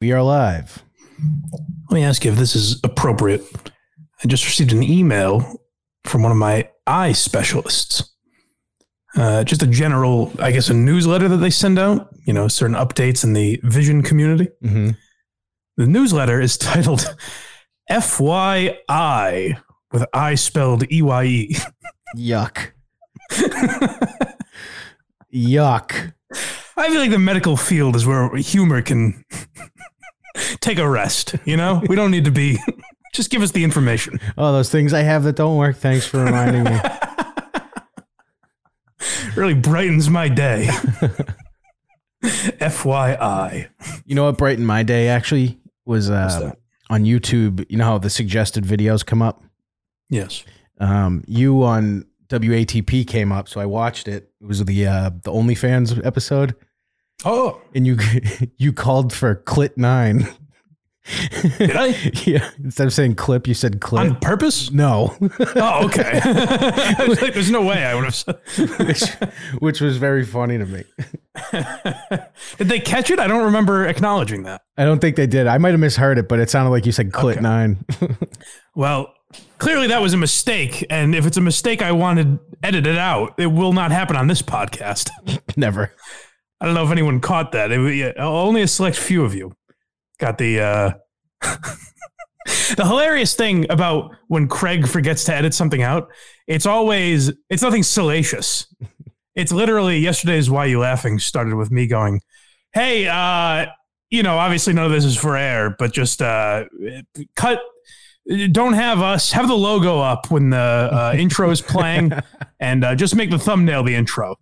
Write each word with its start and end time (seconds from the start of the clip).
We 0.00 0.12
are 0.12 0.22
live. 0.22 0.82
Let 1.90 1.94
me 1.94 2.04
ask 2.04 2.24
you 2.24 2.32
if 2.32 2.38
this 2.38 2.56
is 2.56 2.80
appropriate. 2.82 3.44
I 4.24 4.28
just 4.28 4.46
received 4.46 4.72
an 4.72 4.82
email 4.82 5.60
from 6.04 6.22
one 6.22 6.32
of 6.32 6.38
my 6.38 6.70
eye 6.86 7.12
specialists. 7.12 8.10
Uh, 9.14 9.44
just 9.44 9.62
a 9.62 9.66
general, 9.66 10.32
I 10.38 10.52
guess, 10.52 10.70
a 10.70 10.74
newsletter 10.74 11.28
that 11.28 11.36
they 11.36 11.50
send 11.50 11.78
out, 11.78 12.08
you 12.24 12.32
know, 12.32 12.48
certain 12.48 12.76
updates 12.76 13.24
in 13.24 13.34
the 13.34 13.60
vision 13.62 14.02
community. 14.02 14.48
Mm-hmm. 14.64 14.92
The 15.76 15.86
newsletter 15.86 16.40
is 16.40 16.56
titled 16.58 17.14
FYI 17.90 19.60
with 19.92 20.06
I 20.14 20.34
spelled 20.34 20.90
E 20.90 21.02
Y 21.02 21.24
E. 21.24 21.56
Yuck. 22.16 22.70
Yuck. 25.34 26.14
I 26.80 26.88
feel 26.88 27.00
like 27.00 27.10
the 27.10 27.18
medical 27.18 27.58
field 27.58 27.96
is 27.96 28.06
where 28.06 28.34
humor 28.36 28.80
can 28.80 29.26
take 30.60 30.78
a 30.78 30.88
rest, 30.88 31.34
you 31.44 31.56
know? 31.56 31.82
We 31.88 31.96
don't 31.96 32.10
need 32.10 32.24
to 32.24 32.30
be, 32.30 32.58
just 33.14 33.30
give 33.30 33.42
us 33.42 33.52
the 33.52 33.64
information. 33.64 34.20
Oh, 34.36 34.52
those 34.52 34.70
things 34.70 34.92
I 34.92 35.02
have 35.02 35.24
that 35.24 35.36
don't 35.36 35.56
work. 35.56 35.76
Thanks 35.76 36.06
for 36.06 36.24
reminding 36.24 36.64
me. 36.64 36.80
really 39.36 39.54
brightens 39.54 40.10
my 40.10 40.28
day. 40.28 40.68
FYI. 42.22 43.68
You 44.04 44.14
know 44.14 44.24
what 44.24 44.38
brightened 44.38 44.66
my 44.66 44.82
day 44.82 45.08
actually 45.08 45.58
was 45.84 46.10
uh, 46.10 46.52
on 46.90 47.04
YouTube. 47.04 47.64
You 47.68 47.78
know 47.78 47.84
how 47.84 47.98
the 47.98 48.10
suggested 48.10 48.64
videos 48.64 49.04
come 49.04 49.22
up? 49.22 49.42
Yes. 50.10 50.44
Um, 50.78 51.24
you 51.26 51.62
on 51.62 52.04
WATP 52.28 53.06
came 53.06 53.32
up, 53.32 53.48
so 53.48 53.60
I 53.60 53.66
watched 53.66 54.08
it. 54.08 54.30
It 54.40 54.46
was 54.46 54.64
the 54.64 54.86
uh, 54.86 55.10
the 55.22 55.32
OnlyFans 55.32 56.04
episode, 56.04 56.54
Oh, 57.24 57.60
and 57.74 57.86
you 57.86 57.96
you 58.56 58.72
called 58.72 59.12
for 59.12 59.36
clit 59.36 59.76
nine. 59.76 60.26
did 61.58 61.76
I? 61.76 61.86
yeah, 62.26 62.50
instead 62.62 62.86
of 62.86 62.92
saying 62.92 63.14
clip, 63.16 63.46
you 63.48 63.54
said 63.54 63.80
clit. 63.80 63.98
On 63.98 64.16
purpose? 64.20 64.70
no, 64.70 65.16
Oh, 65.56 65.86
okay. 65.86 66.20
Like, 67.08 67.34
There's 67.34 67.50
no 67.50 67.62
way 67.62 67.84
I 67.84 67.94
would 67.94 68.04
have 68.04 68.14
said. 68.14 68.38
which, 68.86 69.02
which 69.60 69.80
was 69.80 69.96
very 69.96 70.24
funny 70.24 70.58
to 70.58 70.66
me. 70.66 70.84
Did 72.58 72.68
they 72.68 72.78
catch 72.80 73.10
it? 73.10 73.18
I 73.18 73.26
don't 73.26 73.44
remember 73.44 73.86
acknowledging 73.86 74.42
that. 74.44 74.60
I 74.76 74.84
don't 74.84 75.00
think 75.00 75.16
they 75.16 75.26
did. 75.26 75.46
I 75.46 75.58
might 75.58 75.70
have 75.70 75.80
misheard 75.80 76.18
it, 76.18 76.28
but 76.28 76.38
it 76.38 76.50
sounded 76.50 76.70
like 76.70 76.86
you 76.86 76.92
said 76.92 77.10
clit 77.10 77.32
Okay. 77.32 77.40
nine. 77.40 77.84
Well, 78.74 79.12
clearly 79.58 79.88
that 79.88 80.02
was 80.02 80.12
a 80.14 80.18
mistake. 80.18 80.86
And 80.90 81.14
if 81.14 81.26
it's 81.26 81.36
a 81.36 81.40
mistake 81.42 81.82
I 81.82 81.92
wanted 81.92 82.38
edited 82.62 82.94
it 82.94 82.98
out, 82.98 83.34
it 83.38 83.46
will 83.46 83.72
not 83.72 83.90
happen 83.90 84.16
on 84.16 84.26
this 84.28 84.42
podcast. 84.42 85.10
Never. 85.56 85.92
I 86.60 86.66
don't 86.66 86.74
know 86.74 86.84
if 86.84 86.90
anyone 86.90 87.20
caught 87.20 87.52
that. 87.52 87.72
It, 87.72 88.16
only 88.18 88.62
a 88.62 88.68
select 88.68 88.96
few 88.96 89.24
of 89.24 89.34
you 89.34 89.52
got 90.18 90.38
the. 90.38 90.60
Uh, 90.60 90.92
the 92.76 92.86
hilarious 92.86 93.34
thing 93.34 93.66
about 93.70 94.14
when 94.28 94.46
Craig 94.48 94.86
forgets 94.86 95.24
to 95.24 95.34
edit 95.34 95.54
something 95.54 95.82
out, 95.82 96.10
it's 96.46 96.66
always 96.66 97.32
it's 97.48 97.62
nothing 97.62 97.82
salacious. 97.82 98.66
It's 99.34 99.52
literally 99.52 99.98
yesterday's 99.98 100.50
"Why 100.50 100.66
You 100.66 100.80
Laughing" 100.80 101.18
started 101.18 101.54
with 101.54 101.70
me 101.70 101.86
going, 101.86 102.20
"Hey, 102.72 103.08
uh, 103.08 103.66
you 104.10 104.22
know, 104.22 104.38
obviously 104.38 104.72
none 104.74 104.84
of 104.84 104.92
this 104.92 105.04
is 105.04 105.16
for 105.16 105.36
air, 105.36 105.74
but 105.78 105.92
just 105.92 106.22
uh, 106.22 106.64
cut." 107.36 107.60
Don't 108.52 108.74
have 108.74 109.00
us 109.00 109.32
have 109.32 109.48
the 109.48 109.56
logo 109.56 109.98
up 109.98 110.30
when 110.30 110.50
the 110.50 110.56
uh, 110.56 111.14
intro 111.16 111.50
is 111.50 111.62
playing, 111.62 112.12
and 112.60 112.84
uh, 112.84 112.94
just 112.94 113.16
make 113.16 113.30
the 113.30 113.38
thumbnail 113.38 113.82
the 113.82 113.94
intro 113.94 114.36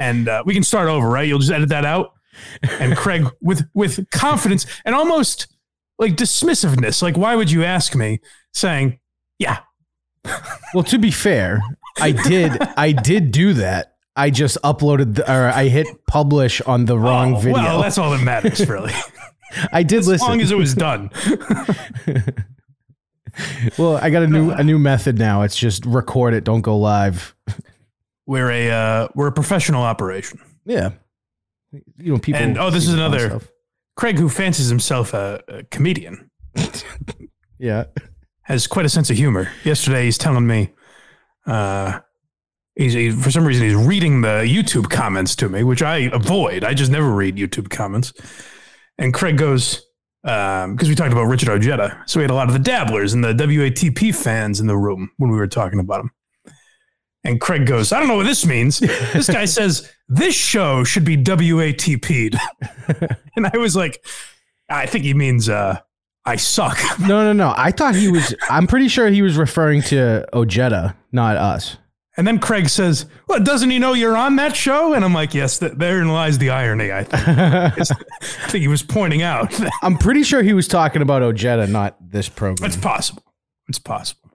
and 0.00 0.28
uh, 0.28 0.42
we 0.44 0.54
can 0.54 0.64
start 0.64 0.88
over, 0.88 1.08
right? 1.08 1.28
You'll 1.28 1.38
just 1.38 1.52
edit 1.52 1.68
that 1.68 1.84
out. 1.84 2.14
And 2.80 2.96
Craig, 2.96 3.26
with 3.40 3.68
with 3.74 4.10
confidence 4.10 4.66
and 4.84 4.94
almost 4.94 5.46
like 5.98 6.16
dismissiveness, 6.16 7.02
like 7.02 7.16
why 7.16 7.36
would 7.36 7.50
you 7.50 7.62
ask 7.62 7.94
me? 7.94 8.20
Saying, 8.52 8.98
"Yeah, 9.38 9.60
Well, 10.74 10.84
to 10.84 10.98
be 10.98 11.10
fair, 11.10 11.62
I 12.00 12.12
did. 12.12 12.60
I 12.76 12.92
did 12.92 13.32
do 13.32 13.54
that. 13.54 13.94
I 14.16 14.30
just 14.30 14.58
uploaded 14.62 15.16
the, 15.16 15.32
or 15.32 15.48
I 15.48 15.64
hit 15.64 15.86
publish 16.06 16.60
on 16.62 16.84
the 16.84 16.98
wrong 16.98 17.36
oh, 17.36 17.38
video. 17.38 17.62
Well, 17.62 17.82
that's 17.82 17.98
all 17.98 18.10
that 18.10 18.22
matters, 18.22 18.68
really. 18.68 18.92
I 19.72 19.82
did 19.82 20.00
as 20.00 20.08
listen. 20.08 20.28
long 20.28 20.40
as 20.40 20.52
it 20.52 20.56
was 20.56 20.74
done. 20.74 21.10
well, 23.78 23.96
I 23.96 24.10
got 24.10 24.22
a 24.22 24.28
new 24.28 24.50
a 24.50 24.62
new 24.62 24.78
method 24.78 25.18
now. 25.18 25.42
It's 25.42 25.56
just 25.56 25.84
record 25.86 26.34
it, 26.34 26.44
don't 26.44 26.60
go 26.60 26.76
live. 26.76 27.34
We're 28.30 28.50
a 28.52 28.70
uh, 28.70 29.08
we're 29.16 29.26
a 29.26 29.32
professional 29.32 29.82
operation. 29.82 30.38
Yeah. 30.64 30.90
You 31.98 32.12
know, 32.12 32.18
people. 32.18 32.40
And, 32.40 32.56
oh, 32.58 32.70
this 32.70 32.86
is 32.86 32.94
another- 32.94 33.28
stuff. 33.28 33.48
Craig, 33.96 34.18
who 34.20 34.28
fancies 34.28 34.68
himself 34.68 35.12
a, 35.14 35.42
a 35.48 35.64
comedian, 35.64 36.30
Yeah. 37.58 37.84
has 38.42 38.68
quite 38.68 38.86
a 38.86 38.88
sense 38.88 39.10
of 39.10 39.16
humor. 39.16 39.50
Yesterday, 39.64 40.04
he's 40.04 40.16
telling 40.16 40.46
me, 40.46 40.70
uh, 41.44 41.98
he's 42.76 42.92
he, 42.92 43.10
for 43.10 43.32
some 43.32 43.44
reason 43.44 43.66
he's 43.66 43.74
reading 43.74 44.20
the 44.20 44.44
YouTube 44.48 44.88
comments 44.90 45.34
to 45.36 45.48
me, 45.48 45.64
which 45.64 45.82
I 45.82 46.08
avoid. 46.12 46.62
I 46.62 46.72
just 46.72 46.92
never 46.92 47.10
read 47.10 47.34
YouTube 47.36 47.68
comments. 47.68 48.12
And 48.96 49.12
Craig 49.12 49.36
goes, 49.36 49.82
because 50.22 50.88
we 50.88 50.94
talked 50.94 51.12
about 51.12 51.24
Richard 51.24 51.48
Ojeda, 51.48 52.00
so 52.06 52.20
we 52.20 52.22
had 52.24 52.30
a 52.30 52.34
lot 52.34 52.46
of 52.46 52.52
the 52.52 52.60
dabblers 52.60 53.12
and 53.12 53.24
the 53.24 53.34
WATP 53.34 54.14
fans 54.14 54.60
in 54.60 54.68
the 54.68 54.76
room 54.76 55.10
when 55.16 55.30
we 55.32 55.36
were 55.36 55.48
talking 55.48 55.80
about 55.80 56.00
him. 56.02 56.10
And 57.22 57.40
Craig 57.40 57.66
goes, 57.66 57.92
I 57.92 57.98
don't 57.98 58.08
know 58.08 58.16
what 58.16 58.26
this 58.26 58.46
means. 58.46 58.80
This 59.12 59.28
guy 59.28 59.44
says 59.44 59.90
this 60.08 60.34
show 60.34 60.84
should 60.84 61.04
be 61.04 61.16
WATP'd. 61.16 62.36
and 63.36 63.46
I 63.46 63.56
was 63.58 63.76
like, 63.76 64.02
I 64.68 64.86
think 64.86 65.04
he 65.04 65.14
means 65.14 65.48
uh, 65.48 65.80
I 66.24 66.36
suck. 66.36 66.78
No, 67.00 67.22
no, 67.24 67.32
no. 67.32 67.52
I 67.56 67.72
thought 67.72 67.94
he 67.94 68.08
was. 68.10 68.34
I'm 68.48 68.66
pretty 68.66 68.88
sure 68.88 69.08
he 69.08 69.22
was 69.22 69.36
referring 69.36 69.82
to 69.82 70.24
Ojeda, 70.34 70.96
not 71.12 71.36
us. 71.36 71.76
And 72.16 72.26
then 72.26 72.38
Craig 72.38 72.68
says, 72.68 73.06
"Well, 73.28 73.40
doesn't 73.40 73.70
he 73.70 73.78
know 73.78 73.94
you're 73.94 74.16
on 74.16 74.36
that 74.36 74.54
show?" 74.54 74.92
And 74.94 75.04
I'm 75.04 75.14
like, 75.14 75.32
"Yes, 75.32 75.58
th- 75.60 75.72
therein 75.72 76.08
lies 76.08 76.38
the 76.38 76.50
irony." 76.50 76.92
I 76.92 77.04
think. 77.04 77.22
I 77.28 77.70
think 78.48 78.60
he 78.62 78.68
was 78.68 78.82
pointing 78.82 79.22
out 79.22 79.54
I'm 79.82 79.96
pretty 79.96 80.22
sure 80.24 80.42
he 80.42 80.52
was 80.52 80.68
talking 80.68 81.02
about 81.02 81.22
Ojeda, 81.22 81.66
not 81.68 81.96
this 82.10 82.28
program. 82.28 82.66
it's 82.66 82.76
possible. 82.76 83.22
It's 83.68 83.78
possible. 83.78 84.30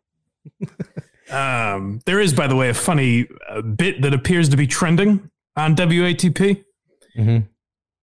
Um, 1.31 2.01
there 2.05 2.19
is, 2.19 2.33
by 2.33 2.47
the 2.47 2.55
way, 2.55 2.69
a 2.69 2.73
funny 2.73 3.27
uh, 3.49 3.61
bit 3.61 4.01
that 4.01 4.13
appears 4.13 4.49
to 4.49 4.57
be 4.57 4.67
trending 4.67 5.29
on 5.57 5.75
WATP. 5.75 6.63
Mhm. 7.17 7.47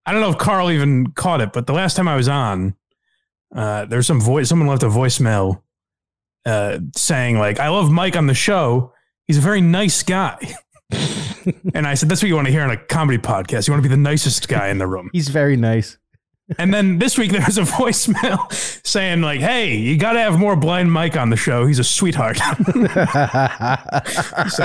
I 0.04 0.12
don't 0.12 0.20
know 0.20 0.30
if 0.30 0.38
Carl 0.38 0.70
even 0.70 1.08
caught 1.12 1.40
it, 1.40 1.52
but 1.52 1.66
the 1.66 1.72
last 1.72 1.94
time 1.96 2.08
I 2.08 2.16
was 2.16 2.28
on, 2.28 2.74
uh, 3.54 3.84
there's 3.84 4.06
some 4.06 4.20
voice. 4.20 4.48
Someone 4.48 4.66
left 4.68 4.82
a 4.82 4.88
voicemail 4.88 5.62
uh, 6.44 6.78
saying 6.96 7.38
like, 7.38 7.60
"I 7.60 7.68
love 7.68 7.90
Mike 7.90 8.16
on 8.16 8.26
the 8.26 8.34
show. 8.34 8.92
He's 9.28 9.38
a 9.38 9.42
very 9.42 9.60
nice 9.60 10.02
guy." 10.02 10.38
and 11.74 11.86
I 11.86 11.94
said, 11.94 12.08
"That's 12.08 12.22
what 12.22 12.28
you 12.28 12.34
want 12.34 12.46
to 12.48 12.52
hear 12.52 12.62
on 12.62 12.70
a 12.70 12.76
comedy 12.76 13.18
podcast. 13.18 13.68
You 13.68 13.72
want 13.72 13.82
to 13.84 13.88
be 13.88 13.94
the 13.94 14.00
nicest 14.00 14.48
guy 14.48 14.68
in 14.68 14.78
the 14.78 14.86
room." 14.88 15.10
He's 15.12 15.28
very 15.28 15.56
nice. 15.56 15.98
And 16.58 16.74
then 16.74 16.98
this 16.98 17.16
week 17.16 17.30
there 17.32 17.42
was 17.46 17.56
a 17.58 17.62
voicemail 17.78 18.52
saying 18.86 19.22
like, 19.22 19.40
"Hey, 19.40 19.76
you 19.76 19.96
got 19.96 20.12
to 20.14 20.20
have 20.20 20.38
more 20.38 20.56
blind 20.56 20.92
Mike 20.92 21.16
on 21.16 21.30
the 21.30 21.36
show. 21.36 21.66
He's 21.66 21.78
a 21.78 21.84
sweetheart." 21.84 22.36
so 22.38 22.44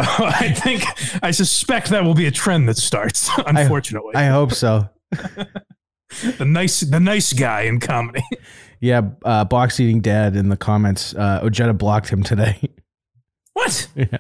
I 0.01 0.53
think 0.57 0.83
I 1.23 1.31
suspect 1.31 1.89
that 1.89 2.03
will 2.03 2.13
be 2.15 2.25
a 2.25 2.31
trend 2.31 2.67
that 2.69 2.77
starts. 2.77 3.29
Unfortunately, 3.45 4.15
I 4.15 4.25
hope 4.25 4.53
so. 4.53 4.89
the 5.11 6.45
nice 6.45 6.81
the 6.81 6.99
nice 6.99 7.31
guy 7.33 7.61
in 7.61 7.79
comedy. 7.79 8.23
Yeah, 8.79 9.01
uh, 9.23 9.45
box 9.45 9.79
eating 9.79 10.01
dad 10.01 10.35
in 10.35 10.49
the 10.49 10.57
comments. 10.57 11.15
Uh, 11.15 11.39
Ojeda 11.44 11.73
blocked 11.73 12.09
him 12.09 12.21
today. 12.23 12.59
What? 13.53 13.88
yeah, 13.95 14.17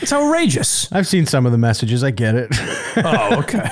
It's 0.00 0.12
outrageous. 0.12 0.90
I've 0.90 1.06
seen 1.06 1.26
some 1.26 1.46
of 1.46 1.52
the 1.52 1.58
messages. 1.58 2.02
I 2.02 2.10
get 2.10 2.34
it. 2.34 2.48
Oh, 2.96 3.38
okay. 3.38 3.68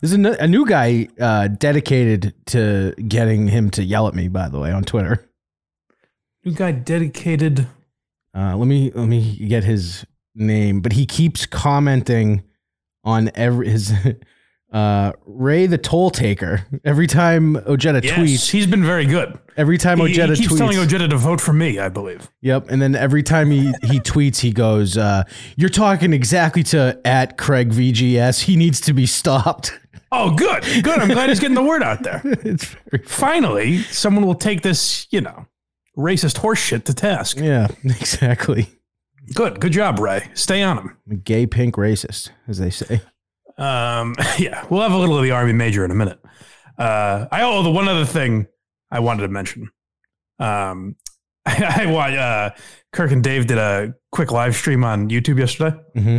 There's 0.00 0.12
a 0.12 0.46
new 0.46 0.64
guy 0.66 1.08
uh, 1.20 1.48
dedicated 1.48 2.34
to 2.46 2.94
getting 3.08 3.48
him 3.48 3.70
to 3.70 3.82
yell 3.82 4.06
at 4.06 4.14
me. 4.14 4.28
By 4.28 4.48
the 4.48 4.60
way, 4.60 4.70
on 4.70 4.84
Twitter. 4.84 5.28
New 6.44 6.52
guy 6.52 6.70
dedicated. 6.72 7.66
Uh, 8.34 8.56
let 8.56 8.66
me 8.68 8.92
let 8.94 9.08
me 9.08 9.36
get 9.36 9.64
his 9.64 10.04
name, 10.34 10.80
but 10.80 10.92
he 10.92 11.04
keeps 11.04 11.46
commenting 11.46 12.44
on 13.02 13.30
every 13.34 13.68
his 13.68 13.92
uh, 14.72 15.12
Ray 15.26 15.66
the 15.66 15.78
Toll 15.78 16.10
Taker. 16.10 16.64
Every 16.84 17.08
time 17.08 17.56
Ojeda 17.66 18.00
Yes, 18.04 18.16
tweets, 18.18 18.50
he's 18.50 18.66
been 18.68 18.84
very 18.84 19.04
good. 19.06 19.36
every 19.56 19.78
time 19.78 19.98
He, 19.98 20.06
he 20.06 20.12
Ojeda 20.12 20.36
keeps 20.36 20.52
tweets, 20.52 20.58
telling 20.58 20.78
Ojeda 20.78 21.08
to 21.08 21.16
vote 21.16 21.40
for 21.40 21.52
me. 21.52 21.80
I 21.80 21.88
believe. 21.88 22.30
Yep, 22.42 22.70
and 22.70 22.80
then 22.80 22.94
every 22.94 23.24
time 23.24 23.50
he 23.50 23.72
he 23.82 23.98
tweets, 23.98 24.38
he 24.38 24.52
goes, 24.52 24.96
uh, 24.96 25.24
"You're 25.56 25.70
talking 25.70 26.12
exactly 26.12 26.62
to 26.64 27.00
at 27.04 27.36
Craig 27.36 27.70
VGS. 27.70 28.42
He 28.42 28.54
needs 28.54 28.80
to 28.82 28.92
be 28.92 29.06
stopped." 29.06 29.72
Oh, 30.10 30.34
good, 30.34 30.62
good. 30.82 30.98
I'm 30.98 31.08
glad 31.08 31.28
he's 31.28 31.40
getting 31.40 31.54
the 31.54 31.62
word 31.62 31.82
out 31.82 32.02
there. 32.02 32.22
it's 32.24 32.64
very 32.64 33.04
Finally, 33.04 33.82
someone 33.82 34.24
will 34.26 34.34
take 34.34 34.62
this, 34.62 35.06
you 35.10 35.20
know, 35.20 35.46
racist 35.96 36.38
horseshit 36.40 36.84
to 36.84 36.94
task. 36.94 37.38
yeah, 37.38 37.68
exactly. 37.84 38.68
Good, 39.34 39.60
good 39.60 39.72
job, 39.72 39.98
Ray. 39.98 40.30
Stay 40.34 40.62
on 40.62 40.78
him. 40.78 41.22
Gay 41.24 41.46
pink 41.46 41.74
racist, 41.76 42.30
as 42.46 42.58
they 42.58 42.70
say. 42.70 43.02
Um, 43.58 44.14
yeah, 44.38 44.64
we'll 44.70 44.80
have 44.82 44.92
a 44.92 44.96
little 44.96 45.16
of 45.18 45.22
the 45.24 45.32
army 45.32 45.52
major 45.52 45.84
in 45.84 45.90
a 45.90 45.94
minute. 45.94 46.18
Uh, 46.78 47.26
I 47.30 47.42
oh 47.42 47.62
the 47.62 47.70
one 47.70 47.88
other 47.88 48.06
thing 48.06 48.46
I 48.90 49.00
wanted 49.00 49.22
to 49.22 49.28
mention. 49.28 49.68
Um, 50.38 50.96
I, 51.44 51.82
I 51.82 51.86
watched 51.86 52.16
uh, 52.16 52.50
Kirk 52.92 53.10
and 53.10 53.22
Dave 53.22 53.46
did 53.46 53.58
a 53.58 53.94
quick 54.12 54.30
live 54.30 54.54
stream 54.54 54.84
on 54.84 55.10
YouTube 55.10 55.38
yesterday, 55.38 55.76
hmm 55.94 56.18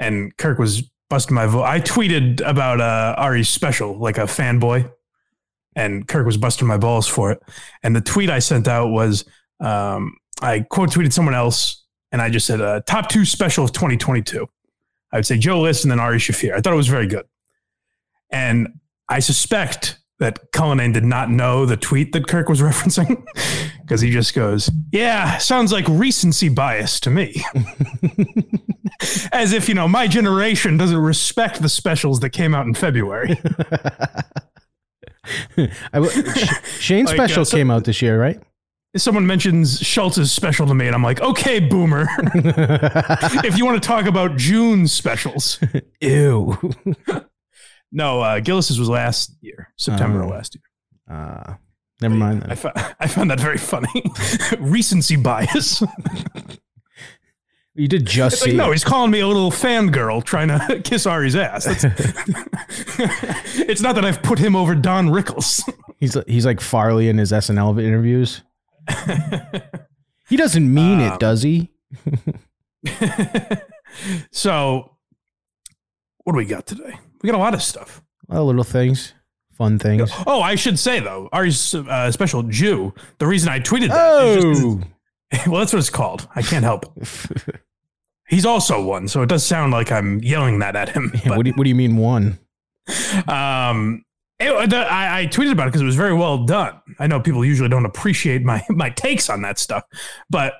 and 0.00 0.36
Kirk 0.36 0.58
was 0.60 0.88
busting 1.08 1.34
my 1.34 1.46
vote. 1.46 1.64
I 1.64 1.80
tweeted 1.80 2.40
about 2.46 2.80
uh, 2.80 3.14
Ari's 3.18 3.48
special 3.48 3.98
like 3.98 4.18
a 4.18 4.22
fanboy, 4.22 4.90
and 5.74 6.06
Kirk 6.06 6.26
was 6.26 6.36
busting 6.36 6.68
my 6.68 6.76
balls 6.76 7.06
for 7.06 7.32
it. 7.32 7.42
And 7.82 7.94
the 7.94 8.00
tweet 8.00 8.30
I 8.30 8.38
sent 8.38 8.68
out 8.68 8.88
was 8.88 9.24
um, 9.60 10.16
I 10.40 10.60
quote 10.60 10.90
tweeted 10.90 11.12
someone 11.12 11.34
else, 11.34 11.84
and 12.12 12.20
I 12.20 12.30
just 12.30 12.46
said 12.46 12.60
uh, 12.60 12.80
top 12.86 13.08
two 13.08 13.24
special 13.24 13.64
of 13.64 13.72
2022. 13.72 14.46
I 15.12 15.16
would 15.16 15.26
say 15.26 15.38
Joe 15.38 15.60
List 15.60 15.84
and 15.84 15.90
then 15.90 16.00
Ari 16.00 16.18
Shaffir. 16.18 16.54
I 16.54 16.60
thought 16.60 16.72
it 16.72 16.76
was 16.76 16.88
very 16.88 17.06
good, 17.06 17.26
and 18.30 18.68
I 19.08 19.20
suspect 19.20 19.98
that 20.18 20.52
Cullinane 20.52 20.92
did 20.92 21.04
not 21.04 21.30
know 21.30 21.64
the 21.64 21.76
tweet 21.76 22.12
that 22.12 22.26
Kirk 22.26 22.48
was 22.48 22.60
referencing 22.62 23.24
because 23.88 24.02
he 24.02 24.10
just 24.10 24.34
goes, 24.34 24.70
"Yeah, 24.92 25.38
sounds 25.38 25.72
like 25.72 25.86
recency 25.88 26.50
bias 26.50 27.00
to 27.00 27.10
me." 27.10 27.42
As 29.32 29.52
if, 29.52 29.68
you 29.68 29.74
know, 29.74 29.86
my 29.88 30.06
generation 30.06 30.76
doesn't 30.76 30.98
respect 30.98 31.62
the 31.62 31.68
specials 31.68 32.20
that 32.20 32.30
came 32.30 32.54
out 32.54 32.66
in 32.66 32.74
February. 32.74 33.38
I 35.56 35.68
w- 35.92 36.10
Sh- 36.10 36.52
Shane's 36.80 37.10
Like, 37.10 37.20
uh, 37.20 37.26
special 37.26 37.44
so- 37.44 37.56
came 37.56 37.70
out 37.70 37.84
this 37.84 38.02
year, 38.02 38.20
right? 38.20 38.40
Someone 38.96 39.26
mentions 39.26 39.80
Schulz's 39.80 40.32
special 40.32 40.66
to 40.66 40.74
me, 40.74 40.86
and 40.86 40.94
I'm 40.94 41.02
like, 41.02 41.20
okay, 41.20 41.60
boomer. 41.60 42.06
if 43.44 43.58
you 43.58 43.64
want 43.66 43.80
to 43.80 43.86
talk 43.86 44.06
about 44.06 44.36
June 44.36 44.88
specials. 44.88 45.60
Ew. 46.00 46.56
No, 47.92 48.20
uh, 48.22 48.40
Gillis's 48.40 48.78
was 48.80 48.88
last 48.88 49.36
year, 49.42 49.72
September 49.76 50.22
of 50.22 50.28
Oh. 50.28 50.30
last 50.30 50.56
year. 50.56 51.16
Uh, 51.16 51.54
never 52.00 52.14
mind. 52.14 52.44
I, 52.48 52.54
Then. 52.54 52.72
I 53.00 53.06
found 53.06 53.30
that 53.30 53.40
very 53.40 53.58
funny. 53.58 54.02
Recency 54.58 55.16
bias. 55.16 55.82
You 57.74 57.86
did 57.86 58.06
just 58.06 58.36
It's 58.38 58.46
like, 58.46 58.56
no, 58.56 58.72
he's 58.72 58.82
calling 58.82 59.10
me 59.12 59.20
a 59.20 59.26
little 59.28 59.52
fangirl 59.52 60.24
trying 60.24 60.48
to 60.48 60.80
kiss 60.84 61.06
Ari's 61.06 61.36
ass. 61.36 61.66
It's 63.54 63.80
not 63.82 63.94
that 63.94 64.04
I've 64.04 64.20
put 64.22 64.38
him 64.40 64.56
over 64.56 64.74
Don 64.74 65.08
Rickles. 65.08 65.62
He's 65.98 66.16
he's 66.26 66.44
like 66.44 66.60
Farley 66.60 67.08
in 67.08 67.18
his 67.18 67.30
SNL 67.30 67.80
interviews. 67.82 68.42
He 70.28 70.36
doesn't 70.36 70.72
mean 70.74 71.00
Um, 71.00 71.12
it, 71.12 71.20
does 71.20 71.42
he? 71.42 71.70
so, 74.30 74.96
what 76.24 76.32
do 76.32 76.36
we 76.36 76.44
got 76.44 76.66
today? 76.66 76.98
We 77.22 77.30
got 77.30 77.36
a 77.36 77.38
lot 77.38 77.54
of 77.54 77.62
stuff. 77.62 78.02
A 78.28 78.34
lot 78.34 78.40
of 78.40 78.46
little 78.48 78.64
things, 78.64 79.14
fun 79.58 79.78
things. 79.78 80.10
Oh, 80.26 80.40
I 80.40 80.54
should 80.54 80.78
say 80.78 81.00
though, 81.00 81.28
Ari's 81.32 81.74
uh, 81.74 82.10
special 82.10 82.42
Jew. 82.44 82.94
The 83.18 83.26
reason 83.26 83.50
I 83.50 83.60
tweeted 83.60 83.88
that 83.88 84.40
just 84.40 84.64
Oh, 84.64 84.80
it's- 85.30 85.46
well, 85.46 85.58
that's 85.60 85.72
what 85.74 85.80
it's 85.80 85.90
called. 85.90 86.26
I 86.34 86.40
can't 86.42 86.64
help 86.64 86.86
it. 86.96 87.60
He's 88.28 88.44
also 88.46 88.82
one, 88.82 89.08
so 89.08 89.22
it 89.22 89.28
does 89.28 89.44
sound 89.44 89.72
like 89.72 89.90
I'm 89.92 90.18
yelling 90.22 90.58
that 90.60 90.76
at 90.76 90.90
him. 90.90 91.12
Yeah, 91.24 91.36
what 91.36 91.44
do 91.44 91.50
you, 91.50 91.54
what 91.56 91.64
do 91.64 91.68
you 91.70 91.74
mean 91.74 91.96
one? 91.96 92.38
Um, 93.26 94.04
it- 94.38 94.70
the- 94.70 94.86
I, 94.90 95.20
I 95.20 95.26
tweeted 95.26 95.52
about 95.52 95.64
it 95.64 95.70
because 95.70 95.82
it 95.82 95.86
was 95.86 95.96
very 95.96 96.14
well 96.14 96.44
done. 96.44 96.80
I 96.98 97.06
know 97.06 97.20
people 97.20 97.44
usually 97.44 97.68
don't 97.68 97.86
appreciate 97.86 98.42
my 98.44 98.64
my 98.70 98.90
takes 98.90 99.28
on 99.30 99.42
that 99.42 99.58
stuff, 99.58 99.84
but 100.30 100.54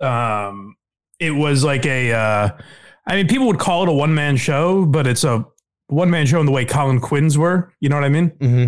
um, 0.00 0.76
it 1.18 1.30
was 1.30 1.64
like 1.64 1.86
a. 1.86 2.12
Uh, 2.12 2.48
I 3.06 3.16
mean, 3.16 3.26
people 3.28 3.46
would 3.48 3.58
call 3.58 3.82
it 3.84 3.88
a 3.88 3.92
one 3.92 4.14
man 4.14 4.36
show, 4.36 4.84
but 4.84 5.06
it's 5.06 5.24
a 5.24 5.44
one 5.88 6.10
man 6.10 6.26
show 6.26 6.40
in 6.40 6.46
the 6.46 6.52
way 6.52 6.64
Colin 6.64 7.00
Quinn's 7.00 7.36
were. 7.38 7.72
You 7.80 7.88
know 7.88 7.96
what 7.96 8.04
I 8.04 8.08
mean? 8.08 8.28
hmm 8.40 8.66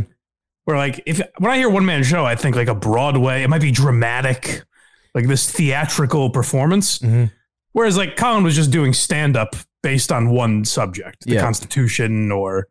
where 0.67 0.79
like 0.79 1.03
if 1.05 1.21
when 1.39 1.51
I 1.53 1.59
hear 1.59 1.69
one 1.69 1.85
man 1.85 2.03
show, 2.05 2.25
I 2.25 2.37
think 2.37 2.57
like 2.57 2.69
a 2.69 2.75
Broadway. 2.75 3.43
It 3.43 3.51
might 3.51 3.61
be 3.61 3.71
dramatic, 3.71 4.63
like 5.15 5.27
this 5.29 5.51
theatrical 5.51 6.31
performance. 6.31 7.01
Mhm. 7.01 7.31
Whereas 7.73 7.99
like 7.99 8.17
Colin 8.17 8.45
was 8.45 8.55
just 8.57 8.71
doing 8.71 8.95
stand 8.95 9.37
up 9.37 9.57
based 9.83 10.11
on 10.11 10.31
one 10.31 10.65
subject, 10.65 11.27
the 11.27 11.35
Yeah. 11.35 11.41
Constitution 11.43 12.33
or 12.33 12.69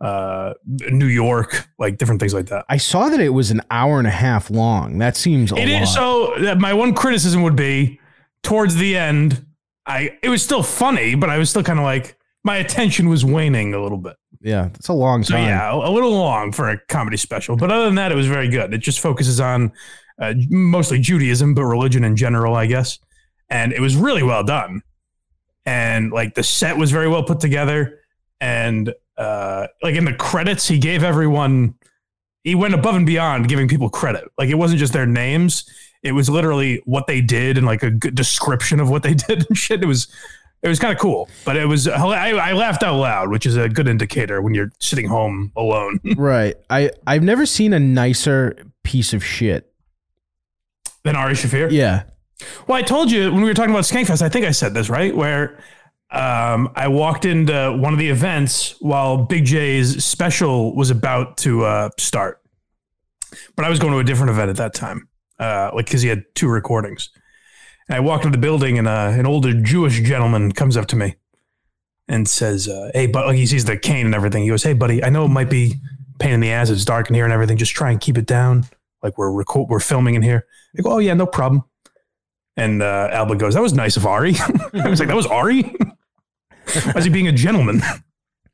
uh, 0.00 0.54
New 0.66 1.06
York, 1.06 1.68
like 1.78 1.98
different 1.98 2.18
things 2.20 2.32
like 2.32 2.46
that. 2.46 2.64
I 2.70 2.78
saw 2.78 3.10
that 3.10 3.20
it 3.20 3.28
was 3.30 3.50
an 3.50 3.60
hour 3.70 3.98
and 3.98 4.06
a 4.08 4.10
half 4.10 4.50
long. 4.50 4.96
That 4.98 5.14
seems 5.16 5.52
a 5.52 5.56
It 5.56 5.68
lot. 5.68 5.82
is 5.82 5.92
so. 5.92 6.56
My 6.58 6.72
one 6.72 6.94
criticism 6.94 7.42
would 7.42 7.56
be 7.56 8.00
towards 8.42 8.76
the 8.76 8.96
end. 8.96 9.44
I 9.84 10.16
it 10.22 10.30
was 10.30 10.42
still 10.42 10.62
funny, 10.62 11.14
but 11.14 11.28
I 11.28 11.36
was 11.36 11.50
still 11.50 11.62
kind 11.62 11.78
of 11.78 11.84
like 11.84 12.16
my 12.44 12.56
attention 12.58 13.08
was 13.08 13.24
waning 13.24 13.74
a 13.74 13.82
little 13.82 13.98
bit. 13.98 14.16
yeah, 14.40 14.66
it's 14.74 14.88
a 14.88 14.92
long 14.92 15.24
So 15.24 15.34
time. 15.34 15.44
yeah, 15.48 15.72
a 15.72 15.76
a 15.76 15.90
little 15.90 16.12
long 16.12 16.52
for 16.52 16.68
a 16.68 16.78
comedy 16.88 17.16
special, 17.16 17.56
but 17.56 17.70
other 17.72 17.86
than 17.86 17.94
that, 17.96 18.12
it 18.12 18.14
was 18.14 18.26
very 18.26 18.48
good. 18.48 18.72
It 18.74 18.78
just 18.78 19.00
focuses 19.00 19.40
on 19.40 19.72
uh, 20.20 20.34
mostly 20.50 21.00
Judaism, 21.00 21.54
but 21.54 21.64
religion 21.64 22.04
in 22.04 22.14
general, 22.16 22.54
I 22.54 22.66
guess. 22.66 22.98
And 23.50 23.72
it 23.72 23.80
was 23.80 23.96
really 23.96 24.22
well 24.22 24.44
done, 24.44 24.82
and 25.66 26.12
like 26.12 26.34
the 26.34 26.42
set 26.42 26.76
was 26.76 26.90
very 26.90 27.08
well 27.08 27.22
put 27.24 27.40
together, 27.40 28.00
and 28.40 28.92
uh, 29.16 29.66
like 29.82 29.94
in 29.94 30.04
the 30.04 30.14
credits, 30.14 30.68
he 30.68 30.78
gave 30.78 31.02
everyone. 31.02 31.74
He 32.42 32.54
went 32.54 32.74
above 32.74 32.94
and 32.94 33.06
beyond 33.06 33.48
giving 33.48 33.68
people 33.68 33.88
credit. 33.88 34.24
Like 34.36 34.50
it 34.50 34.56
wasn't 34.56 34.78
just 34.80 34.92
their 34.92 35.06
names; 35.06 35.64
it 36.02 36.12
was 36.12 36.28
literally 36.28 36.82
what 36.84 37.06
they 37.06 37.20
did 37.22 37.56
and 37.56 37.66
like 37.66 37.82
a 37.82 37.90
good 37.90 38.14
description 38.14 38.80
of 38.80 38.90
what 38.90 39.02
they 39.02 39.14
did 39.28 39.46
and 39.48 39.56
shit. 39.56 39.82
It 39.82 39.86
was 39.86 40.08
it 40.64 40.68
was 40.68 40.78
kind 40.78 40.92
of 40.94 40.98
cool, 40.98 41.28
but 41.44 41.56
it 41.56 41.66
was 41.66 41.86
I, 41.86 42.30
I 42.30 42.52
laughed 42.54 42.82
out 42.82 42.96
loud, 42.96 43.30
which 43.30 43.44
is 43.44 43.56
a 43.56 43.68
good 43.68 43.86
indicator 43.86 44.40
when 44.40 44.54
you're 44.54 44.70
sitting 44.80 45.06
home 45.06 45.52
alone. 45.56 46.00
Right. 46.16 46.54
I 46.70 46.90
I've 47.06 47.22
never 47.22 47.44
seen 47.44 47.74
a 47.74 47.78
nicer 47.78 48.56
piece 48.82 49.12
of 49.12 49.22
shit. 49.22 49.70
than 51.02 51.16
Ari 51.16 51.34
Shaffir. 51.34 51.70
Yeah. 51.70 52.04
Well, 52.66 52.78
I 52.78 52.82
told 52.82 53.10
you 53.10 53.30
when 53.30 53.42
we 53.42 53.48
were 53.48 53.54
talking 53.54 53.72
about 53.72 53.84
Skankfest, 53.84 54.22
I 54.22 54.28
think 54.30 54.46
I 54.46 54.52
said 54.52 54.72
this 54.72 54.88
right, 54.88 55.14
where 55.14 55.58
um, 56.10 56.72
I 56.74 56.88
walked 56.88 57.26
into 57.26 57.76
one 57.78 57.92
of 57.92 57.98
the 57.98 58.08
events 58.08 58.76
while 58.80 59.18
Big 59.18 59.44
J's 59.44 60.02
special 60.02 60.74
was 60.74 60.90
about 60.90 61.36
to 61.38 61.64
uh, 61.64 61.90
start, 61.98 62.40
but 63.54 63.66
I 63.66 63.68
was 63.68 63.78
going 63.78 63.92
to 63.92 63.98
a 63.98 64.04
different 64.04 64.30
event 64.30 64.48
at 64.50 64.56
that 64.56 64.72
time, 64.74 65.08
uh, 65.38 65.70
like 65.74 65.86
because 65.86 66.00
he 66.02 66.08
had 66.08 66.24
two 66.34 66.48
recordings. 66.48 67.10
And 67.88 67.96
I 67.96 68.00
walked 68.00 68.24
into 68.24 68.36
the 68.36 68.40
building, 68.40 68.78
and 68.78 68.88
uh, 68.88 69.12
an 69.12 69.26
older 69.26 69.52
Jewish 69.52 70.00
gentleman 70.00 70.52
comes 70.52 70.76
up 70.76 70.86
to 70.86 70.96
me 70.96 71.16
and 72.08 72.28
says, 72.28 72.68
uh, 72.68 72.90
"Hey, 72.94 73.06
but 73.06 73.26
like 73.26 73.36
he 73.36 73.46
sees 73.46 73.64
the 73.64 73.76
cane 73.76 74.06
and 74.06 74.14
everything. 74.14 74.42
He 74.42 74.48
goes, 74.48 74.62
"Hey, 74.62 74.72
buddy, 74.72 75.04
I 75.04 75.10
know 75.10 75.24
it 75.24 75.28
might 75.28 75.50
be 75.50 75.74
pain 76.18 76.32
in 76.32 76.40
the 76.40 76.50
ass. 76.50 76.70
It's 76.70 76.84
dark 76.84 77.08
in 77.08 77.14
here 77.14 77.24
and 77.24 77.32
everything. 77.32 77.56
Just 77.56 77.72
try 77.72 77.90
and 77.90 78.00
keep 78.00 78.16
it 78.16 78.26
down. 78.26 78.66
Like 79.02 79.18
we're 79.18 79.30
record, 79.30 79.68
we're 79.68 79.80
filming 79.80 80.14
in 80.14 80.22
here." 80.22 80.46
I 80.78 80.82
go, 80.82 80.92
"Oh 80.92 80.98
yeah, 80.98 81.14
no 81.14 81.26
problem." 81.26 81.64
And 82.56 82.82
uh, 82.82 83.08
Alba 83.12 83.36
goes, 83.36 83.54
"That 83.54 83.62
was 83.62 83.74
nice 83.74 83.96
of 83.96 84.06
Ari." 84.06 84.34
I 84.74 84.88
was 84.88 85.00
like, 85.00 85.08
"That 85.08 85.16
was 85.16 85.26
Ari." 85.26 85.74
Is 86.96 87.04
he 87.04 87.10
being 87.10 87.28
a 87.28 87.32
gentleman? 87.32 87.82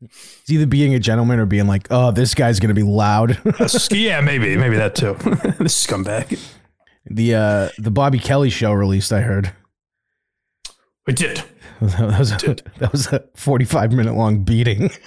He's 0.00 0.56
either 0.56 0.66
being 0.66 0.94
a 0.94 0.98
gentleman 0.98 1.38
or 1.38 1.46
being 1.46 1.66
like, 1.66 1.86
oh, 1.90 2.10
this 2.10 2.34
guy's 2.34 2.58
gonna 2.58 2.74
be 2.74 2.82
loud. 2.82 3.38
yeah, 3.92 4.20
maybe, 4.20 4.56
maybe 4.56 4.76
that 4.76 4.94
too. 4.94 5.14
this 5.58 5.86
scumbag. 5.86 6.38
The 7.06 7.34
uh 7.34 7.68
the 7.78 7.90
Bobby 7.90 8.18
Kelly 8.18 8.50
show 8.50 8.72
released, 8.72 9.12
I 9.12 9.20
heard. 9.20 9.52
I 11.08 11.12
did. 11.12 11.42
That 11.80 12.18
was 12.18 12.32
a, 12.32 12.36
that 12.78 12.92
was 12.92 13.06
a 13.06 13.24
45 13.36 13.92
minute 13.92 14.14
long 14.14 14.44
beating. 14.44 14.90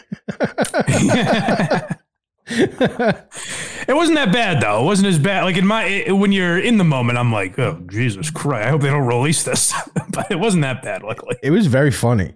It 3.87 3.93
wasn't 3.95 4.15
that 4.15 4.31
bad 4.31 4.61
though. 4.61 4.81
It 4.81 4.85
wasn't 4.85 5.09
as 5.09 5.19
bad. 5.19 5.43
Like 5.43 5.57
in 5.57 5.67
my 5.67 5.83
it, 5.85 6.11
when 6.11 6.31
you're 6.31 6.57
in 6.57 6.77
the 6.77 6.83
moment, 6.83 7.17
I'm 7.17 7.31
like, 7.31 7.57
oh 7.59 7.81
Jesus 7.87 8.29
Christ! 8.29 8.67
I 8.67 8.69
hope 8.69 8.81
they 8.81 8.89
don't 8.89 9.05
release 9.07 9.43
this. 9.43 9.73
but 10.09 10.31
it 10.31 10.39
wasn't 10.39 10.63
that 10.63 10.81
bad, 10.83 11.03
luckily. 11.03 11.37
It 11.43 11.51
was 11.51 11.67
very 11.67 11.91
funny. 11.91 12.33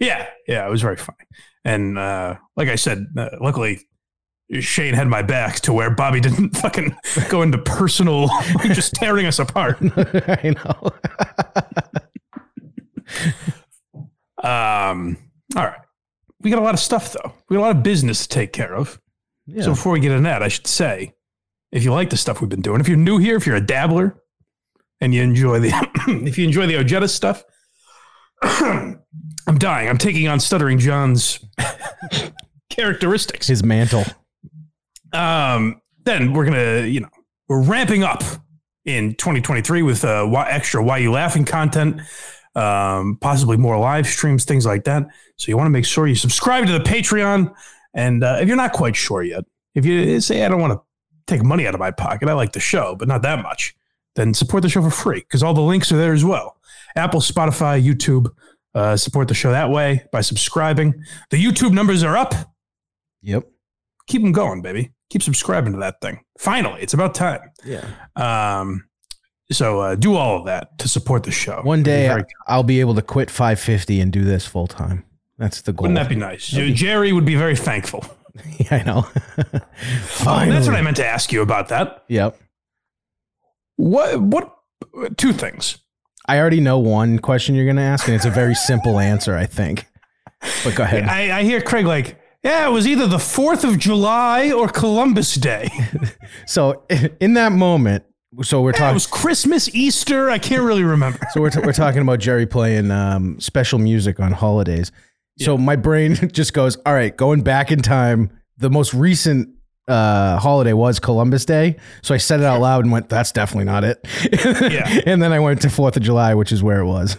Yeah, 0.00 0.28
yeah, 0.46 0.66
it 0.66 0.70
was 0.70 0.82
very 0.82 0.96
funny. 0.96 1.24
And 1.64 1.98
uh, 1.98 2.36
like 2.56 2.68
I 2.68 2.74
said, 2.74 3.06
uh, 3.16 3.30
luckily 3.40 3.80
Shane 4.60 4.94
had 4.94 5.08
my 5.08 5.22
back 5.22 5.56
to 5.60 5.72
where 5.72 5.90
Bobby 5.90 6.20
didn't 6.20 6.50
fucking 6.56 6.94
go 7.28 7.42
into 7.42 7.58
personal, 7.58 8.28
just 8.64 8.94
tearing 8.94 9.26
us 9.26 9.38
apart. 9.38 9.78
I 9.80 10.54
know. 10.56 10.90
Um, 14.42 15.16
all 15.56 15.64
right, 15.64 15.80
we 16.40 16.50
got 16.50 16.58
a 16.58 16.62
lot 16.62 16.74
of 16.74 16.80
stuff 16.80 17.12
though. 17.12 17.32
We 17.48 17.56
got 17.56 17.60
a 17.60 17.66
lot 17.66 17.76
of 17.76 17.82
business 17.82 18.26
to 18.26 18.28
take 18.28 18.52
care 18.52 18.74
of. 18.74 19.00
Yeah. 19.46 19.62
So 19.62 19.70
before 19.70 19.92
we 19.92 20.00
get 20.00 20.12
into 20.12 20.24
that, 20.24 20.42
I 20.42 20.48
should 20.48 20.66
say, 20.66 21.14
if 21.70 21.84
you 21.84 21.92
like 21.92 22.10
the 22.10 22.16
stuff 22.16 22.40
we've 22.40 22.50
been 22.50 22.62
doing, 22.62 22.80
if 22.80 22.88
you're 22.88 22.96
new 22.96 23.18
here, 23.18 23.36
if 23.36 23.46
you're 23.46 23.56
a 23.56 23.60
dabbler, 23.60 24.16
and 25.00 25.12
you 25.12 25.22
enjoy 25.22 25.58
the, 25.58 25.72
if 26.26 26.38
you 26.38 26.44
enjoy 26.44 26.66
the 26.66 26.76
Ojeda 26.76 27.08
stuff, 27.08 27.44
I'm 28.42 29.58
dying. 29.58 29.88
I'm 29.88 29.98
taking 29.98 30.28
on 30.28 30.40
Stuttering 30.40 30.78
John's 30.78 31.40
characteristics. 32.70 33.48
His 33.48 33.64
mantle. 33.64 34.04
Um, 35.12 35.80
then 36.04 36.32
we're 36.32 36.44
gonna, 36.44 36.86
you 36.86 37.00
know, 37.00 37.08
we're 37.48 37.62
ramping 37.62 38.02
up 38.02 38.22
in 38.84 39.14
2023 39.14 39.82
with 39.82 40.04
uh, 40.04 40.24
why, 40.24 40.48
extra 40.48 40.82
"Why 40.82 40.98
You 40.98 41.12
Laughing" 41.12 41.44
content, 41.44 42.00
um, 42.54 43.18
possibly 43.20 43.56
more 43.56 43.78
live 43.78 44.06
streams, 44.06 44.44
things 44.44 44.66
like 44.66 44.84
that. 44.84 45.06
So 45.36 45.50
you 45.50 45.56
want 45.56 45.66
to 45.66 45.70
make 45.70 45.84
sure 45.84 46.06
you 46.06 46.14
subscribe 46.14 46.66
to 46.66 46.72
the 46.72 46.80
Patreon. 46.84 47.54
And 47.94 48.24
uh, 48.24 48.38
if 48.40 48.48
you're 48.48 48.56
not 48.56 48.72
quite 48.72 48.96
sure 48.96 49.22
yet, 49.22 49.44
If 49.74 49.84
you 49.86 50.20
say 50.20 50.44
I 50.44 50.48
don't 50.48 50.60
want 50.60 50.72
to 50.72 50.80
take 51.26 51.42
money 51.42 51.66
out 51.66 51.74
of 51.74 51.80
my 51.80 51.90
pocket, 51.90 52.28
I 52.28 52.32
like 52.32 52.52
the 52.52 52.60
show, 52.60 52.96
but 52.96 53.08
not 53.08 53.22
that 53.22 53.42
much, 53.42 53.74
then 54.16 54.34
support 54.34 54.62
the 54.62 54.68
show 54.68 54.82
for 54.82 54.90
free 54.90 55.20
because 55.20 55.42
all 55.42 55.54
the 55.54 55.60
links 55.62 55.92
are 55.92 55.96
there 55.96 56.12
as 56.12 56.24
well. 56.24 56.56
Apple, 56.96 57.20
Spotify, 57.20 57.82
YouTube. 57.82 58.28
Uh, 58.74 58.96
support 58.96 59.28
the 59.28 59.34
show 59.34 59.50
that 59.50 59.68
way 59.68 60.02
by 60.12 60.22
subscribing. 60.22 60.94
The 61.30 61.36
YouTube 61.36 61.72
numbers 61.72 62.02
are 62.02 62.16
up. 62.16 62.34
Yep. 63.20 63.46
Keep 64.06 64.22
them 64.22 64.32
going, 64.32 64.62
baby. 64.62 64.92
Keep 65.12 65.22
subscribing 65.22 65.74
to 65.74 65.78
that 65.80 66.00
thing. 66.00 66.20
Finally, 66.38 66.80
it's 66.80 66.94
about 66.94 67.14
time. 67.14 67.40
Yeah. 67.66 67.84
Um, 68.16 68.86
so 69.50 69.80
uh, 69.80 69.94
do 69.94 70.14
all 70.16 70.38
of 70.38 70.46
that 70.46 70.78
to 70.78 70.88
support 70.88 71.24
the 71.24 71.30
show. 71.30 71.60
One 71.64 71.82
day 71.82 72.08
very- 72.08 72.24
I'll 72.48 72.62
be 72.62 72.80
able 72.80 72.94
to 72.94 73.02
quit 73.02 73.30
550 73.30 74.00
and 74.00 74.10
do 74.10 74.24
this 74.24 74.46
full 74.46 74.66
time. 74.66 75.04
That's 75.36 75.60
the 75.60 75.74
goal. 75.74 75.82
wouldn't 75.82 75.98
that 75.98 76.08
be 76.08 76.14
nice? 76.14 76.46
Jerry 76.46 77.12
would 77.12 77.26
be 77.26 77.34
very 77.34 77.56
thankful. 77.56 78.06
yeah, 78.58 78.76
I 78.76 78.82
know. 78.84 79.06
Oh, 79.84 79.98
Finally. 80.06 80.56
that's 80.56 80.66
what 80.66 80.76
I 80.76 80.80
meant 80.80 80.96
to 80.96 81.06
ask 81.06 81.30
you 81.30 81.42
about 81.42 81.68
that. 81.68 82.04
Yep. 82.08 82.38
What? 83.76 84.20
What? 84.22 84.56
Two 85.18 85.32
things. 85.34 85.76
I 86.26 86.38
already 86.38 86.60
know 86.60 86.78
one 86.78 87.18
question 87.18 87.54
you're 87.54 87.64
going 87.66 87.76
to 87.76 87.82
ask, 87.82 88.06
and 88.06 88.14
it's 88.14 88.24
a 88.24 88.30
very 88.30 88.54
simple 88.54 88.98
answer, 89.12 89.36
I 89.36 89.44
think. 89.46 89.86
But 90.64 90.74
go 90.76 90.84
ahead. 90.84 91.04
I, 91.04 91.40
I 91.40 91.42
hear 91.42 91.60
Craig 91.60 91.84
like, 91.84 92.16
yeah, 92.42 92.66
it 92.66 92.70
was 92.70 92.86
either 92.86 93.06
the 93.06 93.18
Fourth 93.18 93.64
of 93.64 93.78
July 93.78 94.50
or 94.50 94.68
Columbus 94.68 95.34
Day. 95.34 95.68
So 96.46 96.82
in 97.20 97.34
that 97.34 97.52
moment, 97.52 98.04
so 98.42 98.62
we're 98.62 98.72
Yeah, 98.72 98.90
it 98.90 98.94
was 98.94 99.06
Christmas, 99.06 99.72
Easter. 99.74 100.30
I 100.30 100.38
can't 100.38 100.62
really 100.62 100.82
remember. 100.82 101.18
So 101.32 101.42
we're, 101.42 101.50
t- 101.50 101.60
we're 101.60 101.74
talking 101.74 102.00
about 102.00 102.20
Jerry 102.20 102.46
playing 102.46 102.90
um, 102.90 103.38
special 103.38 103.78
music 103.78 104.18
on 104.18 104.32
holidays. 104.32 104.90
So 105.38 105.58
my 105.58 105.76
brain 105.76 106.14
just 106.32 106.54
goes, 106.54 106.76
all 106.86 106.94
right, 106.94 107.14
going 107.14 107.42
back 107.42 107.70
in 107.70 107.80
time. 107.82 108.30
The 108.56 108.70
most 108.70 108.94
recent 108.94 109.50
uh, 109.88 110.38
holiday 110.38 110.72
was 110.72 110.98
Columbus 111.00 111.44
Day. 111.44 111.76
So 112.02 112.14
I 112.14 112.18
said 112.18 112.40
it 112.40 112.46
out 112.46 112.60
loud 112.60 112.84
and 112.84 112.92
went, 112.92 113.08
that's 113.08 113.32
definitely 113.32 113.64
not 113.64 113.84
it. 113.84 114.06
Yeah. 114.42 115.00
and 115.06 115.22
then 115.22 115.32
I 115.32 115.40
went 115.40 115.60
to 115.62 115.70
Fourth 115.70 115.96
of 115.96 116.02
July, 116.02 116.34
which 116.34 116.52
is 116.52 116.62
where 116.62 116.80
it 116.80 116.86
was. 116.86 117.16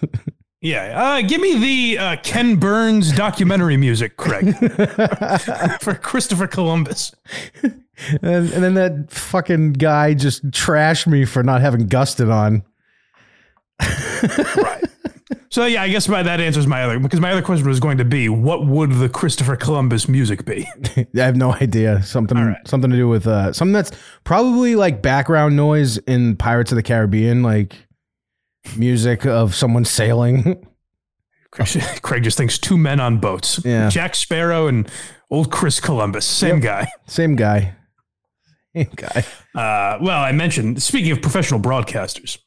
Yeah, 0.64 0.98
uh, 0.98 1.22
give 1.22 1.42
me 1.42 1.60
the 1.60 1.98
uh, 1.98 2.16
Ken 2.24 2.56
Burns 2.56 3.12
documentary 3.12 3.76
music, 3.76 4.16
Craig, 4.16 4.56
for 5.82 5.94
Christopher 5.94 6.48
Columbus. 6.48 7.14
and, 7.64 7.84
and 8.22 8.50
then 8.50 8.74
that 8.76 9.12
fucking 9.12 9.74
guy 9.74 10.14
just 10.14 10.50
trashed 10.52 11.06
me 11.06 11.26
for 11.26 11.44
not 11.44 11.60
having 11.60 11.90
Gustin 11.90 12.32
on. 12.32 12.64
Right. 14.56 14.84
So 15.50 15.66
yeah, 15.66 15.84
I 15.84 15.90
guess 15.90 16.08
my 16.08 16.24
that 16.24 16.40
answers 16.40 16.66
my 16.66 16.82
other 16.82 16.98
because 16.98 17.20
my 17.20 17.32
other 17.32 17.42
question 17.42 17.68
was 17.68 17.82
going 17.82 17.98
to 17.98 18.06
be 18.06 18.30
what 18.30 18.66
would 18.66 18.94
the 18.94 19.10
Christopher 19.10 19.58
Columbus 19.58 20.08
music 20.08 20.46
be? 20.46 20.66
I 20.98 21.08
have 21.14 21.36
no 21.36 21.54
idea. 21.54 22.02
Something 22.04 22.38
right. 22.38 22.68
something 22.68 22.90
to 22.90 22.96
do 22.96 23.08
with 23.10 23.28
uh 23.28 23.52
something 23.52 23.74
that's 23.74 23.92
probably 24.24 24.76
like 24.76 25.02
background 25.02 25.56
noise 25.56 25.98
in 26.00 26.38
Pirates 26.38 26.72
of 26.72 26.78
the 26.78 26.84
Caribbean, 26.84 27.44
like 27.44 27.86
music 28.78 29.26
of 29.26 29.54
someone 29.56 29.86
sailing. 29.86 30.66
Craig 32.02 32.24
just 32.24 32.38
thinks 32.38 32.58
two 32.58 32.78
men 32.78 33.00
on 33.00 33.20
boats. 33.20 33.60
Yeah. 33.64 33.90
Jack 33.90 34.16
Sparrow 34.16 34.68
and 34.68 34.90
old 35.30 35.52
Chris 35.52 35.80
Columbus, 35.80 36.26
same 36.26 36.60
guy. 36.60 36.88
Same 37.06 37.36
guy. 37.36 37.76
Same 38.76 38.90
guy. 38.96 39.24
Uh, 39.54 40.00
well, 40.02 40.20
I 40.24 40.32
mentioned 40.32 40.82
speaking 40.82 41.12
of 41.12 41.22
professional 41.22 41.60
broadcasters, 41.60 42.40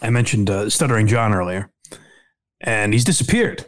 I 0.00 0.08
mentioned 0.08 0.48
uh, 0.48 0.70
Stuttering 0.70 1.06
John 1.06 1.34
earlier, 1.34 1.70
and 2.62 2.94
he's 2.94 3.04
disappeared. 3.04 3.66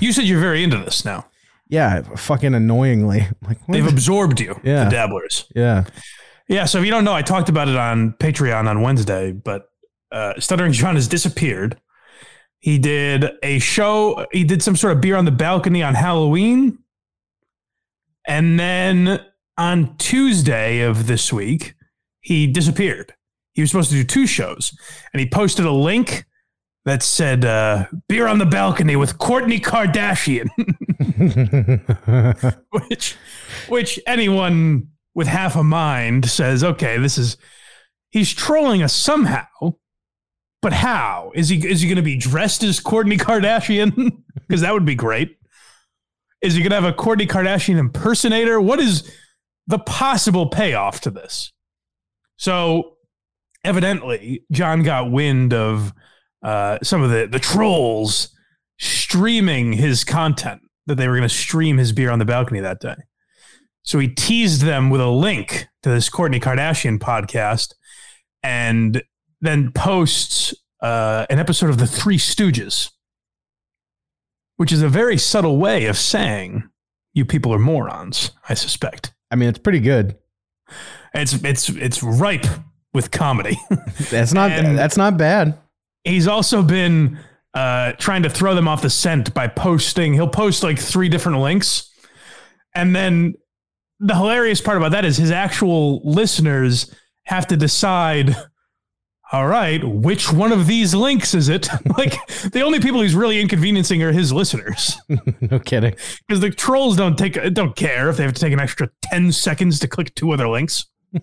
You 0.00 0.12
said 0.12 0.24
you're 0.24 0.40
very 0.40 0.62
into 0.62 0.78
this 0.78 1.04
now. 1.04 1.26
Yeah, 1.68 2.02
fucking 2.02 2.54
annoyingly. 2.54 3.26
Like 3.42 3.58
what 3.66 3.72
They've 3.74 3.86
absorbed 3.86 4.38
you, 4.38 4.60
Yeah. 4.62 4.84
the 4.84 4.90
dabblers. 4.90 5.50
yeah. 5.56 5.84
Yeah, 6.48 6.66
so 6.66 6.78
if 6.78 6.84
you 6.84 6.90
don't 6.90 7.04
know, 7.04 7.14
I 7.14 7.22
talked 7.22 7.48
about 7.48 7.68
it 7.68 7.76
on 7.76 8.12
Patreon 8.12 8.68
on 8.68 8.82
Wednesday, 8.82 9.32
but 9.32 9.71
uh, 10.12 10.38
Stuttering 10.38 10.72
John 10.72 10.94
has 10.94 11.08
disappeared. 11.08 11.80
He 12.58 12.78
did 12.78 13.26
a 13.42 13.58
show, 13.58 14.26
he 14.32 14.44
did 14.44 14.62
some 14.62 14.76
sort 14.76 14.92
of 14.92 15.00
beer 15.00 15.16
on 15.16 15.24
the 15.24 15.32
balcony 15.32 15.82
on 15.82 15.94
Halloween. 15.94 16.78
And 18.26 18.58
then 18.58 19.24
on 19.58 19.96
Tuesday 19.96 20.82
of 20.82 21.06
this 21.06 21.32
week, 21.32 21.74
he 22.20 22.46
disappeared. 22.46 23.14
He 23.54 23.62
was 23.62 23.70
supposed 23.70 23.90
to 23.90 23.96
do 23.96 24.04
two 24.04 24.26
shows, 24.26 24.76
and 25.12 25.20
he 25.20 25.28
posted 25.28 25.66
a 25.66 25.72
link 25.72 26.24
that 26.84 27.02
said 27.02 27.44
uh, 27.44 27.86
beer 28.08 28.26
on 28.26 28.38
the 28.38 28.46
balcony 28.46 28.96
with 28.96 29.18
Kourtney 29.18 29.60
Kardashian. 29.60 30.48
which 32.70 33.16
which 33.68 34.00
anyone 34.06 34.88
with 35.14 35.26
half 35.26 35.56
a 35.56 35.62
mind 35.62 36.28
says, 36.28 36.64
okay, 36.64 36.98
this 36.98 37.18
is 37.18 37.36
he's 38.10 38.32
trolling 38.32 38.82
us 38.82 38.94
somehow. 38.94 39.44
But 40.62 40.72
how? 40.72 41.32
Is 41.34 41.48
he 41.48 41.68
is 41.68 41.82
he 41.82 41.88
gonna 41.88 42.02
be 42.02 42.16
dressed 42.16 42.62
as 42.62 42.80
Kourtney 42.80 43.18
Kardashian? 43.18 44.18
Because 44.48 44.62
that 44.62 44.74
would 44.74 44.84
be 44.84 44.94
great. 44.94 45.38
Is 46.42 46.54
he 46.54 46.62
gonna 46.62 46.74
have 46.74 46.84
a 46.84 46.92
Kourtney 46.92 47.26
Kardashian 47.26 47.78
impersonator? 47.78 48.60
What 48.60 48.80
is 48.80 49.10
the 49.66 49.78
possible 49.78 50.48
payoff 50.48 51.00
to 51.02 51.10
this? 51.10 51.52
So 52.36 52.96
evidently, 53.64 54.44
John 54.50 54.82
got 54.82 55.10
wind 55.10 55.54
of 55.54 55.94
uh, 56.42 56.78
some 56.82 57.02
of 57.02 57.10
the, 57.10 57.26
the 57.26 57.38
trolls 57.38 58.30
streaming 58.78 59.72
his 59.72 60.04
content 60.04 60.60
that 60.86 60.96
they 60.96 61.06
were 61.06 61.14
going 61.16 61.28
to 61.28 61.34
stream 61.34 61.78
his 61.78 61.92
beer 61.92 62.10
on 62.10 62.18
the 62.18 62.24
balcony 62.24 62.60
that 62.60 62.80
day. 62.80 62.96
So 63.84 63.98
he 63.98 64.08
teased 64.08 64.62
them 64.62 64.90
with 64.90 65.00
a 65.00 65.08
link 65.08 65.68
to 65.82 65.90
this 65.90 66.10
Kourtney 66.10 66.40
Kardashian 66.40 66.98
podcast 66.98 67.74
and 68.42 69.02
then 69.42 69.70
posts 69.72 70.54
uh, 70.80 71.26
an 71.28 71.38
episode 71.38 71.68
of 71.68 71.76
The 71.78 71.86
Three 71.86 72.16
Stooges, 72.16 72.90
which 74.56 74.72
is 74.72 74.82
a 74.82 74.88
very 74.88 75.18
subtle 75.18 75.58
way 75.58 75.86
of 75.86 75.96
saying 75.98 76.68
you 77.14 77.24
people 77.24 77.52
are 77.52 77.58
morons, 77.58 78.30
I 78.48 78.54
suspect. 78.54 79.12
I 79.30 79.36
mean, 79.36 79.48
it's 79.48 79.58
pretty 79.58 79.80
good. 79.80 80.16
It's 81.14 81.34
it's 81.44 81.68
it's 81.68 82.02
ripe 82.02 82.46
with 82.94 83.10
comedy. 83.10 83.58
That's 84.10 84.32
not 84.32 84.50
And- 84.52 84.78
that's 84.78 84.96
not 84.96 85.16
bad. 85.18 85.58
He's 86.04 86.26
also 86.26 86.62
been 86.62 87.18
uh, 87.54 87.92
trying 87.92 88.22
to 88.24 88.30
throw 88.30 88.54
them 88.54 88.66
off 88.66 88.82
the 88.82 88.90
scent 88.90 89.32
by 89.34 89.46
posting. 89.46 90.14
He'll 90.14 90.26
post 90.28 90.62
like 90.62 90.78
three 90.78 91.08
different 91.08 91.38
links, 91.38 91.90
and 92.74 92.94
then 92.96 93.34
the 94.00 94.14
hilarious 94.16 94.60
part 94.60 94.78
about 94.78 94.90
that 94.92 95.04
is 95.04 95.16
his 95.16 95.30
actual 95.30 96.00
listeners 96.04 96.92
have 97.26 97.46
to 97.48 97.56
decide. 97.56 98.34
All 99.32 99.46
right, 99.46 99.82
which 99.82 100.30
one 100.30 100.52
of 100.52 100.66
these 100.66 100.94
links 100.94 101.32
is 101.34 101.48
it? 101.48 101.66
like 101.98 102.26
the 102.52 102.60
only 102.60 102.80
people 102.80 103.00
he's 103.00 103.14
really 103.14 103.40
inconveniencing 103.40 104.02
are 104.02 104.12
his 104.12 104.30
listeners, 104.30 104.96
no 105.40 105.58
kidding. 105.58 105.94
because 106.28 106.40
the 106.40 106.50
trolls 106.50 106.96
don't 106.96 107.16
take 107.16 107.34
don't 107.54 107.74
care 107.74 108.10
if 108.10 108.18
they 108.18 108.24
have 108.24 108.34
to 108.34 108.40
take 108.40 108.52
an 108.52 108.60
extra 108.60 108.90
ten 109.00 109.32
seconds 109.32 109.78
to 109.78 109.88
click 109.88 110.14
two 110.14 110.32
other 110.32 110.48
links. 110.48 110.86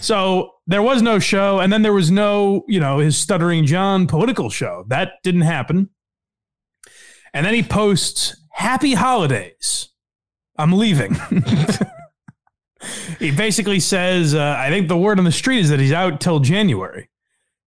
So 0.00 0.52
there 0.68 0.82
was 0.82 1.02
no 1.02 1.18
show, 1.18 1.58
and 1.58 1.72
then 1.72 1.82
there 1.82 1.92
was 1.92 2.12
no, 2.12 2.64
you 2.68 2.78
know, 2.78 2.98
his 2.98 3.18
stuttering 3.18 3.66
John 3.66 4.06
political 4.06 4.50
show. 4.50 4.84
That 4.86 5.14
didn't 5.24 5.40
happen. 5.40 5.90
And 7.34 7.44
then 7.44 7.54
he 7.54 7.64
posts 7.64 8.40
"Happy 8.52 8.94
Holidays." 8.94 9.88
I'm 10.56 10.72
leaving. 10.72 11.16
he 13.18 13.30
basically 13.30 13.80
says, 13.80 14.34
uh, 14.34 14.56
"I 14.58 14.70
think 14.70 14.88
the 14.88 14.96
word 14.96 15.18
on 15.18 15.24
the 15.24 15.32
street 15.32 15.60
is 15.60 15.70
that 15.70 15.80
he's 15.80 15.92
out 15.92 16.20
till 16.20 16.40
January." 16.40 17.08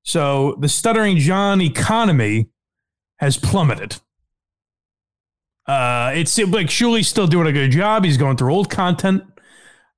So 0.04 0.58
the 0.60 0.70
stuttering 0.70 1.18
John 1.18 1.62
economy 1.62 2.50
has 3.18 3.38
plummeted. 3.38 3.98
Uh, 5.68 6.12
it's 6.16 6.38
like 6.38 6.68
Shuli's 6.68 7.08
still 7.08 7.28
doing 7.28 7.48
a 7.48 7.52
good 7.52 7.72
job. 7.72 8.04
He's 8.04 8.18
going 8.18 8.36
through 8.36 8.54
old 8.54 8.70
content. 8.70 9.24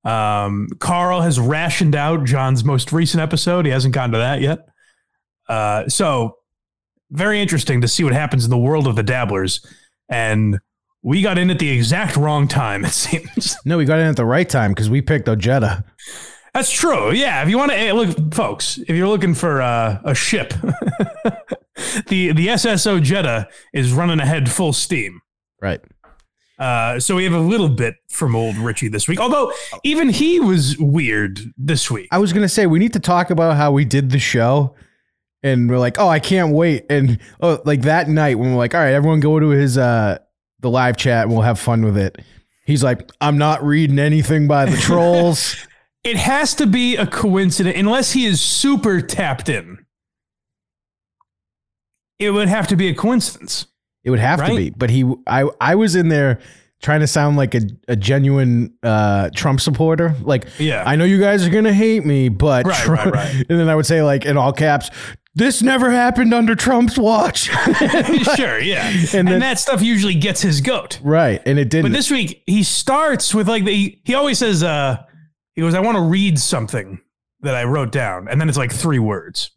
Um, 0.03 0.67
Carl 0.79 1.21
has 1.21 1.39
rationed 1.39 1.95
out 1.95 2.25
John's 2.25 2.63
most 2.63 2.91
recent 2.91 3.21
episode. 3.21 3.65
He 3.65 3.71
hasn't 3.71 3.93
gotten 3.93 4.11
to 4.11 4.17
that 4.17 4.41
yet. 4.41 4.67
Uh, 5.47 5.87
so 5.87 6.37
very 7.11 7.41
interesting 7.41 7.81
to 7.81 7.87
see 7.87 8.03
what 8.03 8.13
happens 8.13 8.43
in 8.43 8.49
the 8.49 8.57
world 8.57 8.87
of 8.87 8.95
the 8.95 9.03
dabblers. 9.03 9.65
And 10.09 10.59
we 11.03 11.21
got 11.21 11.37
in 11.37 11.49
at 11.49 11.59
the 11.59 11.69
exact 11.69 12.15
wrong 12.15 12.47
time, 12.47 12.85
it 12.85 12.91
seems. 12.91 13.57
No, 13.65 13.77
we 13.77 13.85
got 13.85 13.99
in 13.99 14.07
at 14.07 14.15
the 14.15 14.25
right 14.25 14.47
time 14.47 14.71
because 14.71 14.89
we 14.89 15.01
picked 15.01 15.27
Ojeda. 15.27 15.83
That's 16.53 16.71
true. 16.71 17.11
Yeah. 17.11 17.43
If 17.43 17.49
you 17.49 17.57
want 17.57 17.71
to 17.71 17.77
hey, 17.77 17.91
look, 17.91 18.33
folks, 18.33 18.77
if 18.77 18.89
you're 18.89 19.07
looking 19.07 19.33
for 19.33 19.61
uh, 19.61 19.99
a 20.03 20.15
ship, 20.15 20.53
the 22.07 22.31
the 22.31 22.49
SS 22.49 22.87
Ojeda 22.87 23.47
is 23.73 23.91
running 23.91 24.19
ahead 24.19 24.49
full 24.49 24.71
steam. 24.71 25.21
Right. 25.61 25.81
Uh, 26.59 26.99
so 26.99 27.15
we 27.15 27.23
have 27.23 27.33
a 27.33 27.39
little 27.39 27.69
bit 27.69 27.95
from 28.09 28.35
old 28.35 28.55
Richie 28.57 28.87
this 28.87 29.07
week. 29.07 29.19
Although 29.19 29.51
even 29.83 30.09
he 30.09 30.39
was 30.39 30.77
weird 30.77 31.39
this 31.57 31.89
week. 31.89 32.07
I 32.11 32.19
was 32.19 32.31
gonna 32.31 32.49
say 32.49 32.65
we 32.67 32.79
need 32.79 32.93
to 32.93 32.99
talk 32.99 33.29
about 33.29 33.57
how 33.57 33.71
we 33.71 33.83
did 33.83 34.11
the 34.11 34.19
show, 34.19 34.75
and 35.41 35.69
we're 35.69 35.79
like, 35.79 35.99
oh, 35.99 36.07
I 36.07 36.19
can't 36.19 36.53
wait, 36.53 36.85
and 36.89 37.19
oh, 37.41 37.59
like 37.65 37.81
that 37.81 38.07
night 38.07 38.37
when 38.37 38.51
we're 38.51 38.57
like, 38.57 38.75
all 38.75 38.81
right, 38.81 38.93
everyone 38.93 39.19
go 39.19 39.39
to 39.39 39.49
his 39.49 39.77
uh 39.77 40.19
the 40.63 40.69
live 40.71 40.97
chat 40.97 41.25
and 41.25 41.31
we'll 41.31 41.43
have 41.43 41.59
fun 41.59 41.83
with 41.85 41.97
it. 41.97 42.17
He's 42.65 42.83
like, 42.83 43.07
I'm 43.21 43.37
not 43.37 43.63
reading 43.63 43.99
anything 43.99 44.47
by 44.47 44.65
the 44.65 44.77
trolls. 44.77 45.55
It 46.03 46.17
has 46.17 46.53
to 46.55 46.65
be 46.67 46.97
a 46.97 47.07
coincidence, 47.07 47.77
unless 47.79 48.11
he 48.11 48.25
is 48.25 48.41
super 48.41 48.99
tapped 48.99 49.47
in. 49.47 49.85
It 52.19 52.31
would 52.31 52.49
have 52.49 52.67
to 52.67 52.75
be 52.75 52.89
a 52.89 52.93
coincidence. 52.93 53.67
It 54.03 54.09
would 54.09 54.19
have 54.19 54.39
Right? 54.41 54.49
to 54.49 54.55
be. 54.57 54.69
But 54.71 54.89
he, 54.89 55.09
I, 55.27 55.45
I 55.61 55.75
was 55.75 55.95
in 55.95 56.09
there 56.09 56.39
trying 56.81 56.99
to 56.99 57.07
sound 57.07 57.37
like 57.37 57.55
a, 57.55 57.61
a 57.87 57.95
genuine 57.95 58.73
uh, 58.83 59.29
Trump 59.33 59.61
supporter. 59.61 60.13
Like, 60.21 60.47
Yeah. 60.59 60.83
I 60.85 60.97
know 60.97 61.05
you 61.05 61.19
guys 61.21 61.47
are 61.47 61.49
gonna 61.49 61.73
hate 61.73 62.05
me, 62.05 62.27
but 62.27 62.65
Right, 62.65 62.75
Trump- 62.83 63.05
right, 63.05 63.13
right. 63.13 63.35
and 63.49 63.57
then 63.59 63.69
I 63.69 63.75
would 63.75 63.85
say 63.85 64.01
like 64.03 64.25
in 64.25 64.35
all 64.35 64.51
caps, 64.51 64.89
this 65.35 65.61
never 65.61 65.89
happened 65.91 66.33
under 66.33 66.55
Trump's 66.55 66.97
watch. 66.97 67.49
sure, 68.35 68.59
yeah. 68.59 68.87
And, 69.13 69.13
And 69.15 69.27
then- 69.27 69.39
that 69.39 69.59
stuff 69.59 69.81
usually 69.81 70.15
gets 70.15 70.41
his 70.41 70.61
goat. 70.61 70.99
right, 71.03 71.41
and 71.45 71.57
it 71.59 71.69
didn't. 71.69 71.91
But 71.91 71.95
this 71.95 72.11
week 72.11 72.43
he 72.45 72.63
starts 72.63 73.33
with 73.33 73.47
like 73.47 73.65
the, 73.65 73.73
he, 73.73 74.01
he 74.05 74.13
always 74.13 74.37
says 74.39 74.63
uh 74.63 75.03
he 75.55 75.61
goes 75.61 75.73
I 75.73 75.79
want 75.79 75.97
to 75.97 76.03
read 76.03 76.37
something 76.39 76.99
that 77.41 77.55
I 77.55 77.63
wrote 77.63 77.91
down 77.91 78.27
and 78.27 78.39
then 78.39 78.47
it's 78.49 78.57
like 78.57 78.71
three 78.71 78.99
words. 78.99 79.51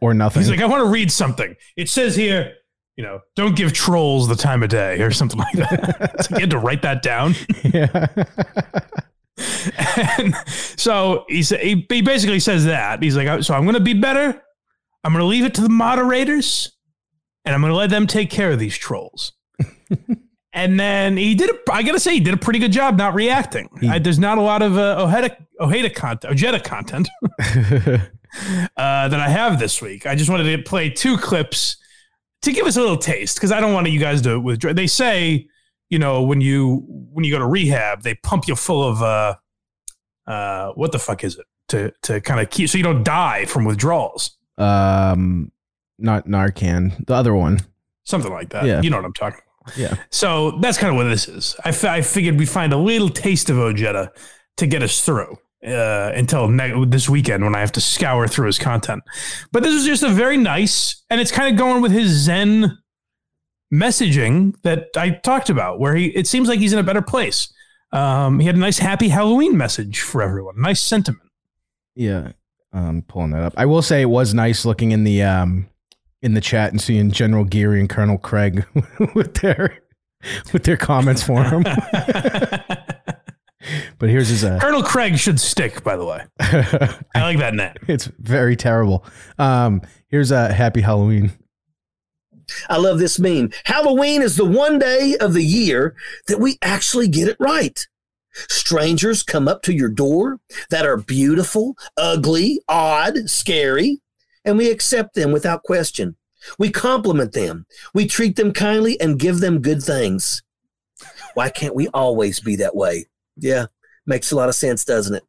or 0.00 0.14
nothing. 0.14 0.40
He's 0.42 0.50
like 0.50 0.60
I 0.60 0.66
want 0.66 0.82
to 0.84 0.88
read 0.88 1.10
something. 1.12 1.54
It 1.76 1.88
says 1.90 2.16
here, 2.16 2.54
you 2.96 3.04
know, 3.04 3.20
don't 3.34 3.54
give 3.54 3.72
trolls 3.74 4.26
the 4.28 4.36
time 4.36 4.62
of 4.62 4.70
day 4.70 5.02
or 5.02 5.10
something 5.10 5.38
like 5.38 5.52
that. 5.54 6.14
like, 6.18 6.30
you 6.30 6.38
had 6.38 6.50
to 6.50 6.58
write 6.58 6.80
that 6.82 7.02
down. 7.02 7.34
yeah. 7.62 8.06
and 10.18 10.34
so 10.46 11.24
he, 11.28 11.42
sa- 11.42 11.56
he 11.58 11.86
he 11.90 12.00
basically 12.00 12.40
says 12.40 12.64
that. 12.64 13.02
He's 13.02 13.16
like 13.16 13.42
so 13.42 13.54
I'm 13.54 13.64
going 13.64 13.74
to 13.74 13.80
be 13.80 13.94
better. 13.94 14.40
I'm 15.06 15.12
going 15.12 15.22
to 15.22 15.26
leave 15.26 15.44
it 15.44 15.54
to 15.54 15.60
the 15.60 15.68
moderators 15.68 16.72
and 17.44 17.54
I'm 17.54 17.60
going 17.60 17.70
to 17.70 17.76
let 17.76 17.90
them 17.90 18.08
take 18.08 18.28
care 18.28 18.50
of 18.50 18.58
these 18.58 18.76
trolls. 18.76 19.34
and 20.52 20.80
then 20.80 21.16
he 21.16 21.36
did. 21.36 21.48
A, 21.48 21.72
I 21.72 21.84
got 21.84 21.92
to 21.92 22.00
say, 22.00 22.14
he 22.14 22.20
did 22.20 22.34
a 22.34 22.36
pretty 22.36 22.58
good 22.58 22.72
job 22.72 22.98
not 22.98 23.14
reacting. 23.14 23.68
I, 23.88 24.00
there's 24.00 24.18
not 24.18 24.36
a 24.36 24.40
lot 24.40 24.62
of 24.62 24.76
uh, 24.76 24.96
Ojeda 24.98 25.36
Ojeda 25.60 25.90
content, 25.90 26.32
Ojeda 26.32 26.58
content 26.58 27.08
uh, 27.40 28.08
that 28.76 29.14
I 29.14 29.28
have 29.28 29.60
this 29.60 29.80
week. 29.80 30.06
I 30.06 30.16
just 30.16 30.28
wanted 30.28 30.56
to 30.56 30.62
play 30.64 30.90
two 30.90 31.16
clips 31.16 31.76
to 32.42 32.50
give 32.50 32.66
us 32.66 32.76
a 32.76 32.80
little 32.80 32.96
taste 32.96 33.36
because 33.36 33.52
I 33.52 33.60
don't 33.60 33.72
want 33.72 33.88
you 33.88 34.00
guys 34.00 34.22
to 34.22 34.40
withdraw. 34.40 34.72
They 34.72 34.88
say, 34.88 35.46
you 35.88 36.00
know, 36.00 36.24
when 36.24 36.40
you 36.40 36.84
when 36.88 37.24
you 37.24 37.30
go 37.30 37.38
to 37.38 37.46
rehab, 37.46 38.02
they 38.02 38.16
pump 38.16 38.48
you 38.48 38.56
full 38.56 38.82
of 38.82 39.02
uh, 39.02 39.36
uh, 40.26 40.72
what 40.72 40.90
the 40.90 40.98
fuck 40.98 41.22
is 41.22 41.38
it 41.38 41.46
to 41.68 41.92
to 42.02 42.20
kind 42.20 42.40
of 42.40 42.50
keep 42.50 42.68
so 42.68 42.76
you 42.76 42.82
don't 42.82 43.04
die 43.04 43.44
from 43.44 43.64
withdrawals, 43.64 44.36
um, 44.58 45.50
not 45.98 46.26
Narcan, 46.26 47.06
the 47.06 47.14
other 47.14 47.34
one. 47.34 47.60
something 48.04 48.32
like 48.32 48.50
that. 48.50 48.64
Yeah. 48.64 48.80
You 48.82 48.90
know 48.90 48.96
what 48.96 49.04
I'm 49.06 49.12
talking. 49.12 49.40
about. 49.64 49.76
Yeah. 49.76 49.96
So 50.10 50.52
that's 50.60 50.78
kind 50.78 50.90
of 50.90 50.96
what 50.96 51.04
this 51.08 51.26
is. 51.28 51.56
I, 51.64 51.70
I 51.96 52.00
figured 52.02 52.38
we'd 52.38 52.48
find 52.48 52.72
a 52.72 52.76
little 52.76 53.08
taste 53.08 53.50
of 53.50 53.58
Ojeda 53.58 54.12
to 54.58 54.66
get 54.66 54.82
us 54.82 55.04
through 55.04 55.38
uh, 55.66 56.12
until 56.14 56.48
ne- 56.48 56.84
this 56.86 57.08
weekend 57.08 57.42
when 57.42 57.54
I 57.56 57.60
have 57.60 57.72
to 57.72 57.80
scour 57.80 58.28
through 58.28 58.46
his 58.46 58.58
content. 58.58 59.02
But 59.52 59.62
this 59.64 59.74
is 59.74 59.84
just 59.84 60.02
a 60.02 60.08
very 60.08 60.36
nice, 60.36 61.02
and 61.10 61.20
it's 61.20 61.32
kind 61.32 61.52
of 61.52 61.58
going 61.58 61.82
with 61.82 61.92
his 61.92 62.10
Zen 62.10 62.78
messaging 63.74 64.54
that 64.62 64.88
I 64.96 65.10
talked 65.10 65.50
about, 65.50 65.80
where 65.80 65.94
he 65.96 66.06
it 66.08 66.26
seems 66.26 66.48
like 66.48 66.60
he's 66.60 66.72
in 66.72 66.78
a 66.78 66.84
better 66.84 67.02
place. 67.02 67.52
Um, 67.92 68.40
he 68.40 68.46
had 68.46 68.56
a 68.56 68.60
nice 68.60 68.78
happy 68.78 69.08
Halloween 69.08 69.56
message 69.56 70.00
for 70.00 70.22
everyone, 70.22 70.60
nice 70.60 70.80
sentiment. 70.80 71.30
Yeah. 71.94 72.32
Um, 72.72 73.02
pulling 73.06 73.30
that 73.30 73.42
up. 73.42 73.54
I 73.56 73.66
will 73.66 73.82
say 73.82 74.02
it 74.02 74.06
was 74.06 74.34
nice 74.34 74.64
looking 74.64 74.92
in 74.92 75.04
the 75.04 75.22
um 75.22 75.68
in 76.22 76.34
the 76.34 76.40
chat 76.40 76.72
and 76.72 76.80
seeing 76.80 77.10
General 77.10 77.44
Geary 77.44 77.80
and 77.80 77.88
Colonel 77.88 78.18
Craig 78.18 78.66
with 79.14 79.34
their 79.34 79.78
with 80.52 80.64
their 80.64 80.76
comments 80.76 81.22
for 81.22 81.44
him. 81.44 81.62
but 83.98 84.08
here's 84.08 84.28
his 84.28 84.44
uh 84.44 84.58
Colonel 84.60 84.82
Craig 84.82 85.18
should 85.18 85.40
stick, 85.40 85.82
by 85.84 85.96
the 85.96 86.04
way. 86.04 86.22
I 86.40 87.22
like 87.22 87.38
that 87.38 87.54
name. 87.54 87.74
it's 87.88 88.06
very 88.18 88.56
terrible. 88.56 89.04
Um 89.38 89.82
here's 90.08 90.30
a 90.30 90.52
happy 90.52 90.80
Halloween. 90.80 91.32
I 92.68 92.76
love 92.76 92.98
this 92.98 93.18
meme. 93.18 93.50
Halloween 93.64 94.22
is 94.22 94.36
the 94.36 94.44
one 94.44 94.78
day 94.78 95.16
of 95.20 95.32
the 95.32 95.42
year 95.42 95.96
that 96.28 96.38
we 96.38 96.58
actually 96.62 97.08
get 97.08 97.28
it 97.28 97.36
right. 97.40 97.86
Strangers 98.48 99.22
come 99.22 99.48
up 99.48 99.62
to 99.62 99.74
your 99.74 99.88
door 99.88 100.38
that 100.70 100.86
are 100.86 100.96
beautiful, 100.96 101.76
ugly, 101.96 102.60
odd, 102.68 103.28
scary, 103.30 104.00
and 104.44 104.58
we 104.58 104.70
accept 104.70 105.14
them 105.14 105.32
without 105.32 105.62
question. 105.62 106.16
We 106.58 106.70
compliment 106.70 107.32
them. 107.32 107.66
We 107.94 108.06
treat 108.06 108.36
them 108.36 108.52
kindly 108.52 109.00
and 109.00 109.18
give 109.18 109.40
them 109.40 109.62
good 109.62 109.82
things. 109.82 110.42
Why 111.34 111.50
can't 111.50 111.74
we 111.74 111.88
always 111.88 112.40
be 112.40 112.56
that 112.56 112.76
way? 112.76 113.06
Yeah, 113.36 113.66
makes 114.06 114.30
a 114.32 114.36
lot 114.36 114.48
of 114.48 114.54
sense, 114.54 114.84
doesn't 114.84 115.14
it? 115.16 115.24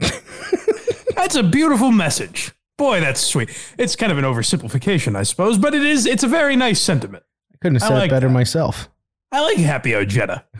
That's 1.16 1.36
a 1.36 1.42
beautiful 1.42 1.90
message. 1.90 2.52
Boy, 2.76 3.00
that's 3.00 3.20
sweet. 3.20 3.50
It's 3.78 3.94
kind 3.94 4.10
of 4.10 4.18
an 4.18 4.24
oversimplification, 4.24 5.14
I 5.16 5.22
suppose, 5.22 5.58
but 5.58 5.74
it 5.74 5.82
is. 5.82 6.06
It's 6.06 6.24
a 6.24 6.28
very 6.28 6.56
nice 6.56 6.80
sentiment. 6.80 7.22
I 7.52 7.56
couldn't 7.60 7.76
have 7.76 7.88
said 7.88 7.94
like 7.94 8.10
it 8.10 8.10
better 8.10 8.28
myself. 8.28 8.88
I 9.30 9.40
like 9.40 9.58
Happy 9.58 9.94
Ojeda. 9.94 10.44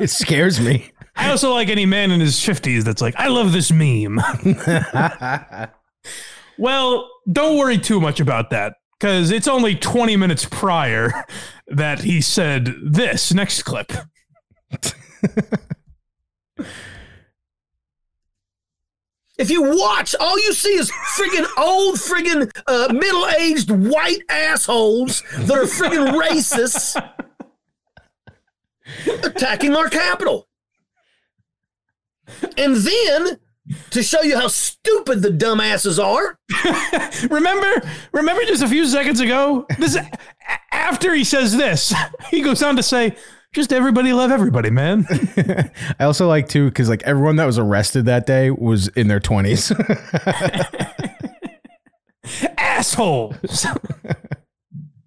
It 0.00 0.10
scares 0.10 0.60
me. 0.60 0.92
I 1.14 1.30
also 1.30 1.52
like 1.52 1.68
any 1.68 1.86
man 1.86 2.10
in 2.10 2.20
his 2.20 2.42
fifties 2.42 2.84
that's 2.84 3.02
like, 3.02 3.14
I 3.16 3.28
love 3.28 3.52
this 3.52 3.70
meme. 3.70 4.20
well, 6.58 7.10
don't 7.30 7.58
worry 7.58 7.78
too 7.78 8.00
much 8.00 8.20
about 8.20 8.50
that 8.50 8.74
because 8.98 9.30
it's 9.30 9.48
only 9.48 9.74
twenty 9.74 10.16
minutes 10.16 10.44
prior 10.44 11.12
that 11.68 12.00
he 12.00 12.20
said 12.20 12.74
this. 12.82 13.32
Next 13.32 13.62
clip. 13.62 13.92
If 19.38 19.50
you 19.50 19.62
watch, 19.76 20.14
all 20.20 20.38
you 20.38 20.52
see 20.52 20.74
is 20.74 20.90
friggin' 21.16 21.46
old, 21.58 21.96
friggin' 21.96 22.48
uh, 22.68 22.92
middle 22.92 23.26
aged 23.40 23.70
white 23.72 24.22
assholes 24.28 25.22
that 25.36 25.58
are 25.58 25.64
friggin' 25.64 26.12
racists 26.12 26.94
attacking 29.24 29.74
our 29.74 29.88
capital. 29.88 30.46
And 32.56 32.76
then, 32.76 33.38
to 33.90 34.02
show 34.02 34.22
you 34.22 34.36
how 34.36 34.48
stupid 34.48 35.22
the 35.22 35.30
dumbasses 35.30 36.02
are, 36.02 36.38
remember, 37.30 37.88
remember 38.12 38.42
just 38.44 38.62
a 38.62 38.68
few 38.68 38.86
seconds 38.86 39.20
ago. 39.20 39.66
This 39.78 39.96
after 40.72 41.14
he 41.14 41.24
says 41.24 41.56
this, 41.56 41.94
he 42.30 42.42
goes 42.42 42.62
on 42.62 42.76
to 42.76 42.82
say, 42.82 43.16
"Just 43.54 43.72
everybody 43.72 44.12
love 44.12 44.30
everybody, 44.30 44.70
man." 44.70 45.06
I 45.98 46.04
also 46.04 46.26
like 46.28 46.48
too 46.48 46.68
because 46.68 46.88
like 46.88 47.02
everyone 47.04 47.36
that 47.36 47.46
was 47.46 47.58
arrested 47.58 48.06
that 48.06 48.26
day 48.26 48.50
was 48.50 48.88
in 48.88 49.08
their 49.08 49.20
twenties. 49.20 49.72
Assholes. 52.58 53.66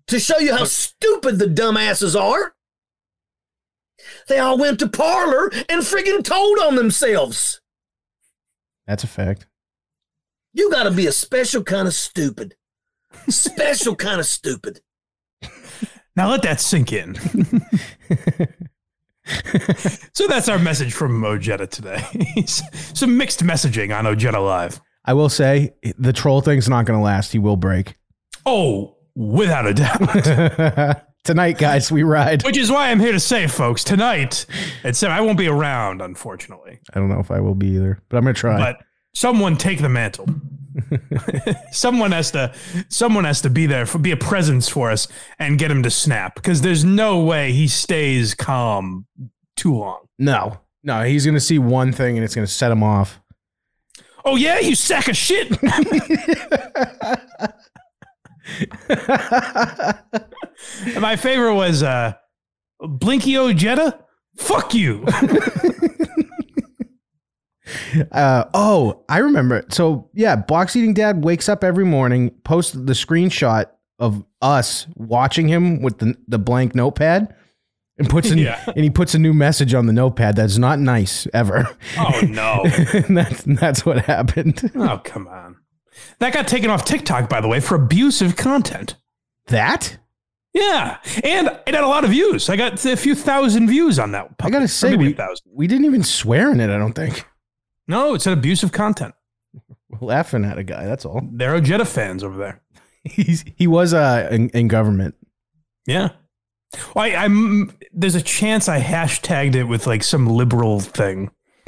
to 0.07 0.19
show 0.19 0.37
you 0.37 0.55
how 0.55 0.65
stupid 0.65 1.39
the 1.39 1.45
dumbasses 1.45 2.19
are, 2.19 2.54
they 4.27 4.39
all 4.39 4.57
went 4.57 4.79
to 4.79 4.89
Parler 4.89 5.51
and 5.69 5.81
friggin' 5.81 6.23
told 6.23 6.59
on 6.59 6.75
themselves. 6.75 7.61
That's 8.87 9.03
a 9.03 9.07
fact. 9.07 9.47
You 10.53 10.71
gotta 10.71 10.91
be 10.91 11.07
a 11.07 11.11
special 11.11 11.63
kind 11.63 11.87
of 11.87 11.93
stupid. 11.93 12.55
Special 13.29 13.95
kind 14.05 14.19
of 14.19 14.25
stupid. 14.25 14.81
Now 16.15 16.29
let 16.29 16.43
that 16.43 16.61
sink 16.61 16.93
in. 16.93 17.15
so 20.13 20.27
that's 20.27 20.47
our 20.47 20.59
message 20.59 20.93
from 20.93 21.23
Ojeda 21.23 21.67
today. 21.67 22.01
Some 22.45 23.17
mixed 23.17 23.43
messaging 23.43 23.97
on 23.97 24.07
Ojeda 24.07 24.39
Live. 24.39 24.79
I 25.03 25.13
will 25.13 25.29
say 25.29 25.73
the 25.97 26.13
troll 26.13 26.41
thing's 26.41 26.69
not 26.69 26.85
going 26.85 26.97
to 26.97 27.03
last. 27.03 27.31
He 27.33 27.39
will 27.39 27.57
break. 27.57 27.95
Oh, 28.45 28.95
without 29.13 29.67
a 29.67 29.73
doubt. 29.73 31.01
Tonight, 31.25 31.57
guys, 31.57 31.91
we 31.91 32.03
ride. 32.03 32.43
Which 32.43 32.55
is 32.55 32.71
why 32.71 32.91
I'm 32.91 32.99
here 32.99 33.11
to 33.11 33.19
say, 33.19 33.47
folks, 33.47 33.83
tonight 33.83 34.45
at 34.83 34.95
seven, 34.95 35.17
I 35.17 35.21
won't 35.21 35.39
be 35.39 35.47
around, 35.47 36.03
unfortunately. 36.03 36.79
I 36.93 36.99
don't 36.99 37.09
know 37.09 37.19
if 37.19 37.31
I 37.31 37.39
will 37.39 37.55
be 37.55 37.69
either, 37.69 37.99
but 38.09 38.17
I'm 38.17 38.23
going 38.23 38.35
to 38.35 38.39
try. 38.39 38.57
But 38.57 38.77
someone 39.15 39.57
take 39.57 39.81
the 39.81 39.89
mantle. 39.89 40.27
someone 41.71 42.11
has 42.11 42.31
to 42.31 42.53
someone 42.89 43.23
has 43.23 43.41
to 43.41 43.49
be 43.49 43.65
there 43.65 43.85
for 43.85 43.97
be 43.97 44.11
a 44.11 44.17
presence 44.17 44.67
for 44.69 44.91
us 44.91 45.07
and 45.39 45.57
get 45.57 45.71
him 45.71 45.81
to 45.83 45.89
snap 45.89 46.35
because 46.35 46.61
there's 46.61 46.83
no 46.83 47.21
way 47.21 47.53
he 47.53 47.65
stays 47.65 48.35
calm 48.35 49.05
too 49.55 49.73
long. 49.73 50.01
no, 50.19 50.59
no, 50.83 51.01
he's 51.03 51.25
going 51.25 51.33
to 51.33 51.39
see 51.39 51.57
one 51.57 51.91
thing 51.91 52.17
and 52.17 52.23
it's 52.25 52.35
going 52.35 52.45
to 52.45 52.51
set 52.51 52.71
him 52.71 52.83
off. 52.83 53.19
Oh 54.25 54.35
yeah, 54.35 54.59
you 54.59 54.75
sack 54.75 55.07
of 55.07 55.17
shit. 55.17 55.57
And 58.89 60.01
My 61.01 61.15
favorite 61.15 61.55
was 61.55 61.83
uh 61.83 62.13
Blinky 62.81 63.37
Ojeda. 63.37 63.99
Fuck 64.37 64.73
you. 64.73 65.05
Uh, 68.11 68.43
oh, 68.53 69.03
I 69.09 69.17
remember. 69.19 69.65
So 69.69 70.09
yeah, 70.13 70.35
box 70.35 70.75
eating 70.75 70.93
dad 70.93 71.23
wakes 71.23 71.49
up 71.49 71.63
every 71.63 71.83
morning, 71.85 72.29
posts 72.43 72.73
the 72.73 72.93
screenshot 72.93 73.65
of 73.97 74.23
us 74.41 74.85
watching 74.95 75.47
him 75.47 75.81
with 75.81 75.97
the, 75.97 76.15
the 76.27 76.37
blank 76.37 76.75
notepad, 76.75 77.33
and 77.97 78.07
puts 78.09 78.29
in 78.29 78.37
Yeah. 78.37 78.61
and 78.67 78.83
he 78.83 78.89
puts 78.91 79.15
a 79.15 79.19
new 79.19 79.33
message 79.33 79.73
on 79.73 79.87
the 79.87 79.93
notepad 79.93 80.35
that's 80.35 80.57
not 80.59 80.77
nice 80.79 81.25
ever. 81.33 81.67
Oh 81.97 82.21
no. 82.27 82.61
and 82.93 83.17
that's 83.17 83.41
that's 83.43 83.83
what 83.85 84.05
happened. 84.05 84.71
oh 84.75 85.01
come 85.03 85.27
on. 85.27 85.55
That 86.19 86.33
got 86.33 86.47
taken 86.47 86.69
off 86.69 86.85
TikTok, 86.85 87.29
by 87.29 87.41
the 87.41 87.47
way, 87.47 87.59
for 87.59 87.75
abusive 87.75 88.35
content. 88.35 88.95
That 89.47 89.97
Yeah, 90.53 90.97
and 91.23 91.47
it 91.67 91.75
had 91.75 91.83
a 91.83 91.87
lot 91.87 92.03
of 92.03 92.09
views. 92.11 92.49
I 92.49 92.55
got 92.55 92.83
a 92.85 92.95
few 92.97 93.15
thousand 93.15 93.67
views 93.67 93.99
on 93.99 94.11
that. 94.11 94.29
I 94.41 94.49
gotta 94.49 94.67
say 94.67 94.95
we 94.95 95.15
we 95.51 95.67
didn't 95.67 95.85
even 95.85 96.03
swear 96.03 96.51
in 96.51 96.59
it. 96.59 96.69
I 96.69 96.77
don't 96.77 96.93
think. 96.93 97.25
No, 97.87 98.15
it 98.15 98.21
said 98.21 98.33
abusive 98.33 98.71
content. 98.71 99.13
We're 99.89 99.99
laughing 100.07 100.45
at 100.45 100.57
a 100.57 100.63
guy. 100.63 100.85
That's 100.85 101.05
all. 101.05 101.21
There 101.31 101.53
are 101.53 101.61
Jetta 101.61 101.85
fans 101.85 102.23
over 102.23 102.37
there. 102.37 102.61
He's 103.03 103.45
he 103.55 103.67
was 103.67 103.93
uh 103.93 104.27
in, 104.31 104.49
in 104.49 104.67
government. 104.67 105.15
Yeah. 105.85 106.09
Well, 106.93 107.05
I, 107.05 107.15
I'm. 107.15 107.71
There's 107.93 108.15
a 108.15 108.21
chance 108.21 108.67
I 108.67 108.81
hashtagged 108.81 109.55
it 109.55 109.65
with 109.65 109.87
like 109.87 110.03
some 110.03 110.27
liberal 110.27 110.79
thing, 110.79 111.31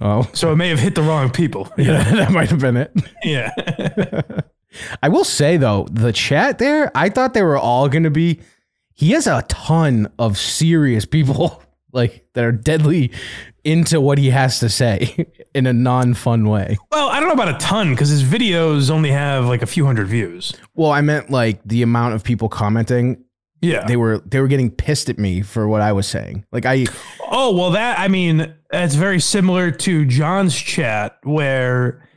Oh, 0.00 0.28
so 0.32 0.52
it 0.52 0.56
may 0.56 0.68
have 0.68 0.78
hit 0.78 0.94
the 0.94 1.02
wrong 1.02 1.30
people. 1.30 1.72
yeah, 1.78 2.02
that 2.12 2.30
might 2.30 2.50
have 2.50 2.60
been 2.60 2.76
it. 2.76 2.92
Yeah. 3.24 3.50
I 5.02 5.08
will 5.08 5.24
say 5.24 5.56
though, 5.56 5.88
the 5.90 6.12
chat 6.12 6.58
there, 6.58 6.90
I 6.94 7.08
thought 7.08 7.34
they 7.34 7.42
were 7.42 7.56
all 7.58 7.88
going 7.88 8.04
to 8.04 8.10
be. 8.10 8.40
He 8.94 9.12
has 9.12 9.26
a 9.26 9.42
ton 9.48 10.10
of 10.18 10.36
serious 10.38 11.04
people 11.04 11.62
like 11.92 12.26
that 12.34 12.44
are 12.44 12.52
deadly 12.52 13.12
into 13.64 14.00
what 14.00 14.18
he 14.18 14.30
has 14.30 14.60
to 14.60 14.68
say 14.68 15.26
in 15.54 15.66
a 15.66 15.72
non-fun 15.72 16.48
way. 16.48 16.76
well, 16.92 17.08
I 17.08 17.18
don't 17.18 17.28
know 17.28 17.34
about 17.34 17.54
a 17.54 17.58
ton 17.58 17.90
because 17.90 18.08
his 18.08 18.22
videos 18.22 18.90
only 18.90 19.10
have 19.10 19.46
like 19.46 19.62
a 19.62 19.66
few 19.66 19.84
hundred 19.86 20.06
views. 20.08 20.52
Well, 20.74 20.90
I 20.90 21.00
meant 21.00 21.30
like 21.30 21.60
the 21.64 21.82
amount 21.82 22.14
of 22.14 22.22
people 22.22 22.48
commenting. 22.48 23.24
Yeah. 23.60 23.84
They 23.86 23.96
were 23.96 24.18
they 24.18 24.40
were 24.40 24.48
getting 24.48 24.70
pissed 24.70 25.08
at 25.08 25.18
me 25.18 25.42
for 25.42 25.66
what 25.66 25.80
I 25.80 25.92
was 25.92 26.06
saying. 26.06 26.44
Like 26.52 26.66
I 26.66 26.86
Oh, 27.30 27.54
well, 27.54 27.70
that, 27.72 27.98
I 27.98 28.08
mean, 28.08 28.54
that's 28.70 28.94
very 28.94 29.20
similar 29.20 29.70
to 29.70 30.04
John's 30.06 30.56
chat 30.56 31.18
where 31.24 32.08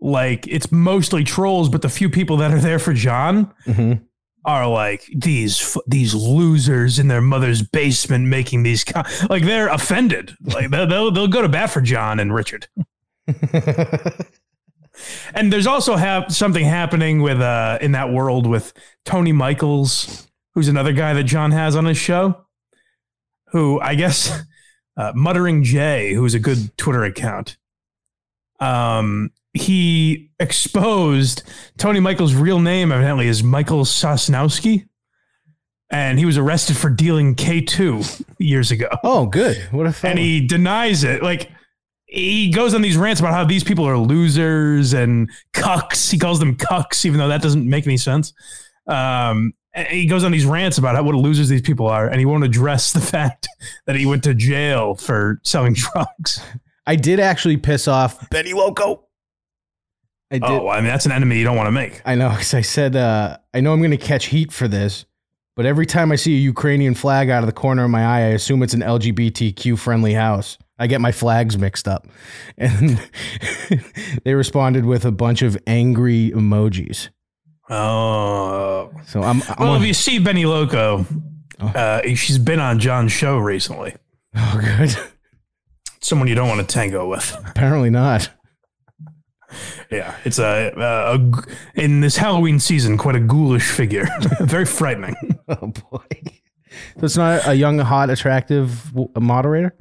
like 0.00 0.46
it's 0.46 0.70
mostly 0.72 1.24
trolls, 1.24 1.68
but 1.68 1.82
the 1.82 1.88
few 1.88 2.08
people 2.08 2.36
that 2.38 2.50
are 2.52 2.60
there 2.60 2.78
for 2.78 2.92
John 2.94 3.52
Mhm. 3.66 4.02
are 4.44 4.66
like 4.68 5.04
these 5.14 5.76
these 5.86 6.14
losers 6.14 6.98
in 6.98 7.08
their 7.08 7.20
mother's 7.20 7.62
basement 7.62 8.26
making 8.28 8.62
these 8.62 8.84
co-. 8.84 9.02
like 9.28 9.44
they're 9.44 9.68
offended. 9.68 10.34
Like 10.42 10.70
they'll, 10.70 10.86
they'll 10.86 11.10
they'll 11.10 11.26
go 11.28 11.42
to 11.42 11.48
bat 11.48 11.70
for 11.70 11.80
John 11.80 12.20
and 12.20 12.32
Richard. 12.34 12.68
And 15.32 15.52
there's 15.52 15.66
also 15.68 15.94
have 15.94 16.34
something 16.34 16.64
happening 16.64 17.22
with 17.22 17.40
uh 17.40 17.78
in 17.80 17.92
that 17.92 18.10
world 18.12 18.46
with 18.48 18.72
Tony 19.04 19.30
Michaels, 19.30 20.26
who's 20.54 20.66
another 20.66 20.92
guy 20.92 21.12
that 21.14 21.22
John 21.24 21.52
has 21.52 21.76
on 21.76 21.84
his 21.84 21.96
show, 21.96 22.46
who 23.52 23.80
I 23.80 23.94
guess 23.94 24.42
uh, 24.96 25.12
Muttering 25.14 25.62
Jay, 25.62 26.12
who's 26.14 26.34
a 26.34 26.38
good 26.40 26.76
Twitter 26.76 27.04
account. 27.04 27.56
Um, 28.60 29.30
he 29.54 30.30
exposed 30.40 31.42
Tony 31.78 32.00
Michaels' 32.00 32.34
real 32.34 32.60
name 32.60 32.92
evidently 32.92 33.28
is 33.28 33.42
Michael 33.42 33.84
Sosnowski, 33.84 34.86
and 35.90 36.18
he 36.18 36.26
was 36.26 36.36
arrested 36.36 36.76
for 36.76 36.90
dealing 36.90 37.34
K 37.34 37.60
two 37.60 38.02
years 38.38 38.70
ago 38.70 38.88
oh, 39.02 39.26
good. 39.26 39.56
What 39.70 39.86
a 39.86 39.92
fun. 39.92 40.12
and 40.12 40.18
he 40.18 40.46
denies 40.46 41.04
it. 41.04 41.22
Like 41.22 41.50
he 42.06 42.50
goes 42.50 42.74
on 42.74 42.82
these 42.82 42.96
rants 42.96 43.20
about 43.20 43.34
how 43.34 43.44
these 43.44 43.64
people 43.64 43.86
are 43.86 43.98
losers 43.98 44.92
and 44.92 45.30
cucks. 45.52 46.10
He 46.10 46.18
calls 46.18 46.38
them 46.38 46.56
cucks, 46.56 47.04
even 47.04 47.18
though 47.18 47.28
that 47.28 47.42
doesn't 47.42 47.68
make 47.68 47.86
any 47.86 47.98
sense. 47.98 48.32
Um, 48.86 49.52
and 49.78 49.96
he 49.96 50.06
goes 50.06 50.24
on 50.24 50.32
these 50.32 50.46
rants 50.46 50.78
about 50.78 50.94
how, 50.94 51.02
what 51.02 51.14
losers 51.14 51.48
these 51.48 51.62
people 51.62 51.86
are, 51.86 52.08
and 52.08 52.18
he 52.18 52.26
won't 52.26 52.44
address 52.44 52.92
the 52.92 53.00
fact 53.14 53.48
that 53.86 53.96
he 53.96 54.06
went 54.06 54.24
to 54.24 54.34
jail 54.34 54.94
for 54.94 55.40
selling 55.44 55.74
drugs. 55.92 56.40
I 56.86 56.96
did 56.96 57.20
actually 57.20 57.56
piss 57.56 57.86
off 57.86 58.30
Benny 58.30 58.52
Loco. 58.52 59.04
I 60.30 60.38
did. 60.38 60.44
Oh, 60.44 60.68
I 60.68 60.80
mean 60.80 60.88
that's 60.88 61.06
an 61.06 61.12
enemy 61.12 61.38
you 61.38 61.44
don't 61.44 61.56
want 61.56 61.68
to 61.68 61.72
make. 61.72 62.02
I 62.04 62.14
know, 62.14 62.30
because 62.30 62.54
I 62.54 62.60
said, 62.60 62.96
uh, 62.96 63.38
I 63.54 63.60
know 63.60 63.72
I'm 63.72 63.80
going 63.80 63.90
to 63.90 63.96
catch 63.96 64.26
heat 64.26 64.52
for 64.52 64.68
this, 64.68 65.06
but 65.56 65.66
every 65.66 65.86
time 65.86 66.12
I 66.12 66.16
see 66.16 66.34
a 66.36 66.40
Ukrainian 66.40 66.94
flag 66.94 67.30
out 67.30 67.42
of 67.42 67.46
the 67.46 67.52
corner 67.52 67.84
of 67.84 67.90
my 67.90 68.04
eye, 68.04 68.20
I 68.20 68.28
assume 68.28 68.62
it's 68.62 68.74
an 68.74 68.80
LGBTQ 68.80 69.78
friendly 69.78 70.12
house. 70.12 70.58
I 70.78 70.86
get 70.86 71.00
my 71.00 71.12
flags 71.12 71.58
mixed 71.58 71.88
up. 71.88 72.06
And 72.58 73.00
they 74.24 74.34
responded 74.34 74.84
with 74.84 75.04
a 75.04 75.12
bunch 75.12 75.42
of 75.42 75.58
angry 75.66 76.30
emojis. 76.30 77.08
Oh, 77.70 78.90
So 79.06 79.22
I'm, 79.22 79.42
I'm 79.42 79.54
well, 79.58 79.68
on- 79.74 79.80
if 79.82 79.86
you 79.86 79.94
see 79.94 80.18
Benny 80.18 80.44
Loco, 80.46 81.04
Oh. 81.60 81.66
uh, 81.66 82.02
she's 82.14 82.38
been 82.38 82.60
on 82.60 82.78
John's 82.78 83.10
show 83.12 83.36
recently. 83.38 83.94
oh, 84.36 84.60
good. 84.60 84.96
Someone 86.00 86.28
you 86.28 86.34
don't 86.36 86.48
want 86.48 86.60
to 86.60 86.66
tango 86.72 87.08
with. 87.08 87.36
Apparently 87.46 87.90
not. 87.90 88.30
Yeah, 89.90 90.14
it's 90.24 90.38
a 90.38 91.18
in 91.74 92.00
this 92.00 92.16
Halloween 92.16 92.60
season 92.60 92.98
quite 92.98 93.16
a 93.16 93.20
ghoulish 93.20 93.68
figure, 93.70 94.06
very 94.40 94.64
frightening. 94.66 95.16
Oh, 95.48 95.68
boy. 95.68 96.04
So 96.98 97.04
it's 97.06 97.16
not 97.16 97.46
a 97.48 97.54
young, 97.54 97.78
hot, 97.78 98.10
attractive 98.10 98.92
moderator? 99.18 99.74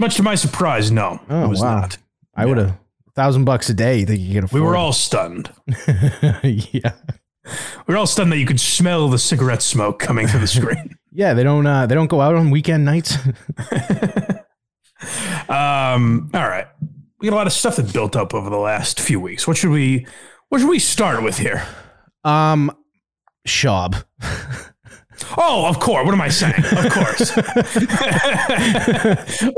Much 0.00 0.16
to 0.16 0.24
my 0.24 0.34
surprise, 0.34 0.90
no, 0.90 1.20
Oh, 1.30 1.44
it 1.44 1.48
was 1.48 1.60
wow. 1.62 1.82
not. 1.82 1.98
I 2.34 2.46
would 2.46 2.58
have. 2.58 2.76
Thousand 3.14 3.44
bucks 3.44 3.70
a 3.70 3.74
day, 3.74 4.00
you 4.00 4.06
think 4.06 4.18
you 4.20 4.34
could 4.34 4.44
afford. 4.44 4.60
We 4.60 4.66
were 4.68 4.74
all 4.74 4.92
stunned. 4.92 5.52
yeah. 6.42 6.92
We 7.86 7.92
were 7.94 7.98
all 7.98 8.06
stunned 8.06 8.32
that 8.32 8.38
you 8.38 8.46
could 8.46 8.60
smell 8.60 9.08
the 9.08 9.18
cigarette 9.18 9.60
smoke 9.62 9.98
coming 9.98 10.26
through 10.26 10.40
the 10.40 10.46
screen. 10.58 10.96
Yeah, 11.12 11.34
they 11.34 11.42
don't. 11.42 11.66
Uh, 11.66 11.86
they 11.86 11.94
don't 11.94 12.08
go 12.08 12.20
out 12.20 12.34
on 12.34 12.50
weekend 12.50 12.84
nights. 12.84 13.16
um, 15.48 16.30
all 16.34 16.48
right, 16.48 16.66
we 17.20 17.28
got 17.28 17.34
a 17.34 17.36
lot 17.36 17.46
of 17.46 17.52
stuff 17.52 17.76
that 17.76 17.92
built 17.92 18.16
up 18.16 18.34
over 18.34 18.48
the 18.50 18.56
last 18.56 18.98
few 19.00 19.20
weeks. 19.20 19.46
What 19.46 19.56
should 19.56 19.70
we? 19.70 20.06
What 20.48 20.60
should 20.60 20.70
we 20.70 20.78
start 20.78 21.22
with 21.22 21.38
here? 21.38 21.66
um, 22.24 22.70
Schaub. 23.46 24.04
Oh, 25.36 25.66
of 25.68 25.78
course. 25.80 26.04
What 26.04 26.12
am 26.14 26.20
I 26.20 26.28
saying? 26.28 26.54
Of 26.56 26.92
course. 26.92 27.36
we 27.36 27.42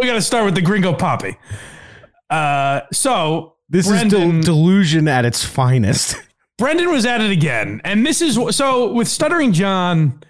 got 0.07 0.15
to 0.15 0.23
start 0.23 0.45
with 0.45 0.55
the 0.55 0.61
Gringo 0.63 0.93
Papi. 0.93 1.37
Uh, 2.29 2.81
so 2.93 3.55
This 3.69 3.89
is 3.89 4.03
del- 4.11 4.41
delusion 4.43 5.09
at 5.09 5.25
its 5.25 5.45
finest. 5.45 6.17
Brendan 6.59 6.91
was 6.91 7.05
at 7.05 7.21
it 7.21 7.31
again, 7.31 7.81
and 7.85 8.05
this 8.07 8.23
is 8.23 8.39
so 8.57 8.93
with 8.93 9.09
Stuttering 9.09 9.53
John. 9.53 10.23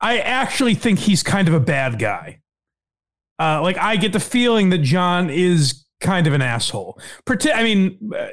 I 0.00 0.18
actually 0.18 0.74
think 0.74 0.98
he's 0.98 1.22
kind 1.22 1.48
of 1.48 1.54
a 1.54 1.60
bad 1.60 1.98
guy. 1.98 2.40
Uh, 3.40 3.60
like 3.62 3.78
I 3.78 3.96
get 3.96 4.12
the 4.12 4.20
feeling 4.20 4.70
that 4.70 4.78
John 4.78 5.30
is 5.30 5.84
kind 6.00 6.26
of 6.26 6.34
an 6.34 6.42
asshole. 6.42 7.00
Parti- 7.24 7.52
I 7.52 7.62
mean, 7.64 8.12
uh, 8.16 8.28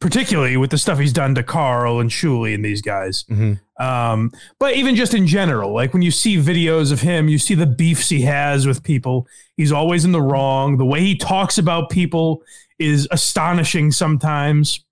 particularly 0.00 0.56
with 0.56 0.70
the 0.70 0.78
stuff 0.78 0.98
he's 0.98 1.12
done 1.12 1.34
to 1.36 1.42
Carl 1.42 2.00
and 2.00 2.10
Shuli 2.10 2.54
and 2.54 2.64
these 2.64 2.82
guys. 2.82 3.24
Mhm. 3.30 3.60
Um, 3.80 4.30
but 4.58 4.74
even 4.74 4.96
just 4.96 5.14
in 5.14 5.26
general, 5.26 5.72
like 5.72 5.92
when 5.92 6.02
you 6.02 6.10
see 6.10 6.36
videos 6.36 6.92
of 6.92 7.00
him, 7.00 7.28
you 7.28 7.38
see 7.38 7.54
the 7.54 7.66
beefs 7.66 8.08
he 8.08 8.22
has 8.22 8.66
with 8.66 8.82
people. 8.82 9.26
He's 9.56 9.72
always 9.72 10.04
in 10.04 10.12
the 10.12 10.20
wrong. 10.22 10.76
The 10.76 10.84
way 10.84 11.00
he 11.00 11.16
talks 11.16 11.58
about 11.58 11.88
people 11.90 12.42
is 12.78 13.08
astonishing 13.10 13.92
sometimes. 13.92 14.84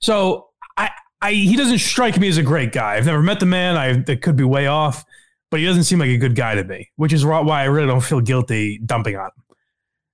So 0.00 0.48
I, 0.76 0.90
I, 1.20 1.32
he 1.32 1.56
doesn't 1.56 1.78
strike 1.78 2.18
me 2.18 2.28
as 2.28 2.36
a 2.38 2.42
great 2.42 2.72
guy. 2.72 2.96
I've 2.96 3.06
never 3.06 3.22
met 3.22 3.40
the 3.40 3.46
man. 3.46 3.76
I 3.76 3.92
that 3.94 4.22
could 4.22 4.36
be 4.36 4.44
way 4.44 4.66
off, 4.66 5.04
but 5.50 5.60
he 5.60 5.66
doesn't 5.66 5.84
seem 5.84 5.98
like 5.98 6.08
a 6.10 6.16
good 6.18 6.34
guy 6.34 6.54
to 6.54 6.64
me, 6.64 6.90
which 6.96 7.12
is 7.12 7.24
why 7.24 7.40
I 7.62 7.64
really 7.64 7.86
don't 7.86 8.00
feel 8.02 8.20
guilty 8.20 8.78
dumping 8.84 9.16
on 9.16 9.26
him. 9.26 9.56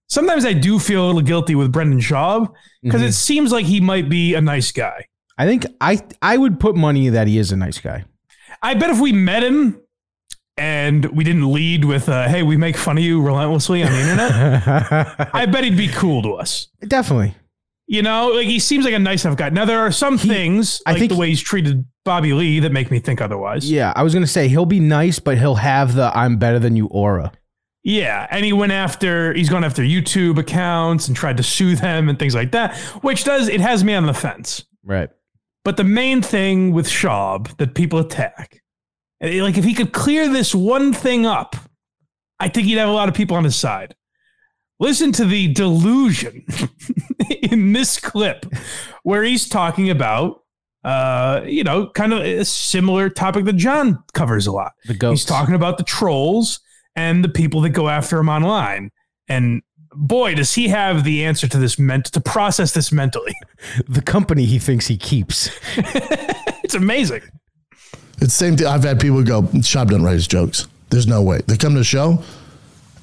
Sometimes 0.08 0.44
I 0.46 0.52
do 0.54 0.78
feel 0.78 1.04
a 1.04 1.06
little 1.06 1.20
guilty 1.22 1.54
with 1.54 1.70
Brendan 1.72 2.00
Schaub 2.00 2.52
because 2.82 3.02
Mhm. 3.02 3.08
it 3.08 3.12
seems 3.12 3.52
like 3.52 3.66
he 3.66 3.80
might 3.80 4.08
be 4.08 4.34
a 4.34 4.40
nice 4.40 4.72
guy. 4.72 5.06
I 5.36 5.46
think 5.46 5.66
I 5.80 6.00
I 6.22 6.36
would 6.36 6.58
put 6.58 6.76
money 6.76 7.08
that 7.10 7.26
he 7.28 7.38
is 7.38 7.52
a 7.52 7.56
nice 7.56 7.78
guy. 7.78 8.04
I 8.62 8.74
bet 8.74 8.90
if 8.90 9.00
we 9.00 9.12
met 9.12 9.44
him 9.44 9.80
and 10.56 11.04
we 11.06 11.22
didn't 11.24 11.52
lead 11.52 11.84
with, 11.84 12.08
uh, 12.08 12.26
"Hey, 12.28 12.42
we 12.42 12.56
make 12.56 12.76
fun 12.76 12.98
of 12.98 13.04
you 13.04 13.20
relentlessly 13.22 13.82
on 13.84 13.92
the 13.92 14.00
internet," 14.00 15.30
I 15.34 15.46
bet 15.46 15.62
he'd 15.64 15.76
be 15.76 15.88
cool 15.88 16.22
to 16.22 16.32
us. 16.34 16.68
Definitely. 16.86 17.34
You 17.90 18.02
know, 18.02 18.28
like 18.28 18.46
he 18.46 18.58
seems 18.58 18.84
like 18.84 18.92
a 18.92 18.98
nice 18.98 19.24
enough 19.24 19.38
guy. 19.38 19.48
Now 19.48 19.64
there 19.64 19.80
are 19.80 19.90
some 19.90 20.18
He- 20.18 20.28
things, 20.28 20.82
I 20.86 20.90
like 20.92 20.98
think 21.00 21.12
the 21.12 21.16
way 21.18 21.28
he's 21.30 21.40
treated 21.40 21.86
Bobby 22.04 22.34
Lee, 22.34 22.60
that 22.60 22.70
make 22.70 22.90
me 22.90 23.00
think 23.00 23.20
otherwise. 23.22 23.70
Yeah, 23.70 23.92
I 23.96 24.02
was 24.02 24.12
gonna 24.12 24.26
say 24.26 24.46
he'll 24.48 24.66
be 24.66 24.78
nice, 24.80 25.18
but 25.18 25.38
he'll 25.38 25.54
have 25.56 25.94
the 25.94 26.16
"I'm 26.16 26.36
better 26.36 26.58
than 26.58 26.76
you" 26.76 26.86
aura. 26.88 27.32
Yeah, 27.84 28.26
and 28.30 28.44
he 28.44 28.52
went 28.52 28.72
after 28.72 29.32
he's 29.32 29.48
gone 29.48 29.64
after 29.64 29.82
YouTube 29.82 30.36
accounts 30.38 31.08
and 31.08 31.16
tried 31.16 31.38
to 31.38 31.42
sue 31.42 31.76
them 31.76 32.10
and 32.10 32.18
things 32.18 32.34
like 32.34 32.52
that, 32.52 32.76
which 33.00 33.24
does 33.24 33.48
it 33.48 33.60
has 33.62 33.82
me 33.82 33.94
on 33.94 34.04
the 34.04 34.12
fence. 34.14 34.64
Right. 34.84 35.08
But 35.64 35.78
the 35.78 35.84
main 35.84 36.20
thing 36.20 36.72
with 36.72 36.86
Schaub 36.88 37.56
that 37.56 37.74
people 37.74 37.98
attack, 37.98 38.60
eh, 39.22 39.42
like 39.42 39.56
if 39.56 39.64
he 39.64 39.72
could 39.72 39.92
clear 39.94 40.28
this 40.28 40.54
one 40.54 40.92
thing 40.92 41.24
up, 41.24 41.56
I 42.38 42.48
think 42.48 42.66
he'd 42.66 42.76
have 42.78 42.88
a 42.88 42.92
lot 42.92 43.08
of 43.08 43.14
people 43.14 43.36
on 43.36 43.44
his 43.44 43.56
side. 43.56 43.94
Listen 44.80 45.12
to 45.12 45.24
the 45.24 45.52
delusion 45.52 46.44
in 47.42 47.72
this 47.72 47.98
clip 47.98 48.46
where 49.02 49.24
he's 49.24 49.48
talking 49.48 49.90
about 49.90 50.42
uh, 50.84 51.42
you 51.44 51.64
know, 51.64 51.88
kind 51.90 52.12
of 52.12 52.20
a 52.20 52.44
similar 52.44 53.10
topic 53.10 53.44
that 53.44 53.56
John 53.56 54.02
covers 54.14 54.46
a 54.46 54.52
lot. 54.52 54.72
The 54.86 54.94
ghosts. 54.94 55.22
He's 55.22 55.28
talking 55.28 55.54
about 55.54 55.76
the 55.76 55.84
trolls 55.84 56.60
and 56.96 57.22
the 57.22 57.28
people 57.28 57.60
that 57.62 57.70
go 57.70 57.88
after 57.88 58.18
him 58.18 58.28
online. 58.28 58.90
And 59.28 59.62
boy, 59.92 60.34
does 60.34 60.54
he 60.54 60.68
have 60.68 61.04
the 61.04 61.24
answer 61.24 61.48
to 61.48 61.58
this 61.58 61.78
meant 61.78 62.06
to 62.06 62.20
process 62.20 62.72
this 62.72 62.92
mentally. 62.92 63.34
the 63.88 64.02
company 64.02 64.44
he 64.44 64.58
thinks 64.58 64.86
he 64.86 64.96
keeps. 64.96 65.50
it's 65.76 66.74
amazing. 66.74 67.22
It's 67.82 68.20
the 68.20 68.30
same 68.30 68.56
thing. 68.56 68.66
I've 68.66 68.84
had 68.84 69.00
people 69.00 69.22
go, 69.22 69.42
Schaub 69.42 69.88
doesn't 69.88 70.02
write 70.02 70.14
his 70.14 70.26
jokes. 70.26 70.66
There's 70.90 71.06
no 71.06 71.22
way. 71.22 71.40
They 71.46 71.56
come 71.56 71.74
to 71.74 71.80
the 71.80 71.84
show, 71.84 72.22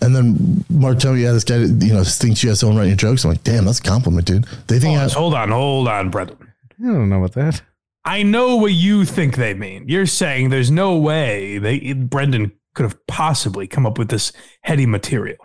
and 0.06 0.16
then 0.16 0.66
Mark 0.70 1.00
tell 1.00 1.14
me, 1.14 1.24
yeah, 1.24 1.32
this 1.32 1.44
guy, 1.44 1.58
you 1.58 1.94
know, 1.94 2.04
thinks 2.04 2.44
you 2.44 2.50
have 2.50 2.58
someone 2.58 2.78
writing 2.78 2.92
your 2.92 2.98
jokes. 2.98 3.24
I'm 3.24 3.32
like, 3.32 3.44
damn, 3.44 3.66
that's 3.66 3.80
a 3.80 3.84
compliment, 3.84 4.28
dude. 4.28 4.46
They 4.68 4.80
think 4.80 4.98
I, 4.98 5.04
Pause. 5.04 5.14
hold 5.14 5.34
on, 5.34 5.50
hold 5.50 5.88
on, 5.88 6.10
Brendan. 6.10 6.38
I 6.80 6.88
don't 6.88 7.10
know 7.10 7.24
about 7.24 7.34
that. 7.34 7.62
I 8.04 8.22
know 8.22 8.56
what 8.58 8.74
you 8.74 9.04
think 9.04 9.36
they 9.36 9.56
mean. 9.56 9.90
You're 9.90 10.06
saying 10.06 10.50
there's 10.50 10.70
no 10.70 10.96
way 10.96 11.58
they 11.58 11.94
Brendan 11.94 12.52
could 12.76 12.84
have 12.84 13.08
possibly 13.08 13.66
come 13.66 13.86
up 13.86 13.98
with 13.98 14.10
this 14.10 14.32
heady 14.62 14.86
material. 14.86 15.38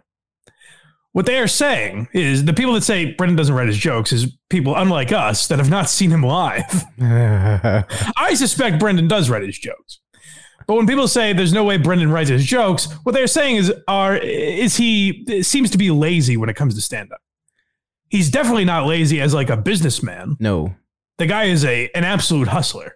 What 1.12 1.26
they 1.26 1.38
are 1.38 1.48
saying 1.48 2.08
is 2.12 2.44
the 2.44 2.52
people 2.52 2.74
that 2.74 2.82
say 2.82 3.14
Brendan 3.14 3.36
doesn't 3.36 3.54
write 3.54 3.66
his 3.66 3.78
jokes 3.78 4.12
is 4.12 4.36
people 4.48 4.76
unlike 4.76 5.10
us 5.10 5.48
that 5.48 5.58
have 5.58 5.70
not 5.70 5.88
seen 5.88 6.10
him 6.10 6.22
live. 6.22 6.84
I 7.00 8.34
suspect 8.34 8.78
Brendan 8.78 9.08
does 9.08 9.28
write 9.30 9.42
his 9.42 9.58
jokes. 9.58 10.00
But 10.70 10.76
when 10.76 10.86
people 10.86 11.08
say 11.08 11.32
there's 11.32 11.52
no 11.52 11.64
way 11.64 11.78
Brendan 11.78 12.12
writes 12.12 12.30
his 12.30 12.46
jokes, 12.46 12.86
what 13.02 13.10
they're 13.10 13.26
saying 13.26 13.56
is 13.56 13.72
are 13.88 14.16
is 14.16 14.76
he 14.76 15.42
seems 15.42 15.68
to 15.70 15.78
be 15.78 15.90
lazy 15.90 16.36
when 16.36 16.48
it 16.48 16.54
comes 16.54 16.76
to 16.76 16.80
stand 16.80 17.10
up. 17.10 17.20
He's 18.08 18.30
definitely 18.30 18.66
not 18.66 18.86
lazy 18.86 19.20
as 19.20 19.34
like 19.34 19.50
a 19.50 19.56
businessman. 19.56 20.36
no. 20.38 20.76
The 21.18 21.26
guy 21.26 21.46
is 21.46 21.64
a 21.64 21.90
an 21.96 22.04
absolute 22.04 22.46
hustler. 22.46 22.94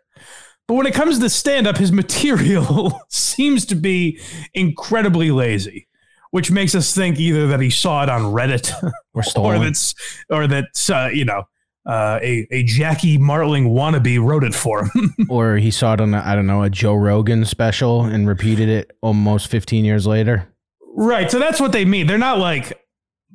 But 0.69 0.75
when 0.75 0.87
it 0.87 0.95
comes 0.95 1.19
to 1.19 1.29
stand 1.29 1.67
up, 1.67 1.77
his 1.77 1.91
material 1.91 3.01
seems 3.09 3.67
to 3.67 3.75
be 3.75 4.21
incredibly 4.55 5.33
lazy, 5.33 5.89
which 6.31 6.53
makes 6.53 6.77
us 6.77 6.95
think 6.95 7.19
either 7.19 7.49
that 7.49 7.59
he 7.59 7.71
saw 7.71 8.05
it 8.05 8.09
on 8.09 8.23
Reddit 8.23 8.73
Or 9.15 9.25
or 9.37 9.59
that's 9.59 9.95
or 10.31 10.47
that's 10.47 10.91
uh, 10.91 11.11
you 11.13 11.25
know 11.25 11.43
uh, 11.87 12.19
a 12.23 12.47
a 12.51 12.63
Jackie 12.65 13.19
Martling 13.19 13.69
wannabe 13.71 14.19
wrote 14.23 14.45
it 14.45 14.55
for 14.55 14.85
him. 14.87 15.15
or 15.29 15.57
he 15.57 15.71
saw 15.71 15.95
it 15.95 16.01
on, 16.01 16.15
I 16.15 16.33
I 16.33 16.35
don't 16.35 16.47
know, 16.47 16.63
a 16.63 16.71
Joe 16.71 16.95
Rogan 16.95 17.45
special 17.45 18.03
and 18.05 18.27
repeated 18.27 18.69
it 18.69 18.97
almost 19.03 19.49
15 19.49 19.85
years 19.85 20.07
later. 20.07 20.49
right. 20.97 21.31
So 21.31 21.39
that's 21.39 21.61
what 21.61 21.73
they 21.73 21.85
mean. 21.85 22.07
They're 22.07 22.19
not 22.19 22.39
like, 22.39 22.81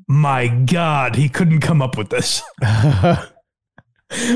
my 0.08 0.48
God, 0.48 1.16
he 1.16 1.30
couldn't 1.30 1.60
come 1.62 1.82
up 1.82 1.98
with 1.98 2.10
this. 2.10 2.42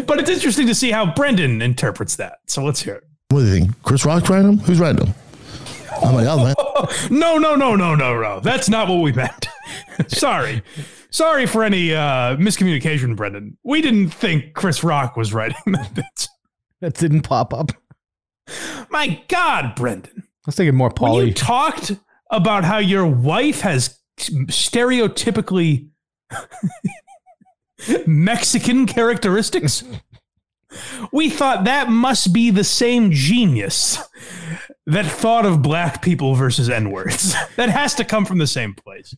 But 0.06 0.20
it's 0.20 0.30
interesting 0.30 0.68
to 0.68 0.76
see 0.76 0.92
how 0.92 1.14
Brendan 1.16 1.60
interprets 1.62 2.16
that. 2.18 2.38
So 2.48 2.64
let's 2.64 2.84
hear 2.84 2.94
it. 2.96 3.04
what 3.30 3.40
do 3.40 3.46
you 3.48 3.52
think? 3.54 3.82
Chris 3.84 4.06
Rock's 4.06 4.30
writing 4.30 4.46
them? 4.46 4.58
Who's 4.60 4.80
writing 4.80 5.04
them? 5.06 5.16
I'm 6.04 6.14
like, 6.14 6.28
oh, 6.30 6.44
man. 6.44 6.56
No, 7.10 7.38
no, 7.40 7.56
no, 7.56 7.76
no, 7.76 7.96
no, 7.96 8.22
no. 8.22 8.40
That's 8.40 8.70
not 8.70 8.88
what 8.88 8.98
we 9.02 9.12
meant. 9.14 9.48
Sorry. 10.08 10.62
Sorry 11.14 11.46
for 11.46 11.64
any 11.64 11.94
uh, 11.94 12.38
miscommunication, 12.38 13.16
Brendan. 13.16 13.56
We 13.64 13.84
didn't 13.84 14.10
think 14.10 14.56
Chris 14.56 14.84
Rock 14.84 15.16
was 15.16 15.32
writing 15.32 15.58
that. 15.68 16.28
that 16.82 16.96
didn't 16.96 17.22
pop 17.22 17.54
up. 17.54 17.72
My 18.90 19.22
God, 19.28 19.76
Brendan. 19.76 20.24
I 20.26 20.48
was 20.48 20.56
thinking 20.56 20.76
more 20.76 20.92
When 21.00 21.28
you 21.28 21.34
talked 21.34 21.92
about 22.32 22.64
how 22.64 22.80
your 22.80 23.06
wife 23.06 23.62
has 23.62 24.00
stereotypically 24.18 25.90
Mexican 28.08 28.88
characteristics, 28.88 29.84
we 31.12 31.30
thought 31.30 31.64
that 31.66 31.90
must 31.90 32.34
be 32.34 32.50
the 32.50 32.64
same 32.64 33.12
genius 33.12 33.98
that 34.86 35.06
thought 35.06 35.46
of 35.46 35.62
black 35.62 36.02
people 36.02 36.36
versus 36.36 36.70
N 36.70 36.92
words. 36.92 37.36
That 37.56 37.70
has 37.70 37.94
to 37.96 38.04
come 38.04 38.26
from 38.26 38.40
the 38.40 38.48
same 38.48 38.74
place. 38.74 39.16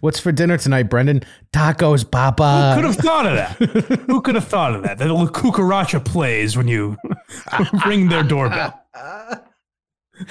What's 0.00 0.18
for 0.18 0.32
dinner 0.32 0.56
tonight, 0.56 0.84
Brendan? 0.84 1.22
Tacos, 1.52 2.02
Who 2.02 2.08
Papa. 2.08 2.72
could 2.76 2.84
have 2.84 2.96
thought 2.96 3.26
of 3.26 3.34
that? 3.34 4.00
Who 4.06 4.22
could 4.22 4.34
have 4.36 4.48
thought 4.48 4.74
of 4.74 4.82
that? 4.84 4.96
That 4.98 5.08
little 5.10 5.28
cucaracha 5.28 6.02
plays 6.04 6.56
when 6.56 6.66
you 6.66 6.96
ring 7.86 8.08
their 8.08 8.22
doorbell. 8.22 8.80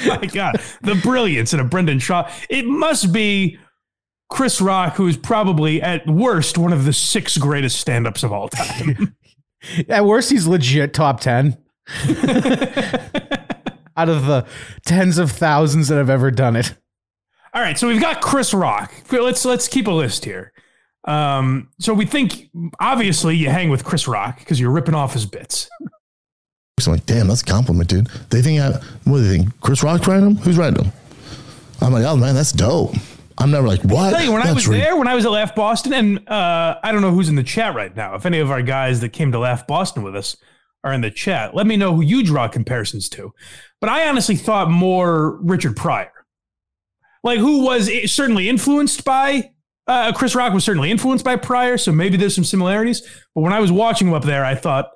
My 0.05 0.17
God, 0.25 0.59
the 0.81 0.95
brilliance 0.95 1.53
in 1.53 1.59
a 1.59 1.63
Brendan 1.63 1.99
Schaub. 1.99 2.29
It 2.49 2.65
must 2.65 3.13
be 3.13 3.59
Chris 4.29 4.59
Rock, 4.59 4.95
who 4.95 5.07
is 5.07 5.15
probably 5.17 5.79
at 5.81 6.07
worst 6.07 6.57
one 6.57 6.73
of 6.73 6.86
the 6.86 6.93
six 6.93 7.38
greatest 7.38 7.79
stand-ups 7.79 8.23
of 8.23 8.31
all 8.31 8.49
time. 8.49 9.15
At 9.89 10.06
worst, 10.06 10.30
he's 10.30 10.47
legit 10.47 10.93
top 10.93 11.19
10 11.19 11.58
out 13.97 14.10
of 14.10 14.26
the 14.26 14.45
tens 14.86 15.17
of 15.17 15.32
thousands 15.32 15.88
that 15.88 15.97
have 15.97 16.10
ever 16.10 16.32
done 16.32 16.56
it. 16.56 16.76
All 17.54 17.62
right, 17.62 17.78
so 17.78 17.88
we've 17.88 18.02
got 18.02 18.21
Chris 18.21 18.54
Rock. 18.54 18.91
Let's 19.12 19.45
let's 19.45 19.67
keep 19.67 19.88
a 19.88 19.91
list 19.91 20.26
here. 20.26 20.54
Um, 21.06 21.69
so 21.80 21.93
we 21.93 22.06
think 22.06 22.49
obviously 22.80 23.36
you 23.36 23.49
hang 23.49 23.69
with 23.69 23.84
Chris 23.84 24.08
Rock 24.08 24.39
because 24.39 24.60
you're 24.60 24.71
ripping 24.71 24.95
off 24.95 25.13
his 25.13 25.26
bits. 25.26 25.69
I'm 26.86 26.93
like, 26.93 27.06
damn, 27.06 27.28
that's 27.28 27.41
a 27.41 27.45
compliment, 27.45 27.89
dude. 27.89 28.08
They 28.30 28.41
think 28.41 28.60
I, 28.60 28.71
what 29.06 29.17
do 29.17 29.23
they 29.23 29.38
think? 29.38 29.62
Chris 29.62 29.84
Rock's 29.84 30.08
writing 30.08 30.26
them? 30.26 30.36
Who's 30.38 30.58
writing 30.58 30.84
them? 30.84 30.91
I'm 31.82 31.93
like, 31.93 32.04
oh, 32.04 32.17
man, 32.17 32.36
that's 32.36 32.52
dope. 32.52 32.95
I'm 33.43 33.51
never 33.51 33.67
like, 33.67 33.82
what? 33.84 34.12
tell 34.12 34.23
you, 34.23 34.32
when 34.32 34.41
I 34.41 34.53
was 34.53 34.69
re- 34.69 34.77
there, 34.77 34.95
when 34.95 35.08
I 35.08 35.15
was 35.15 35.25
at 35.25 35.32
Laugh 35.32 35.53
Boston, 35.53 35.93
and 35.93 36.29
uh, 36.29 36.79
I 36.82 36.93
don't 36.93 37.01
know 37.01 37.12
who's 37.12 37.27
in 37.27 37.36
the 37.36 37.43
chat 37.43 37.75
right 37.75 37.93
now. 37.93 38.15
If 38.15 38.25
any 38.25 38.39
of 38.39 38.49
our 38.49 38.62
guys 38.62 39.01
that 39.01 39.10
came 39.10 39.34
to 39.34 39.39
Laugh 39.39 39.67
Boston 39.67 40.01
with 40.01 40.15
us 40.15 40.38
are 40.86 40.93
in 40.93 41.01
the 41.01 41.12
chat, 41.12 41.53
let 41.53 41.67
me 41.67 41.75
know 41.75 41.93
who 41.93 42.01
you 42.01 42.23
draw 42.23 42.47
comparisons 42.47 43.10
to. 43.10 43.34
But 43.82 43.89
I 43.89 44.08
honestly 44.08 44.38
thought 44.38 44.69
more 44.69 45.41
Richard 45.43 45.75
Pryor, 45.75 46.13
like 47.21 47.39
who 47.39 47.65
was 47.65 47.89
certainly 48.10 48.47
influenced 48.47 49.03
by 49.03 49.51
uh, 49.88 50.13
Chris 50.13 50.36
Rock 50.36 50.53
was 50.53 50.63
certainly 50.63 50.89
influenced 50.89 51.25
by 51.25 51.36
Pryor, 51.36 51.77
so 51.77 51.91
maybe 51.91 52.15
there's 52.15 52.36
some 52.36 52.45
similarities. 52.45 53.01
But 53.36 53.41
when 53.41 53.51
I 53.51 53.60
was 53.60 53.73
watching 53.73 54.08
him 54.08 54.13
up 54.13 54.23
there, 54.23 54.45
I 54.45 54.56
thought, 54.56 54.89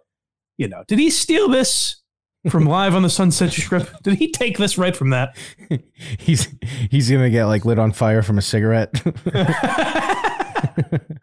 you 0.58 0.70
know, 0.70 0.86
did 0.88 1.00
he 1.00 1.10
steal 1.10 1.50
this 1.50 2.02
from 2.50 2.66
Live 2.66 2.96
on 2.96 3.02
the 3.04 3.10
Sunset 3.10 3.52
Strip? 3.52 4.02
Did 4.04 4.16
he 4.16 4.32
take 4.32 4.58
this 4.58 4.78
right 4.78 4.96
from 4.96 5.10
that? 5.12 5.36
He's 6.20 6.48
he's 6.90 7.10
gonna 7.10 7.30
get 7.30 7.46
like 7.46 7.66
lit 7.66 7.80
on 7.80 7.92
fire 7.92 8.22
from 8.22 8.38
a 8.38 8.42
cigarette. 8.42 9.02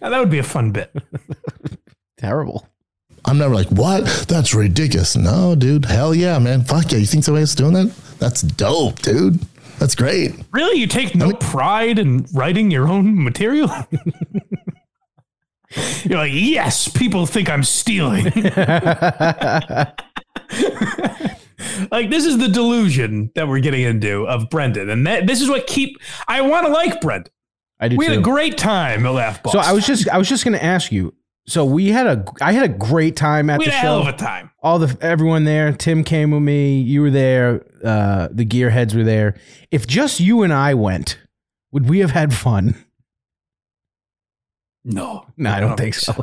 Now, 0.00 0.10
that 0.10 0.20
would 0.20 0.30
be 0.30 0.38
a 0.38 0.44
fun 0.44 0.72
bit. 0.72 0.94
Terrible. 2.16 2.66
I'm 3.24 3.38
never 3.38 3.54
like, 3.54 3.68
what? 3.68 4.04
That's 4.28 4.54
ridiculous. 4.54 5.16
No, 5.16 5.54
dude. 5.54 5.84
Hell 5.84 6.14
yeah, 6.14 6.38
man. 6.38 6.64
Fuck 6.64 6.92
yeah. 6.92 6.98
You 6.98 7.06
think 7.06 7.24
somebody 7.24 7.42
else 7.42 7.50
is 7.50 7.56
doing 7.56 7.72
that? 7.74 7.92
That's 8.18 8.42
dope, 8.42 9.00
dude. 9.02 9.40
That's 9.78 9.94
great. 9.94 10.32
Really? 10.52 10.78
You 10.78 10.86
take 10.86 11.14
no 11.14 11.32
pride 11.34 11.98
in 11.98 12.26
writing 12.32 12.70
your 12.70 12.88
own 12.88 13.22
material? 13.22 13.70
You're 16.04 16.18
like, 16.18 16.32
yes, 16.32 16.88
people 16.88 17.26
think 17.26 17.50
I'm 17.50 17.64
stealing. 17.64 18.32
like 21.90 22.10
this 22.10 22.24
is 22.24 22.38
the 22.38 22.48
delusion 22.48 23.30
that 23.34 23.48
we're 23.48 23.60
getting 23.60 23.82
into 23.82 24.26
of 24.26 24.48
Brendan, 24.50 24.90
and 24.90 25.06
that, 25.06 25.26
this 25.26 25.40
is 25.40 25.48
what 25.48 25.66
keep. 25.66 25.96
I 26.28 26.40
want 26.42 26.66
to 26.66 26.72
like 26.72 27.00
Brendan. 27.00 27.32
I 27.78 27.88
do 27.88 27.96
We 27.96 28.06
had 28.06 28.18
a 28.18 28.22
great 28.22 28.56
time 28.56 29.04
at 29.04 29.10
Laugh 29.12 29.40
so 29.50 29.58
I 29.58 29.72
was 29.72 29.86
just 29.86 30.08
I 30.08 30.18
was 30.18 30.28
just 30.28 30.44
gonna 30.44 30.56
ask 30.58 30.90
you. 30.90 31.14
So 31.46 31.64
we 31.64 31.88
had 31.88 32.06
a 32.06 32.24
I 32.40 32.52
had 32.52 32.64
a 32.64 32.72
great 32.72 33.16
time 33.16 33.50
at 33.50 33.58
we 33.58 33.66
the 33.66 33.70
had 33.70 33.78
a 33.78 33.80
hell 33.80 34.02
show. 34.02 34.08
of 34.08 34.14
a 34.14 34.18
time. 34.18 34.50
All 34.62 34.78
the 34.78 34.96
everyone 35.00 35.44
there. 35.44 35.72
Tim 35.72 36.02
came 36.02 36.30
with 36.30 36.42
me. 36.42 36.80
You 36.80 37.02
were 37.02 37.10
there. 37.10 37.64
Uh, 37.84 38.28
the 38.32 38.44
gearheads 38.46 38.94
were 38.96 39.04
there. 39.04 39.36
If 39.70 39.86
just 39.86 40.18
you 40.20 40.42
and 40.42 40.52
I 40.52 40.74
went, 40.74 41.18
would 41.70 41.88
we 41.88 41.98
have 42.00 42.10
had 42.12 42.34
fun? 42.34 42.74
No, 44.84 45.26
No, 45.36 45.50
I 45.50 45.60
don't 45.60 45.76
think 45.76 45.94
so. 45.94 46.14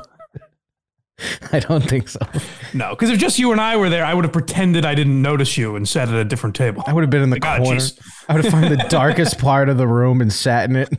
I 1.51 1.59
don't 1.59 1.87
think 1.87 2.09
so. 2.09 2.19
No, 2.73 2.91
because 2.91 3.09
if 3.09 3.19
just 3.19 3.39
you 3.39 3.51
and 3.51 3.61
I 3.61 3.77
were 3.77 3.89
there, 3.89 4.05
I 4.05 4.13
would 4.13 4.25
have 4.25 4.33
pretended 4.33 4.85
I 4.85 4.95
didn't 4.95 5.21
notice 5.21 5.57
you 5.57 5.75
and 5.75 5.87
sat 5.87 6.09
at 6.09 6.15
a 6.15 6.25
different 6.25 6.55
table. 6.55 6.83
I 6.85 6.93
would 6.93 7.01
have 7.01 7.09
been 7.09 7.21
in 7.23 7.29
the 7.29 7.39
God, 7.39 7.63
corner. 7.63 7.79
jeez. 7.79 7.99
I 8.29 8.35
would 8.35 8.45
have 8.45 8.53
found 8.53 8.71
the 8.71 8.85
darkest 8.89 9.39
part 9.39 9.69
of 9.69 9.77
the 9.77 9.87
room 9.87 10.21
and 10.21 10.31
sat 10.31 10.69
in 10.69 10.75
it. 10.75 10.89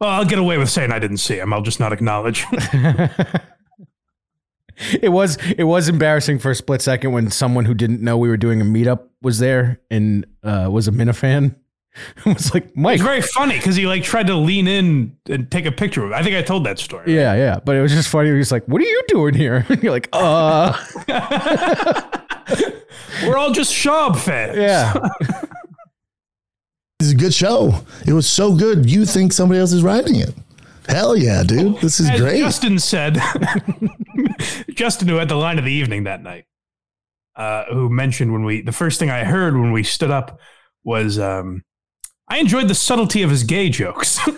Well, 0.00 0.10
I'll 0.10 0.24
get 0.24 0.38
away 0.38 0.58
with 0.58 0.68
saying 0.68 0.92
I 0.92 0.98
didn't 0.98 1.18
see 1.18 1.38
him. 1.38 1.52
I'll 1.52 1.62
just 1.62 1.80
not 1.80 1.92
acknowledge. 1.92 2.44
it 5.00 5.10
was 5.10 5.38
it 5.56 5.64
was 5.64 5.88
embarrassing 5.88 6.38
for 6.38 6.50
a 6.50 6.54
split 6.54 6.82
second 6.82 7.12
when 7.12 7.30
someone 7.30 7.64
who 7.64 7.74
didn't 7.74 8.02
know 8.02 8.18
we 8.18 8.28
were 8.28 8.36
doing 8.36 8.60
a 8.60 8.64
meetup 8.64 9.08
was 9.22 9.38
there 9.38 9.80
and 9.90 10.26
uh, 10.42 10.68
was 10.70 10.86
a 10.86 10.92
Minifan. 10.92 11.56
It 12.18 12.26
was 12.26 12.52
like 12.52 12.76
Mike. 12.76 12.94
It's 12.96 13.02
very 13.02 13.22
funny 13.22 13.56
because 13.56 13.76
he 13.76 13.86
like 13.86 14.02
tried 14.02 14.26
to 14.26 14.34
lean 14.36 14.68
in 14.68 15.16
and 15.30 15.50
take 15.50 15.64
a 15.66 15.72
picture 15.72 16.04
of 16.04 16.10
it. 16.10 16.14
I 16.14 16.22
think 16.22 16.36
I 16.36 16.42
told 16.42 16.64
that 16.66 16.78
story. 16.78 17.14
Yeah, 17.14 17.34
yeah, 17.34 17.58
but 17.64 17.74
it 17.76 17.80
was 17.82 17.92
just 17.92 18.08
funny. 18.08 18.30
He 18.30 18.36
was 18.36 18.52
like, 18.52 18.66
"What 18.66 18.82
are 18.82 18.84
you 18.84 19.02
doing 19.08 19.34
here?" 19.34 19.64
And 19.68 19.82
you're 19.82 19.92
like, 19.92 20.08
"Uh, 20.12 20.72
We're 23.26 23.36
all 23.38 23.50
just 23.52 23.72
Schaub 23.72 24.18
fans. 24.18 24.56
yeah." 24.56 24.92
This 26.98 27.08
is 27.08 27.12
a 27.12 27.16
good 27.16 27.34
show. 27.34 27.80
It 28.06 28.12
was 28.14 28.28
so 28.28 28.54
good. 28.54 28.90
You 28.90 29.04
think 29.04 29.32
somebody 29.32 29.60
else 29.60 29.72
is 29.72 29.82
writing 29.82 30.16
it? 30.16 30.34
Hell 30.88 31.16
yeah, 31.16 31.42
dude. 31.42 31.78
This 31.80 32.00
is 32.00 32.08
As 32.08 32.20
great. 32.20 32.38
Justin 32.38 32.78
said, 32.78 33.18
Justin, 34.70 35.08
who 35.08 35.16
had 35.16 35.28
the 35.28 35.34
line 35.34 35.58
of 35.58 35.64
the 35.64 35.72
evening 35.72 36.04
that 36.04 36.22
night, 36.22 36.44
uh, 37.34 37.64
who 37.66 37.90
mentioned 37.90 38.32
when 38.32 38.44
we 38.44 38.62
the 38.62 38.72
first 38.72 38.98
thing 38.98 39.10
I 39.10 39.24
heard 39.24 39.54
when 39.58 39.72
we 39.72 39.82
stood 39.82 40.10
up 40.10 40.40
was 40.84 41.18
um, 41.18 41.64
I 42.28 42.38
enjoyed 42.38 42.68
the 42.68 42.74
subtlety 42.74 43.22
of 43.22 43.30
his 43.30 43.44
gay 43.44 43.70
jokes. 43.70 44.18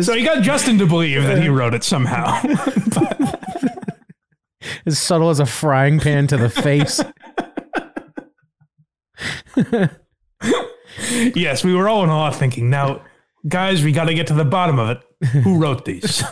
So 0.00 0.14
he 0.14 0.24
got 0.24 0.42
Justin 0.42 0.78
to 0.78 0.86
believe 0.86 1.22
that 1.24 1.42
he 1.42 1.48
wrote 1.48 1.74
it 1.74 1.84
somehow. 1.84 2.42
as 4.86 4.98
subtle 4.98 5.30
as 5.30 5.40
a 5.40 5.46
frying 5.46 6.00
pan 6.00 6.26
to 6.28 6.36
the 6.36 6.48
face. 6.48 7.00
yes, 11.34 11.64
we 11.64 11.74
were 11.74 11.88
all 11.88 12.04
in 12.04 12.10
awe, 12.10 12.30
thinking, 12.30 12.70
"Now, 12.70 13.02
guys, 13.46 13.84
we 13.84 13.92
got 13.92 14.06
to 14.06 14.14
get 14.14 14.28
to 14.28 14.34
the 14.34 14.44
bottom 14.44 14.78
of 14.78 14.96
it. 14.96 15.02
Who 15.42 15.58
wrote 15.58 15.84
these?" 15.84 16.22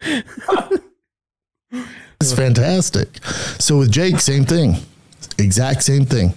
It's 2.20 2.32
fantastic. 2.34 3.24
So 3.58 3.78
with 3.78 3.90
Jake, 3.90 4.20
same 4.20 4.44
thing. 4.44 4.76
Exact 5.38 5.82
same 5.82 6.04
thing. 6.04 6.34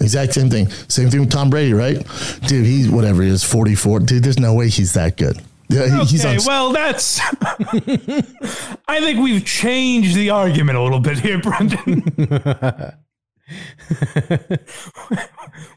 Exact 0.00 0.32
same 0.34 0.48
thing. 0.48 0.70
Same 0.88 1.10
thing 1.10 1.20
with 1.20 1.30
Tom 1.30 1.50
Brady, 1.50 1.74
right? 1.74 1.98
Dude, 2.46 2.64
he's 2.64 2.88
whatever 2.88 3.22
he 3.22 3.28
is, 3.28 3.44
44. 3.44 4.00
Dude, 4.00 4.22
there's 4.24 4.38
no 4.38 4.54
way 4.54 4.68
he's 4.68 4.94
that 4.94 5.16
good. 5.16 5.42
Yeah, 5.68 5.98
he- 6.00 6.04
he's 6.06 6.24
okay, 6.24 6.36
on. 6.38 6.44
well, 6.46 6.72
that's. 6.72 7.20
I 8.88 9.00
think 9.00 9.18
we've 9.20 9.44
changed 9.44 10.14
the 10.16 10.30
argument 10.30 10.78
a 10.78 10.82
little 10.82 11.00
bit 11.00 11.18
here, 11.18 11.38
Brendan. 11.42 12.02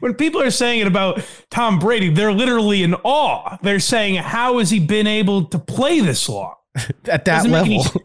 when 0.00 0.14
people 0.14 0.40
are 0.40 0.50
saying 0.50 0.80
it 0.80 0.86
about 0.86 1.22
Tom 1.50 1.78
Brady, 1.78 2.08
they're 2.08 2.32
literally 2.32 2.82
in 2.82 2.94
awe. 3.04 3.58
They're 3.62 3.80
saying, 3.80 4.14
"How 4.16 4.58
has 4.60 4.70
he 4.70 4.78
been 4.80 5.06
able 5.06 5.44
to 5.46 5.58
play 5.58 6.00
this 6.00 6.26
long?" 6.28 6.54
At 6.74 7.04
that 7.04 7.24
Doesn't 7.26 7.50
make 7.50 7.66
any- 7.66 7.78
level. 7.78 8.02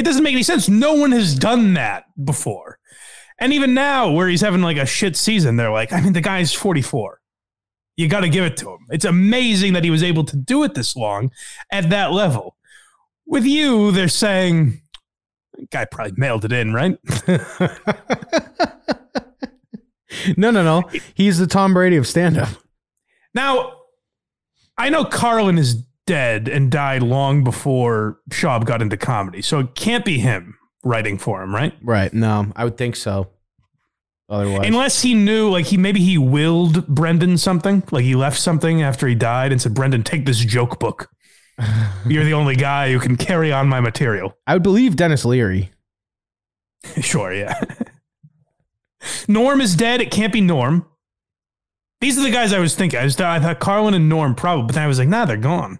It 0.00 0.04
doesn't 0.04 0.22
make 0.22 0.32
any 0.32 0.42
sense. 0.42 0.66
No 0.66 0.94
one 0.94 1.12
has 1.12 1.34
done 1.34 1.74
that 1.74 2.04
before. 2.24 2.78
And 3.38 3.52
even 3.52 3.74
now, 3.74 4.10
where 4.10 4.28
he's 4.28 4.40
having 4.40 4.62
like 4.62 4.78
a 4.78 4.86
shit 4.86 5.14
season, 5.14 5.56
they're 5.56 5.70
like, 5.70 5.92
I 5.92 6.00
mean, 6.00 6.14
the 6.14 6.22
guy's 6.22 6.54
44. 6.54 7.20
You 7.98 8.08
got 8.08 8.20
to 8.20 8.30
give 8.30 8.44
it 8.44 8.56
to 8.58 8.70
him. 8.70 8.78
It's 8.88 9.04
amazing 9.04 9.74
that 9.74 9.84
he 9.84 9.90
was 9.90 10.02
able 10.02 10.24
to 10.24 10.36
do 10.36 10.64
it 10.64 10.72
this 10.72 10.96
long 10.96 11.32
at 11.70 11.90
that 11.90 12.12
level. 12.12 12.56
With 13.26 13.44
you, 13.44 13.92
they're 13.92 14.08
saying, 14.08 14.80
guy 15.70 15.84
probably 15.84 16.14
mailed 16.16 16.46
it 16.46 16.52
in, 16.52 16.72
right? 16.72 16.96
no, 20.38 20.50
no, 20.50 20.62
no. 20.62 20.84
He's 21.14 21.38
the 21.38 21.46
Tom 21.46 21.74
Brady 21.74 21.96
of 21.96 22.06
stand 22.06 22.38
up. 22.38 22.48
Now, 23.34 23.74
I 24.78 24.88
know 24.88 25.04
Carlin 25.04 25.58
is 25.58 25.84
dead 26.10 26.48
and 26.48 26.72
died 26.72 27.04
long 27.04 27.44
before 27.44 28.18
Schaub 28.30 28.64
got 28.64 28.82
into 28.82 28.96
comedy, 28.96 29.42
so 29.42 29.60
it 29.60 29.76
can't 29.76 30.04
be 30.04 30.18
him 30.18 30.58
writing 30.82 31.18
for 31.18 31.40
him, 31.40 31.54
right? 31.54 31.72
Right. 31.80 32.12
No, 32.12 32.50
I 32.56 32.64
would 32.64 32.76
think 32.76 32.96
so. 32.96 33.28
Otherwise, 34.28 34.66
Unless 34.66 35.02
he 35.02 35.14
knew, 35.14 35.48
like 35.50 35.66
he 35.66 35.76
maybe 35.76 36.00
he 36.00 36.18
willed 36.18 36.84
Brendan 36.88 37.38
something, 37.38 37.84
like 37.92 38.02
he 38.02 38.16
left 38.16 38.40
something 38.40 38.82
after 38.82 39.06
he 39.06 39.14
died 39.14 39.52
and 39.52 39.62
said, 39.62 39.72
"Brendan, 39.72 40.02
take 40.02 40.26
this 40.26 40.40
joke 40.40 40.80
book. 40.80 41.08
You're 42.06 42.24
the 42.24 42.34
only 42.34 42.56
guy 42.56 42.90
who 42.90 42.98
can 42.98 43.16
carry 43.16 43.52
on 43.52 43.68
my 43.68 43.78
material." 43.80 44.36
I 44.48 44.54
would 44.54 44.64
believe 44.64 44.96
Denis 44.96 45.24
Leary. 45.24 45.70
sure, 47.00 47.32
yeah. 47.32 47.54
Norm 49.28 49.60
is 49.60 49.76
dead. 49.76 50.00
It 50.00 50.10
can't 50.10 50.32
be 50.32 50.40
Norm. 50.40 50.86
These 52.00 52.18
are 52.18 52.22
the 52.22 52.30
guys 52.30 52.52
I 52.52 52.58
was 52.58 52.74
thinking. 52.74 52.98
I, 52.98 53.04
was, 53.04 53.20
I 53.20 53.38
thought 53.38 53.60
Carlin 53.60 53.94
and 53.94 54.08
Norm 54.08 54.34
probably, 54.34 54.66
but 54.66 54.74
then 54.74 54.82
I 54.84 54.88
was 54.88 54.98
like, 54.98 55.08
nah, 55.08 55.24
they're 55.24 55.36
gone. 55.36 55.78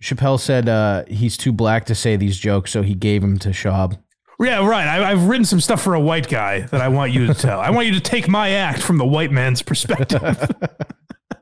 Chappelle 0.00 0.38
said 0.38 0.68
uh, 0.68 1.04
he's 1.08 1.36
too 1.36 1.52
black 1.52 1.86
to 1.86 1.94
say 1.94 2.16
these 2.16 2.38
jokes, 2.38 2.70
so 2.70 2.82
he 2.82 2.94
gave 2.94 3.22
them 3.22 3.38
to 3.38 3.50
Schaub. 3.50 3.98
Yeah, 4.38 4.66
right. 4.66 4.86
I, 4.86 5.10
I've 5.10 5.24
written 5.24 5.46
some 5.46 5.60
stuff 5.60 5.82
for 5.82 5.94
a 5.94 6.00
white 6.00 6.28
guy 6.28 6.60
that 6.60 6.82
I 6.82 6.88
want 6.88 7.12
you 7.12 7.26
to 7.26 7.34
tell. 7.34 7.58
I 7.58 7.70
want 7.70 7.86
you 7.86 7.94
to 7.94 8.00
take 8.00 8.28
my 8.28 8.50
act 8.50 8.82
from 8.82 8.98
the 8.98 9.06
white 9.06 9.30
man's 9.30 9.62
perspective. 9.62 10.50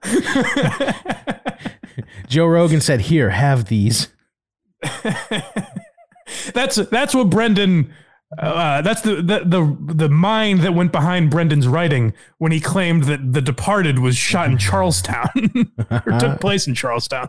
Joe 2.28 2.46
Rogan 2.46 2.80
said, 2.80 3.02
"Here, 3.02 3.30
have 3.30 3.66
these." 3.66 4.08
that's 6.54 6.76
that's 6.76 7.14
what 7.14 7.30
Brendan. 7.30 7.92
Uh, 8.38 8.82
that's 8.82 9.02
the, 9.02 9.16
the 9.16 9.42
the 9.44 9.76
the 9.94 10.08
mind 10.08 10.60
that 10.60 10.74
went 10.74 10.92
behind 10.92 11.30
Brendan's 11.30 11.68
writing 11.68 12.12
when 12.38 12.52
he 12.52 12.60
claimed 12.60 13.04
that 13.04 13.32
The 13.32 13.40
Departed 13.40 14.00
was 14.00 14.16
shot 14.16 14.50
in 14.50 14.58
Charlestown 14.58 15.72
or 15.90 16.18
took 16.18 16.40
place 16.40 16.66
in 16.66 16.74
Charlestown, 16.74 17.28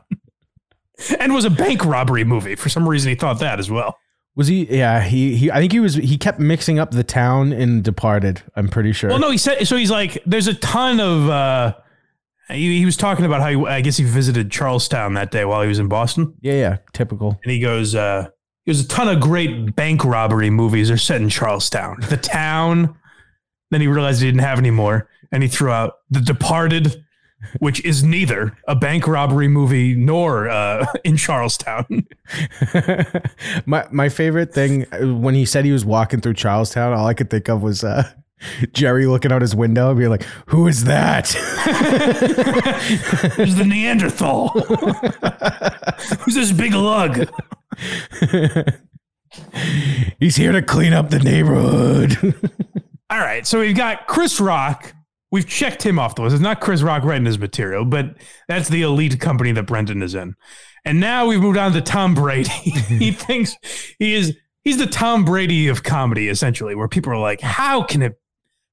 and 1.19 1.34
was 1.34 1.45
a 1.45 1.49
bank 1.49 1.86
robbery 1.86 2.23
movie. 2.23 2.55
For 2.55 2.69
some 2.69 2.88
reason, 2.88 3.10
he 3.10 3.15
thought 3.15 3.39
that 3.39 3.60
as 3.60 3.69
well. 3.69 3.97
Was 4.36 4.47
he? 4.47 4.65
Yeah, 4.65 5.01
he, 5.01 5.36
he. 5.38 5.51
I 5.51 5.60
think 5.60 5.71
he 5.71 5.79
was. 5.79 5.95
He 5.95 6.17
kept 6.17 6.39
mixing 6.39 6.77
up 6.77 6.91
the 6.91 7.03
town 7.03 7.53
in 7.53 7.81
Departed. 7.81 8.43
I'm 8.55 8.67
pretty 8.67 8.91
sure. 8.91 9.10
Well, 9.10 9.19
no, 9.19 9.31
he 9.31 9.38
said 9.38 9.65
so. 9.65 9.77
He's 9.77 9.91
like, 9.91 10.21
there's 10.25 10.47
a 10.47 10.53
ton 10.55 10.99
of. 10.99 11.29
Uh, 11.29 11.73
he, 12.49 12.77
he 12.79 12.86
was 12.86 12.97
talking 12.97 13.25
about 13.25 13.41
how 13.41 13.49
he, 13.49 13.65
I 13.65 13.81
guess 13.81 13.97
he 13.97 14.03
visited 14.03 14.51
Charlestown 14.51 15.13
that 15.13 15.31
day 15.31 15.45
while 15.45 15.62
he 15.62 15.67
was 15.69 15.79
in 15.79 15.88
Boston. 15.88 16.34
Yeah, 16.41 16.53
yeah. 16.53 16.77
Typical. 16.93 17.39
and 17.43 17.51
he 17.51 17.60
goes, 17.62 17.95
uh, 17.95 18.27
"There's 18.65 18.81
a 18.84 18.88
ton 18.88 19.08
of 19.08 19.21
great 19.21 19.73
bank 19.75 20.03
robbery 20.03 20.49
movies 20.49 20.91
are 20.91 20.97
set 20.97 21.21
in 21.21 21.29
Charlestown, 21.29 21.97
the 22.10 22.17
town." 22.17 22.97
Then 23.71 23.79
he 23.81 23.88
realized 23.88 24.21
he 24.21 24.27
didn't 24.27 24.41
have 24.41 24.60
any 24.60 24.69
more, 24.69 25.10
and 25.31 25.43
he 25.43 25.49
threw 25.49 25.71
out 25.71 25.93
The 26.10 26.19
Departed, 26.21 27.04
which 27.60 27.84
is 27.84 28.03
neither 28.03 28.58
a 28.67 28.75
bank 28.75 29.08
robbery 29.08 29.47
movie 29.47 29.95
nor 29.95 30.49
uh, 30.49 30.86
in 31.03 31.17
Charlestown. 31.17 32.08
my 33.65 33.88
my 33.91 34.10
favorite 34.10 34.53
thing 34.53 34.86
uh, 34.91 35.15
when 35.17 35.36
he 35.36 35.45
said 35.45 35.65
he 35.65 35.71
was 35.71 35.86
walking 35.86 36.21
through 36.21 36.34
Charlestown, 36.34 36.93
all 36.93 37.08
I 37.08 37.13
could 37.13 37.29
think 37.29 37.49
of 37.49 37.62
was 37.62 37.84
uh, 37.84 38.10
Jerry 38.73 39.05
looking 39.08 39.31
out 39.31 39.41
his 39.41 39.55
window 39.55 39.89
and 39.89 39.99
being 39.99 40.10
like, 40.10 40.23
"Who 40.47 40.67
is 40.67 40.84
that?" 40.86 41.25
There's 43.38 43.55
the 43.55 43.65
Neanderthal. 43.65 44.49
Who's 46.19 46.36
this 46.36 46.51
big 46.51 46.73
lug? 46.73 47.27
He's 50.19 50.36
here 50.36 50.51
to 50.51 50.62
clean 50.62 50.93
up 50.93 51.10
the 51.10 51.19
neighborhood. 51.19 52.36
All 53.10 53.19
right, 53.19 53.45
so 53.45 53.60
we've 53.60 53.75
got 53.75 54.08
Chris 54.08 54.39
Rock. 54.39 54.94
We've 55.35 55.45
checked 55.45 55.85
him 55.85 55.99
off 55.99 56.15
the 56.15 56.21
list. 56.21 56.35
It's 56.35 56.41
not 56.41 56.61
Chris 56.61 56.81
Rock 56.81 57.03
writing 57.03 57.25
his 57.25 57.37
material, 57.37 57.83
but 57.83 58.15
that's 58.47 58.69
the 58.69 58.83
elite 58.83 59.19
company 59.19 59.51
that 59.51 59.63
Brendan 59.63 60.01
is 60.01 60.15
in. 60.15 60.33
And 60.85 61.01
now 61.01 61.25
we've 61.25 61.41
moved 61.41 61.57
on 61.57 61.73
to 61.73 61.81
Tom 61.81 62.15
Brady. 62.15 62.49
he 62.49 63.11
thinks 63.11 63.57
he 63.99 64.15
is 64.15 64.37
he's 64.63 64.77
the 64.77 64.85
Tom 64.85 65.25
Brady 65.25 65.67
of 65.67 65.83
comedy, 65.83 66.29
essentially, 66.29 66.73
where 66.73 66.87
people 66.87 67.11
are 67.11 67.17
like, 67.17 67.41
"How 67.41 67.83
can 67.83 68.01
it? 68.01 68.17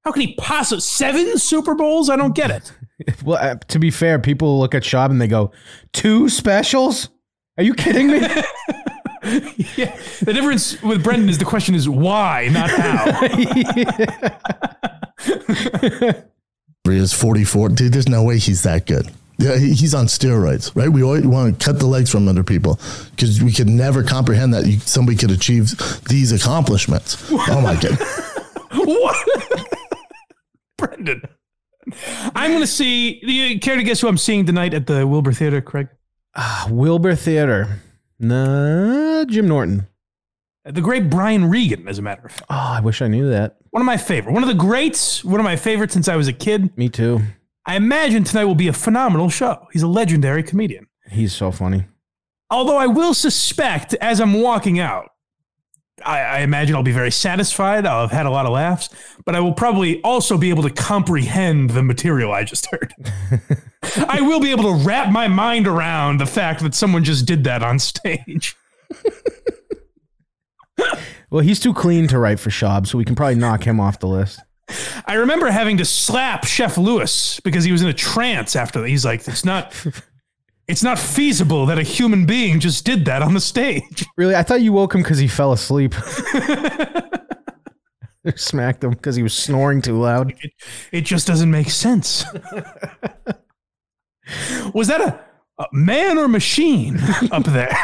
How 0.04 0.12
can 0.12 0.20
he 0.20 0.36
possibly 0.36 0.82
seven 0.82 1.36
Super 1.36 1.74
Bowls? 1.74 2.08
I 2.08 2.14
don't 2.14 2.32
get 2.32 2.52
it." 2.52 2.72
well, 3.24 3.38
uh, 3.38 3.56
to 3.56 3.80
be 3.80 3.90
fair, 3.90 4.20
people 4.20 4.60
look 4.60 4.72
at 4.72 4.84
Schaub 4.84 5.10
and 5.10 5.20
they 5.20 5.26
go, 5.26 5.50
two 5.92 6.28
specials? 6.28 7.08
Are 7.58 7.64
you 7.64 7.74
kidding 7.74 8.06
me?" 8.06 8.20
yeah, 8.20 9.98
the 10.20 10.32
difference 10.32 10.80
with 10.80 11.02
Brendan 11.02 11.28
is 11.28 11.38
the 11.38 11.44
question 11.44 11.74
is 11.74 11.88
why, 11.88 12.50
not 12.52 12.70
how. 12.70 13.18
He 16.84 16.96
is 16.96 17.12
44. 17.12 17.68
Dude, 17.70 17.92
there's 17.92 18.08
no 18.08 18.22
way 18.24 18.38
he's 18.38 18.62
that 18.64 18.86
good. 18.86 19.08
Yeah, 19.38 19.56
he- 19.56 19.72
he's 19.72 19.94
on 19.94 20.06
steroids, 20.06 20.74
right? 20.74 20.88
We 20.88 21.02
always 21.02 21.24
want 21.26 21.58
to 21.58 21.64
cut 21.64 21.78
the 21.78 21.86
legs 21.86 22.10
from 22.10 22.28
under 22.28 22.42
people 22.44 22.78
because 23.10 23.42
we 23.42 23.52
could 23.52 23.68
never 23.68 24.02
comprehend 24.02 24.52
that 24.54 24.66
you, 24.66 24.78
somebody 24.80 25.16
could 25.16 25.30
achieve 25.30 25.72
these 26.08 26.32
accomplishments. 26.32 27.16
Oh 27.30 27.60
my 27.60 27.74
god! 27.80 27.98
what? 28.74 29.28
Brendan. 30.76 31.22
I'm 32.34 32.50
going 32.50 32.60
to 32.62 32.66
see. 32.66 33.20
Do 33.20 33.32
you 33.32 33.58
care 33.60 33.76
to 33.76 33.82
guess 33.82 34.00
who 34.00 34.08
I'm 34.08 34.18
seeing 34.18 34.44
tonight 34.46 34.74
at 34.74 34.86
the 34.86 35.06
Wilbur 35.06 35.32
Theater, 35.32 35.60
Craig? 35.60 35.88
Ah, 36.36 36.66
Wilbur 36.70 37.14
Theater. 37.14 37.80
Nah, 38.20 39.24
Jim 39.24 39.48
Norton. 39.48 39.86
The 40.64 40.80
great 40.80 41.10
Brian 41.10 41.50
Regan, 41.50 41.88
as 41.88 41.98
a 41.98 42.02
matter 42.02 42.24
of 42.24 42.32
fact. 42.32 42.46
Oh, 42.48 42.54
I 42.54 42.80
wish 42.80 43.02
I 43.02 43.08
knew 43.08 43.28
that. 43.30 43.56
One 43.70 43.80
of 43.80 43.86
my 43.86 43.96
favorite. 43.96 44.32
One 44.32 44.44
of 44.44 44.48
the 44.48 44.54
greats. 44.54 45.24
One 45.24 45.40
of 45.40 45.44
my 45.44 45.56
favorites 45.56 45.92
since 45.92 46.08
I 46.08 46.14
was 46.14 46.28
a 46.28 46.32
kid. 46.32 46.76
Me 46.78 46.88
too. 46.88 47.20
I 47.66 47.76
imagine 47.76 48.22
tonight 48.22 48.44
will 48.44 48.54
be 48.54 48.68
a 48.68 48.72
phenomenal 48.72 49.28
show. 49.28 49.66
He's 49.72 49.82
a 49.82 49.88
legendary 49.88 50.42
comedian. 50.42 50.86
He's 51.10 51.32
so 51.32 51.50
funny. 51.50 51.86
Although 52.50 52.76
I 52.76 52.86
will 52.86 53.14
suspect 53.14 53.94
as 53.94 54.20
I'm 54.20 54.34
walking 54.34 54.78
out, 54.78 55.08
I, 56.04 56.20
I 56.20 56.38
imagine 56.40 56.76
I'll 56.76 56.82
be 56.82 56.92
very 56.92 57.10
satisfied. 57.10 57.86
I'll 57.86 58.02
have 58.02 58.10
had 58.10 58.26
a 58.26 58.30
lot 58.30 58.46
of 58.46 58.52
laughs, 58.52 58.88
but 59.24 59.34
I 59.34 59.40
will 59.40 59.52
probably 59.52 60.00
also 60.02 60.36
be 60.36 60.50
able 60.50 60.62
to 60.64 60.70
comprehend 60.70 61.70
the 61.70 61.82
material 61.82 62.32
I 62.32 62.44
just 62.44 62.66
heard. 62.66 62.92
I 64.08 64.20
will 64.20 64.40
be 64.40 64.50
able 64.50 64.64
to 64.64 64.84
wrap 64.84 65.10
my 65.10 65.28
mind 65.28 65.66
around 65.66 66.20
the 66.20 66.26
fact 66.26 66.62
that 66.62 66.74
someone 66.74 67.04
just 67.04 67.26
did 67.26 67.44
that 67.44 67.62
on 67.62 67.78
stage. 67.78 68.56
Well, 71.30 71.42
he's 71.42 71.60
too 71.60 71.72
clean 71.72 72.08
to 72.08 72.18
write 72.18 72.38
for 72.38 72.50
Schaub, 72.50 72.86
so 72.86 72.98
we 72.98 73.04
can 73.04 73.14
probably 73.14 73.36
knock 73.36 73.64
him 73.64 73.80
off 73.80 74.00
the 74.00 74.08
list. 74.08 74.40
I 75.06 75.14
remember 75.14 75.50
having 75.50 75.78
to 75.78 75.84
slap 75.84 76.44
Chef 76.44 76.78
Lewis 76.78 77.40
because 77.40 77.64
he 77.64 77.72
was 77.72 77.82
in 77.82 77.88
a 77.88 77.92
trance 77.94 78.54
after 78.54 78.80
that. 78.80 78.88
He's 78.88 79.04
like, 79.04 79.26
it's 79.26 79.44
not, 79.44 79.74
It's 80.68 80.82
not 80.82 80.98
feasible 80.98 81.66
that 81.66 81.78
a 81.78 81.82
human 81.82 82.24
being 82.24 82.60
just 82.60 82.84
did 82.84 83.04
that 83.06 83.20
on 83.22 83.34
the 83.34 83.40
stage. 83.40 84.06
Really? 84.16 84.36
I 84.36 84.42
thought 84.42 84.62
you 84.62 84.72
woke 84.72 84.94
him 84.94 85.02
because 85.02 85.18
he 85.18 85.26
fell 85.26 85.52
asleep. 85.52 85.94
Smacked 88.36 88.84
him 88.84 88.90
because 88.90 89.16
he 89.16 89.22
was 89.22 89.36
snoring 89.36 89.82
too 89.82 89.98
loud. 89.98 90.30
It, 90.42 90.52
it 90.92 91.00
just 91.00 91.26
doesn't 91.26 91.50
make 91.50 91.70
sense. 91.70 92.24
Was 94.74 94.86
that 94.88 95.00
a, 95.00 95.18
a 95.58 95.66
man 95.72 96.18
or 96.18 96.28
machine 96.28 96.98
up 97.32 97.44
there? 97.44 97.76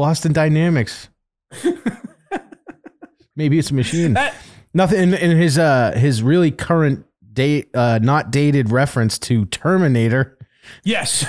Boston 0.00 0.32
Dynamics. 0.32 1.10
Maybe 3.36 3.58
it's 3.58 3.70
a 3.70 3.74
machine. 3.74 4.14
That- 4.14 4.34
Nothing 4.72 5.00
in, 5.00 5.14
in 5.14 5.36
his 5.36 5.58
uh 5.58 5.92
his 5.94 6.22
really 6.22 6.50
current 6.50 7.04
date 7.34 7.68
uh 7.74 7.98
not 8.00 8.30
dated 8.30 8.70
reference 8.70 9.18
to 9.18 9.44
Terminator. 9.44 10.38
yes. 10.84 11.26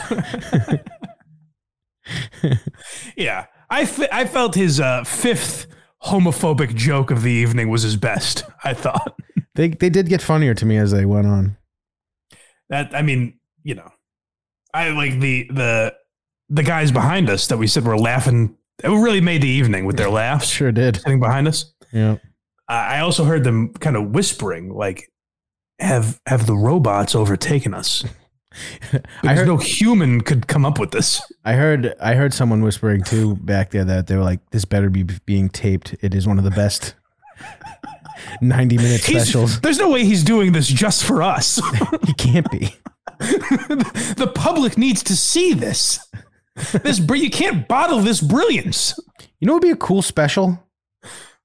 yeah. 3.18 3.48
I, 3.70 3.82
I 4.12 4.26
felt 4.26 4.56
his 4.56 4.80
uh, 4.80 5.04
fifth 5.04 5.68
homophobic 6.04 6.76
joke 6.76 7.10
of 7.12 7.24
the 7.24 7.32
evening 7.32 7.70
was 7.70 7.84
his 7.84 7.96
best, 7.98 8.44
I 8.64 8.74
thought. 8.74 9.16
They 9.56 9.68
they 9.68 9.90
did 9.90 10.08
get 10.08 10.22
funnier 10.22 10.54
to 10.54 10.66
me 10.66 10.78
as 10.78 10.92
they 10.92 11.04
went 11.06 11.28
on. 11.28 11.58
That 12.70 12.96
I 12.96 13.02
mean, 13.02 13.38
you 13.64 13.76
know, 13.76 13.90
I 14.74 14.92
like 14.92 15.20
the 15.20 15.46
the 15.52 15.94
the 16.48 16.64
guys 16.64 16.90
behind 16.90 17.30
us 17.30 17.48
that 17.48 17.58
we 17.58 17.68
said 17.68 17.86
were 17.86 17.98
laughing. 17.98 18.56
It 18.84 18.90
really 18.90 19.22
made 19.22 19.42
the 19.42 19.50
evening 19.50 19.86
with 19.86 19.98
their 19.98 20.10
laughs 20.10 20.48
Sure 20.50 20.72
did. 20.72 20.98
sitting 20.98 21.20
behind 21.20 21.48
us. 21.48 21.74
Yeah. 21.92 22.18
I 22.68 22.98
I 22.98 23.00
also 23.02 23.24
heard 23.26 23.44
them 23.44 23.74
kind 23.74 23.96
of 23.96 24.08
whispering, 24.12 24.74
like, 24.74 25.12
"Have 25.80 26.20
have 26.26 26.46
the 26.46 26.56
robots 26.56 27.16
overtaken 27.16 27.74
us?" 27.74 28.04
I 29.24 29.36
heard 29.36 29.48
no 29.48 29.58
human 29.58 30.22
could 30.22 30.48
come 30.48 30.66
up 30.66 30.78
with 30.80 30.92
this. 30.92 31.22
I 31.46 31.54
heard 31.54 31.94
I 32.02 32.16
heard 32.16 32.34
someone 32.34 32.62
whispering 32.62 33.04
too 33.04 33.36
back 33.38 33.72
there 33.72 33.86
that 33.86 34.08
they 34.08 34.16
were 34.16 34.24
like, 34.24 34.40
"This 34.52 34.66
better 34.66 34.90
be 34.90 35.04
being 35.26 35.50
taped. 35.50 35.96
It 36.02 36.14
is 36.14 36.28
one 36.28 36.38
of 36.38 36.44
the 36.44 36.52
best 36.52 36.96
ninety 38.42 38.78
minute 38.78 39.04
He's- 39.04 39.24
specials." 39.24 39.60
there's 39.62 39.80
no 39.80 39.90
way 39.90 40.06
he's 40.06 40.24
doing 40.24 40.52
this 40.54 40.68
just 40.68 41.04
for 41.04 41.22
us. 41.24 41.60
He 42.06 42.14
can't 42.14 42.50
be. 42.52 42.76
the 43.20 44.32
public 44.34 44.78
needs 44.78 45.04
to 45.04 45.16
see 45.16 45.54
this. 45.54 46.00
This 46.84 47.00
br- 47.00 47.16
you 47.16 47.30
can't 47.30 47.68
bottle 47.68 48.00
this 48.00 48.22
brilliance. 48.22 49.00
You 49.40 49.48
know, 49.48 49.54
it'd 49.54 49.64
be 49.64 49.70
a 49.72 49.76
cool 49.76 50.02
special 50.02 50.62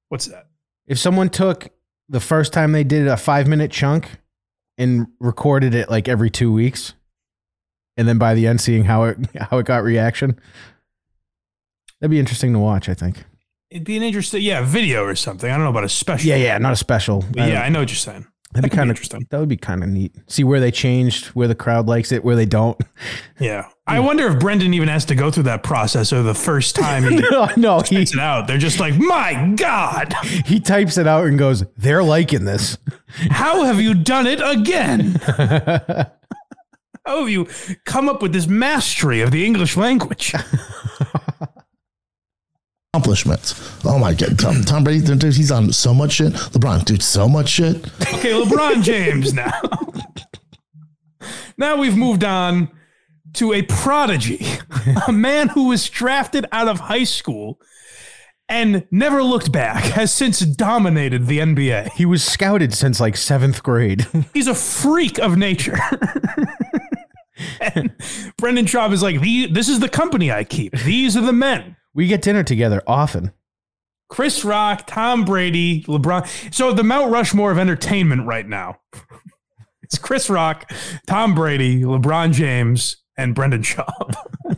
What's 0.08 0.26
that? 0.26 0.48
if 0.86 0.98
someone 0.98 1.28
took 1.30 1.70
the 2.08 2.20
first 2.20 2.52
time 2.52 2.72
they 2.72 2.84
did 2.84 3.06
a 3.08 3.16
five 3.16 3.46
minute 3.46 3.70
chunk 3.70 4.08
and 4.78 5.06
recorded 5.20 5.74
it 5.74 5.90
like 5.90 6.08
every 6.08 6.30
two 6.30 6.52
weeks, 6.52 6.92
and 7.96 8.06
then 8.06 8.18
by 8.18 8.34
the 8.34 8.46
end 8.46 8.60
seeing 8.60 8.84
how 8.84 9.04
it 9.04 9.18
how 9.50 9.58
it 9.58 9.66
got 9.66 9.82
reaction. 9.82 10.38
That'd 12.00 12.10
be 12.10 12.18
interesting 12.18 12.52
to 12.52 12.58
watch. 12.58 12.88
I 12.88 12.94
think. 12.94 13.24
It'd 13.70 13.84
be 13.84 13.96
an 13.96 14.02
interesting, 14.04 14.42
yeah, 14.42 14.60
video 14.64 15.02
or 15.04 15.16
something. 15.16 15.50
I 15.50 15.54
don't 15.54 15.64
know 15.64 15.70
about 15.70 15.82
a 15.82 15.88
special. 15.88 16.28
Yeah, 16.28 16.36
yeah, 16.36 16.58
not 16.58 16.72
a 16.72 16.76
special. 16.76 17.24
But 17.32 17.48
yeah, 17.48 17.60
um, 17.60 17.64
I 17.64 17.68
know 17.68 17.80
what 17.80 17.88
you're 17.88 17.96
saying. 17.96 18.26
That'd 18.52 18.64
that 18.64 18.70
be 18.70 18.76
kind 18.76 18.90
of 18.90 18.96
interesting. 18.96 19.26
That 19.30 19.40
would 19.40 19.48
be 19.48 19.56
kind 19.56 19.82
of 19.82 19.88
neat. 19.88 20.14
See 20.26 20.44
where 20.44 20.60
they 20.60 20.70
changed, 20.70 21.26
where 21.28 21.48
the 21.48 21.54
crowd 21.54 21.86
likes 21.86 22.12
it, 22.12 22.24
where 22.24 22.36
they 22.36 22.46
don't. 22.46 22.80
Yeah. 23.38 23.68
I 23.86 24.00
wonder 24.00 24.26
if 24.28 24.40
Brendan 24.40 24.72
even 24.72 24.88
has 24.88 25.04
to 25.04 25.14
go 25.14 25.30
through 25.30 25.42
that 25.42 25.62
process 25.62 26.10
or 26.10 26.22
the 26.22 26.34
first 26.34 26.74
time 26.74 27.02
he 27.04 27.16
no, 27.30 27.50
no, 27.58 27.80
he 27.80 28.00
it 28.00 28.18
out. 28.18 28.46
They're 28.46 28.56
just 28.56 28.80
like, 28.80 28.96
my 28.96 29.52
God, 29.56 30.14
he 30.46 30.58
types 30.58 30.96
it 30.96 31.06
out 31.06 31.26
and 31.26 31.38
goes, 31.38 31.62
"They're 31.76 32.02
liking 32.02 32.46
this." 32.46 32.78
how 33.30 33.64
have 33.64 33.78
you 33.78 33.92
done 33.92 34.26
it 34.26 34.40
again? 34.42 35.20
How 37.06 37.18
oh, 37.18 37.20
have 37.20 37.30
you 37.30 37.46
come 37.84 38.08
up 38.08 38.20
with 38.20 38.32
this 38.32 38.48
mastery 38.48 39.20
of 39.20 39.30
the 39.30 39.44
English 39.44 39.76
language? 39.76 40.34
Accomplishments. 42.96 43.84
Oh 43.84 43.98
my 43.98 44.14
god, 44.14 44.38
Tom, 44.38 44.62
Tom 44.62 44.82
Brady, 44.82 45.04
dude, 45.04 45.22
he's 45.34 45.50
on 45.50 45.70
so 45.72 45.92
much 45.92 46.12
shit. 46.12 46.32
LeBron, 46.32 46.84
dude, 46.86 47.02
so 47.02 47.28
much 47.28 47.48
shit. 47.50 47.76
Okay, 48.14 48.30
LeBron 48.32 48.82
James 48.82 49.34
now. 49.34 49.52
now 51.58 51.76
we've 51.76 51.96
moved 51.96 52.24
on 52.24 52.70
to 53.34 53.52
a 53.52 53.60
prodigy, 53.62 54.46
a 55.06 55.12
man 55.12 55.48
who 55.48 55.68
was 55.68 55.90
drafted 55.90 56.46
out 56.52 56.68
of 56.68 56.80
high 56.80 57.04
school 57.04 57.60
and 58.48 58.86
never 58.90 59.22
looked 59.22 59.52
back, 59.52 59.82
has 59.84 60.14
since 60.14 60.40
dominated 60.40 61.26
the 61.26 61.38
NBA. 61.40 61.90
He 61.92 62.06
was 62.06 62.24
scouted 62.24 62.72
since 62.72 62.98
like 62.98 63.16
seventh 63.16 63.62
grade. 63.62 64.06
He's 64.34 64.46
a 64.46 64.54
freak 64.54 65.18
of 65.18 65.36
nature. 65.36 65.76
and 67.60 67.92
Brendan 68.38 68.64
Schaub 68.64 68.92
is 68.92 69.02
like, 69.02 69.20
"The- 69.20 69.48
this 69.48 69.68
is 69.68 69.80
the 69.80 69.88
company 69.90 70.32
I 70.32 70.44
keep. 70.44 70.72
These 70.78 71.14
are 71.16 71.20
the 71.22 71.32
men. 71.34 71.75
We 71.96 72.06
get 72.06 72.22
dinner 72.22 72.44
together 72.44 72.82
often. 72.86 73.32
Chris 74.08 74.44
Rock, 74.44 74.86
Tom 74.86 75.24
Brady, 75.24 75.82
LeBron. 75.84 76.54
So 76.54 76.72
the 76.72 76.84
Mount 76.84 77.10
Rushmore 77.10 77.50
of 77.50 77.58
entertainment 77.58 78.26
right 78.26 78.46
now. 78.46 78.78
It's 79.82 79.98
Chris 79.98 80.28
Rock, 80.28 80.68
Tom 81.06 81.32
Brady, 81.36 81.82
LeBron 81.82 82.32
James, 82.32 82.96
and 83.16 83.36
Brendan 83.36 83.62
Schaub. 83.62 84.16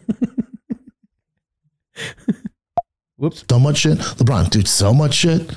Whoops. 3.16 3.45
So 3.47 3.59
much 3.59 3.76
shit. 3.76 3.99
LeBron, 3.99 4.49
dude, 4.49 4.66
so 4.66 4.95
much 4.95 5.12
shit. 5.12 5.55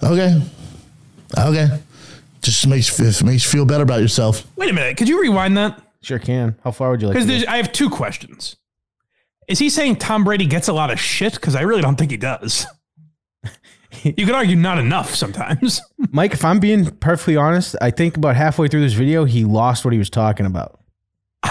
Okay. 0.00 0.40
Okay. 1.36 1.80
Just 2.40 2.68
makes 2.68 2.96
makes 3.00 3.22
you 3.44 3.50
feel 3.50 3.64
better 3.64 3.82
about 3.82 4.00
yourself. 4.00 4.46
Wait 4.56 4.70
a 4.70 4.72
minute. 4.72 4.96
Could 4.96 5.08
you 5.08 5.20
rewind 5.20 5.56
that? 5.56 5.82
Sure 6.02 6.20
can. 6.20 6.54
How 6.62 6.70
far 6.70 6.92
would 6.92 7.02
you 7.02 7.08
like? 7.08 7.18
To 7.18 7.26
Because? 7.26 7.44
I 7.46 7.56
have 7.56 7.72
two 7.72 7.90
questions. 7.90 8.54
Is 9.50 9.58
he 9.58 9.68
saying 9.68 9.96
Tom 9.96 10.22
Brady 10.22 10.46
gets 10.46 10.68
a 10.68 10.72
lot 10.72 10.92
of 10.92 11.00
shit? 11.00 11.34
Because 11.34 11.56
I 11.56 11.62
really 11.62 11.82
don't 11.82 11.96
think 11.96 12.12
he 12.12 12.16
does. 12.16 12.68
you 14.04 14.24
could 14.24 14.30
argue 14.30 14.54
not 14.54 14.78
enough 14.78 15.12
sometimes. 15.16 15.80
Mike, 16.12 16.32
if 16.32 16.44
I'm 16.44 16.60
being 16.60 16.86
perfectly 16.86 17.36
honest, 17.36 17.74
I 17.80 17.90
think 17.90 18.16
about 18.16 18.36
halfway 18.36 18.68
through 18.68 18.82
this 18.82 18.92
video, 18.92 19.24
he 19.24 19.44
lost 19.44 19.84
what 19.84 19.92
he 19.92 19.98
was 19.98 20.08
talking 20.08 20.46
about. 20.46 20.78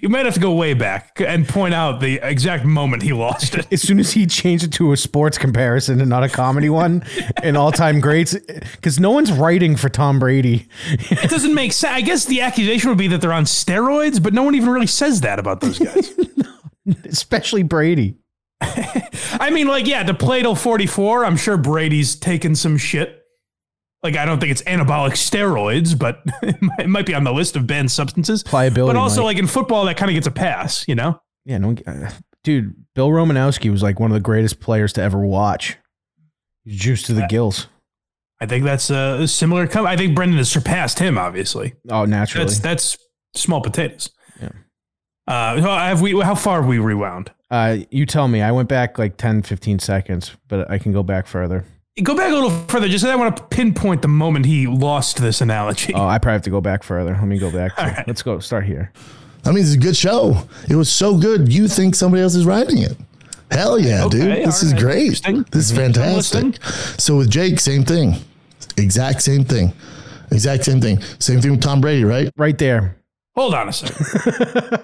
You 0.00 0.08
might 0.08 0.24
have 0.24 0.34
to 0.34 0.40
go 0.40 0.52
way 0.52 0.74
back 0.74 1.20
and 1.20 1.48
point 1.48 1.72
out 1.72 2.00
the 2.00 2.18
exact 2.20 2.64
moment 2.64 3.04
he 3.04 3.12
lost 3.12 3.54
it. 3.54 3.72
As 3.72 3.82
soon 3.82 4.00
as 4.00 4.10
he 4.10 4.26
changed 4.26 4.64
it 4.64 4.72
to 4.72 4.90
a 4.92 4.96
sports 4.96 5.38
comparison 5.38 6.00
and 6.00 6.10
not 6.10 6.24
a 6.24 6.28
comedy 6.28 6.68
one, 6.68 7.04
and 7.42 7.56
all 7.56 7.70
time 7.70 8.00
greats, 8.00 8.34
because 8.72 8.98
no 8.98 9.12
one's 9.12 9.30
writing 9.30 9.76
for 9.76 9.88
Tom 9.88 10.18
Brady. 10.18 10.68
It 10.88 11.30
doesn't 11.30 11.54
make 11.54 11.72
sense. 11.72 11.94
I 11.94 12.00
guess 12.00 12.24
the 12.24 12.40
accusation 12.40 12.88
would 12.88 12.98
be 12.98 13.06
that 13.08 13.20
they're 13.20 13.32
on 13.32 13.44
steroids, 13.44 14.20
but 14.20 14.34
no 14.34 14.42
one 14.42 14.56
even 14.56 14.70
really 14.70 14.88
says 14.88 15.20
that 15.20 15.38
about 15.38 15.60
those 15.60 15.78
guys. 15.78 16.12
Especially 17.04 17.62
Brady. 17.62 18.16
I 18.60 19.50
mean, 19.52 19.66
like, 19.66 19.86
yeah, 19.86 20.02
to 20.02 20.14
play 20.14 20.42
till 20.42 20.54
44, 20.54 21.24
I'm 21.24 21.36
sure 21.36 21.56
Brady's 21.56 22.16
taken 22.16 22.54
some 22.54 22.76
shit. 22.78 23.22
Like, 24.02 24.16
I 24.16 24.24
don't 24.24 24.38
think 24.38 24.52
it's 24.52 24.62
anabolic 24.62 25.12
steroids, 25.12 25.98
but 25.98 26.22
it 26.42 26.60
might, 26.62 26.80
it 26.80 26.88
might 26.88 27.06
be 27.06 27.14
on 27.14 27.24
the 27.24 27.32
list 27.32 27.56
of 27.56 27.66
banned 27.66 27.90
substances. 27.90 28.42
Pliability. 28.42 28.94
But 28.94 28.98
also, 29.00 29.20
Mike. 29.20 29.26
like 29.26 29.38
in 29.38 29.46
football, 29.46 29.84
that 29.86 29.96
kind 29.96 30.10
of 30.10 30.14
gets 30.14 30.26
a 30.26 30.30
pass, 30.30 30.86
you 30.88 30.94
know? 30.94 31.20
yeah, 31.44 31.58
no, 31.58 31.76
uh, 31.86 32.10
dude, 32.42 32.74
Bill 32.94 33.08
Romanowski 33.08 33.70
was 33.70 33.82
like 33.82 34.00
one 34.00 34.10
of 34.10 34.14
the 34.14 34.20
greatest 34.20 34.60
players 34.60 34.92
to 34.94 35.02
ever 35.02 35.18
watch. 35.24 35.76
He's 36.64 36.78
juiced 36.78 37.06
to 37.06 37.14
the 37.14 37.26
gills. 37.28 37.68
I 38.40 38.46
think 38.46 38.64
that's 38.64 38.90
a 38.90 39.26
similar. 39.26 39.66
Com- 39.66 39.86
I 39.86 39.96
think 39.96 40.14
Brendan 40.14 40.38
has 40.38 40.50
surpassed 40.50 40.98
him, 40.98 41.16
obviously. 41.16 41.74
Oh, 41.88 42.04
naturally. 42.04 42.44
That's 42.44 42.58
that's 42.58 42.98
small 43.34 43.62
potatoes. 43.62 44.10
Yeah. 45.28 45.34
Uh, 45.34 45.60
so 45.60 45.68
have 45.68 46.00
we? 46.00 46.20
How 46.20 46.34
far 46.34 46.60
have 46.60 46.68
we 46.68 46.78
rewound? 46.78 47.30
Uh, 47.50 47.78
you 47.90 48.06
tell 48.06 48.28
me. 48.28 48.42
I 48.42 48.52
went 48.52 48.68
back 48.68 48.98
like 48.98 49.16
10, 49.16 49.42
15 49.42 49.78
seconds, 49.78 50.36
but 50.48 50.70
I 50.70 50.78
can 50.78 50.92
go 50.92 51.02
back 51.02 51.26
further. 51.26 51.64
Go 52.02 52.14
back 52.14 52.30
a 52.30 52.34
little 52.34 52.50
further, 52.50 52.88
just 52.88 53.04
'cause 53.04 53.10
I 53.12 53.16
want 53.16 53.36
to 53.36 53.42
pinpoint 53.44 54.02
the 54.02 54.08
moment 54.08 54.44
he 54.46 54.66
lost 54.66 55.16
this 55.18 55.40
analogy. 55.40 55.94
Oh, 55.94 56.06
I 56.06 56.18
probably 56.18 56.34
have 56.34 56.42
to 56.42 56.50
go 56.50 56.60
back 56.60 56.82
further. 56.82 57.12
Let 57.12 57.24
me 57.26 57.38
go 57.38 57.50
back. 57.50 57.74
to- 57.76 57.82
right. 57.84 58.06
Let's 58.06 58.22
go. 58.22 58.38
Start 58.40 58.64
here. 58.66 58.92
I 59.46 59.50
mean, 59.50 59.62
it's 59.64 59.74
a 59.74 59.78
good 59.78 59.96
show. 59.96 60.42
It 60.68 60.74
was 60.76 60.90
so 60.90 61.16
good. 61.16 61.52
You 61.52 61.68
think 61.68 61.94
somebody 61.94 62.22
else 62.22 62.34
is 62.34 62.44
writing 62.44 62.78
it? 62.78 62.96
Hell 63.50 63.78
yeah, 63.78 64.04
Okay, 64.06 64.18
dude. 64.18 64.46
This 64.46 64.62
all 64.62 64.66
is 64.66 64.72
right. 64.74 64.82
great. 64.82 65.46
This 65.52 65.70
is 65.70 65.76
fantastic. 65.76 66.60
So 66.98 67.16
with 67.18 67.30
Jake, 67.30 67.60
same 67.60 67.84
thing. 67.84 68.16
Exact 68.76 69.22
same 69.22 69.44
thing. 69.44 69.72
Exact 70.32 70.64
same 70.64 70.80
thing. 70.80 71.00
Same 71.20 71.40
thing 71.40 71.52
with 71.52 71.60
Tom 71.62 71.80
Brady, 71.80 72.04
right? 72.04 72.28
Right 72.36 72.58
there. 72.58 72.96
Hold 73.36 73.54
on 73.54 73.68
a 73.68 73.72
second. 73.72 74.82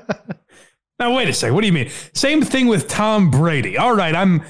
now 0.98 1.14
wait 1.14 1.28
a 1.28 1.32
second. 1.32 1.54
What 1.54 1.62
do 1.62 1.66
you 1.66 1.72
mean? 1.72 1.90
Same 2.14 2.42
thing 2.42 2.66
with 2.66 2.88
Tom 2.88 3.30
Brady. 3.30 3.78
All 3.78 3.94
right, 3.94 4.14
I'm 4.14 4.42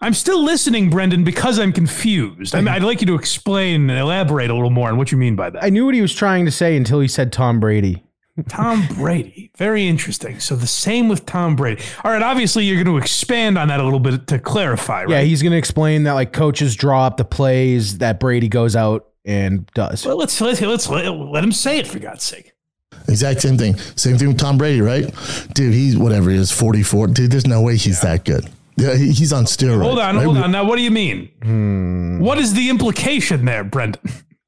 I'm 0.00 0.14
still 0.14 0.42
listening, 0.42 0.88
Brendan, 0.88 1.24
because 1.24 1.58
I'm 1.58 1.72
confused. 1.72 2.54
I 2.54 2.74
I'd 2.74 2.82
like 2.82 3.02
you 3.02 3.06
to 3.08 3.14
explain 3.14 3.90
and 3.90 3.98
elaborate 3.98 4.50
a 4.50 4.54
little 4.54 4.70
more 4.70 4.88
on 4.88 4.96
what 4.96 5.12
you 5.12 5.18
mean 5.18 5.36
by 5.36 5.50
that. 5.50 5.62
I 5.62 5.68
knew 5.68 5.84
what 5.84 5.94
he 5.94 6.00
was 6.00 6.14
trying 6.14 6.46
to 6.46 6.50
say 6.50 6.76
until 6.76 7.00
he 7.00 7.08
said 7.08 7.32
Tom 7.32 7.60
Brady. 7.60 8.02
Tom 8.48 8.86
Brady. 8.94 9.50
Very 9.58 9.86
interesting. 9.86 10.40
So 10.40 10.56
the 10.56 10.66
same 10.66 11.08
with 11.08 11.26
Tom 11.26 11.56
Brady. 11.56 11.82
All 12.02 12.10
right, 12.10 12.22
obviously 12.22 12.64
you're 12.64 12.82
going 12.82 12.96
to 12.96 13.02
expand 13.02 13.58
on 13.58 13.68
that 13.68 13.80
a 13.80 13.84
little 13.84 14.00
bit 14.00 14.26
to 14.28 14.38
clarify, 14.38 15.02
right? 15.02 15.10
Yeah, 15.10 15.20
he's 15.22 15.42
going 15.42 15.52
to 15.52 15.58
explain 15.58 16.04
that 16.04 16.12
like 16.12 16.32
coaches 16.32 16.74
draw 16.74 17.06
up 17.06 17.18
the 17.18 17.24
plays 17.26 17.98
that 17.98 18.18
Brady 18.18 18.48
goes 18.48 18.74
out 18.74 19.08
and 19.26 19.66
does. 19.74 20.06
Well, 20.06 20.16
let's 20.16 20.40
let's 20.40 20.62
let's 20.62 20.88
let, 20.88 21.06
let 21.10 21.44
him 21.44 21.52
say 21.52 21.78
it 21.78 21.86
for 21.86 21.98
God's 21.98 22.24
sake. 22.24 22.54
Exact 23.08 23.40
same 23.42 23.56
thing. 23.58 23.76
Same 23.96 24.16
thing 24.18 24.28
with 24.28 24.38
Tom 24.38 24.58
Brady, 24.58 24.80
right? 24.80 25.04
Dude, 25.54 25.74
he's 25.74 25.96
whatever 25.96 26.30
he 26.30 26.36
is, 26.36 26.50
44. 26.52 27.08
Dude, 27.08 27.30
there's 27.30 27.46
no 27.46 27.60
way 27.62 27.76
he's 27.76 28.00
that 28.02 28.24
good. 28.24 28.48
Yeah, 28.76 28.94
he- 28.96 29.12
he's 29.12 29.32
on 29.32 29.44
steroids. 29.44 29.82
Hold 29.82 29.98
on, 29.98 30.16
right? 30.16 30.24
hold 30.24 30.38
on. 30.38 30.52
Now, 30.52 30.64
what 30.64 30.76
do 30.76 30.82
you 30.82 30.90
mean? 30.90 31.28
Hmm. 31.42 32.20
What 32.20 32.38
is 32.38 32.54
the 32.54 32.70
implication 32.70 33.44
there, 33.44 33.64
Brendan? 33.64 34.00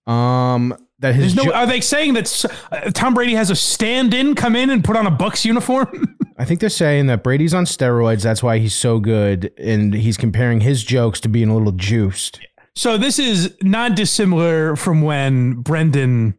Um, 0.06 0.74
that 1.00 1.14
his 1.14 1.34
no. 1.34 1.44
jo- 1.44 1.52
Are 1.52 1.66
they 1.66 1.80
saying 1.80 2.14
that 2.14 2.44
uh, 2.70 2.90
Tom 2.92 3.14
Brady 3.14 3.34
has 3.34 3.50
a 3.50 3.56
stand-in 3.56 4.34
come 4.34 4.54
in 4.56 4.70
and 4.70 4.82
put 4.84 4.96
on 4.96 5.06
a 5.06 5.10
Bucs 5.10 5.44
uniform? 5.44 6.16
I 6.38 6.44
think 6.44 6.60
they're 6.60 6.70
saying 6.70 7.06
that 7.06 7.22
Brady's 7.22 7.54
on 7.54 7.64
steroids. 7.66 8.22
That's 8.22 8.42
why 8.42 8.58
he's 8.58 8.74
so 8.74 8.98
good, 9.00 9.52
and 9.58 9.92
he's 9.94 10.16
comparing 10.16 10.60
his 10.60 10.82
jokes 10.82 11.20
to 11.20 11.28
being 11.28 11.48
a 11.48 11.54
little 11.56 11.72
juiced. 11.72 12.40
so 12.74 12.96
this 12.96 13.18
is 13.18 13.54
not 13.62 13.94
dissimilar 13.96 14.76
from 14.76 15.02
when 15.02 15.54
Brendan 15.54 16.34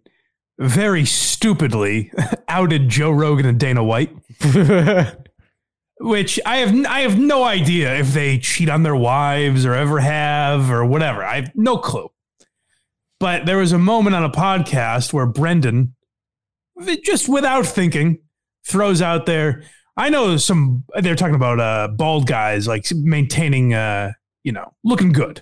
very 0.63 1.05
stupidly 1.05 2.11
outed 2.47 2.89
Joe 2.89 3.11
Rogan 3.11 3.45
and 3.45 3.59
Dana 3.59 3.83
White. 3.83 4.15
which 5.99 6.39
I 6.45 6.57
have 6.57 6.85
I 6.85 7.01
have 7.01 7.17
no 7.17 7.43
idea 7.43 7.95
if 7.95 8.13
they 8.13 8.37
cheat 8.37 8.67
on 8.69 8.83
their 8.83 8.95
wives 8.95 9.65
or 9.65 9.73
ever 9.73 9.99
have 9.99 10.69
or 10.69 10.85
whatever. 10.85 11.23
I 11.23 11.35
have 11.35 11.51
no 11.55 11.77
clue. 11.77 12.11
But 13.19 13.45
there 13.45 13.57
was 13.57 13.71
a 13.71 13.79
moment 13.79 14.15
on 14.15 14.23
a 14.25 14.29
podcast 14.29 15.13
where 15.13 15.25
Brendan, 15.25 15.95
just 17.05 17.29
without 17.29 17.65
thinking, 17.65 18.19
throws 18.67 19.01
out 19.01 19.25
there. 19.25 19.63
I 19.95 20.09
know 20.09 20.35
some. 20.35 20.83
They're 20.99 21.15
talking 21.15 21.35
about 21.35 21.59
uh, 21.59 21.87
bald 21.87 22.27
guys 22.27 22.67
like 22.67 22.85
maintaining, 22.91 23.73
uh, 23.73 24.11
you 24.43 24.51
know, 24.51 24.73
looking 24.83 25.13
good. 25.13 25.41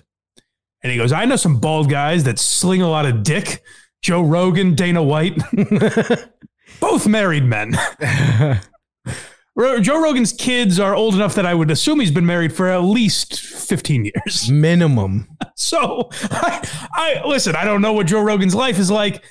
And 0.82 0.92
he 0.92 0.98
goes, 0.98 1.10
"I 1.10 1.24
know 1.24 1.36
some 1.36 1.58
bald 1.58 1.90
guys 1.90 2.22
that 2.24 2.38
sling 2.38 2.82
a 2.82 2.88
lot 2.88 3.06
of 3.06 3.24
dick. 3.24 3.64
Joe 4.02 4.22
Rogan, 4.22 4.74
Dana 4.74 5.02
White, 5.02 5.40
both 6.80 7.06
married 7.06 7.44
men." 7.44 7.74
Joe 9.82 10.02
Rogan's 10.02 10.32
kids 10.32 10.80
are 10.80 10.94
old 10.94 11.14
enough 11.14 11.34
that 11.34 11.44
I 11.46 11.54
would 11.54 11.70
assume 11.70 12.00
he's 12.00 12.10
been 12.10 12.26
married 12.26 12.54
for 12.54 12.68
at 12.68 12.78
least 12.78 13.38
15 13.38 14.06
years. 14.06 14.50
Minimum. 14.50 15.28
So 15.54 16.08
I, 16.12 16.68
I 16.92 17.22
listen, 17.26 17.54
I 17.54 17.64
don't 17.64 17.82
know 17.82 17.92
what 17.92 18.06
Joe 18.06 18.22
Rogan's 18.22 18.54
life 18.54 18.78
is 18.78 18.90
like. 18.90 19.22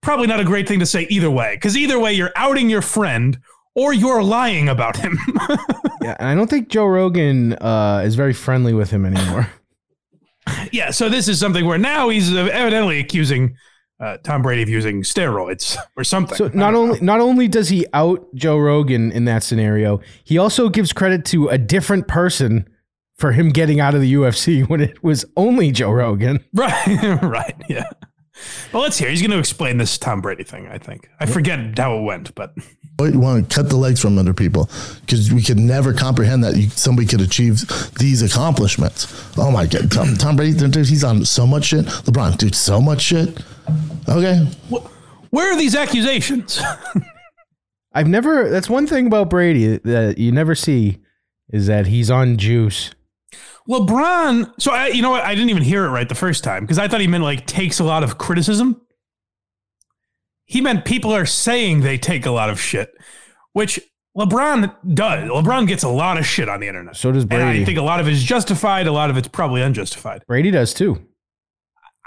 Probably 0.00 0.26
not 0.26 0.40
a 0.40 0.44
great 0.44 0.66
thing 0.66 0.80
to 0.80 0.86
say 0.86 1.06
either 1.08 1.30
way, 1.30 1.54
because 1.54 1.76
either 1.76 2.00
way, 2.00 2.14
you're 2.14 2.32
outing 2.34 2.68
your 2.68 2.82
friend 2.82 3.38
or 3.76 3.92
you're 3.92 4.22
lying 4.22 4.68
about 4.68 4.96
him. 4.96 5.18
Yeah, 6.02 6.16
and 6.18 6.28
I 6.28 6.34
don't 6.34 6.48
think 6.48 6.68
Joe 6.68 6.86
Rogan 6.86 7.52
uh, 7.54 8.02
is 8.04 8.14
very 8.16 8.32
friendly 8.32 8.72
with 8.72 8.90
him 8.90 9.04
anymore. 9.04 9.50
yeah, 10.72 10.90
so 10.90 11.08
this 11.08 11.28
is 11.28 11.38
something 11.38 11.64
where 11.64 11.78
now 11.78 12.08
he's 12.08 12.34
evidently 12.34 12.98
accusing 12.98 13.54
uh, 14.00 14.16
Tom 14.18 14.42
Brady 14.42 14.62
of 14.62 14.68
using 14.68 15.02
steroids 15.02 15.76
or 15.96 16.04
something. 16.04 16.36
So 16.36 16.44
not 16.48 16.70
don't 16.70 16.72
know. 16.72 16.80
only 16.80 17.00
not 17.00 17.20
only 17.20 17.48
does 17.48 17.68
he 17.68 17.86
out 17.92 18.26
Joe 18.34 18.58
Rogan 18.58 19.10
in 19.12 19.24
that 19.24 19.42
scenario, 19.42 20.00
he 20.24 20.38
also 20.38 20.68
gives 20.68 20.92
credit 20.92 21.24
to 21.26 21.48
a 21.48 21.58
different 21.58 22.08
person 22.08 22.68
for 23.16 23.32
him 23.32 23.48
getting 23.50 23.80
out 23.80 23.94
of 23.94 24.00
the 24.00 24.14
UFC 24.14 24.64
when 24.68 24.80
it 24.80 25.02
was 25.02 25.24
only 25.36 25.72
Joe 25.72 25.90
Rogan. 25.90 26.44
Right, 26.54 27.22
right, 27.22 27.56
yeah. 27.68 27.90
But 28.70 28.80
let's 28.80 28.98
hear. 28.98 29.10
He's 29.10 29.20
going 29.20 29.32
to 29.32 29.38
explain 29.38 29.78
this 29.78 29.98
Tom 29.98 30.20
Brady 30.20 30.44
thing. 30.44 30.68
I 30.68 30.78
think 30.78 31.10
I 31.18 31.26
forget 31.26 31.76
how 31.76 31.98
it 31.98 32.02
went, 32.02 32.34
but 32.36 32.54
We 32.98 33.10
want 33.16 33.50
to 33.50 33.54
cut 33.54 33.68
the 33.68 33.76
legs 33.76 34.00
from 34.00 34.16
under 34.16 34.32
people 34.32 34.70
because 35.00 35.32
we 35.32 35.42
could 35.42 35.58
never 35.58 35.92
comprehend 35.92 36.44
that 36.44 36.56
you, 36.56 36.68
somebody 36.70 37.06
could 37.08 37.20
achieve 37.20 37.64
these 37.98 38.22
accomplishments. 38.22 39.36
Oh 39.36 39.50
my 39.50 39.66
God, 39.66 39.90
Tom, 39.90 40.14
Tom 40.14 40.36
Brady, 40.36 40.56
dude, 40.56 40.86
he's 40.86 41.02
on 41.02 41.24
so 41.24 41.46
much 41.48 41.66
shit. 41.66 41.86
LeBron, 41.86 42.38
dude, 42.38 42.54
so 42.54 42.80
much 42.80 43.02
shit. 43.02 43.42
Okay, 44.08 44.46
where 45.30 45.52
are 45.52 45.56
these 45.56 45.74
accusations? 45.74 46.60
I've 47.92 48.08
never. 48.08 48.48
That's 48.48 48.68
one 48.68 48.86
thing 48.86 49.06
about 49.06 49.30
Brady 49.30 49.78
that 49.78 50.18
you 50.18 50.32
never 50.32 50.54
see 50.54 50.98
is 51.50 51.66
that 51.66 51.86
he's 51.86 52.10
on 52.10 52.36
juice. 52.36 52.94
LeBron. 53.68 54.52
So 54.58 54.72
I, 54.72 54.88
you 54.88 55.02
know 55.02 55.10
what? 55.10 55.24
I 55.24 55.34
didn't 55.34 55.50
even 55.50 55.62
hear 55.62 55.84
it 55.84 55.90
right 55.90 56.08
the 56.08 56.14
first 56.14 56.42
time 56.42 56.64
because 56.64 56.78
I 56.78 56.88
thought 56.88 57.00
he 57.00 57.06
meant 57.06 57.24
like 57.24 57.46
takes 57.46 57.78
a 57.78 57.84
lot 57.84 58.02
of 58.02 58.18
criticism. 58.18 58.80
He 60.46 60.62
meant 60.62 60.86
people 60.86 61.14
are 61.14 61.26
saying 61.26 61.82
they 61.82 61.98
take 61.98 62.24
a 62.24 62.30
lot 62.30 62.48
of 62.48 62.58
shit, 62.58 62.94
which 63.52 63.78
LeBron 64.16 64.74
does. 64.94 65.28
LeBron 65.28 65.66
gets 65.68 65.82
a 65.82 65.88
lot 65.88 66.16
of 66.16 66.26
shit 66.26 66.48
on 66.48 66.60
the 66.60 66.68
internet. 66.68 66.96
So 66.96 67.12
does 67.12 67.24
And 67.24 67.42
I 67.42 67.64
think 67.64 67.78
a 67.78 67.82
lot 67.82 68.00
of 68.00 68.08
it 68.08 68.14
is 68.14 68.24
justified, 68.24 68.86
a 68.86 68.92
lot 68.92 69.10
of 69.10 69.18
it's 69.18 69.28
probably 69.28 69.60
unjustified. 69.60 70.24
Brady 70.26 70.50
does 70.50 70.72
too. 70.72 71.06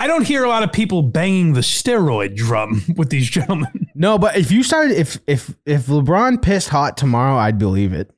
I 0.01 0.07
don't 0.07 0.25
hear 0.25 0.43
a 0.43 0.49
lot 0.49 0.63
of 0.63 0.71
people 0.71 1.03
banging 1.03 1.53
the 1.53 1.61
steroid 1.61 2.35
drum 2.35 2.81
with 2.97 3.09
these 3.11 3.29
gentlemen. 3.29 3.87
No, 3.93 4.17
but 4.17 4.35
if 4.35 4.51
you 4.51 4.63
started, 4.63 4.97
if 4.97 5.19
if 5.27 5.53
if 5.65 5.85
LeBron 5.85 6.41
pissed 6.41 6.69
hot 6.69 6.97
tomorrow, 6.97 7.35
I'd 7.37 7.59
believe 7.59 7.93
it. 7.93 8.09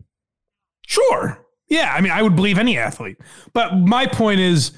Sure. 0.87 1.39
Yeah, 1.69 1.91
I 1.93 2.01
mean, 2.01 2.11
I 2.11 2.21
would 2.21 2.35
believe 2.35 2.57
any 2.57 2.77
athlete. 2.77 3.17
But 3.53 3.75
my 3.75 4.05
point 4.05 4.39
is, 4.39 4.71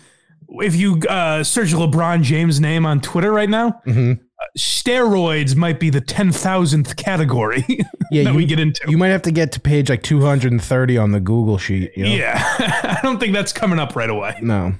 if 0.49 0.75
you 0.75 0.99
uh, 1.09 1.43
search 1.43 1.73
LeBron 1.73 2.21
James' 2.23 2.59
name 2.59 2.85
on 2.85 3.01
Twitter 3.01 3.31
right 3.31 3.49
now, 3.49 3.81
Mhm. 3.85 4.19
uh, 4.19 4.45
steroids 4.57 5.55
might 5.55 5.79
be 5.79 5.89
the 5.89 5.99
10,000th 6.01 6.95
category 6.95 7.65
Yeah, 8.11 8.23
that 8.23 8.31
you, 8.31 8.35
we 8.37 8.45
get 8.45 8.59
into. 8.59 8.81
You 8.89 8.97
might 8.97 9.09
have 9.09 9.23
to 9.23 9.31
get 9.31 9.51
to 9.53 9.59
page 9.59 9.89
like 9.89 10.03
230 10.03 10.97
on 10.97 11.11
the 11.11 11.19
Google 11.19 11.57
sheet. 11.57 11.91
You 11.97 12.05
know? 12.05 12.15
Yeah, 12.15 12.35
I 12.59 12.99
don't 13.03 13.19
think 13.19 13.33
that's 13.33 13.51
coming 13.53 13.77
up 13.79 13.95
right 13.95 14.09
away. 14.09 14.37
No. 14.41 14.73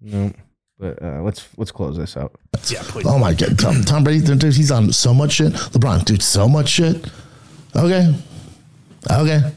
No. 0.00 0.32
But 0.78 1.00
uh, 1.02 1.22
let's 1.22 1.48
let's 1.56 1.70
close 1.70 1.96
this 1.96 2.16
out. 2.16 2.32
Yeah, 2.68 2.82
please. 2.82 3.06
oh 3.06 3.18
my 3.18 3.32
God, 3.32 3.58
Tom, 3.58 3.82
Tom 3.82 4.02
Brady, 4.04 4.24
dude, 4.24 4.42
he's 4.54 4.70
on 4.72 4.92
so 4.92 5.14
much 5.14 5.32
shit. 5.32 5.52
LeBron, 5.52 6.04
dude, 6.04 6.22
so 6.22 6.48
much 6.48 6.68
shit. 6.68 7.06
Okay, 7.76 8.12
okay, 9.10 9.52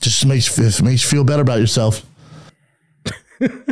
just 0.00 0.26
makes 0.26 0.58
it 0.58 0.82
makes 0.82 1.02
you 1.02 1.08
feel 1.08 1.24
better 1.24 1.42
about 1.42 1.60
yourself. 1.60 2.04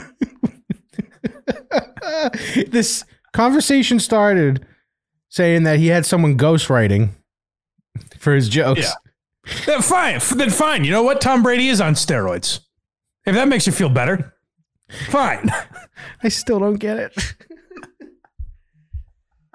This 2.68 3.05
conversation 3.32 4.01
started 4.01 4.66
saying 5.28 5.64
that 5.64 5.78
he 5.78 5.89
had 5.89 6.07
someone 6.07 6.36
ghostwriting 6.36 7.11
for 8.18 8.34
his 8.34 8.49
jokes. 8.49 8.80
Yeah. 8.80 9.62
Then 9.66 9.82
fine. 9.82 10.20
Then 10.36 10.51
fine. 10.51 10.84
You 10.84 10.91
know 10.91 11.03
what? 11.03 11.20
Tom 11.20 11.43
Brady 11.43 11.68
is 11.68 11.80
on 11.80 11.95
steroids. 11.95 12.61
If 13.26 13.34
that 13.34 13.49
makes 13.49 13.66
you 13.66 13.72
feel 13.72 13.89
better, 13.89 14.34
fine. 15.09 15.51
I 16.22 16.28
still 16.28 16.59
don't 16.59 16.76
get 16.76 16.97
it. 16.99 17.34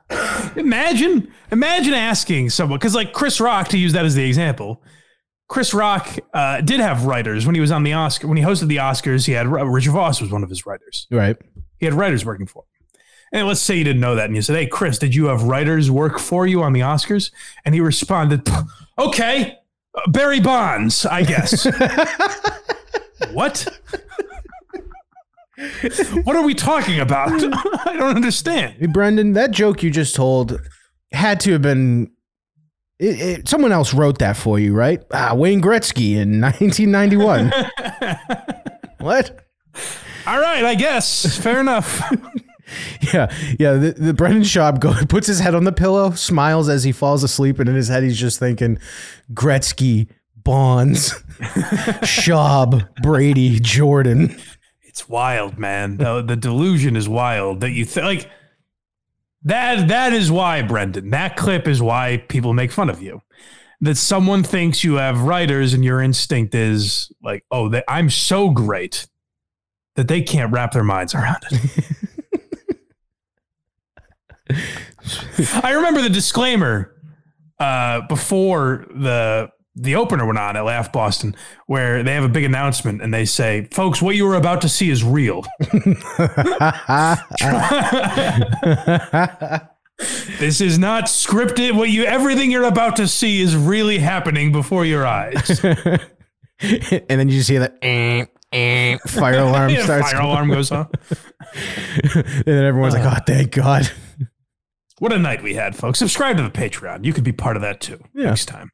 Imagine, 0.56 1.32
imagine 1.52 1.94
asking 1.96 2.52
someone 2.52 2.78
because, 2.78 2.94
like 2.94 3.14
Chris 3.14 3.40
Rock, 3.40 3.70
to 3.70 3.80
use 3.80 3.94
that 3.94 4.06
as 4.06 4.14
the 4.14 4.24
example, 4.24 4.84
Chris 5.48 5.74
Rock 5.74 6.08
uh, 6.34 6.62
did 6.62 6.80
have 6.80 7.06
writers 7.06 7.46
when 7.48 7.56
he 7.56 7.62
was 7.62 7.72
on 7.72 7.84
the 7.84 7.94
Oscar. 7.94 8.28
When 8.28 8.38
he 8.38 8.44
hosted 8.44 8.68
the 8.68 8.78
Oscars, 8.78 9.26
he 9.26 9.32
had 9.32 9.48
Richard 9.48 9.92
Voss 9.92 10.22
was 10.22 10.32
one 10.32 10.44
of 10.44 10.50
his 10.50 10.66
writers. 10.66 11.08
right. 11.10 11.38
He 11.80 11.86
had 11.86 11.96
writers 11.96 12.24
working 12.26 12.46
for 12.46 12.64
him. 12.64 12.68
And 13.34 13.48
let's 13.48 13.60
say 13.60 13.76
you 13.76 13.84
didn't 13.84 14.00
know 14.02 14.16
that, 14.16 14.26
and 14.26 14.36
you 14.36 14.42
said, 14.44 14.56
"Hey, 14.56 14.68
Chris, 14.68 15.00
did 15.00 15.16
you 15.16 15.26
have 15.26 15.44
writers 15.44 15.90
work 15.90 16.20
for 16.20 16.46
you 16.46 16.62
on 16.62 16.74
the 16.74 16.82
Oscars?" 16.82 17.32
And 17.66 17.74
he 17.74 17.82
responded, 17.82 18.48
"Okay, 19.00 19.58
uh, 19.96 20.12
Barry 20.12 20.40
Bonds, 20.40 21.06
I 21.06 21.24
guess." 21.24 21.66
what? 23.32 23.68
What 26.24 26.36
are 26.36 26.44
we 26.44 26.54
talking 26.54 27.00
about? 27.00 27.30
I 27.88 27.96
don't 27.98 28.16
understand. 28.16 28.76
Hey, 28.80 28.88
Brendan, 28.88 29.34
that 29.34 29.52
joke 29.52 29.84
you 29.84 29.92
just 29.92 30.16
told 30.16 30.60
had 31.12 31.40
to 31.42 31.54
have 31.54 31.62
been. 31.62 32.12
It, 33.00 33.20
it, 33.20 33.48
someone 33.50 33.72
else 33.72 33.94
wrote 33.94 34.20
that 34.20 34.38
for 34.38 34.60
you, 34.60 34.74
right? 34.74 35.04
Ah, 35.14 35.34
Wayne 35.34 35.62
Gretzky 35.62 36.16
in 36.16 36.40
1991. 36.42 37.52
what? 39.00 39.46
All 40.26 40.40
right, 40.40 40.64
I 40.64 40.76
guess. 40.76 41.38
Fair 41.38 41.60
enough. 41.60 42.02
Yeah, 43.14 43.32
yeah. 43.60 43.74
The, 43.74 43.92
the 43.98 44.14
Brendan 44.14 44.44
Schaub 44.44 44.80
go, 44.80 44.94
puts 45.08 45.28
his 45.28 45.40
head 45.40 45.54
on 45.54 45.64
the 45.64 45.72
pillow, 45.72 46.12
smiles 46.12 46.70
as 46.70 46.84
he 46.84 46.92
falls 46.92 47.24
asleep, 47.24 47.60
and 47.60 47.68
in 47.68 47.76
his 47.76 47.90
head 47.90 48.04
he's 48.04 48.18
just 48.18 48.40
thinking, 48.40 48.80
Gretzky, 49.34 50.08
Bonds, 50.38 51.12
Schaub, 52.04 52.88
Brady, 53.02 53.60
Jordan. 53.60 54.36
It's 54.94 55.10
wild, 55.10 55.58
man. 55.58 55.98
The, 55.98 56.22
the 56.22 56.36
delusion 56.36 56.96
is 56.96 57.10
wild 57.10 57.62
that 57.62 57.72
you 57.72 57.84
think 57.84 58.06
like 58.06 58.30
that. 59.42 59.88
That 59.88 60.14
is 60.14 60.32
why, 60.32 60.62
Brendan. 60.62 61.10
That 61.10 61.36
clip 61.36 61.68
is 61.68 61.82
why 61.82 62.24
people 62.30 62.54
make 62.54 62.72
fun 62.72 62.92
of 62.92 63.02
you. 63.02 63.24
That 63.82 63.98
someone 63.98 64.44
thinks 64.44 64.84
you 64.84 64.94
have 64.96 65.22
writers, 65.22 65.74
and 65.74 65.84
your 65.84 66.00
instinct 66.00 66.54
is 66.54 67.12
like, 67.24 67.44
"Oh, 67.50 67.70
they, 67.70 67.82
I'm 67.88 68.12
so 68.12 68.52
great 68.52 69.08
that 69.96 70.08
they 70.08 70.22
can't 70.22 70.54
wrap 70.54 70.74
their 70.74 70.84
minds 70.84 71.16
around 71.16 71.42
it." 71.50 71.86
I 75.64 75.72
remember 75.72 76.04
the 76.04 76.10
disclaimer 76.10 76.94
uh, 77.60 78.02
before 78.02 78.86
the 78.94 79.50
the 79.76 79.96
opener 79.96 80.26
went 80.26 80.38
on 80.38 80.56
at 80.56 80.62
Laugh 80.66 80.92
Boston, 80.92 81.36
where 81.68 82.04
they 82.04 82.14
have 82.14 82.24
a 82.24 82.30
big 82.30 82.44
announcement 82.44 83.02
and 83.02 83.14
they 83.14 83.26
say, 83.26 83.68
"Folks, 83.72 84.02
what 84.02 84.16
you 84.16 84.28
are 84.30 84.36
about 84.36 84.62
to 84.62 84.70
see 84.70 84.90
is 84.90 85.04
real." 85.04 85.44
This 90.40 90.60
is 90.60 90.78
not 90.80 91.06
scripted. 91.06 91.76
What 91.76 91.90
you 91.90 92.04
everything 92.04 92.52
you're 92.52 92.64
about 92.66 92.96
to 92.98 93.08
see 93.08 93.42
is 93.42 93.56
really 93.56 94.00
happening 94.00 94.52
before 94.52 94.86
your 94.86 95.06
eyes. 95.06 95.64
and 95.64 96.00
then 97.08 97.30
you 97.30 97.38
just 97.38 97.50
hear 97.50 97.60
that 97.62 97.78
eh, 97.82 98.26
eh, 98.52 98.98
fire 99.08 99.40
alarm 99.40 99.70
Yeah, 99.70 99.84
starts. 99.86 100.12
fire 100.12 100.22
alarm 100.22 100.50
goes 100.50 100.72
off. 100.72 100.90
and 102.16 102.44
then 102.46 102.66
everyone's 102.66 102.96
like, 102.96 103.06
"Oh, 103.06 103.22
thank 103.26 103.52
God!" 103.52 103.90
What 105.00 105.14
a 105.14 105.20
night 105.20 105.44
we 105.44 105.54
had, 105.54 105.76
folks. 105.76 106.00
Subscribe 106.00 106.38
to 106.38 106.44
the 106.44 106.50
Patreon. 106.50 107.06
You 107.06 107.14
could 107.14 107.24
be 107.24 107.32
part 107.32 107.56
of 107.56 107.62
that 107.62 107.80
too 107.80 108.04
Yeah. 108.16 108.26
next 108.30 108.46
time. 108.46 108.72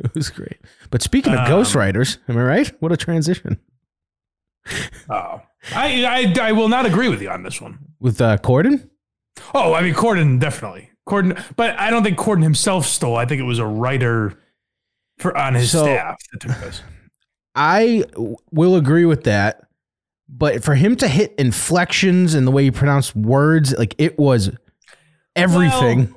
It 0.04 0.14
was 0.14 0.30
great. 0.30 0.58
But 0.90 1.02
speaking 1.02 1.32
of 1.34 1.40
Um, 1.40 1.46
ghostwriters, 1.46 2.18
am 2.28 2.38
I 2.38 2.42
right? 2.42 2.72
What 2.80 2.90
a 2.92 2.96
transition 2.96 3.58
Oh, 5.08 5.42
I, 5.74 6.04
I 6.04 6.34
I 6.48 6.52
will 6.52 6.68
not 6.68 6.86
agree 6.86 7.08
with 7.08 7.20
you 7.22 7.30
on 7.30 7.42
this 7.42 7.60
one. 7.60 7.78
with 7.98 8.20
uh, 8.20 8.36
Corden. 8.38 8.88
Oh, 9.54 9.72
I 9.74 9.82
mean 9.82 9.94
Corden 9.94 10.38
definitely 10.38 10.90
Corden, 11.08 11.42
but 11.56 11.78
I 11.78 11.90
don't 11.90 12.02
think 12.02 12.18
Corden 12.18 12.42
himself 12.42 12.86
stole. 12.86 13.16
I 13.16 13.24
think 13.24 13.40
it 13.40 13.44
was 13.44 13.58
a 13.58 13.66
writer 13.66 14.38
for 15.18 15.36
on 15.36 15.54
his 15.54 15.70
So- 15.72 15.84
staff 15.84 16.16
that 16.32 16.40
took 16.40 16.56
this. 16.60 16.82
I 17.54 18.04
will 18.52 18.76
agree 18.76 19.04
with 19.06 19.24
that. 19.24 19.66
But 20.28 20.62
for 20.62 20.76
him 20.76 20.94
to 20.96 21.08
hit 21.08 21.34
inflections 21.38 22.34
and 22.34 22.46
the 22.46 22.52
way 22.52 22.62
he 22.62 22.70
pronounced 22.70 23.16
words, 23.16 23.74
like 23.76 23.96
it 23.98 24.16
was 24.18 24.50
everything. 25.34 26.14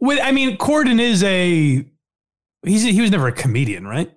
With 0.00 0.20
I 0.22 0.30
mean 0.30 0.56
Corden 0.58 1.00
is 1.00 1.24
a 1.24 1.84
he's 2.64 2.82
he 2.84 3.00
was 3.00 3.10
never 3.10 3.28
a 3.28 3.32
comedian, 3.32 3.86
right? 3.86 4.12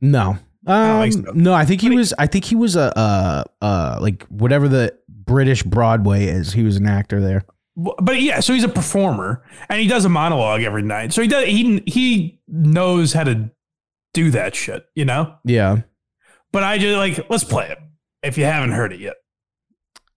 no. 0.00 0.38
Um, 0.68 1.12
so. 1.12 1.20
no, 1.32 1.52
I 1.54 1.64
think 1.64 1.80
he 1.80 1.90
he- 1.90 1.96
was. 1.96 2.12
I 2.18 2.26
think 2.26 2.44
he 2.44 2.56
was 2.56 2.74
a, 2.74 2.96
uh, 2.98 3.44
uh, 3.62 3.98
like 4.00 4.24
whatever 4.24 4.66
the 4.66 4.98
British 5.08 5.62
Broadway 5.62 6.24
is. 6.24 6.52
He 6.52 6.64
was 6.64 6.76
an 6.76 6.86
actor 6.86 7.20
there. 7.20 7.44
But 7.76 8.20
yeah, 8.20 8.40
so 8.40 8.52
he's 8.52 8.64
a 8.64 8.68
performer 8.68 9.44
and 9.68 9.78
he 9.80 9.86
does 9.86 10.04
a 10.04 10.08
monologue 10.08 10.62
every 10.62 10.82
night. 10.82 11.12
So 11.12 11.22
he 11.22 11.28
does 11.28 11.44
he 11.46 11.82
he 11.86 12.40
knows 12.48 13.12
how 13.12 13.22
to 13.24 13.50
do 14.12 14.30
that 14.32 14.56
shit, 14.56 14.86
you 14.96 15.04
know? 15.04 15.36
Yeah, 15.44 15.82
But 16.52 16.64
I 16.64 16.78
just 16.78 16.96
like 16.96 17.30
let's 17.30 17.44
play 17.44 17.68
it 17.68 17.78
if 18.24 18.36
you 18.38 18.44
haven't 18.44 18.70
heard 18.72 18.92
it 18.92 18.98
yet. 19.00 19.14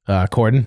uh, 0.08 0.26
Corden. 0.28 0.66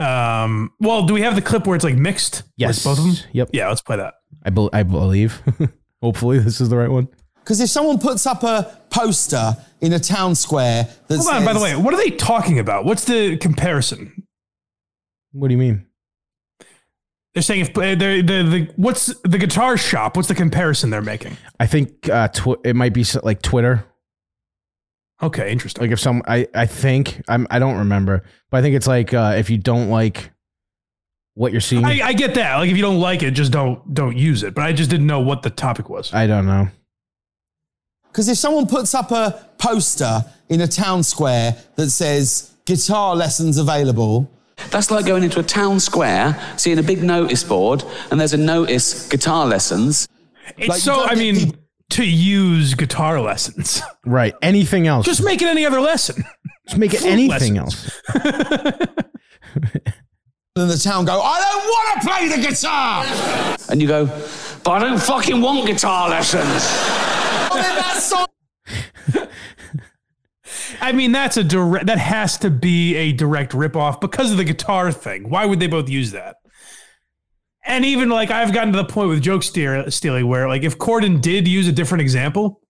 Um, 0.00 0.72
well, 0.80 1.06
do 1.06 1.14
we 1.14 1.22
have 1.22 1.34
the 1.34 1.42
clip 1.42 1.66
where 1.66 1.76
it's 1.76 1.84
like 1.84 1.96
mixed? 1.96 2.42
with 2.42 2.52
Yes, 2.56 2.84
both 2.84 2.98
of 2.98 3.04
them. 3.04 3.14
Yep, 3.32 3.50
Yeah, 3.52 3.68
let's 3.68 3.80
play 3.80 3.96
that. 3.96 4.14
I, 4.44 4.50
bel 4.50 4.70
I 4.72 4.82
believe. 4.82 5.40
Hopefully, 6.02 6.38
this 6.38 6.60
is 6.60 6.68
the 6.68 6.76
right 6.76 6.90
one. 6.90 7.08
Because 7.36 7.60
if 7.60 7.68
someone 7.68 7.98
puts 7.98 8.26
up 8.26 8.42
a 8.42 8.80
poster 8.90 9.56
in 9.80 9.92
a 9.92 9.98
town 9.98 10.34
square 10.34 10.84
that 11.08 11.16
Hold 11.16 11.26
says, 11.26 11.36
on. 11.36 11.44
By 11.44 11.52
the 11.52 11.60
way, 11.60 11.76
what 11.76 11.92
are 11.92 11.98
they 11.98 12.10
talking 12.10 12.58
about? 12.58 12.84
What's 12.84 13.04
the 13.04 13.36
comparison? 13.36 14.26
What 15.32 15.48
do 15.48 15.54
you 15.54 15.58
mean? 15.58 15.86
They're 17.34 17.42
saying 17.42 17.60
if 17.62 17.70
uh, 17.70 17.96
they're, 17.96 18.22
the 18.22 18.42
the 18.42 18.72
what's 18.76 19.06
the 19.24 19.38
guitar 19.38 19.76
shop? 19.76 20.16
What's 20.16 20.28
the 20.28 20.34
comparison 20.36 20.90
they're 20.90 21.02
making? 21.02 21.36
I 21.58 21.66
think 21.66 22.08
uh, 22.08 22.28
tw- 22.28 22.64
it 22.64 22.76
might 22.76 22.94
be 22.94 23.04
like 23.22 23.42
Twitter. 23.42 23.84
Okay, 25.24 25.50
interesting. 25.50 25.82
Like 25.82 25.90
if 25.90 26.00
some, 26.00 26.22
I, 26.26 26.46
I 26.54 26.66
think 26.66 27.22
I'm, 27.28 27.46
I 27.50 27.58
don't 27.58 27.78
remember, 27.78 28.24
but 28.50 28.58
I 28.58 28.62
think 28.62 28.76
it's 28.76 28.86
like 28.86 29.14
uh, 29.14 29.34
if 29.36 29.48
you 29.50 29.58
don't 29.58 29.88
like 29.90 30.30
what 31.34 31.50
you're 31.52 31.60
seeing, 31.60 31.84
I, 31.84 32.00
I, 32.00 32.06
I 32.08 32.12
get 32.12 32.34
that. 32.34 32.56
Like 32.56 32.70
if 32.70 32.76
you 32.76 32.82
don't 32.82 33.00
like 33.00 33.22
it, 33.22 33.30
just 33.32 33.50
don't 33.52 33.92
don't 33.94 34.16
use 34.16 34.42
it. 34.42 34.54
But 34.54 34.64
I 34.64 34.72
just 34.72 34.90
didn't 34.90 35.06
know 35.06 35.20
what 35.20 35.42
the 35.42 35.50
topic 35.50 35.88
was. 35.88 36.12
I 36.14 36.26
don't 36.26 36.46
know. 36.46 36.68
because 38.08 38.28
if 38.28 38.36
someone 38.38 38.66
puts 38.66 38.94
up 38.94 39.10
a 39.10 39.48
poster 39.58 40.24
in 40.48 40.60
a 40.60 40.68
town 40.68 41.02
square 41.02 41.56
that 41.76 41.90
says 41.90 42.52
guitar 42.66 43.16
lessons 43.16 43.56
available, 43.58 44.30
That's 44.70 44.90
like 44.90 45.06
going 45.06 45.24
into 45.24 45.40
a 45.40 45.42
town 45.42 45.80
square, 45.80 46.38
seeing 46.56 46.78
a 46.78 46.82
big 46.82 47.02
notice 47.02 47.42
board, 47.42 47.82
and 48.10 48.20
there's 48.20 48.34
a 48.34 48.38
notice 48.38 49.08
guitar 49.08 49.46
lessons. 49.46 50.06
It's 50.58 50.68
Like, 50.68 50.80
so. 50.80 51.02
I 51.04 51.14
mean, 51.14 51.34
people- 51.36 51.63
to 51.90 52.04
use 52.04 52.74
guitar 52.74 53.20
lessons. 53.20 53.82
Right? 54.06 54.34
Anything 54.42 54.86
else? 54.86 55.06
just 55.06 55.24
make 55.24 55.40
it 55.40 55.48
any 55.48 55.64
other 55.64 55.80
lesson. 55.80 56.24
Just 56.66 56.78
make 56.78 56.92
it 56.92 57.00
flute 57.00 57.12
anything 57.12 57.54
lessons. 57.54 57.90
else. 58.14 58.14
then 60.54 60.68
the 60.68 60.76
town 60.82 61.06
go, 61.06 61.20
I 61.22 61.40
don't 61.40 61.64
want 61.64 62.02
to 62.02 62.08
play 62.08 62.28
the 62.28 62.46
guitar. 62.46 63.04
And 63.70 63.80
you 63.80 63.88
go, 63.88 64.04
but 64.62 64.70
I 64.72 64.78
don't 64.80 65.00
fucking 65.00 65.40
want 65.40 65.66
guitar 65.66 66.10
lessons. 66.10 66.42
Well, 67.50 67.62
then 67.62 67.76
that's 67.76 68.04
so- 68.04 68.26
I 70.82 70.92
mean, 70.92 71.12
that's 71.12 71.36
a 71.38 71.44
direct. 71.44 71.86
That 71.86 71.98
has 71.98 72.36
to 72.38 72.50
be 72.50 72.94
a 72.96 73.12
direct 73.12 73.52
ripoff 73.52 74.00
because 74.02 74.30
of 74.30 74.36
the 74.36 74.44
guitar 74.44 74.92
thing. 74.92 75.28
Why 75.30 75.46
would 75.46 75.60
they 75.60 75.66
both 75.66 75.88
use 75.88 76.12
that? 76.12 76.36
And 77.66 77.84
even 77.84 78.08
like 78.10 78.30
I've 78.30 78.52
gotten 78.52 78.72
to 78.72 78.76
the 78.76 78.84
point 78.84 79.08
with 79.08 79.22
joke 79.22 79.42
steer, 79.42 79.90
stealing 79.90 80.26
where 80.28 80.48
like 80.48 80.62
if 80.62 80.76
Corden 80.78 81.20
did 81.20 81.48
use 81.48 81.66
a 81.66 81.72
different 81.72 82.02
example, 82.02 82.60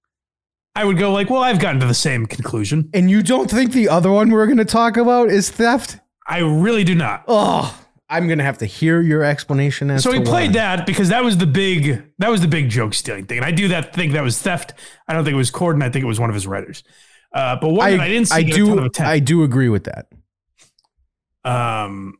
I 0.76 0.84
would 0.84 0.99
go 0.99 1.12
like, 1.12 1.30
well, 1.30 1.42
I've 1.42 1.59
gotten 1.59 1.80
to 1.80 1.86
the 1.86 1.95
same 1.95 2.26
conclusion. 2.26 2.90
and 2.95 3.11
you 3.11 3.22
don't 3.22 3.51
think 3.51 3.72
the 3.72 3.88
other 3.88 4.11
one 4.11 4.30
we're 4.30 4.47
going 4.47 4.59
to 4.59 4.64
talk 4.64 4.97
about 4.97 5.30
is 5.30 5.51
theft? 5.51 5.99
I 6.26 6.38
really 6.38 6.84
do 6.84 6.95
not. 6.95 7.24
Oh, 7.28 7.80
I'm 8.09 8.26
going 8.26 8.38
to 8.38 8.45
have 8.45 8.59
to 8.59 8.66
hear 8.66 9.01
your 9.01 9.22
explanation 9.24 9.90
as 9.90 10.03
So 10.03 10.11
we 10.11 10.20
played 10.20 10.51
why. 10.51 10.76
that 10.76 10.86
because 10.86 11.09
that 11.09 11.24
was 11.24 11.38
the 11.38 11.47
big 11.47 12.05
that 12.18 12.28
was 12.30 12.40
the 12.40 12.49
big 12.49 12.68
joke 12.70 12.95
stealing 12.95 13.26
thing, 13.26 13.38
and 13.38 13.45
I 13.47 13.51
do 13.51 13.68
that 13.68 13.95
think 13.95 14.12
that 14.12 14.22
was 14.22 14.40
theft. 14.40 14.74
I 15.09 15.12
don't 15.12 15.24
think 15.24 15.34
it 15.34 15.38
was 15.38 15.51
Corden. 15.51 15.82
I 15.82 15.90
think 15.90 16.05
it 16.05 16.07
was 16.09 16.20
one 16.20 16.30
of 16.30 16.34
his 16.34 16.47
writers. 16.47 16.84
Uh, 17.32 17.57
but 17.61 17.70
one 17.70 17.99
I, 18.01 18.05
I 18.05 18.09
didn't 18.09 18.28
see 18.28 18.34
I 18.36 18.42
get 18.42 18.61
a 18.61 18.64
ton 18.66 18.78
of 18.78 18.92
do. 18.92 19.03
I 19.05 19.18
do 19.18 19.42
agree 19.42 19.68
with 19.68 19.84
that. 19.84 20.07
um, 21.45 22.18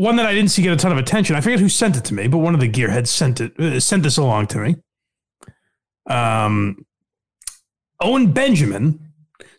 one 0.00 0.16
that 0.16 0.26
I 0.26 0.32
didn't 0.34 0.50
see 0.50 0.62
get 0.62 0.72
a 0.72 0.76
ton 0.76 0.92
of 0.92 0.98
attention. 0.98 1.36
I 1.36 1.40
forget 1.40 1.60
who 1.60 1.68
sent 1.68 1.96
it 1.96 2.04
to 2.06 2.14
me, 2.14 2.26
but 2.28 2.38
one 2.38 2.54
of 2.54 2.60
the 2.60 2.68
gearheads 2.70 3.08
sent 3.08 3.40
it 3.40 3.58
uh, 3.60 3.78
sent 3.80 4.02
this 4.02 4.16
along 4.16 4.46
to 4.48 4.58
me. 4.58 4.76
Um, 6.08 6.84
Owen 8.00 8.32
Benjamin. 8.32 8.98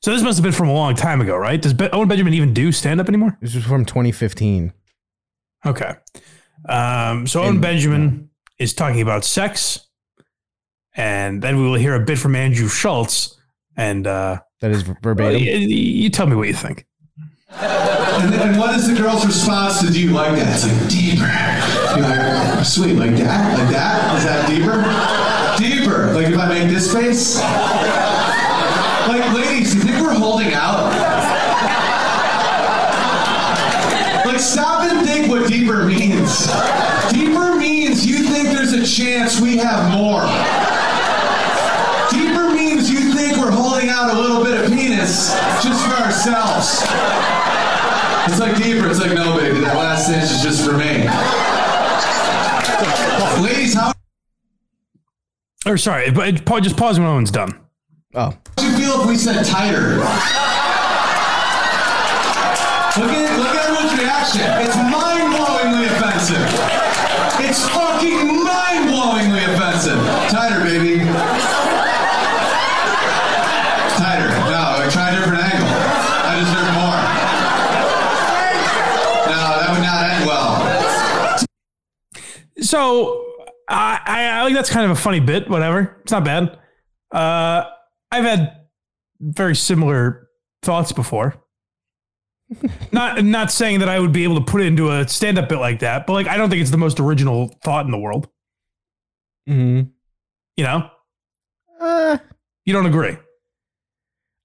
So 0.02 0.12
this 0.12 0.24
must 0.24 0.38
have 0.38 0.44
been 0.44 0.52
from 0.52 0.68
a 0.70 0.74
long 0.74 0.96
time 0.96 1.22
ago, 1.22 1.38
right? 1.38 1.62
Does 1.62 1.74
Be- 1.74 1.90
Owen 1.92 2.08
Benjamin 2.08 2.34
even 2.34 2.54
do 2.54 2.72
stand 2.72 3.00
up 3.00 3.08
anymore? 3.08 3.38
This 3.42 3.54
was 3.54 3.64
from 3.64 3.86
2015. 3.86 4.74
Okay. 5.66 5.94
Um, 6.68 7.28
so 7.28 7.42
Owen 7.42 7.50
And- 7.54 7.62
Benjamin 7.62 8.30
is 8.58 8.74
talking 8.74 9.02
about 9.02 9.24
sex, 9.24 9.88
and 10.96 11.42
then 11.42 11.58
we 11.58 11.64
will 11.64 11.76
hear 11.76 11.94
a 11.96 12.00
bit 12.00 12.18
from 12.18 12.36
Andrew 12.36 12.68
Schulz. 12.68 13.38
And 13.78 14.06
uh, 14.08 14.40
That 14.62 14.72
is 14.72 14.82
verbatim. 14.82 15.40
y- 15.42 15.48
you 15.48 16.10
tell 16.10 16.26
me 16.28 16.36
what 16.36 16.48
you 16.48 16.54
think. 16.56 16.86
And, 17.60 18.34
and 18.34 18.58
what 18.58 18.76
is 18.76 18.88
the 18.88 18.96
girl's 18.96 19.26
response 19.26 19.82
to 19.82 19.92
do 19.92 20.02
you 20.02 20.12
like 20.12 20.36
that? 20.38 20.54
It's 20.54 20.66
like 20.66 20.90
deeper. 20.90 21.28
You're 21.96 22.08
like, 22.08 22.60
"Oh, 22.60 22.64
sweet, 22.64 22.94
like 22.96 23.16
that? 23.18 23.60
Like 23.60 23.70
that? 23.70 24.18
Is 24.18 24.24
that 24.24 24.48
deeper? 24.48 24.80
Deeper. 25.60 26.14
Like 26.14 26.28
if 26.28 26.40
I 26.40 26.48
make 26.48 26.70
this 26.70 26.94
face? 26.94 27.40
Like, 29.08 29.34
ladies, 29.34 29.76
you 29.76 29.82
think 29.82 30.02
we're 30.02 30.14
holding 30.14 30.54
out? 30.54 30.92
Like, 34.26 34.40
stop 34.40 34.84
and 34.90 35.06
think 35.06 35.28
what 35.28 35.50
deeper 35.50 35.86
means. 35.86 36.48
Deeper 37.12 37.56
means 37.58 38.06
you 38.06 38.24
think 38.24 38.50
there's 38.50 38.72
a 38.74 38.86
chance 38.86 39.42
we 39.42 39.58
have 39.58 39.92
more. 39.92 40.24
Deeper 42.12 42.54
means 42.56 42.90
you 42.90 43.14
think 43.14 43.38
we're 43.38 43.52
holding 43.52 43.90
out 43.90 44.14
a 44.14 44.20
little 44.20 44.44
bit 44.44 44.64
of 44.64 44.72
penis 44.72 45.34
just 45.62 45.86
for 45.86 45.96
ourselves. 46.02 47.41
It's 48.28 48.40
like 48.40 48.56
deeper. 48.58 48.88
It's 48.90 49.00
like 49.00 49.14
no, 49.14 49.38
baby. 49.38 49.60
That 49.62 49.76
last 49.76 50.10
inch 50.10 50.24
is 50.24 50.42
just 50.42 50.64
for 50.66 50.74
me. 50.78 51.08
Ladies, 53.44 53.74
how 53.74 53.92
Or 55.66 55.78
sorry, 55.78 56.12
but 56.12 56.46
pa- 56.46 56.60
just 56.60 56.78
pause 56.78 57.00
when 57.00 57.08
Owen's 57.08 57.32
done. 57.32 57.58
Oh, 58.14 58.20
How 58.30 58.38
would 58.58 58.66
you 58.66 58.78
feel 58.78 59.02
if 59.02 59.08
we 59.08 59.16
said 59.18 59.44
tighter? 59.46 59.98
Look 62.92 63.08
at 63.08 63.40
look 63.40 63.56
at 63.56 63.66
everyone's 63.66 63.94
reaction. 63.98 64.42
It's 64.62 64.76
mind-blowingly 64.76 65.88
offensive. 65.96 66.44
It's 67.48 67.64
fucking 67.70 68.28
mind-blowingly 68.44 69.44
offensive. 69.56 69.98
Tighter, 70.30 70.60
baby. 70.64 71.00
Tighter. 73.98 74.30
No, 74.52 74.86
try 74.92 75.10
a 75.10 75.16
different 75.16 75.42
angle. 75.42 75.72
I 75.72 76.36
deserve 76.44 76.70
more. 76.76 77.00
No, 79.32 79.40
that 79.56 79.70
would 79.72 79.84
not 79.88 80.04
end 80.12 80.26
well. 80.28 80.52
So 82.62 83.26
I, 83.68 84.00
I, 84.06 84.24
I 84.26 84.44
like 84.44 84.54
that's 84.54 84.70
kind 84.70 84.86
of 84.86 84.98
a 84.98 85.00
funny 85.02 85.20
bit. 85.20 85.50
Whatever, 85.50 85.98
it's 86.02 86.12
not 86.12 86.24
bad. 86.24 86.58
Uh, 87.12 87.66
I've 88.12 88.24
had 88.24 88.56
very 89.20 89.56
similar 89.56 90.30
thoughts 90.62 90.92
before. 90.92 91.36
not 92.92 93.24
not 93.24 93.50
saying 93.52 93.80
that 93.80 93.90
I 93.90 94.00
would 94.00 94.12
be 94.12 94.24
able 94.24 94.36
to 94.36 94.44
put 94.52 94.62
it 94.62 94.66
into 94.66 94.92
a 94.92 95.08
stand 95.08 95.38
up 95.40 95.50
bit 95.50 95.60
like 95.60 95.80
that, 95.80 96.06
but 96.06 96.14
like 96.14 96.28
I 96.28 96.38
don't 96.38 96.50
think 96.50 96.62
it's 96.62 96.72
the 96.72 96.78
most 96.78 97.00
original 97.00 97.48
thought 97.64 97.86
in 97.86 97.92
the 97.92 97.98
world. 97.98 98.28
hmm 99.48 99.82
You 100.58 100.64
know, 100.64 100.90
uh, 101.80 102.18
you 102.66 102.74
don't 102.74 102.86
agree. 102.86 103.18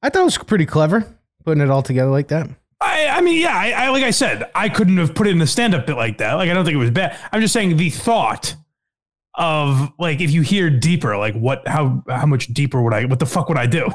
I 0.02 0.10
thought 0.10 0.22
it 0.22 0.24
was 0.24 0.38
pretty 0.38 0.66
clever 0.66 1.16
putting 1.44 1.62
it 1.62 1.70
all 1.70 1.82
together 1.82 2.10
like 2.10 2.28
that. 2.28 2.48
I, 2.96 3.18
I, 3.18 3.20
mean, 3.20 3.40
yeah, 3.40 3.54
I, 3.54 3.70
I 3.70 3.88
like 3.90 4.02
I 4.02 4.10
said, 4.10 4.50
I 4.54 4.68
couldn't 4.68 4.96
have 4.96 5.14
put 5.14 5.26
it 5.26 5.30
in 5.30 5.38
the 5.38 5.46
stand-up 5.46 5.86
bit 5.86 5.96
like 5.96 6.18
that. 6.18 6.34
Like, 6.34 6.48
I 6.48 6.54
don't 6.54 6.64
think 6.64 6.74
it 6.74 6.78
was 6.78 6.90
bad. 6.90 7.18
I'm 7.32 7.40
just 7.40 7.52
saying 7.52 7.76
the 7.76 7.90
thought 7.90 8.56
of 9.34 9.92
like 9.98 10.20
if 10.20 10.30
you 10.30 10.40
hear 10.40 10.70
deeper, 10.70 11.16
like 11.16 11.34
what, 11.34 11.66
how, 11.68 12.02
how 12.08 12.26
much 12.26 12.48
deeper 12.48 12.82
would 12.82 12.94
I? 12.94 13.04
What 13.04 13.18
the 13.18 13.26
fuck 13.26 13.48
would 13.48 13.58
I 13.58 13.66
do? 13.66 13.88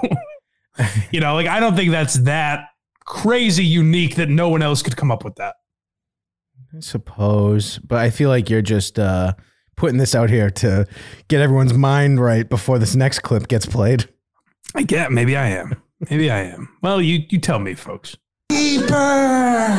you 1.11 1.19
know, 1.19 1.33
like 1.33 1.47
I 1.47 1.59
don't 1.59 1.75
think 1.75 1.91
that's 1.91 2.15
that 2.21 2.69
crazy 3.05 3.65
unique 3.65 4.15
that 4.15 4.29
no 4.29 4.49
one 4.49 4.61
else 4.61 4.81
could 4.81 4.95
come 4.95 5.11
up 5.11 5.23
with 5.23 5.35
that. 5.35 5.55
I 6.75 6.79
suppose, 6.79 7.79
but 7.79 7.97
I 7.97 8.09
feel 8.11 8.29
like 8.29 8.49
you're 8.49 8.61
just 8.61 8.97
uh, 8.97 9.33
putting 9.75 9.97
this 9.97 10.15
out 10.15 10.29
here 10.29 10.49
to 10.51 10.87
get 11.27 11.41
everyone's 11.41 11.73
mind 11.73 12.21
right 12.21 12.47
before 12.47 12.79
this 12.79 12.95
next 12.95 13.19
clip 13.19 13.47
gets 13.47 13.65
played. 13.65 14.07
I 14.73 14.83
get, 14.83 15.11
maybe 15.11 15.35
I 15.35 15.47
am, 15.49 15.81
maybe 16.09 16.31
I 16.31 16.43
am. 16.43 16.69
Well, 16.81 17.01
you 17.01 17.23
you 17.29 17.39
tell 17.39 17.59
me, 17.59 17.73
folks. 17.73 18.15
Deeper! 18.51 19.77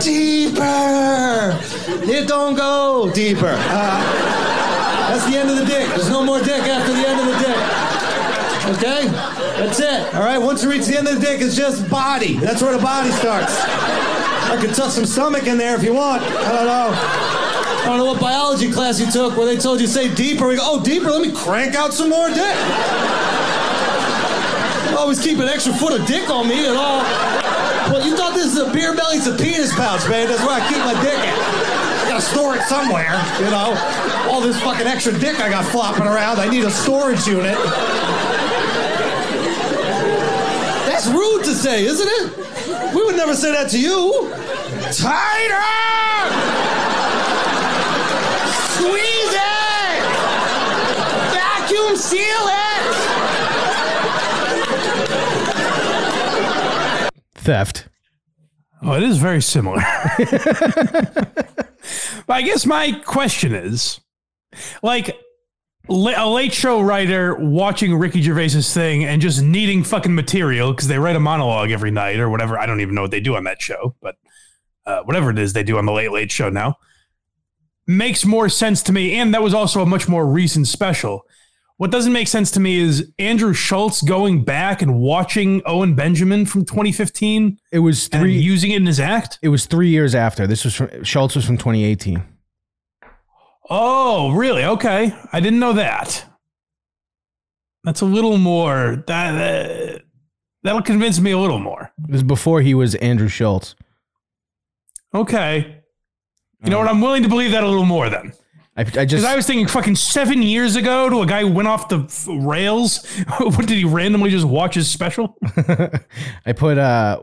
Deeper! 0.00 1.60
It 2.10 2.26
don't 2.26 2.54
go 2.54 3.12
deeper. 3.12 3.52
Uh, 3.54 5.10
that's 5.10 5.26
the 5.26 5.36
end 5.36 5.50
of 5.50 5.58
the 5.58 5.66
dick. 5.66 5.86
There's 5.90 6.08
no 6.08 6.24
more 6.24 6.38
dick 6.38 6.62
after 6.62 6.94
the 6.94 7.06
end 7.06 7.20
of 7.20 7.26
the 7.26 7.38
dick. 7.44 7.56
Okay? 8.78 9.08
That's 9.60 9.78
it. 9.78 10.14
All 10.14 10.22
right? 10.22 10.38
Once 10.38 10.62
you 10.64 10.70
reach 10.70 10.86
the 10.86 10.96
end 10.96 11.06
of 11.06 11.16
the 11.16 11.20
dick, 11.20 11.42
it's 11.42 11.54
just 11.54 11.90
body. 11.90 12.38
That's 12.38 12.62
where 12.62 12.72
the 12.72 12.82
body 12.82 13.10
starts. 13.10 13.54
I 13.60 14.56
could 14.58 14.74
tuck 14.74 14.90
some 14.90 15.04
stomach 15.04 15.46
in 15.46 15.58
there 15.58 15.76
if 15.76 15.82
you 15.82 15.92
want. 15.92 16.22
I 16.22 16.52
don't 16.52 16.66
know. 16.66 16.92
I 16.96 17.84
don't 17.84 17.98
know 17.98 18.06
what 18.06 18.20
biology 18.22 18.72
class 18.72 18.98
you 18.98 19.12
took 19.12 19.36
where 19.36 19.44
they 19.44 19.58
told 19.58 19.82
you 19.82 19.86
say 19.86 20.14
deeper. 20.14 20.48
We 20.48 20.56
go, 20.56 20.62
oh, 20.64 20.82
deeper, 20.82 21.10
let 21.10 21.20
me 21.20 21.30
crank 21.30 21.74
out 21.74 21.92
some 21.92 22.08
more 22.08 22.28
dick. 22.30 22.56
Always 24.96 25.20
keep 25.22 25.38
an 25.40 25.48
extra 25.48 25.74
foot 25.74 26.00
of 26.00 26.06
dick 26.06 26.30
on 26.30 26.48
me 26.48 26.66
at 26.66 26.74
all. 26.74 27.04
Well, 27.90 28.04
you 28.06 28.16
thought 28.16 28.34
this 28.34 28.46
is 28.52 28.58
a 28.58 28.72
beer 28.72 28.94
belly? 28.96 29.18
It's 29.18 29.26
a 29.26 29.36
penis 29.36 29.72
pouch, 29.74 30.08
man. 30.08 30.28
That's 30.28 30.42
where 30.42 30.60
I 30.60 30.68
keep 30.68 30.78
my 30.78 30.94
dick 31.02 31.14
at. 31.14 31.38
I 32.04 32.08
gotta 32.08 32.20
store 32.20 32.56
it 32.56 32.62
somewhere, 32.62 33.14
you 33.38 33.50
know. 33.50 33.74
All 34.30 34.40
this 34.40 34.60
fucking 34.60 34.86
extra 34.86 35.12
dick 35.18 35.40
I 35.40 35.48
got 35.48 35.64
flopping 35.66 36.06
around. 36.06 36.40
I 36.40 36.48
need 36.48 36.64
a 36.64 36.70
storage 36.70 37.26
unit. 37.26 37.56
That's 40.86 41.06
rude 41.06 41.44
to 41.44 41.54
say, 41.54 41.84
isn't 41.84 42.08
it? 42.08 42.94
We 42.94 43.04
would 43.04 43.16
never 43.16 43.34
say 43.34 43.52
that 43.52 43.70
to 43.70 43.78
you. 43.78 44.30
Tighter! 44.90 45.62
Squeeze 48.74 49.34
it! 49.34 50.02
Vacuum 51.32 51.96
seal 51.96 52.48
it! 52.48 52.75
Theft. 57.46 57.88
Oh, 58.82 58.94
it 58.94 59.04
is 59.04 59.18
very 59.18 59.40
similar. 59.40 59.80
but 60.18 61.68
I 62.28 62.42
guess 62.42 62.66
my 62.66 63.00
question 63.04 63.54
is 63.54 64.00
like 64.82 65.16
a 65.88 66.28
late 66.28 66.52
show 66.52 66.80
writer 66.80 67.36
watching 67.36 67.94
Ricky 67.94 68.20
Gervais's 68.20 68.74
thing 68.74 69.04
and 69.04 69.22
just 69.22 69.42
needing 69.42 69.84
fucking 69.84 70.14
material 70.14 70.72
because 70.72 70.88
they 70.88 70.98
write 70.98 71.14
a 71.14 71.20
monologue 71.20 71.70
every 71.70 71.92
night 71.92 72.18
or 72.18 72.28
whatever. 72.28 72.58
I 72.58 72.66
don't 72.66 72.80
even 72.80 72.96
know 72.96 73.02
what 73.02 73.12
they 73.12 73.20
do 73.20 73.36
on 73.36 73.44
that 73.44 73.62
show, 73.62 73.94
but 74.02 74.16
uh, 74.84 75.02
whatever 75.02 75.30
it 75.30 75.38
is 75.38 75.52
they 75.52 75.62
do 75.62 75.78
on 75.78 75.86
the 75.86 75.92
Late 75.92 76.10
Late 76.10 76.32
Show 76.32 76.50
now 76.50 76.74
makes 77.86 78.24
more 78.24 78.48
sense 78.48 78.82
to 78.82 78.92
me. 78.92 79.14
And 79.14 79.32
that 79.34 79.42
was 79.42 79.54
also 79.54 79.82
a 79.82 79.86
much 79.86 80.08
more 80.08 80.26
recent 80.26 80.66
special. 80.66 81.22
What 81.78 81.90
doesn't 81.90 82.12
make 82.12 82.26
sense 82.26 82.50
to 82.52 82.60
me 82.60 82.78
is 82.78 83.12
Andrew 83.18 83.52
Schulz 83.52 84.00
going 84.00 84.44
back 84.44 84.80
and 84.80 84.98
watching 84.98 85.60
Owen 85.66 85.94
Benjamin 85.94 86.46
from 86.46 86.64
2015 86.64 87.58
It 87.70 87.80
was 87.80 88.08
and 88.12 88.22
three. 88.22 88.38
using 88.38 88.70
it 88.70 88.76
in 88.76 88.86
his 88.86 88.98
act. 88.98 89.38
It 89.42 89.48
was 89.50 89.66
three 89.66 89.90
years 89.90 90.14
after. 90.14 90.46
This 90.46 90.64
was 90.64 90.74
from, 90.74 91.04
Schulz 91.04 91.36
was 91.36 91.44
from 91.44 91.58
2018. 91.58 92.22
Oh, 93.68 94.30
really? 94.30 94.64
Okay. 94.64 95.12
I 95.32 95.40
didn't 95.40 95.58
know 95.58 95.74
that. 95.74 96.24
That's 97.84 98.00
a 98.00 98.06
little 98.06 98.38
more 98.38 99.04
that 99.06 99.34
uh, 99.34 99.98
that'll 100.62 100.82
convince 100.82 101.20
me 101.20 101.32
a 101.32 101.38
little 101.38 101.58
more. 101.60 101.92
It 102.08 102.12
was 102.12 102.22
before 102.22 102.62
he 102.62 102.72
was 102.74 102.94
Andrew 102.96 103.28
Schulz. 103.28 103.76
Okay. 105.14 105.82
You 106.64 106.70
know 106.70 106.78
what? 106.78 106.88
I'm 106.88 107.00
willing 107.00 107.22
to 107.22 107.28
believe 107.28 107.50
that 107.52 107.62
a 107.62 107.68
little 107.68 107.84
more 107.84 108.08
then. 108.08 108.32
I, 108.76 108.80
I 108.80 108.84
Because 108.84 109.06
just 109.08 109.26
I 109.26 109.36
was 109.36 109.46
thinking 109.46 109.66
fucking 109.66 109.96
seven 109.96 110.42
years 110.42 110.76
ago 110.76 111.08
to 111.08 111.22
a 111.22 111.26
guy 111.26 111.40
who 111.40 111.50
went 111.50 111.68
off 111.68 111.88
the 111.88 112.00
f- 112.00 112.26
rails. 112.28 113.06
what 113.38 113.66
did 113.66 113.78
he 113.78 113.84
randomly 113.84 114.30
just 114.30 114.44
watch 114.44 114.74
his 114.74 114.90
special? 114.90 115.36
I 116.46 116.52
put 116.54 116.78
uh 116.78 117.20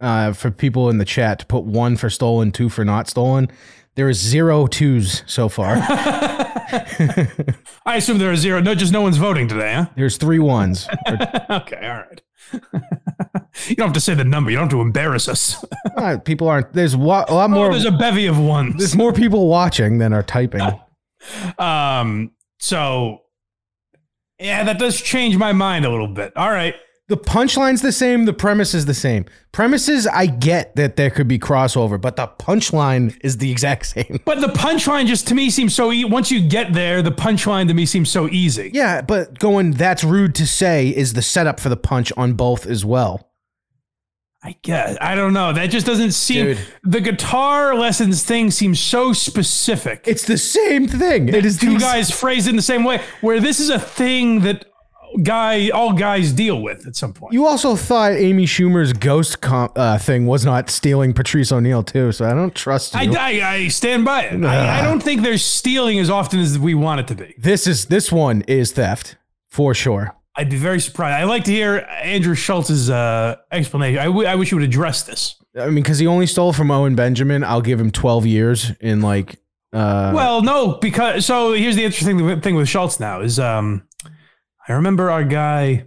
uh 0.00 0.32
for 0.32 0.50
people 0.50 0.88
in 0.90 0.98
the 0.98 1.04
chat 1.04 1.40
to 1.40 1.46
put 1.46 1.64
one 1.64 1.96
for 1.96 2.08
stolen, 2.08 2.52
two 2.52 2.68
for 2.68 2.84
not 2.84 3.08
stolen. 3.08 3.50
There 3.96 4.08
is 4.08 4.20
zero 4.20 4.66
twos 4.66 5.22
so 5.26 5.48
far. 5.48 5.76
I 5.80 7.94
assume 7.96 8.18
there 8.18 8.30
are 8.30 8.36
zero. 8.36 8.60
No, 8.60 8.74
just 8.74 8.92
no 8.92 9.00
one's 9.00 9.16
voting 9.16 9.48
today, 9.48 9.72
huh? 9.72 9.86
There's 9.96 10.18
three 10.18 10.38
ones. 10.38 10.86
okay, 11.08 11.88
all 11.88 12.04
right. 12.04 12.20
You 13.68 13.74
don't 13.76 13.88
have 13.88 13.94
to 13.94 14.00
say 14.00 14.14
the 14.14 14.24
number. 14.24 14.50
You 14.50 14.56
don't 14.56 14.64
have 14.66 14.78
to 14.78 14.80
embarrass 14.82 15.28
us. 15.28 15.64
Uh, 15.96 16.18
people 16.18 16.46
aren't. 16.46 16.70
There's 16.74 16.94
wa- 16.94 17.24
a 17.26 17.32
lot 17.34 17.48
more. 17.48 17.68
oh, 17.68 17.70
there's 17.72 17.86
a 17.86 17.90
bevy 17.90 18.26
of 18.26 18.38
ones. 18.38 18.74
there's 18.76 18.94
more 18.94 19.14
people 19.14 19.48
watching 19.48 19.96
than 19.98 20.12
are 20.12 20.22
typing. 20.22 20.60
Um, 21.58 22.32
so 22.60 23.22
yeah, 24.38 24.62
that 24.64 24.78
does 24.78 25.00
change 25.00 25.36
my 25.36 25.52
mind 25.52 25.84
a 25.84 25.90
little 25.90 26.06
bit. 26.08 26.32
All 26.36 26.50
right. 26.50 26.74
The 27.08 27.16
punchline's 27.16 27.82
the 27.82 27.92
same. 27.92 28.24
The 28.26 28.32
premise 28.32 28.74
is 28.74 28.86
the 28.86 28.94
same. 28.94 29.24
Premises, 29.52 30.06
I 30.08 30.26
get 30.26 30.74
that 30.76 30.96
there 30.96 31.08
could 31.08 31.28
be 31.28 31.38
crossover, 31.38 32.00
but 32.00 32.16
the 32.16 32.26
punchline 32.26 33.16
is 33.22 33.38
the 33.38 33.50
exact 33.50 33.86
same. 33.94 34.20
But 34.24 34.40
the 34.40 34.48
punchline 34.48 35.06
just 35.06 35.26
to 35.28 35.34
me 35.34 35.48
seems 35.50 35.74
so 35.74 35.92
e- 35.92 36.04
once 36.04 36.30
you 36.30 36.46
get 36.46 36.72
there, 36.74 37.02
the 37.02 37.12
punchline 37.12 37.68
to 37.68 37.74
me 37.74 37.86
seems 37.86 38.10
so 38.10 38.28
easy. 38.28 38.70
Yeah, 38.74 39.02
but 39.02 39.38
going 39.38 39.72
that's 39.72 40.02
rude 40.04 40.34
to 40.36 40.46
say 40.46 40.88
is 40.88 41.14
the 41.14 41.22
setup 41.22 41.58
for 41.60 41.68
the 41.68 41.76
punch 41.76 42.12
on 42.16 42.34
both 42.34 42.66
as 42.66 42.84
well. 42.84 43.30
I 44.46 44.54
guess. 44.62 44.96
I 45.00 45.16
don't 45.16 45.32
know. 45.32 45.52
That 45.52 45.70
just 45.70 45.86
doesn't 45.86 46.12
seem 46.12 46.46
Dude. 46.46 46.58
the 46.84 47.00
guitar 47.00 47.74
lessons 47.74 48.22
thing 48.22 48.52
seems 48.52 48.78
so 48.78 49.12
specific. 49.12 50.04
It's 50.06 50.24
the 50.24 50.38
same 50.38 50.86
thing. 50.86 51.28
It 51.28 51.44
is 51.44 51.58
two 51.58 51.72
the 51.72 51.80
guys 51.80 52.12
phrased 52.12 52.46
in 52.46 52.54
the 52.54 52.62
same 52.62 52.84
way 52.84 53.02
where 53.22 53.40
this 53.40 53.58
is 53.58 53.70
a 53.70 53.80
thing 53.80 54.42
that 54.42 54.66
guy 55.24 55.70
all 55.70 55.92
guys 55.92 56.30
deal 56.30 56.62
with 56.62 56.86
at 56.86 56.94
some 56.94 57.12
point. 57.12 57.32
You 57.32 57.44
also 57.44 57.74
thought 57.74 58.12
Amy 58.12 58.46
Schumer's 58.46 58.92
ghost 58.92 59.40
com- 59.40 59.72
uh, 59.74 59.98
thing 59.98 60.26
was 60.26 60.44
not 60.44 60.70
stealing 60.70 61.12
Patrice 61.12 61.50
O'Neal 61.50 61.82
too, 61.82 62.12
so 62.12 62.24
I 62.24 62.32
don't 62.32 62.54
trust 62.54 62.94
you. 62.94 63.00
I, 63.00 63.40
I, 63.40 63.50
I 63.54 63.68
stand 63.68 64.04
by 64.04 64.26
it. 64.26 64.44
I, 64.44 64.78
I 64.78 64.82
don't 64.82 65.02
think 65.02 65.22
they're 65.22 65.38
stealing 65.38 65.98
as 65.98 66.08
often 66.08 66.38
as 66.38 66.56
we 66.56 66.74
want 66.74 67.00
it 67.00 67.08
to 67.08 67.16
be. 67.16 67.34
this 67.36 67.66
is 67.66 67.86
this 67.86 68.12
one 68.12 68.42
is 68.42 68.70
theft 68.70 69.16
for 69.48 69.74
sure. 69.74 70.15
I'd 70.38 70.50
be 70.50 70.56
very 70.56 70.80
surprised. 70.80 71.14
I'd 71.22 71.24
like 71.28 71.44
to 71.44 71.50
hear 71.50 71.86
Andrew 72.02 72.34
Schulz's 72.34 72.90
uh, 72.90 73.36
explanation. 73.50 73.98
I, 74.00 74.04
w- 74.06 74.26
I 74.28 74.34
wish 74.34 74.50
you 74.50 74.58
would 74.58 74.64
address 74.66 75.02
this. 75.04 75.36
I 75.58 75.66
mean, 75.66 75.76
because 75.76 75.98
he 75.98 76.06
only 76.06 76.26
stole 76.26 76.52
from 76.52 76.70
Owen 76.70 76.94
Benjamin, 76.94 77.42
I'll 77.42 77.62
give 77.62 77.80
him 77.80 77.90
twelve 77.90 78.26
years 78.26 78.72
in 78.80 79.00
like. 79.00 79.36
Uh, 79.72 80.12
Well, 80.14 80.42
no, 80.42 80.74
because 80.80 81.24
so 81.26 81.52
here's 81.52 81.76
the 81.76 81.84
interesting 81.84 82.40
thing 82.40 82.54
with 82.54 82.68
Schulz 82.68 83.00
now 83.00 83.20
is 83.22 83.38
um, 83.38 83.86
I 84.68 84.72
remember 84.74 85.10
our 85.10 85.24
guy 85.24 85.86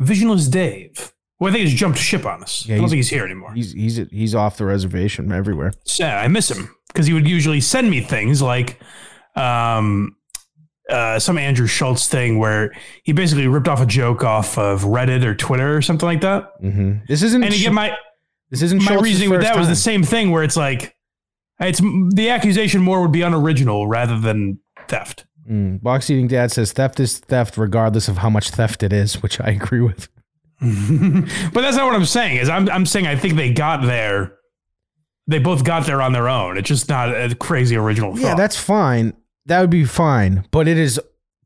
Visionless 0.00 0.48
Dave. 0.50 1.12
Well, 1.38 1.50
I 1.50 1.52
think 1.56 1.68
he's 1.68 1.78
jumped 1.78 1.98
ship 1.98 2.24
on 2.26 2.42
us. 2.42 2.66
Yeah, 2.66 2.74
I 2.74 2.78
don't 2.78 2.84
he's- 2.84 2.90
think 2.90 2.98
he's 2.98 3.10
here 3.10 3.24
anymore. 3.24 3.52
he's 3.54 3.72
he's 3.72 3.96
he's 4.10 4.34
off 4.34 4.56
the 4.56 4.64
reservation 4.64 5.30
everywhere. 5.32 5.72
sad. 5.84 6.24
I 6.24 6.28
miss 6.28 6.50
him 6.50 6.74
because 6.88 7.06
he 7.06 7.12
would 7.12 7.28
usually 7.28 7.60
send 7.60 7.90
me 7.90 8.00
things 8.00 8.40
like 8.42 8.80
um, 9.36 10.16
uh, 10.90 11.18
some 11.18 11.38
Andrew 11.38 11.66
Schulz 11.66 12.08
thing 12.08 12.38
where 12.38 12.72
he 13.02 13.12
basically 13.12 13.46
ripped 13.46 13.68
off 13.68 13.80
a 13.80 13.86
joke 13.86 14.24
off 14.24 14.58
of 14.58 14.82
Reddit 14.82 15.24
or 15.24 15.34
Twitter 15.34 15.76
or 15.76 15.82
something 15.82 16.06
like 16.06 16.20
that. 16.22 16.52
hmm 16.60 16.94
This 17.08 17.22
isn't. 17.22 17.42
And 17.42 17.54
get 17.54 17.72
my 17.72 17.96
this 18.50 18.62
isn't 18.62 18.82
my 18.82 18.92
Schulz's 18.92 19.02
reasoning 19.02 19.30
with 19.30 19.42
that 19.42 19.56
was 19.56 19.68
the 19.68 19.76
same 19.76 20.02
thing 20.02 20.30
where 20.30 20.42
it's 20.42 20.56
like 20.56 20.96
it's 21.60 21.80
the 21.80 22.30
accusation 22.30 22.80
more 22.80 23.02
would 23.02 23.12
be 23.12 23.22
unoriginal 23.22 23.86
rather 23.86 24.18
than 24.18 24.58
theft. 24.88 25.26
Mm. 25.48 25.82
Box 25.82 26.10
eating 26.10 26.28
dad 26.28 26.52
says 26.52 26.72
theft 26.72 27.00
is 27.00 27.18
theft 27.18 27.56
regardless 27.56 28.08
of 28.08 28.18
how 28.18 28.30
much 28.30 28.50
theft 28.50 28.82
it 28.82 28.92
is, 28.92 29.22
which 29.22 29.40
I 29.40 29.50
agree 29.50 29.80
with. 29.80 30.08
but 30.60 31.62
that's 31.62 31.76
not 31.76 31.86
what 31.86 31.94
I'm 31.94 32.04
saying. 32.04 32.36
Is 32.36 32.48
I'm 32.48 32.68
I'm 32.68 32.86
saying 32.86 33.06
I 33.06 33.16
think 33.16 33.34
they 33.34 33.52
got 33.52 33.82
there. 33.82 34.36
They 35.26 35.38
both 35.38 35.64
got 35.64 35.86
there 35.86 36.02
on 36.02 36.12
their 36.12 36.28
own. 36.28 36.58
It's 36.58 36.68
just 36.68 36.88
not 36.88 37.08
a 37.08 37.34
crazy 37.34 37.76
original 37.76 38.14
thought. 38.16 38.22
Yeah, 38.22 38.34
that's 38.34 38.56
fine. 38.56 39.14
That 39.50 39.62
would 39.62 39.70
be 39.70 39.84
fine, 39.84 40.46
but 40.52 40.68
it 40.68 40.78
is 40.78 41.00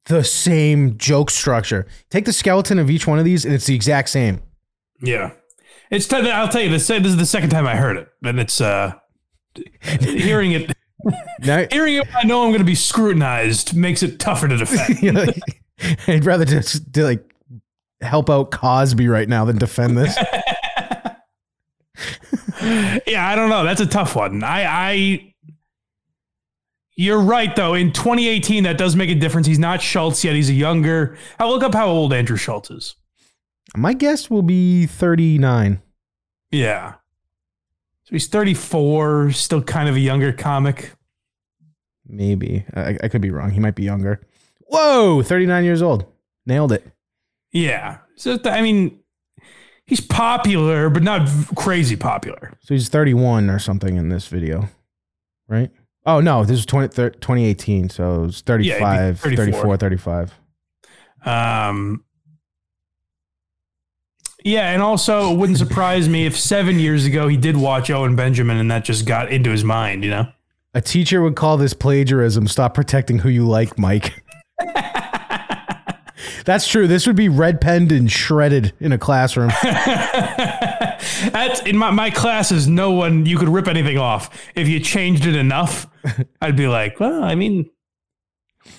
the 0.05 0.23
same 0.23 0.99
joke 0.99 1.31
structure. 1.31 1.87
Take 2.11 2.27
the 2.27 2.35
skeleton 2.35 2.79
of 2.79 2.91
each 2.91 3.07
one 3.07 3.19
of 3.19 3.25
these, 3.25 3.47
and 3.47 3.55
it's 3.55 3.65
the 3.65 3.75
exact 3.75 4.11
same. 4.11 4.43
Yeah, 5.01 5.31
it's. 5.91 6.07
T- 6.07 6.17
I'll 6.31 6.49
tell 6.49 6.61
you 6.61 6.69
this. 6.69 6.87
This 6.87 7.03
is 7.07 7.17
the 7.17 7.25
second 7.25 7.49
time 7.49 7.67
I 7.67 7.77
heard 7.77 7.97
it, 7.97 8.09
and 8.23 8.39
it's 8.39 8.61
uh, 8.61 8.93
hearing 9.81 10.53
it. 10.53 10.71
Now, 11.41 11.67
Hearing 11.71 11.97
it, 11.97 12.07
I 12.15 12.25
know 12.25 12.45
I'm 12.45 12.51
going 12.51 12.61
to 12.61 12.65
be 12.65 12.75
scrutinized 12.75 13.75
makes 13.75 14.03
it 14.03 14.19
tougher 14.19 14.49
to 14.49 14.57
defend. 14.59 14.99
you 15.03 15.13
know, 15.13 15.27
I'd 16.07 16.27
rather 16.27 16.45
just 16.45 16.93
do, 16.93 17.05
like 17.05 17.35
help 18.03 18.29
out 18.29 18.51
Cosby 18.51 19.09
right 19.09 19.29
now 19.29 19.47
than 19.47 19.57
defend 19.57 19.97
this. 19.97 20.17
yeah, 23.07 23.29
I 23.29 23.35
don't 23.35 23.51
know. 23.51 23.65
That's 23.65 23.83
a 23.83 23.87
tough 23.87 24.17
one. 24.17 24.43
I, 24.43 24.65
I, 24.65 25.34
you're 26.97 27.21
right 27.21 27.55
though. 27.55 27.75
In 27.75 27.93
2018, 27.93 28.65
that 28.65 28.79
does 28.79 28.95
make 28.97 29.11
a 29.11 29.15
difference. 29.15 29.47
He's 29.47 29.59
not 29.59 29.83
Schulz 29.83 30.25
yet. 30.25 30.35
He's 30.35 30.51
a 30.51 30.55
younger. 30.55 31.17
I'll 31.39 31.51
look 31.51 31.63
up 31.63 31.75
how 31.75 31.89
old 31.89 32.13
Andrew 32.13 32.37
Schulz 32.37 32.71
is. 32.71 32.97
My 33.77 33.93
guess 33.93 34.31
will 34.31 34.43
be 34.43 34.87
39. 34.87 35.83
Yeah. 36.51 36.95
So 38.05 38.11
he's 38.11 38.29
34, 38.29 39.33
still 39.33 39.63
kind 39.63 39.89
of 39.89 39.97
a 39.97 40.01
younger 40.01 40.33
comic. 40.33 40.93
Maybe. 42.07 42.65
I, 42.75 42.99
I 43.03 43.09
could 43.09 43.23
be 43.23 43.31
wrong. 43.31 43.51
He 43.51 43.61
might 43.61 43.75
be 43.75 43.83
younger. 43.83 44.21
Whoa, 44.69 45.23
39 45.23 45.65
years 45.65 45.83
old. 45.83 46.05
Nailed 46.47 46.73
it. 46.73 46.87
Yeah. 47.51 47.99
So 48.17 48.39
I 48.45 48.61
mean, 48.61 49.01
he's 49.87 50.01
popular, 50.01 50.91
but 50.91 51.03
not 51.03 51.29
crazy 51.57 51.97
popular. 51.97 52.53
So 52.61 52.75
he's 52.75 52.89
31 52.89 53.51
or 53.51 53.59
something 53.59 53.97
in 53.97 54.11
this 54.11 54.27
video, 54.27 54.69
right? 55.49 55.71
Oh, 56.07 56.21
no, 56.21 56.45
this 56.45 56.59
is 56.59 56.67
20, 56.67 56.89
thir- 56.89 57.11
2018. 57.11 57.89
So 57.89 58.15
it 58.15 58.27
was 58.27 58.41
35, 58.43 59.21
34. 59.21 59.45
34, 59.45 59.77
35. 59.77 60.35
Um, 61.25 62.05
yeah, 64.45 64.73
and 64.73 64.83
also 64.83 65.33
it 65.33 65.37
wouldn't 65.37 65.59
surprise 65.59 66.09
me 66.09 66.27
if 66.27 66.39
seven 66.39 66.79
years 66.79 67.07
ago 67.07 67.29
he 67.29 67.37
did 67.37 67.57
watch 67.57 67.91
Owen 67.91 68.15
Benjamin 68.15 68.59
and 68.59 68.71
that 68.71 68.85
just 68.85 69.07
got 69.07 69.33
into 69.33 69.51
his 69.51 69.65
mind, 69.65 70.05
you 70.05 70.11
know? 70.11 70.27
A 70.75 70.83
teacher 70.83 71.23
would 71.23 71.37
call 71.37 71.57
this 71.57 71.73
plagiarism. 71.73 72.49
Stop 72.49 72.75
protecting 72.75 73.21
who 73.21 73.29
you 73.29 73.47
like, 73.47 73.79
Mike. 73.79 74.23
That's 76.45 76.69
true. 76.69 76.87
This 76.87 77.07
would 77.07 77.17
be 77.17 77.29
red 77.29 77.61
penned 77.61 77.91
and 77.93 78.11
shredded 78.11 78.73
in 78.81 78.93
a 78.93 78.99
classroom. 78.99 79.51
That's 81.33 81.61
in 81.63 81.77
my, 81.77 81.91
my 81.91 82.11
classes, 82.11 82.69
no 82.69 82.93
one 82.93 83.27
you 83.27 83.39
could 83.39 83.49
rip 83.49 83.69
anything 83.69 83.99
off. 83.99 84.31
If 84.55 84.69
you 84.69 84.81
changed 84.81 85.27
it 85.27 85.37
enough, 85.37 85.87
I'd 86.43 86.57
be 86.57 86.69
like, 86.69 87.01
well, 87.01 87.23
I 87.23 87.35
mean, 87.35 87.71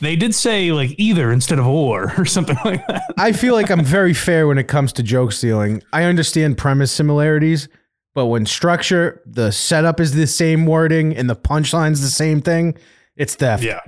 they 0.02 0.16
did 0.16 0.34
say 0.34 0.72
like 0.72 0.96
either 0.98 1.32
instead 1.32 1.60
of 1.60 1.68
or 1.68 2.14
or 2.18 2.26
something 2.26 2.58
like 2.66 2.86
that. 2.88 3.14
I 3.18 3.32
feel 3.32 3.54
like 3.54 3.70
I'm 3.70 3.84
very 3.84 4.14
fair 4.14 4.48
when 4.48 4.58
it 4.58 4.68
comes 4.68 4.94
to 4.94 5.04
joke 5.04 5.32
stealing. 5.32 5.82
I 5.94 6.04
understand 6.04 6.58
premise 6.58 6.92
similarities, 6.92 7.68
but 8.14 8.28
when 8.28 8.46
structure, 8.46 9.22
the 9.26 9.52
setup 9.52 10.00
is 10.00 10.14
the 10.14 10.28
same 10.28 10.66
wording 10.66 11.16
and 11.16 11.30
the 11.30 11.36
punchline's 11.36 12.02
the 12.02 12.08
same 12.08 12.42
thing, 12.42 12.78
it's 13.16 13.36
theft. 13.36 13.64
Yeah. 13.64 13.82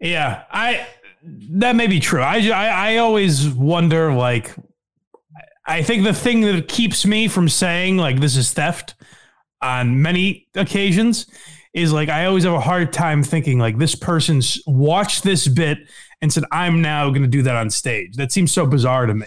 Yeah. 0.00 0.44
I, 0.50 0.86
that 1.22 1.76
may 1.76 1.86
be 1.86 2.00
true. 2.00 2.20
I, 2.20 2.36
I, 2.48 2.92
I 2.92 2.96
always 2.98 3.48
wonder, 3.48 4.12
like, 4.12 4.54
I 5.66 5.82
think 5.82 6.04
the 6.04 6.12
thing 6.14 6.42
that 6.42 6.68
keeps 6.68 7.06
me 7.06 7.28
from 7.28 7.48
saying, 7.48 7.96
like, 7.96 8.20
this 8.20 8.36
is 8.36 8.52
theft 8.52 8.94
on 9.62 10.02
many 10.02 10.46
occasions 10.54 11.26
is 11.72 11.92
like, 11.92 12.08
I 12.08 12.26
always 12.26 12.44
have 12.44 12.52
a 12.52 12.60
hard 12.60 12.92
time 12.92 13.22
thinking, 13.22 13.58
like, 13.58 13.78
this 13.78 13.94
person's 13.94 14.60
watched 14.66 15.24
this 15.24 15.48
bit 15.48 15.78
and 16.20 16.32
said, 16.32 16.44
I'm 16.52 16.82
now 16.82 17.08
going 17.08 17.22
to 17.22 17.28
do 17.28 17.42
that 17.42 17.56
on 17.56 17.70
stage. 17.70 18.16
That 18.16 18.30
seems 18.30 18.52
so 18.52 18.66
bizarre 18.66 19.06
to 19.06 19.14
me. 19.14 19.26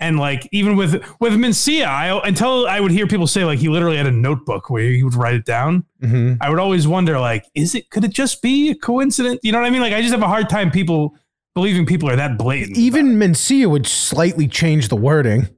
And 0.00 0.16
like 0.16 0.48
even 0.52 0.76
with 0.76 0.92
with 1.18 1.32
Mencia, 1.32 1.84
I 1.86 2.20
until 2.24 2.68
I 2.68 2.78
would 2.78 2.92
hear 2.92 3.08
people 3.08 3.26
say 3.26 3.44
like 3.44 3.58
he 3.58 3.68
literally 3.68 3.96
had 3.96 4.06
a 4.06 4.12
notebook 4.12 4.70
where 4.70 4.84
he 4.84 5.02
would 5.02 5.16
write 5.16 5.34
it 5.34 5.44
down. 5.44 5.84
Mhm. 6.00 6.38
I 6.40 6.50
would 6.50 6.60
always 6.60 6.86
wonder 6.86 7.18
like, 7.18 7.44
is 7.56 7.74
it 7.74 7.90
could 7.90 8.04
it 8.04 8.12
just 8.12 8.40
be 8.40 8.70
a 8.70 8.76
coincidence? 8.76 9.40
You 9.42 9.50
know 9.50 9.58
what 9.58 9.66
I 9.66 9.70
mean? 9.70 9.80
Like 9.80 9.92
I 9.92 10.00
just 10.00 10.12
have 10.12 10.22
a 10.22 10.28
hard 10.28 10.48
time 10.48 10.70
people 10.70 11.16
believing 11.58 11.86
people 11.86 12.08
are 12.08 12.14
that 12.14 12.38
blatant. 12.38 12.76
Even 12.76 13.16
Mencia 13.16 13.68
would 13.68 13.84
slightly 13.84 14.46
change 14.46 14.90
the 14.90 14.96
wording. 14.96 15.48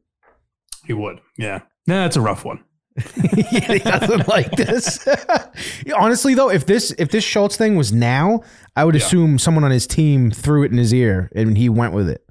He 0.86 0.94
would, 0.94 1.20
yeah. 1.36 1.60
Nah, 1.86 2.04
that's 2.04 2.16
a 2.16 2.22
rough 2.22 2.42
one. 2.42 2.64
he 3.36 3.78
doesn't 3.80 4.26
like 4.26 4.50
this. 4.52 5.06
Honestly, 5.94 6.32
though, 6.32 6.50
if 6.50 6.64
this 6.64 6.90
if 6.98 7.10
this 7.10 7.22
Schulz 7.22 7.58
thing 7.58 7.76
was 7.76 7.92
now, 7.92 8.40
I 8.76 8.86
would 8.86 8.96
assume 8.96 9.38
someone 9.38 9.62
on 9.62 9.70
his 9.70 9.86
team 9.86 10.30
threw 10.30 10.64
it 10.64 10.72
in 10.72 10.78
his 10.78 10.94
ear 10.94 11.30
and 11.34 11.58
he 11.58 11.68
went 11.68 11.92
with 11.92 12.08
it. 12.08 12.24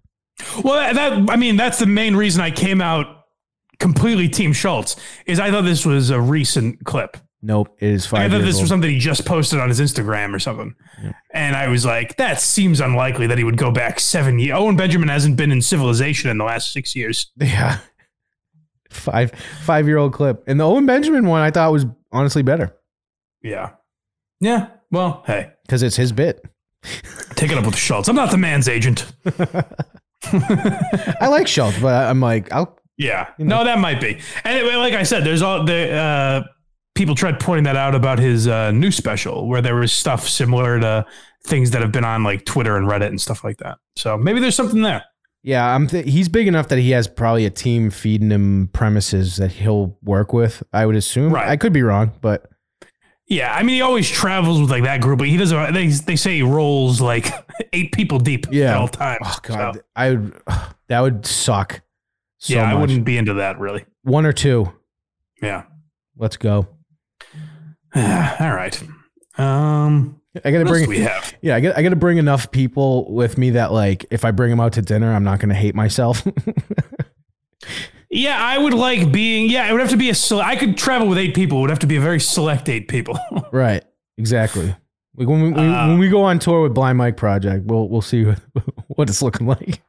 Well, 0.63 0.93
that 0.93 1.29
I 1.29 1.35
mean, 1.35 1.55
that's 1.55 1.77
the 1.77 1.85
main 1.85 2.15
reason 2.15 2.41
I 2.41 2.49
came 2.49 2.81
out 2.81 3.25
completely 3.79 4.29
Team 4.29 4.51
Schulz 4.51 4.95
is 5.27 5.39
I 5.39 5.51
thought 5.51 5.63
this 5.63 5.85
was 5.85 6.09
a 6.09 6.19
recent 6.19 6.85
clip. 6.85 7.17
Nope, 7.41 7.75
it 7.79 7.87
is 7.89 8.11
Like, 8.11 8.23
I 8.23 8.29
thought 8.29 8.41
this 8.41 8.55
old. 8.55 8.63
was 8.63 8.69
something 8.69 8.89
he 8.89 8.99
just 8.99 9.25
posted 9.25 9.59
on 9.59 9.69
his 9.69 9.79
Instagram 9.79 10.33
or 10.35 10.39
something. 10.39 10.75
And 11.33 11.55
I 11.55 11.69
was 11.69 11.85
like, 11.85 12.17
that 12.17 12.41
seems 12.41 12.81
unlikely 12.81 13.27
that 13.27 13.37
he 13.37 13.45
would 13.45 13.55
go 13.57 13.71
back 13.71 13.99
seven 14.01 14.39
years. 14.39 14.57
Owen 14.59 14.75
Benjamin 14.75 15.07
hasn't 15.07 15.37
been 15.37 15.51
in 15.51 15.61
civilization 15.61 16.29
in 16.29 16.37
the 16.37 16.43
last 16.43 16.73
six 16.73 16.95
years. 16.95 17.31
Yeah. 17.39 17.79
Five 18.89 19.31
five 19.63 19.87
year 19.87 19.97
old 19.97 20.13
clip. 20.13 20.43
And 20.47 20.59
the 20.59 20.63
Owen 20.65 20.85
Benjamin 20.87 21.27
one 21.27 21.41
I 21.41 21.51
thought 21.51 21.71
was 21.71 21.85
honestly 22.11 22.41
better. 22.41 22.75
Yeah. 23.43 23.69
Yeah. 24.41 24.67
Well, 24.91 25.23
hey, 25.27 25.51
Because 25.65 25.83
it's 25.83 25.95
his 25.95 26.11
bit. 26.11 26.43
take 27.35 27.51
it 27.51 27.57
up 27.57 27.65
with 27.67 27.75
Schulz. 27.77 28.09
I'm 28.09 28.15
not 28.15 28.31
the 28.31 28.37
man's 28.37 28.67
agent. 28.67 29.05
I 30.23 31.27
like 31.29 31.47
Schulz, 31.47 31.77
but 31.79 31.93
I'm 32.09 32.19
like, 32.19 32.51
I'll 32.51 32.77
Yeah. 32.97 33.29
No, 33.37 33.63
that 33.63 33.79
might 33.79 34.01
be. 34.01 34.19
And 34.43 34.57
it- 34.57 34.75
like 34.77 34.93
I 34.93 35.03
said, 35.03 35.23
there's 35.23 35.41
all 35.41 35.63
the 35.63 35.91
uh, 35.93 36.43
people 36.99 37.15
tried 37.15 37.39
pointing 37.39 37.63
that 37.63 37.75
out 37.75 37.95
about 37.95 38.19
his 38.19 38.47
uh, 38.47 38.69
new 38.71 38.91
special 38.91 39.47
where 39.47 39.61
there 39.61 39.75
was 39.75 39.91
stuff 39.91 40.27
similar 40.27 40.79
to 40.79 41.05
things 41.45 41.71
that 41.71 41.81
have 41.81 41.91
been 41.91 42.03
on 42.05 42.23
like 42.23 42.45
Twitter 42.45 42.75
and 42.77 42.87
Reddit 42.87 43.07
and 43.07 43.19
stuff 43.19 43.43
like 43.43 43.57
that. 43.57 43.77
So 43.95 44.17
maybe 44.17 44.39
there's 44.39 44.55
something 44.55 44.81
there. 44.81 45.03
Yeah, 45.41 45.73
I'm. 45.73 45.87
Th- 45.87 46.05
he's 46.05 46.27
big 46.27 46.47
enough 46.47 46.67
that 46.67 46.79
he 46.79 46.91
has 46.91 47.07
probably 47.07 47.45
a 47.45 47.49
team 47.49 47.89
feeding 47.89 48.29
him 48.29 48.69
premises 48.73 49.37
that 49.37 49.53
he'll 49.53 49.97
work 50.03 50.33
with. 50.33 50.61
I 50.73 50.85
would 50.85 50.97
assume. 50.97 51.33
Right. 51.33 51.47
I 51.47 51.55
could 51.55 51.71
be 51.71 51.81
wrong, 51.81 52.11
but 52.19 52.49
Yeah, 53.25 53.53
I 53.55 53.63
mean, 53.63 53.75
he 53.75 53.81
always 53.81 54.09
travels 54.09 54.59
with 54.59 54.69
like 54.69 54.83
that 54.83 54.99
group, 54.99 55.19
but 55.19 55.29
he 55.29 55.37
doesn't. 55.37 55.73
They 55.73 55.87
they 55.87 56.17
say 56.17 56.35
he 56.35 56.43
rolls 56.43 56.99
like 56.99 57.27
eight 57.73 57.93
people 57.93 58.19
deep 58.19 58.47
Yeah. 58.51 58.71
at 58.71 58.77
all 58.77 58.89
times. 58.89 59.19
oh 59.23 59.37
god, 59.43 59.75
So, 59.75 59.81
I 59.95 60.09
would. 60.11 60.41
that 60.89 60.99
would 60.99 61.25
suck. 61.25 61.81
So 62.39 62.55
yeah, 62.55 62.63
I 62.63 62.73
much. 62.73 62.81
wouldn't 62.81 63.05
be 63.05 63.17
into 63.17 63.35
that 63.35 63.57
really. 63.59 63.85
One 64.03 64.25
or 64.25 64.33
two. 64.33 64.73
Yeah. 65.41 65.63
Let's 66.17 66.35
go. 66.35 66.67
all 67.95 68.53
right. 68.53 68.81
Um, 69.37 70.21
I 70.43 70.51
gotta 70.51 70.65
bring. 70.65 70.87
we 70.87 70.99
have? 70.99 71.35
Yeah, 71.41 71.55
I 71.55 71.59
got. 71.59 71.77
I 71.77 71.81
got 71.83 71.89
to 71.89 71.95
bring 71.95 72.17
enough 72.17 72.51
people 72.51 73.11
with 73.13 73.37
me 73.37 73.51
that 73.51 73.71
like, 73.71 74.05
if 74.11 74.23
I 74.25 74.31
bring 74.31 74.49
them 74.51 74.59
out 74.59 74.73
to 74.73 74.81
dinner, 74.81 75.13
I'm 75.13 75.23
not 75.23 75.39
gonna 75.39 75.53
hate 75.55 75.75
myself. 75.75 76.25
Yeah, 78.11 78.37
I 78.43 78.57
would 78.57 78.73
like 78.73 79.11
being. 79.11 79.51
Yeah, 79.51 79.69
it 79.69 79.71
would 79.71 79.81
have 79.81 79.91
to 79.91 79.97
be 79.97 80.09
a. 80.09 80.15
sele- 80.15 80.41
I 80.41 80.55
could 80.55 80.77
travel 80.77 81.07
with 81.07 81.19
eight 81.19 81.35
people. 81.35 81.59
It 81.59 81.61
would 81.61 81.69
have 81.69 81.79
to 81.79 81.87
be 81.87 81.95
a 81.95 82.01
very 82.01 82.19
select 82.19 82.67
eight 82.67 82.87
people. 82.87 83.19
right. 83.51 83.83
Exactly. 84.17 84.75
Like 85.15 85.27
when 85.27 85.53
we, 85.53 85.53
Uh, 85.53 85.87
when 85.89 85.99
we 85.99 86.09
go 86.09 86.23
on 86.23 86.39
tour 86.39 86.63
with 86.63 86.73
Blind 86.73 86.97
Mike 86.97 87.17
Project, 87.17 87.65
we'll 87.65 87.87
we'll 87.87 88.01
see 88.01 88.25
what, 88.25 88.39
what 88.87 89.09
it's 89.09 89.21
looking 89.21 89.45
like. 89.45 89.81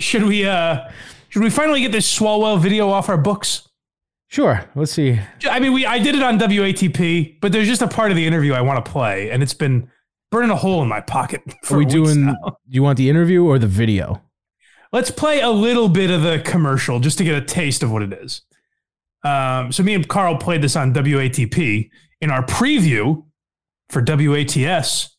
should 0.00 0.22
we? 0.22 0.46
uh 0.46 0.88
Should 1.28 1.42
we 1.42 1.50
finally 1.50 1.82
get 1.82 1.92
this 1.92 2.10
Swalwell 2.18 2.58
video 2.58 2.88
off 2.88 3.10
our 3.10 3.18
books? 3.18 3.65
Sure. 4.28 4.64
Let's 4.74 4.92
see. 4.92 5.20
I 5.48 5.60
mean, 5.60 5.72
we 5.72 5.86
I 5.86 5.98
did 5.98 6.14
it 6.14 6.22
on 6.22 6.38
WATP, 6.38 7.40
but 7.40 7.52
there's 7.52 7.68
just 7.68 7.82
a 7.82 7.88
part 7.88 8.10
of 8.10 8.16
the 8.16 8.26
interview 8.26 8.52
I 8.54 8.60
want 8.60 8.84
to 8.84 8.90
play, 8.90 9.30
and 9.30 9.42
it's 9.42 9.54
been 9.54 9.88
burning 10.30 10.50
a 10.50 10.56
hole 10.56 10.82
in 10.82 10.88
my 10.88 11.00
pocket. 11.00 11.42
For 11.64 11.74
Are 11.74 11.78
we 11.78 11.84
doing? 11.84 12.26
now. 12.26 12.34
Do 12.44 12.56
you 12.74 12.82
want 12.82 12.98
the 12.98 13.08
interview 13.08 13.44
or 13.44 13.58
the 13.58 13.68
video? 13.68 14.22
Let's 14.92 15.10
play 15.10 15.40
a 15.40 15.50
little 15.50 15.88
bit 15.88 16.10
of 16.10 16.22
the 16.22 16.40
commercial 16.40 17.00
just 17.00 17.18
to 17.18 17.24
get 17.24 17.34
a 17.36 17.44
taste 17.44 17.82
of 17.82 17.90
what 17.92 18.02
it 18.02 18.12
is. 18.12 18.42
Um, 19.24 19.72
so 19.72 19.82
me 19.82 19.94
and 19.94 20.06
Carl 20.08 20.36
played 20.36 20.62
this 20.62 20.76
on 20.76 20.92
WATP 20.94 21.90
in 22.20 22.30
our 22.30 22.44
preview 22.44 23.24
for 23.88 24.00
WATS, 24.02 25.16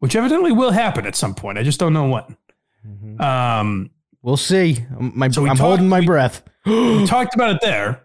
which 0.00 0.14
evidently 0.16 0.52
will 0.52 0.70
happen 0.72 1.06
at 1.06 1.16
some 1.16 1.34
point. 1.34 1.58
I 1.58 1.62
just 1.62 1.80
don't 1.80 1.92
know 1.92 2.08
when. 2.08 3.20
Um, 3.20 3.90
We'll 4.22 4.36
see. 4.36 4.84
My, 4.98 5.28
So 5.28 5.42
I'm 5.42 5.48
talked- 5.50 5.60
holding 5.60 5.88
my 5.88 6.00
we- 6.00 6.06
breath. 6.06 6.42
we 6.66 7.06
talked 7.06 7.34
about 7.36 7.50
it 7.50 7.58
there, 7.62 8.02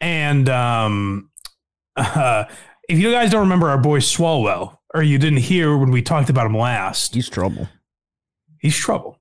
and 0.00 0.48
um, 0.48 1.30
uh, 1.96 2.44
if 2.88 2.98
you 2.98 3.10
guys 3.12 3.30
don't 3.30 3.40
remember 3.40 3.68
our 3.68 3.78
boy 3.78 3.98
Swalwell, 4.00 4.78
or 4.94 5.02
you 5.02 5.18
didn't 5.18 5.40
hear 5.40 5.76
when 5.76 5.90
we 5.90 6.02
talked 6.02 6.30
about 6.30 6.46
him 6.46 6.56
last, 6.56 7.14
He's 7.14 7.28
trouble. 7.28 7.68
he's 8.60 8.76
trouble. 8.76 9.18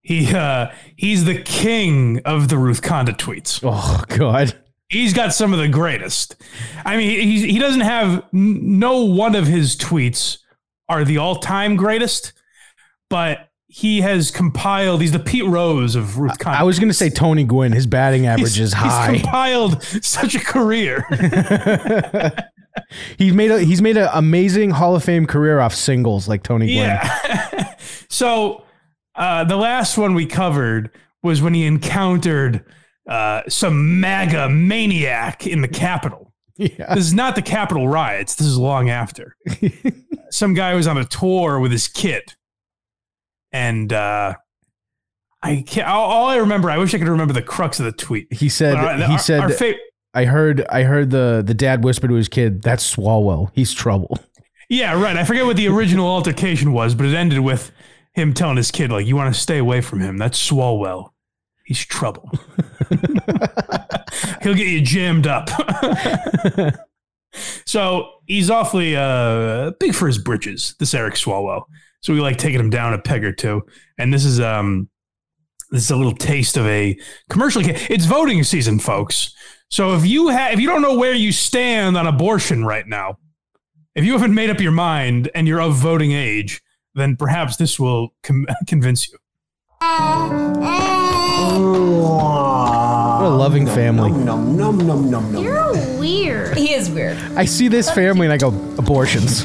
He 0.00 0.34
uh, 0.34 0.72
he's 0.96 1.24
the 1.24 1.40
king 1.42 2.20
of 2.24 2.48
the 2.48 2.56
Ruth 2.58 2.82
Conda 2.82 3.10
tweets. 3.16 3.60
Oh 3.62 4.02
God. 4.08 4.58
He's 4.88 5.12
got 5.12 5.34
some 5.34 5.52
of 5.52 5.58
the 5.58 5.68
greatest. 5.68 6.36
I 6.82 6.96
mean, 6.96 7.10
he 7.10 7.52
he 7.52 7.58
doesn't 7.58 7.82
have 7.82 8.24
no 8.32 9.04
one 9.04 9.34
of 9.34 9.46
his 9.46 9.76
tweets 9.76 10.38
are 10.88 11.04
the 11.04 11.18
all 11.18 11.36
time 11.36 11.76
greatest, 11.76 12.32
but 13.10 13.47
he 13.78 14.00
has 14.00 14.32
compiled. 14.32 15.00
He's 15.00 15.12
the 15.12 15.20
Pete 15.20 15.44
Rose 15.44 15.94
of 15.94 16.18
Ruth 16.18 16.36
Conda. 16.40 16.56
I 16.56 16.64
was 16.64 16.80
gonna 16.80 16.92
say 16.92 17.10
Tony 17.10 17.44
Gwynn. 17.44 17.70
His 17.70 17.86
batting 17.86 18.26
average 18.26 18.56
He's- 18.56 18.68
is 18.68 18.72
high. 18.72 19.12
He's 19.12 19.22
compiled 19.22 19.80
such 20.02 20.34
a 20.34 20.40
career. 20.40 21.04
he's 23.18 23.32
made 23.32 23.52
a 23.52 23.60
he's 23.60 23.80
made 23.80 23.96
an 23.96 24.08
amazing 24.12 24.70
Hall 24.70 24.96
of 24.96 25.04
Fame 25.04 25.26
career 25.26 25.60
off 25.60 25.76
singles 25.76 26.26
like 26.26 26.42
Tony 26.42 26.66
Gwynn. 26.66 26.78
Yeah. 26.88 27.74
so 28.08 28.64
uh, 29.14 29.44
the 29.44 29.56
last 29.56 29.96
one 29.96 30.14
we 30.14 30.26
covered 30.26 30.90
was 31.22 31.40
when 31.40 31.54
he 31.54 31.64
encountered 31.64 32.64
uh, 33.08 33.42
some 33.48 34.00
MAGA 34.00 34.48
maniac 34.48 35.46
in 35.46 35.60
the 35.60 35.68
Capitol. 35.68 36.32
Yeah. 36.56 36.94
This 36.96 37.04
is 37.04 37.14
not 37.14 37.36
the 37.36 37.42
Capitol 37.42 37.86
riots. 37.86 38.34
This 38.34 38.48
is 38.48 38.58
long 38.58 38.90
after. 38.90 39.36
some 40.30 40.52
guy 40.54 40.74
was 40.74 40.88
on 40.88 40.98
a 40.98 41.04
tour 41.04 41.60
with 41.60 41.70
his 41.70 41.86
kid, 41.86 42.34
and 43.52 43.92
uh, 43.92 44.34
I 45.42 45.62
can't. 45.66 45.88
All, 45.88 46.04
all 46.10 46.26
I 46.26 46.36
remember, 46.36 46.70
I 46.70 46.78
wish 46.78 46.94
I 46.94 46.98
could 46.98 47.08
remember 47.08 47.32
the 47.34 47.42
crux 47.42 47.78
of 47.78 47.86
the 47.86 47.92
tweet. 47.92 48.32
He 48.32 48.48
said 48.48 48.74
But, 48.74 49.00
uh, 49.02 49.06
he 49.06 49.12
our- 49.14 49.18
said 49.18 49.40
our 49.40 49.48
fa- 49.50 49.74
I 50.14 50.24
heard 50.24 50.64
I 50.68 50.82
heard 50.84 51.10
the 51.10 51.42
the 51.46 51.54
dad 51.54 51.84
whisper 51.84 52.08
to 52.08 52.14
his 52.14 52.28
kid, 52.28 52.62
"That's 52.62 52.94
Swalwell. 52.96 53.50
He's 53.54 53.72
trouble." 53.74 54.18
Yeah, 54.70 55.00
right. 55.00 55.16
I 55.16 55.24
forget 55.24 55.46
what 55.46 55.56
the 55.56 55.68
original 55.68 56.06
altercation 56.06 56.72
was, 56.72 56.94
but 56.94 57.06
it 57.06 57.14
ended 57.14 57.40
with 57.40 57.70
him 58.12 58.34
telling 58.34 58.56
his 58.58 58.70
kid, 58.70 58.90
like, 58.90 59.06
you 59.06 59.16
want 59.16 59.32
to 59.34 59.40
stay 59.40 59.56
away 59.58 59.80
from 59.80 60.00
him. 60.00 60.18
That's 60.18 60.38
Swalwell. 60.50 61.10
He's 61.64 61.82
trouble. 61.84 62.30
He'll 64.42 64.54
get 64.54 64.66
you 64.66 64.80
jammed 64.82 65.26
up. 65.26 65.48
so 67.64 68.10
he's 68.26 68.50
awfully 68.50 68.96
uh, 68.96 69.72
big 69.78 69.94
for 69.94 70.06
his 70.06 70.18
britches, 70.18 70.74
this 70.78 70.94
Eric 70.94 71.14
Swalwell. 71.14 71.64
So 72.00 72.12
we 72.14 72.20
like 72.20 72.36
taking 72.38 72.58
them 72.58 72.70
down 72.70 72.94
a 72.94 72.98
peg 72.98 73.24
or 73.24 73.32
two. 73.32 73.62
And 73.98 74.12
this 74.14 74.24
is 74.24 74.40
um 74.40 74.88
this 75.70 75.82
is 75.84 75.90
a 75.90 75.96
little 75.96 76.14
taste 76.14 76.56
of 76.56 76.66
a 76.66 76.96
commercial. 77.28 77.62
ca- 77.62 77.86
It's 77.90 78.06
voting 78.06 78.42
season, 78.44 78.78
folks. 78.78 79.34
So 79.70 79.94
if 79.94 80.06
you 80.06 80.28
have 80.28 80.52
if 80.54 80.60
you 80.60 80.68
don't 80.68 80.80
know 80.82 80.96
where 80.96 81.12
you 81.14 81.32
stand 81.32 81.96
on 81.98 82.06
abortion 82.06 82.64
right 82.64 82.86
now, 82.86 83.18
if 83.94 84.04
you 84.04 84.12
haven't 84.12 84.34
made 84.34 84.48
up 84.50 84.60
your 84.60 84.72
mind 84.72 85.28
and 85.34 85.46
you're 85.48 85.60
of 85.60 85.74
voting 85.74 86.12
age, 86.12 86.62
then 86.94 87.16
perhaps 87.16 87.56
this 87.56 87.78
will 87.78 88.14
com- 88.22 88.46
convince 88.66 89.08
you. 89.10 89.18
What 91.90 93.24
a 93.26 93.28
loving 93.28 93.66
family. 93.66 94.10
num 94.12 94.56
num 94.56 95.10
num 95.10 95.36
You're 95.36 95.72
weird. 95.98 96.56
He 96.56 96.72
is 96.74 96.88
weird. 96.90 97.16
I 97.36 97.44
see 97.44 97.68
this 97.68 97.90
family 97.90 98.26
and 98.26 98.32
I 98.32 98.36
go, 98.38 98.48
abortions. 98.78 99.44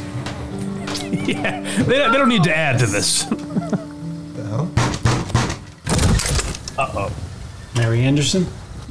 yeah, 1.27 1.61
they, 1.83 1.83
they 1.83 2.17
don't 2.17 2.29
need 2.29 2.43
to 2.43 2.55
add 2.55 2.79
to 2.79 2.85
this. 2.85 3.25
Uh 6.75 6.91
oh. 6.95 7.11
Mary 7.75 8.01
Anderson, 8.01 8.47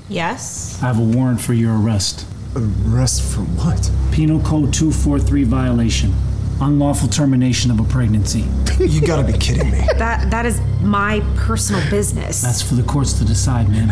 Yes. 0.09 0.79
I 0.83 0.87
have 0.87 0.99
a 0.99 1.03
warrant 1.03 1.41
for 1.41 1.55
your 1.55 1.79
arrest. 1.81 2.27
Arrest 2.55 3.23
for 3.23 3.41
what? 3.41 3.91
Penal 4.13 4.41
Code 4.41 4.73
243 4.75 5.45
violation. 5.45 6.13
Unlawful 6.61 7.09
termination 7.09 7.71
of 7.71 7.81
a 7.81 7.85
pregnancy. 7.85 8.45
You 8.79 9.01
gotta 9.01 9.25
be 9.25 9.37
kidding 9.39 9.71
me. 9.71 9.81
That 9.97 10.31
that 10.31 10.47
is 10.47 10.61
my 10.83 11.21
personal 11.37 11.83
business. 11.91 12.41
That's 12.43 12.61
for 12.63 12.75
the 12.75 12.83
courts 12.83 13.15
to 13.15 13.25
decide, 13.25 13.69
man. 13.69 13.89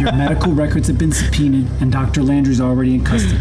your 0.00 0.12
medical 0.12 0.52
records 0.52 0.88
have 0.88 0.98
been 0.98 1.12
subpoenaed, 1.12 1.66
and 1.80 1.92
Dr. 1.92 2.22
Landry's 2.22 2.60
already 2.60 2.94
in 2.94 3.04
custody. 3.04 3.40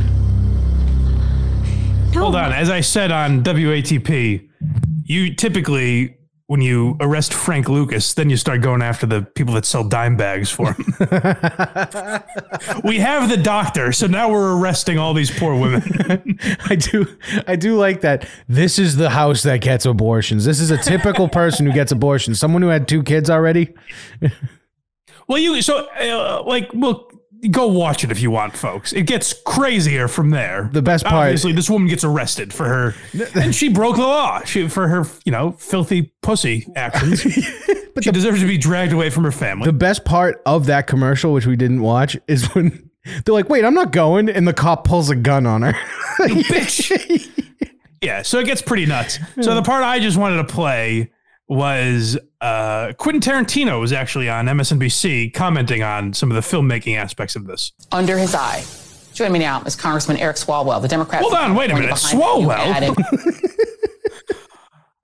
Hold 2.14 2.36
on. 2.36 2.52
As 2.54 2.70
I 2.70 2.82
said 2.82 3.12
on 3.12 3.44
WATP, 3.44 4.48
you 5.04 5.34
typically, 5.36 6.18
when 6.48 6.62
you 6.62 6.96
arrest 7.00 7.34
Frank 7.34 7.68
Lucas, 7.68 8.14
then 8.14 8.30
you 8.30 8.38
start 8.38 8.62
going 8.62 8.82
after 8.82 9.06
the 9.06 9.24
people 9.24 9.54
that 9.56 9.66
sell 9.66 9.84
dime 9.84 10.16
bags 10.16 10.50
for 10.50 10.74
him. 10.74 10.86
we 12.84 13.00
have 13.00 13.30
the 13.30 13.40
doctor, 13.42 13.92
so 13.92 14.08
now 14.08 14.32
we're 14.32 14.58
arresting 14.58 14.98
all 14.98 15.14
these 15.14 15.32
poor 15.32 15.56
women. 15.56 16.38
I 16.70 16.76
do 16.76 17.08
I 17.48 17.56
do 17.56 17.78
like 17.78 18.02
that. 18.02 18.30
This 18.48 18.78
is 18.78 18.96
the 18.96 19.10
house 19.10 19.44
that 19.44 19.62
gets 19.62 19.86
abortions. 19.86 20.46
This 20.46 20.60
is 20.60 20.72
a 20.72 20.78
typical 20.78 21.28
person 21.40 21.66
who 21.66 21.74
gets 21.74 21.92
abortions. 21.92 22.40
Someone 22.40 22.62
who 22.62 22.70
had 22.70 22.88
two 22.88 23.04
kids 23.04 23.30
already. 23.30 23.74
well, 25.28 25.40
you 25.40 25.62
so 25.62 25.88
uh, 26.00 26.44
like 26.46 26.70
well. 26.74 27.10
Go 27.52 27.68
watch 27.68 28.04
it 28.04 28.12
if 28.12 28.22
you 28.22 28.32
want, 28.32 28.56
folks. 28.56 28.94
It 28.94 29.04
gets 29.06 29.34
crazier 29.46 30.08
from 30.08 30.30
there. 30.30 30.70
The 30.72 30.82
best 30.82 31.04
part- 31.04 31.28
obviously, 31.28 31.52
this 31.52 31.70
woman 31.70 31.88
gets 31.88 32.04
arrested 32.04 32.54
for 32.54 32.66
her, 32.66 32.96
and 33.36 33.54
she 33.54 33.68
broke 33.70 33.98
the 33.98 34.02
law. 34.04 34.42
She 34.44 34.68
for 34.70 34.88
her, 34.88 35.06
you 35.26 35.32
know, 35.32 35.52
filthy 35.54 36.14
pussy 36.22 36.68
actions. 36.76 37.26
But 37.96 38.04
she 38.06 38.12
deserves 38.12 38.42
to 38.42 38.48
be 38.48 38.58
dragged 38.58 38.92
away 38.92 39.12
from 39.12 39.24
her 39.24 39.32
family. 39.32 39.66
The 39.68 39.72
best 39.74 40.04
part 40.04 40.42
of 40.48 40.66
that 40.66 40.88
commercial, 40.88 41.32
which 41.32 41.46
we 41.46 41.56
didn't 41.56 41.82
watch, 41.82 42.18
is 42.28 42.46
when 42.56 42.90
they're 43.24 43.34
like, 43.36 43.50
"Wait, 43.50 43.64
I'm 43.64 43.76
not 43.76 43.92
going," 43.92 44.30
and 44.30 44.48
the 44.48 44.54
cop 44.54 44.84
pulls 44.84 45.12
a 45.12 45.16
gun 45.16 45.46
on 45.46 45.62
her. 45.62 45.74
Bitch. 46.18 47.30
yeah, 48.02 48.24
so 48.24 48.40
it 48.40 48.46
gets 48.48 48.64
pretty 48.64 48.88
nuts. 48.88 49.20
So 49.42 49.54
the 49.54 49.62
part 49.62 49.84
I 49.84 50.00
just 50.00 50.18
wanted 50.18 50.38
to 50.38 50.46
play 50.52 51.12
was 51.54 52.18
uh, 52.42 52.94
Quentin 52.98 53.22
Tarantino 53.22 53.80
was 53.80 53.94
actually 53.94 54.30
on 54.30 54.46
MSNBC 54.48 55.34
commenting 55.34 55.84
on 55.84 56.14
some 56.14 56.32
of 56.32 56.36
the 56.36 56.42
filmmaking 56.42 56.98
aspects 56.98 57.36
of 57.36 57.46
this. 57.46 57.72
under 57.92 58.18
his 58.18 58.34
eye. 58.36 58.64
Joining 59.14 59.34
me 59.34 59.40
now 59.40 59.62
is 59.64 59.76
Congressman 59.76 60.18
Eric 60.18 60.38
Swalwell, 60.38 60.82
the 60.82 60.88
Democrat. 60.88 61.22
Hold 61.22 61.36
on, 61.36 61.54
wait 61.56 61.70
a 61.70 61.76
minute. 61.76 61.92
Swalwell? 61.92 62.96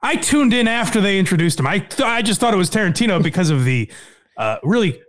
I 0.02 0.16
tuned 0.16 0.54
in 0.54 0.68
after 0.68 1.02
they 1.02 1.20
introduced 1.20 1.60
him. 1.60 1.68
I 1.68 1.80
th- 1.80 2.02
I 2.02 2.22
just 2.22 2.40
thought 2.40 2.54
it 2.54 2.58
was 2.58 2.70
Tarantino 2.70 3.22
because 3.22 3.50
of 3.50 3.66
the 3.66 3.92
uh, 4.38 4.58
really 4.64 5.02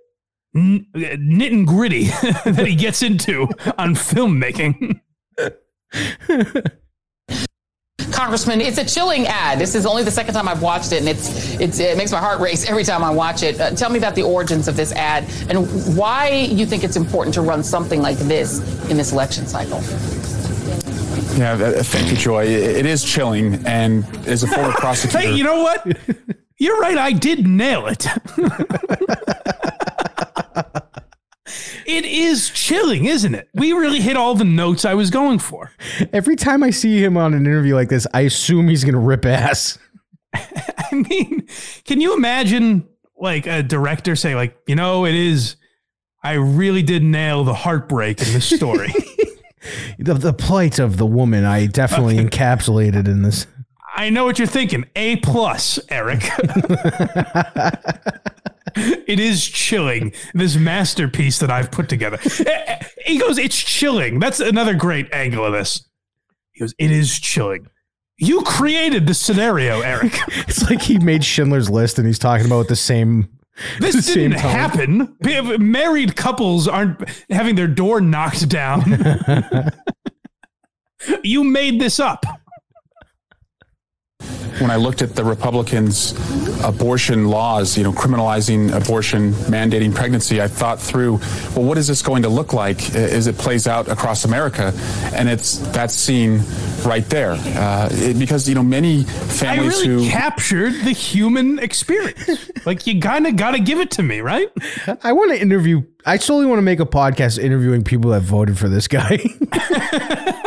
n- 0.55 0.87
nit 0.95 1.53
and 1.53 1.67
gritty 1.67 2.05
that 2.45 2.65
he 2.67 2.75
gets 2.75 3.03
into 3.03 3.43
on 3.79 3.95
filmmaking. 3.95 5.01
Congressman, 8.21 8.61
it's 8.61 8.77
a 8.77 8.85
chilling 8.85 9.27
ad. 9.27 9.59
This 9.59 9.75
is 9.75 9.87
only 9.87 10.03
the 10.03 10.11
second 10.11 10.35
time 10.35 10.47
I've 10.47 10.61
watched 10.61 10.93
it, 10.93 10.99
and 10.99 11.09
it's, 11.09 11.59
it's 11.59 11.81
it 11.81 11.97
makes 11.97 12.13
my 12.13 12.19
heart 12.19 12.39
race 12.39 12.69
every 12.69 12.85
time 12.85 13.03
I 13.03 13.09
watch 13.09 13.43
it. 13.43 13.59
Uh, 13.59 13.71
tell 13.71 13.89
me 13.89 13.97
about 13.97 14.15
the 14.15 14.23
origins 14.23 14.69
of 14.69 14.77
this 14.77 14.93
ad 14.93 15.25
and 15.49 15.67
why 15.97 16.29
you 16.29 16.67
think 16.67 16.85
it's 16.85 16.97
important 16.97 17.33
to 17.37 17.41
run 17.41 17.65
something 17.65 18.03
like 18.03 18.19
this 18.19 18.59
in 18.91 18.99
this 18.99 19.13
election 19.13 19.47
cycle. 19.47 19.81
Yeah, 21.39 21.55
uh, 21.55 21.83
thank 21.83 22.11
you, 22.11 22.17
Joy. 22.19 22.45
It 22.45 22.77
it 22.77 22.87
is 22.87 23.03
chilling, 23.03 23.65
and 23.65 24.05
as 24.27 24.43
a 24.43 24.49
former 24.49 24.73
prosecutor, 24.85 25.27
Hey, 25.27 25.35
you 25.35 25.43
know 25.43 25.63
what? 25.63 25.87
You're 26.59 26.77
right. 26.77 26.99
I 26.99 27.13
did 27.13 27.47
nail 27.49 27.87
it. 27.87 28.07
it 31.97 32.05
is 32.05 32.51
chilling, 32.51 33.07
isn't 33.07 33.35
it? 33.35 33.49
We 33.55 33.73
really 33.73 34.01
hit 34.01 34.17
all 34.17 34.35
the 34.35 34.45
notes 34.45 34.85
I 34.85 34.95
was 34.95 35.11
going 35.11 35.39
for. 35.39 35.73
Every 36.13 36.37
time 36.37 36.63
I 36.63 36.71
see 36.71 37.03
him 37.03 37.17
on 37.17 37.35
an 37.35 37.47
interview 37.47 37.75
like 37.75 37.89
this, 37.89 38.07
I 38.15 38.23
assume 38.23 38.69
he's 38.69 38.85
gonna 38.85 39.01
rip 39.01 39.25
ass. 39.27 39.79
I 40.35 41.05
mean, 41.09 41.47
can 41.85 42.01
you 42.01 42.15
imagine 42.15 42.87
like 43.19 43.47
a 43.47 43.63
director 43.63 44.17
say, 44.17 44.35
like, 44.35 44.57
you 44.67 44.75
know, 44.75 45.05
it 45.05 45.15
is. 45.15 45.57
I 46.23 46.35
really 46.35 46.83
did 46.83 47.03
nail 47.03 47.45
the 47.45 47.55
heartbreak 47.55 48.21
in 48.21 48.33
this 48.33 48.47
story. 48.57 48.93
The, 49.99 50.15
the 50.15 50.33
plight 50.33 50.79
of 50.79 50.97
the 50.97 51.05
woman, 51.05 51.45
I 51.45 51.67
definitely 51.67 52.17
encapsulated 52.17 53.07
in 53.07 53.21
this. 53.21 53.47
I 53.95 54.09
know 54.09 54.25
what 54.25 54.39
you're 54.39 54.49
thinking. 54.49 54.87
A 54.97 55.17
plus, 55.17 55.79
Eric. 55.91 56.23
it 58.77 59.21
is 59.21 59.47
chilling. 59.47 60.13
This 60.35 60.57
masterpiece 60.57 61.39
that 61.39 61.51
I've 61.51 61.71
put 61.71 61.89
together. 61.89 62.19
Eh, 62.47 62.79
He 63.07 63.19
goes, 63.19 63.39
"It's 63.39 63.59
chilling." 63.59 64.19
That's 64.19 64.41
another 64.41 64.75
great 64.75 65.13
angle 65.13 65.45
of 65.45 65.53
this. 65.53 65.89
He 66.53 66.61
goes, 66.61 66.75
"It 66.79 66.91
is 66.91 67.19
chilling." 67.19 67.67
You 68.19 68.43
created 68.43 69.07
the 69.07 69.15
scenario, 69.15 69.81
Eric. 69.81 70.19
It's 70.49 70.69
like 70.69 70.83
he 70.83 70.99
made 70.99 71.25
Schindler's 71.25 71.71
List 71.71 71.99
and 71.99 72.07
he's 72.07 72.19
talking 72.19 72.47
about 72.47 72.69
the 72.69 72.77
same. 72.77 73.29
This 73.79 74.07
didn't 74.07 74.33
happen. 74.39 75.17
Married 75.59 76.17
couples 76.17 76.67
aren't 76.69 77.03
having 77.31 77.57
their 77.57 77.69
door 77.69 78.01
knocked 78.01 78.49
down. 78.49 78.83
you 81.23 81.45
made 81.45 81.81
this 81.81 81.99
up. 81.99 82.25
When 84.61 84.71
I 84.71 84.77
looked 84.77 85.03
at 85.03 85.15
the 85.15 85.25
Republicans' 85.25 86.13
abortion 86.65 87.27
laws, 87.29 87.77
you 87.79 87.85
know, 87.85 87.93
criminalizing 87.93 88.73
abortion, 88.75 89.33
mandating 89.51 89.95
pregnancy, 89.95 90.41
I 90.43 90.49
thought 90.49 90.81
through, 90.81 91.19
well, 91.55 91.65
what 91.65 91.79
is 91.79 91.87
this 91.87 92.03
going 92.03 92.23
to 92.23 92.29
look 92.29 92.53
like 92.53 92.95
as 92.95 93.27
it 93.27 93.37
plays 93.39 93.67
out 93.67 93.89
across 93.89 94.25
America? 94.25 94.73
And 95.15 95.29
it's 95.29 95.59
that 95.73 95.91
scene 95.91 96.41
right 96.85 97.05
there, 97.11 97.33
uh, 97.33 97.89
it- 97.93 98.19
because 98.19 98.49
you 98.49 98.55
know 98.55 98.63
many 98.63 99.01
I 99.01 99.05
families 99.05 99.87
really 99.87 100.05
who 100.05 100.11
captured 100.11 100.73
the 100.85 100.93
human 100.93 101.59
experience. 101.59 102.51
like 102.67 102.87
you 102.87 103.01
kind 103.01 103.27
of 103.27 103.37
got 103.37 103.53
to 103.53 103.59
give 103.61 103.79
it 103.81 103.91
to 103.93 104.03
me, 104.03 104.21
right? 104.21 104.49
I 105.03 105.13
want 105.13 105.31
to 105.33 105.41
interview. 105.41 105.83
I 106.07 106.17
solely 106.17 106.47
want 106.47 106.59
to 106.59 106.63
make 106.63 106.81
a 106.81 106.87
podcast 106.87 107.39
interviewing 107.39 107.85
people 107.85 108.11
that 108.13 108.23
voted 108.23 108.59
for 108.59 108.69
this 108.69 108.89
guy. 108.89 109.19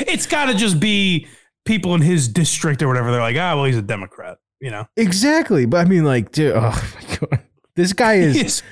It's 0.00 0.26
got 0.26 0.46
to 0.46 0.54
just 0.54 0.80
be 0.80 1.26
people 1.66 1.94
in 1.94 2.00
his 2.00 2.28
district 2.28 2.82
or 2.82 2.88
whatever. 2.88 3.10
They're 3.10 3.20
like, 3.20 3.36
ah, 3.36 3.54
well, 3.54 3.64
he's 3.64 3.76
a 3.76 3.82
Democrat, 3.82 4.38
you 4.60 4.70
know. 4.70 4.86
exactly, 4.96 5.66
but 5.66 5.78
I 5.78 5.88
mean, 5.88 6.04
like, 6.04 6.32
dude, 6.32 6.54
oh 6.56 6.90
my 7.10 7.16
god, 7.16 7.42
this 7.74 7.92
guy 7.92 8.14
is 8.14 8.36
is, 8.36 8.62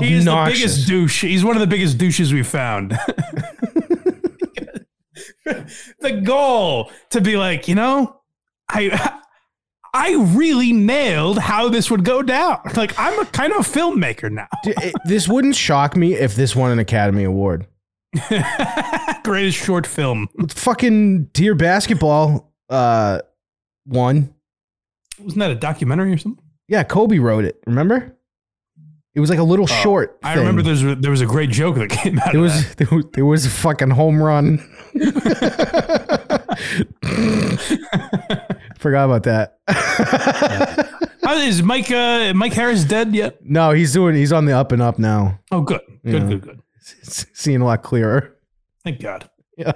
he 0.00 0.14
is 0.14 0.24
the 0.24 0.44
biggest 0.46 0.86
douche. 0.86 1.22
He's 1.22 1.44
one 1.44 1.56
of 1.56 1.60
the 1.60 1.66
biggest 1.66 1.98
douches 1.98 2.32
we've 2.32 2.46
found. 2.46 2.90
the 5.44 6.20
goal 6.24 6.90
to 7.10 7.20
be 7.20 7.36
like, 7.36 7.68
you 7.68 7.74
know, 7.74 8.20
I 8.68 9.18
I 9.94 10.14
really 10.34 10.72
nailed 10.72 11.38
how 11.38 11.68
this 11.68 11.90
would 11.90 12.04
go 12.04 12.22
down. 12.22 12.60
Like 12.74 12.98
I'm 12.98 13.18
a 13.20 13.26
kind 13.26 13.52
of 13.52 13.58
a 13.58 13.68
filmmaker 13.68 14.30
now. 14.30 14.48
This 15.04 15.28
wouldn't 15.28 15.56
shock 15.56 15.96
me 15.96 16.14
if 16.14 16.34
this 16.34 16.56
won 16.56 16.70
an 16.70 16.78
Academy 16.78 17.24
Award. 17.24 17.66
Greatest 19.24 19.56
short 19.58 19.86
film. 19.86 20.28
Fucking 20.50 21.24
Dear 21.32 21.54
Basketball 21.54 22.52
uh, 22.68 23.20
won. 23.86 24.34
Wasn't 25.18 25.38
that 25.40 25.50
a 25.50 25.54
documentary 25.54 26.12
or 26.12 26.18
something? 26.18 26.44
Yeah, 26.68 26.82
Kobe 26.84 27.18
wrote 27.18 27.44
it. 27.44 27.62
Remember? 27.66 28.16
It 29.14 29.20
was 29.20 29.28
like 29.28 29.38
a 29.38 29.42
little 29.44 29.66
Oh, 29.68 29.80
short. 29.82 30.18
I 30.22 30.34
remember 30.34 30.62
thing. 30.62 30.74
there's 30.86 30.98
there 31.00 31.10
was 31.10 31.20
a 31.20 31.26
great 31.26 31.50
joke 31.50 31.76
that 31.76 31.90
came 31.90 32.18
out 32.18 32.32
There 32.32 32.36
of 32.40 32.42
was, 32.44 32.68
that. 32.68 32.76
there 32.78 32.88
was 32.96 33.04
there 33.12 33.24
was 33.26 33.44
a 33.46 33.50
fucking 33.50 33.90
home 33.90 34.22
run. 34.22 34.58
Forgot 38.78 39.04
about 39.04 39.22
that. 39.24 39.58
How 41.22 41.34
is 41.36 41.62
Mike 41.62 41.90
uh, 41.90 42.32
Mike 42.34 42.52
Harris 42.54 42.84
dead 42.84 43.14
yet? 43.14 43.38
no, 43.44 43.70
he's 43.72 43.92
doing. 43.92 44.14
He's 44.16 44.32
on 44.32 44.44
the 44.46 44.52
up 44.56 44.72
and 44.72 44.82
up 44.82 44.98
now. 44.98 45.38
Oh, 45.50 45.60
good, 45.60 45.80
good, 46.04 46.12
Yeah. 46.14 46.28
good, 46.28 46.40
good. 46.42 46.61
S- 47.06 47.26
Seeing 47.34 47.60
a 47.60 47.64
lot 47.64 47.82
clearer. 47.82 48.36
Thank 48.84 49.00
God. 49.00 49.28
Yeah. 49.56 49.72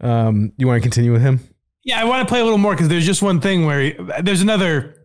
Um, 0.00 0.52
you 0.56 0.66
want 0.66 0.78
to 0.78 0.82
continue 0.82 1.12
with 1.12 1.22
him? 1.22 1.40
Yeah, 1.84 2.00
I 2.00 2.04
want 2.04 2.26
to 2.26 2.30
play 2.32 2.40
a 2.40 2.44
little 2.44 2.58
more 2.58 2.72
because 2.72 2.88
there's 2.88 3.06
just 3.06 3.22
one 3.22 3.40
thing 3.40 3.66
where 3.66 3.92
there's 4.22 4.40
another. 4.42 4.96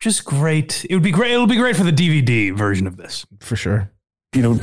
Just 0.00 0.24
great. 0.24 0.84
It 0.90 0.94
would 0.94 1.02
be 1.02 1.10
great. 1.10 1.32
It'll 1.32 1.46
be 1.46 1.56
great 1.56 1.76
for 1.76 1.84
the 1.84 1.92
DVD 1.92 2.54
version 2.56 2.86
of 2.86 2.96
this. 2.96 3.24
For 3.40 3.56
sure. 3.56 3.90
you 4.34 4.42
know, 4.42 4.54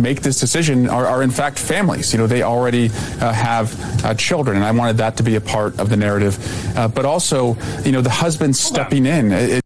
make 0.00 0.20
this 0.22 0.38
decision 0.40 0.88
are, 0.88 1.04
are 1.06 1.22
in 1.22 1.30
fact 1.30 1.58
families. 1.58 2.12
You 2.12 2.18
know, 2.20 2.26
they 2.26 2.42
already 2.42 2.86
uh, 3.20 3.32
have 3.32 4.04
uh, 4.04 4.14
children, 4.14 4.56
and 4.56 4.64
I 4.64 4.70
wanted 4.70 4.96
that 4.98 5.16
to 5.18 5.22
be 5.22 5.34
a 5.36 5.40
part 5.40 5.78
of 5.80 5.88
the 5.90 5.96
narrative. 5.96 6.38
Uh, 6.76 6.88
but 6.88 7.04
also, 7.04 7.56
you 7.84 7.92
know, 7.92 8.00
the 8.00 8.10
husband 8.10 8.56
stepping 8.56 9.04
in. 9.06 9.32
It, 9.32 9.64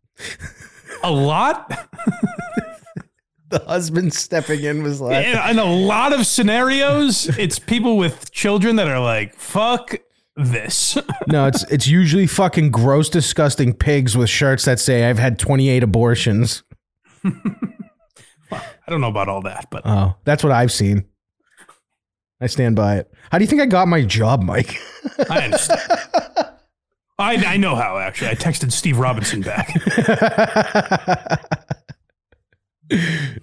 A 1.04 1.10
lot. 1.10 1.70
The 3.52 3.58
husband 3.66 4.14
stepping 4.14 4.62
in 4.62 4.82
was 4.82 5.00
like, 5.02 5.26
in, 5.26 5.36
in 5.50 5.58
a 5.58 5.64
lot 5.64 6.14
of 6.14 6.26
scenarios, 6.26 7.26
it's 7.38 7.58
people 7.58 7.98
with 7.98 8.32
children 8.32 8.76
that 8.76 8.88
are 8.88 8.98
like, 8.98 9.34
"Fuck 9.36 9.96
this." 10.36 10.96
no, 11.28 11.46
it's 11.46 11.62
it's 11.70 11.86
usually 11.86 12.26
fucking 12.26 12.70
gross, 12.70 13.10
disgusting 13.10 13.74
pigs 13.74 14.16
with 14.16 14.30
shirts 14.30 14.64
that 14.64 14.80
say 14.80 15.04
"I've 15.08 15.18
had 15.18 15.38
28 15.38 15.82
abortions." 15.82 16.62
I 17.24 18.88
don't 18.88 19.02
know 19.02 19.08
about 19.08 19.28
all 19.28 19.42
that, 19.42 19.68
but 19.70 19.82
Oh, 19.84 20.16
that's 20.24 20.42
what 20.42 20.52
I've 20.52 20.72
seen. 20.72 21.04
I 22.40 22.46
stand 22.46 22.74
by 22.74 22.96
it. 22.96 23.12
How 23.30 23.36
do 23.38 23.44
you 23.44 23.48
think 23.48 23.60
I 23.60 23.66
got 23.66 23.86
my 23.86 24.02
job, 24.02 24.42
Mike? 24.42 24.78
I 25.30 25.40
understand. 25.44 25.80
I, 27.18 27.36
I 27.36 27.56
know 27.58 27.76
how 27.76 27.98
actually. 27.98 28.30
I 28.30 28.34
texted 28.34 28.72
Steve 28.72 28.98
Robinson 28.98 29.42
back. 29.42 29.68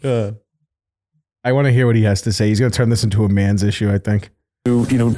Uh, 0.03 0.31
I 1.43 1.51
want 1.53 1.65
to 1.65 1.71
hear 1.71 1.87
what 1.87 1.95
he 1.95 2.03
has 2.03 2.21
to 2.23 2.33
say. 2.33 2.47
He's 2.49 2.59
going 2.59 2.71
to 2.71 2.75
turn 2.77 2.89
this 2.89 3.03
into 3.03 3.23
a 3.23 3.29
man's 3.29 3.63
issue, 3.63 3.91
I 3.91 3.97
think. 3.97 4.29
who, 4.65 4.85
you 4.89 4.97
know, 4.97 5.15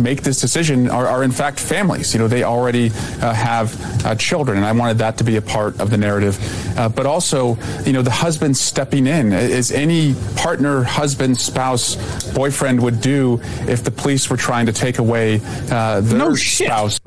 make 0.00 0.22
this 0.22 0.40
decision 0.40 0.88
are, 0.88 1.06
are 1.06 1.22
in 1.22 1.30
fact 1.30 1.60
families. 1.60 2.14
You 2.14 2.20
know, 2.20 2.28
they 2.28 2.42
already 2.42 2.86
uh, 3.20 3.32
have 3.34 4.04
uh, 4.06 4.14
children, 4.14 4.56
and 4.56 4.66
I 4.66 4.72
wanted 4.72 4.98
that 4.98 5.18
to 5.18 5.24
be 5.24 5.36
a 5.36 5.42
part 5.42 5.78
of 5.80 5.90
the 5.90 5.98
narrative. 5.98 6.38
Uh, 6.78 6.88
but 6.88 7.04
also, 7.04 7.56
you 7.84 7.92
know, 7.92 8.02
the 8.02 8.10
husband 8.10 8.56
stepping 8.56 9.06
in, 9.06 9.32
as 9.32 9.70
any 9.70 10.14
partner, 10.36 10.82
husband, 10.84 11.36
spouse, 11.36 11.96
boyfriend 12.32 12.82
would 12.82 13.00
do 13.00 13.38
if 13.68 13.84
the 13.84 13.90
police 13.90 14.30
were 14.30 14.36
trying 14.38 14.66
to 14.66 14.72
take 14.72 14.98
away 14.98 15.40
uh, 15.70 16.00
their 16.00 16.18
No 16.18 16.34
shit. 16.34 16.68
spouse. 16.68 16.98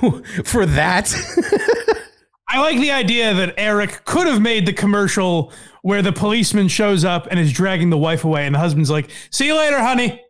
For 0.44 0.64
that, 0.64 1.12
I 2.48 2.58
like 2.60 2.78
the 2.78 2.90
idea 2.92 3.34
that 3.34 3.54
Eric 3.58 4.06
could 4.06 4.26
have 4.26 4.40
made 4.40 4.64
the 4.64 4.72
commercial 4.72 5.52
where 5.82 6.02
the 6.02 6.12
policeman 6.12 6.68
shows 6.68 7.04
up 7.04 7.26
and 7.30 7.38
is 7.38 7.52
dragging 7.52 7.90
the 7.90 7.98
wife 7.98 8.24
away, 8.24 8.46
and 8.46 8.54
the 8.54 8.58
husband's 8.58 8.90
like, 8.90 9.10
"See 9.30 9.46
you 9.46 9.56
later, 9.56 9.78
honey. 9.80 10.22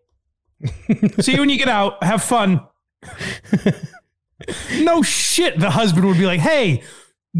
See 1.20 1.32
you 1.32 1.40
when 1.40 1.48
you 1.48 1.58
get 1.58 1.68
out. 1.68 2.02
Have 2.02 2.22
fun." 2.22 2.60
no 4.80 5.02
shit. 5.02 5.58
The 5.58 5.70
husband 5.70 6.06
would 6.06 6.18
be 6.18 6.26
like, 6.26 6.40
"Hey." 6.40 6.82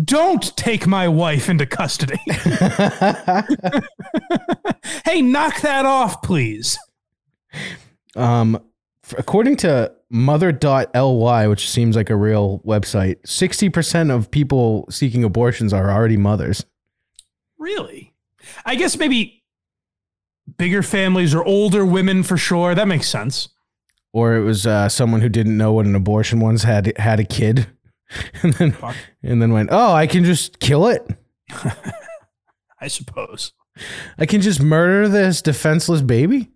Don't 0.04 0.54
take 0.56 0.86
my 0.86 1.08
wife 1.08 1.48
into 1.48 1.64
custody. 1.66 2.20
hey, 5.04 5.22
knock 5.22 5.60
that 5.62 5.86
off, 5.86 6.22
please. 6.22 6.78
um, 8.14 8.62
according 9.16 9.56
to 9.56 9.90
mother.ly, 10.10 11.46
which 11.46 11.68
seems 11.68 11.96
like 11.96 12.10
a 12.10 12.16
real 12.16 12.60
website, 12.60 13.20
60% 13.22 14.14
of 14.14 14.30
people 14.30 14.86
seeking 14.90 15.24
abortions 15.24 15.72
are 15.72 15.90
already 15.90 16.16
mothers. 16.18 16.64
Really? 17.58 18.14
I 18.64 18.74
guess 18.76 18.96
maybe 18.98 19.42
bigger 20.56 20.82
families 20.82 21.34
or 21.34 21.44
older 21.44 21.84
women 21.84 22.22
for 22.22 22.36
sure. 22.36 22.74
That 22.74 22.88
makes 22.88 23.08
sense. 23.08 23.48
Or 24.12 24.36
it 24.36 24.42
was 24.42 24.66
uh, 24.66 24.88
someone 24.88 25.20
who 25.20 25.28
didn't 25.28 25.56
know 25.56 25.72
what 25.72 25.86
an 25.86 25.94
abortion 25.94 26.40
was, 26.40 26.62
had 26.62 26.96
had 26.98 27.20
a 27.20 27.24
kid, 27.24 27.66
and 28.42 28.54
then 28.54 28.76
and 29.22 29.42
then 29.42 29.52
went, 29.52 29.68
"Oh, 29.70 29.92
I 29.92 30.06
can 30.06 30.24
just 30.24 30.60
kill 30.60 30.86
it. 30.86 31.06
I 32.80 32.88
suppose. 32.88 33.52
I 34.18 34.26
can 34.26 34.40
just 34.40 34.62
murder 34.62 35.08
this 35.08 35.42
defenseless 35.42 36.00
baby." 36.00 36.50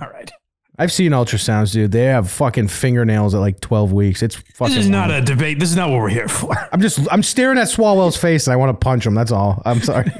All 0.00 0.08
right. 0.10 0.30
I've 0.78 0.90
seen 0.92 1.12
ultrasounds, 1.12 1.72
dude. 1.72 1.92
They 1.92 2.04
have 2.04 2.30
fucking 2.30 2.68
fingernails 2.68 3.34
at 3.34 3.38
like 3.40 3.60
12 3.60 3.92
weeks. 3.92 4.22
It's 4.22 4.36
fucking. 4.36 4.74
This 4.74 4.84
is 4.84 4.90
not 4.90 5.10
wild. 5.10 5.22
a 5.22 5.26
debate. 5.26 5.58
This 5.58 5.70
is 5.70 5.76
not 5.76 5.90
what 5.90 5.98
we're 6.00 6.08
here 6.08 6.28
for. 6.28 6.54
I'm 6.72 6.80
just 6.80 6.98
I'm 7.10 7.22
staring 7.22 7.58
at 7.58 7.68
Swalwell's 7.68 8.16
face 8.16 8.46
and 8.46 8.54
I 8.54 8.56
want 8.56 8.70
to 8.78 8.82
punch 8.84 9.04
him. 9.06 9.14
That's 9.14 9.32
all. 9.32 9.60
I'm 9.66 9.80
sorry. 9.82 10.10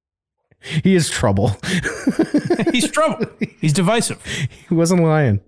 he 0.60 0.94
is 0.94 1.10
trouble. 1.10 1.56
He's 2.72 2.90
trouble. 2.90 3.26
He's 3.60 3.72
divisive. 3.74 4.24
He 4.68 4.74
wasn't 4.74 5.02
lying. 5.02 5.40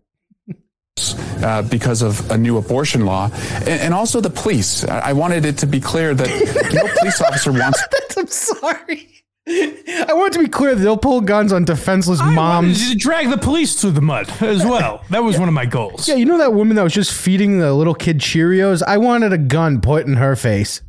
uh, 1.43 1.63
because 1.63 2.03
of 2.03 2.31
a 2.31 2.39
new 2.39 2.57
abortion 2.57 3.05
law, 3.05 3.29
and, 3.61 3.69
and 3.69 3.95
also 3.95 4.21
the 4.21 4.31
police. 4.31 4.85
I 4.85 4.99
I 4.99 5.13
wanted 5.15 5.45
it 5.47 5.59
to 5.59 5.67
be 5.67 5.81
clear 5.81 6.15
that 6.15 6.29
no 6.75 6.87
police 6.99 7.21
officer 7.27 7.53
wants 7.53 7.83
I'm 8.17 8.27
sorry. 8.27 9.24
I 9.49 10.07
want 10.15 10.35
it 10.35 10.39
to 10.39 10.45
be 10.45 10.49
clear 10.49 10.75
that 10.75 10.81
they'll 10.83 10.97
pull 10.97 11.21
guns 11.21 11.53
on 11.53 11.65
defenseless 11.67 12.19
moms. 12.21 12.91
to 12.91 12.97
drag 12.97 13.29
the 13.29 13.37
police 13.37 13.79
through 13.79 13.91
the 13.91 14.01
mud 14.01 14.31
as 14.43 14.65
well. 14.65 15.05
That 15.11 15.23
was 15.23 15.39
one 15.39 15.49
of 15.49 15.55
my 15.55 15.67
goals. 15.67 16.09
Yeah, 16.09 16.15
you 16.15 16.25
know 16.25 16.39
that 16.39 16.55
woman 16.55 16.77
that 16.77 16.83
was 16.83 16.95
just 16.95 17.13
feeding 17.13 17.59
the 17.59 17.75
little 17.75 17.95
kid 17.95 18.21
Cheerios? 18.21 18.83
I 18.83 18.97
wanted 18.97 19.33
a 19.35 19.39
gun 19.39 19.81
put 19.83 20.07
in 20.07 20.15
her 20.15 20.35
face. 20.35 20.81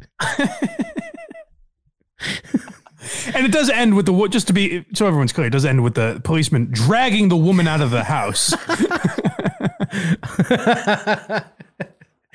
And 3.36 3.46
it 3.46 3.52
does 3.52 3.70
end 3.70 3.96
with 3.96 4.06
the 4.06 4.14
wo- 4.14 4.28
just 4.28 4.48
to 4.48 4.54
be 4.54 4.86
so 4.94 5.06
everyone's 5.06 5.32
clear. 5.34 5.48
It 5.48 5.52
does 5.52 5.66
end 5.66 5.84
with 5.84 5.94
the 5.96 6.22
policeman 6.24 6.70
dragging 6.72 7.30
the 7.30 7.38
woman 7.38 7.68
out 7.68 7.82
of 7.82 7.92
the 7.92 8.04
house. 8.04 8.54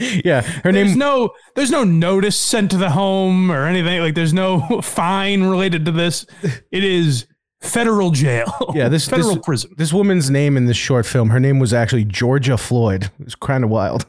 Yeah, 0.24 0.40
her 0.42 0.72
There's 0.72 0.90
name. 0.90 0.98
no 0.98 1.30
there's 1.54 1.70
no 1.70 1.84
notice 1.84 2.36
sent 2.36 2.70
to 2.72 2.76
the 2.78 2.90
home 2.90 3.50
or 3.52 3.66
anything. 3.66 4.00
Like 4.00 4.14
there's 4.14 4.32
no 4.32 4.80
fine 4.82 5.42
related 5.44 5.84
to 5.86 5.92
this. 5.92 6.26
It 6.72 6.84
is 6.84 7.26
federal 7.60 8.10
jail. 8.10 8.52
Yeah, 8.74 8.88
this 8.88 9.08
federal 9.08 9.34
this, 9.36 9.44
prison. 9.44 9.70
This 9.76 9.92
woman's 9.92 10.30
name 10.30 10.56
in 10.56 10.66
this 10.66 10.76
short 10.76 11.04
film, 11.06 11.30
her 11.30 11.40
name 11.40 11.58
was 11.58 11.74
actually 11.74 12.04
Georgia 12.04 12.56
Floyd. 12.56 13.10
It's 13.20 13.34
kind 13.34 13.64
of 13.64 13.70
wild. 13.70 14.06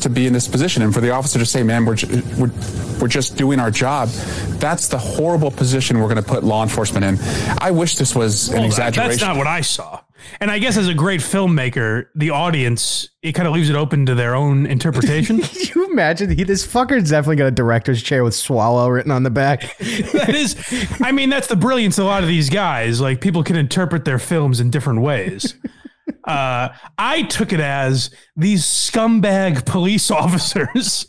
To 0.00 0.08
be 0.08 0.26
in 0.26 0.32
this 0.32 0.46
position 0.48 0.82
and 0.82 0.94
for 0.94 1.00
the 1.00 1.10
officer 1.10 1.38
to 1.40 1.44
say 1.46 1.62
man 1.62 1.84
we're, 1.84 1.96
we're, 2.38 2.50
we're 3.00 3.08
just 3.08 3.36
doing 3.36 3.58
our 3.58 3.70
job 3.70 4.08
that's 4.60 4.86
the 4.88 4.98
horrible 4.98 5.50
position 5.50 5.98
we're 5.98 6.04
going 6.12 6.22
to 6.22 6.22
put 6.22 6.44
law 6.44 6.62
enforcement 6.62 7.04
in 7.04 7.18
i 7.60 7.70
wish 7.70 7.96
this 7.96 8.14
was 8.14 8.48
an 8.48 8.54
Well, 8.54 8.62
that- 8.62 8.66
exaggeration 8.68 9.10
That's 9.10 9.22
not 9.22 9.36
what 9.36 9.46
I 9.48 9.60
saw. 9.62 10.00
And 10.40 10.50
I 10.50 10.58
guess 10.58 10.76
as 10.76 10.88
a 10.88 10.94
great 10.94 11.20
filmmaker, 11.20 12.06
the 12.16 12.30
audience 12.30 13.08
it 13.22 13.32
kind 13.32 13.46
of 13.46 13.54
leaves 13.54 13.70
it 13.70 13.76
open 13.76 14.04
to 14.06 14.14
their 14.16 14.34
own 14.34 14.66
interpretation. 14.66 15.40
You 15.74 15.90
imagine? 15.90 16.30
He, 16.30 16.42
this 16.44 16.66
fucker's 16.66 17.10
definitely 17.10 17.36
got 17.36 17.46
a 17.46 17.50
director's 17.52 18.02
chair 18.02 18.24
with 18.24 18.34
Swalwell 18.34 18.92
written 18.92 19.10
on 19.12 19.22
the 19.22 19.30
back. 19.30 19.76
that 19.78 20.34
is, 20.34 20.56
I 21.02 21.12
mean, 21.12 21.30
that's 21.30 21.46
the 21.46 21.56
brilliance 21.56 21.98
of 21.98 22.04
a 22.04 22.08
lot 22.08 22.22
of 22.22 22.28
these 22.28 22.50
guys. 22.50 23.00
Like 23.00 23.20
people 23.20 23.42
can 23.44 23.56
interpret 23.56 24.04
their 24.04 24.18
films 24.18 24.58
in 24.60 24.70
different 24.70 25.00
ways. 25.02 25.54
Uh, 26.24 26.68
I 26.98 27.22
took 27.22 27.52
it 27.52 27.60
as 27.60 28.10
these 28.36 28.64
scumbag 28.64 29.64
police 29.66 30.10
officers, 30.22 31.06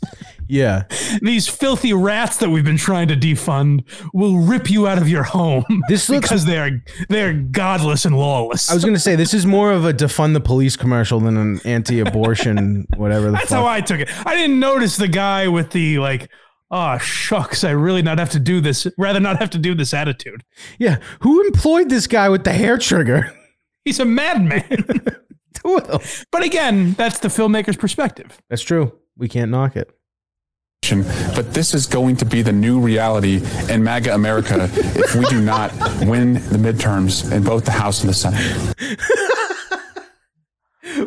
Yeah. 0.48 0.84
these 1.22 1.46
filthy 1.46 1.92
rats 1.92 2.38
that 2.38 2.48
we've 2.50 2.64
been 2.64 2.76
trying 2.76 3.08
to 3.08 3.16
defund, 3.16 3.84
will 4.14 4.38
rip 4.38 4.70
you 4.70 4.86
out 4.86 4.98
of 4.98 5.08
your 5.08 5.22
home 5.22 5.64
This 5.88 6.08
looks- 6.08 6.22
because 6.28 6.44
they 6.46 6.58
are 6.58 6.70
they 7.08 7.22
are 7.22 7.32
godless 7.34 8.04
and 8.04 8.16
lawless. 8.16 8.70
I 8.70 8.74
was 8.74 8.82
going 8.84 8.94
to 8.94 9.00
say, 9.00 9.14
this 9.16 9.34
is 9.34 9.44
more 9.46 9.72
of 9.72 9.84
a 9.84 9.92
defund 9.92 10.32
the 10.34 10.40
police 10.40 10.76
commercial 10.76 11.20
than 11.20 11.36
an 11.36 11.60
anti 11.64 12.00
abortion, 12.00 12.86
whatever 12.96 13.26
the 13.26 13.32
That's 13.32 13.50
fuck. 13.50 13.58
how 13.58 13.66
I 13.66 13.80
took 13.80 14.00
it. 14.00 14.08
I 14.26 14.34
didn't 14.34 14.58
notice 14.60 14.96
the 14.96 15.08
guy 15.08 15.48
with 15.48 15.70
the 15.70 15.98
like, 15.98 16.30
oh 16.70 16.98
shucks, 16.98 17.62
I 17.64 17.70
really 17.72 18.02
not 18.02 18.18
have 18.18 18.30
to 18.30 18.40
do 18.40 18.60
this. 18.60 18.86
Rather 18.96 19.20
not 19.20 19.38
have 19.38 19.50
to 19.50 19.58
do 19.58 19.74
this 19.74 19.92
attitude. 19.92 20.44
yeah. 20.78 20.98
Who 21.20 21.44
employed 21.46 21.90
this 21.90 22.06
guy 22.06 22.28
with 22.28 22.44
the 22.44 22.52
hair 22.52 22.78
trigger? 22.78 23.32
He's 23.84 24.00
a 24.00 24.04
madman. 24.04 24.62
Who 25.62 25.74
with 25.74 25.86
them. 25.88 26.00
But 26.32 26.42
again, 26.42 26.92
that's 26.92 27.18
the 27.18 27.28
filmmaker's 27.28 27.76
perspective. 27.76 28.40
That's 28.48 28.62
true. 28.62 28.98
We 29.16 29.28
can't 29.28 29.50
knock 29.50 29.76
it. 29.76 29.94
But 31.36 31.52
this 31.52 31.74
is 31.74 31.86
going 31.86 32.16
to 32.16 32.24
be 32.24 32.42
the 32.42 32.52
new 32.52 32.80
reality 32.80 33.42
in 33.68 33.84
MAGA 33.84 34.14
America 34.14 34.68
if 34.72 35.14
we 35.14 35.24
do 35.26 35.40
not 35.40 35.72
win 36.00 36.34
the 36.34 36.58
midterms 36.58 37.30
in 37.30 37.44
both 37.44 37.64
the 37.64 37.70
House 37.70 38.00
and 38.00 38.08
the 38.08 38.14
Senate. 38.14 38.74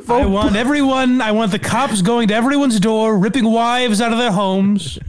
I 0.08 0.26
want 0.26 0.56
everyone. 0.56 1.22
I 1.22 1.32
want 1.32 1.52
the 1.52 1.60
cops 1.60 2.02
going 2.02 2.28
to 2.30 2.36
everyone's 2.36 2.80
door, 2.80 3.18
ripping 3.18 3.46
wives 3.46 4.00
out 4.00 4.14
of 4.14 4.20
their 4.20 4.32
homes. 4.32 5.00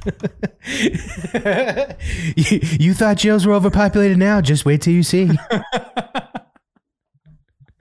you, 2.37 2.61
you 2.81 2.95
thought 2.95 3.19
jails 3.19 3.47
were 3.47 3.53
overpopulated 3.53 4.19
now? 4.19 4.41
Just 4.41 4.65
wait 4.65 4.83
till 4.83 4.95
you 4.95 5.03
see. 5.03 5.31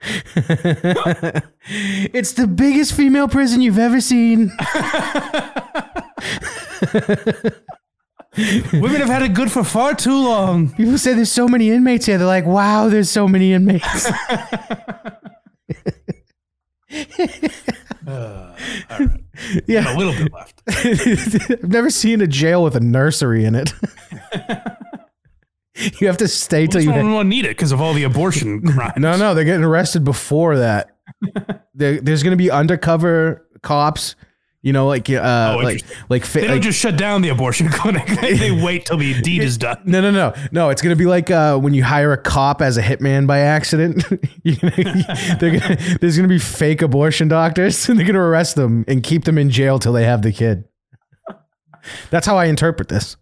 it's 1.66 2.32
the 2.32 2.46
biggest 2.46 2.94
female 2.94 3.28
prison 3.28 3.60
you've 3.60 3.78
ever 3.78 4.00
seen. 4.00 4.50
Women 8.72 9.00
have 9.00 9.08
had 9.08 9.22
it 9.22 9.34
good 9.34 9.50
for 9.50 9.62
far 9.64 9.94
too 9.94 10.24
long. 10.24 10.70
People 10.74 10.98
say 10.98 11.14
there's 11.14 11.30
so 11.30 11.46
many 11.48 11.70
inmates 11.70 12.06
here. 12.06 12.18
They're 12.18 12.26
like, 12.26 12.46
wow, 12.46 12.88
there's 12.88 13.10
so 13.10 13.28
many 13.28 13.52
inmates. 13.52 14.10
Uh, 18.06 18.54
yeah. 19.66 19.96
A 19.96 19.96
little 19.96 20.12
bit 20.12 20.30
left. 20.30 20.62
I've 20.68 21.70
never 21.70 21.88
seen 21.88 22.20
a 22.20 22.26
jail 22.26 22.62
with 22.62 22.76
a 22.76 22.80
nursery 22.80 23.46
in 23.46 23.54
it. 23.54 23.72
you 26.00 26.06
have 26.06 26.16
to 26.18 26.28
stay 26.28 26.66
till 26.66 26.80
you. 26.80 26.90
won't 26.90 27.28
need 27.28 27.44
it 27.44 27.48
because 27.56 27.72
of 27.72 27.80
all 27.80 27.94
the 27.94 28.04
abortion 28.04 28.62
crimes. 28.66 28.94
No, 28.96 29.16
no, 29.16 29.34
they're 29.34 29.44
getting 29.44 29.64
arrested 29.64 30.04
before 30.04 30.58
that. 30.58 30.96
there, 31.74 32.00
there's 32.00 32.22
going 32.22 32.32
to 32.32 32.36
be 32.36 32.50
undercover 32.50 33.46
cops. 33.62 34.14
You 34.62 34.72
know, 34.72 34.86
like 34.86 35.10
uh, 35.10 35.56
Oh, 35.58 35.62
like 35.62 35.82
like, 36.08 36.26
They 36.32 36.40
don't 36.42 36.52
like 36.52 36.62
just 36.62 36.78
shut 36.78 36.96
down 36.96 37.20
the 37.20 37.28
abortion 37.28 37.68
clinic. 37.68 38.06
They, 38.06 38.50
wait 38.50 38.86
till 38.86 38.96
the 38.96 39.20
deed 39.20 39.42
is 39.42 39.58
done. 39.58 39.76
no, 39.84 40.00
no, 40.00 40.10
no, 40.10 40.32
no. 40.52 40.70
It's 40.70 40.80
gonna 40.80 40.96
be 40.96 41.04
like 41.04 41.30
uh, 41.30 41.58
when 41.58 41.74
you 41.74 41.84
hire 41.84 42.12
a 42.12 42.16
cop 42.16 42.62
as 42.62 42.78
a 42.78 42.82
hitman 42.82 43.26
by 43.26 43.40
accident. 43.40 44.02
Gonna- 44.08 45.38
gonna, 45.38 45.76
there's 46.00 46.16
gonna 46.16 46.28
be 46.28 46.38
fake 46.38 46.80
abortion 46.80 47.28
doctors, 47.28 47.86
and 47.90 47.98
they're 47.98 48.06
gonna 48.06 48.20
arrest 48.20 48.56
them 48.56 48.86
and 48.88 49.02
keep 49.02 49.24
them 49.24 49.36
in 49.36 49.50
jail 49.50 49.78
till 49.78 49.92
they 49.92 50.04
have 50.06 50.22
the 50.22 50.32
kid. 50.32 50.64
That's 52.08 52.26
how 52.26 52.38
I 52.38 52.46
interpret 52.46 52.88
this. 52.88 53.18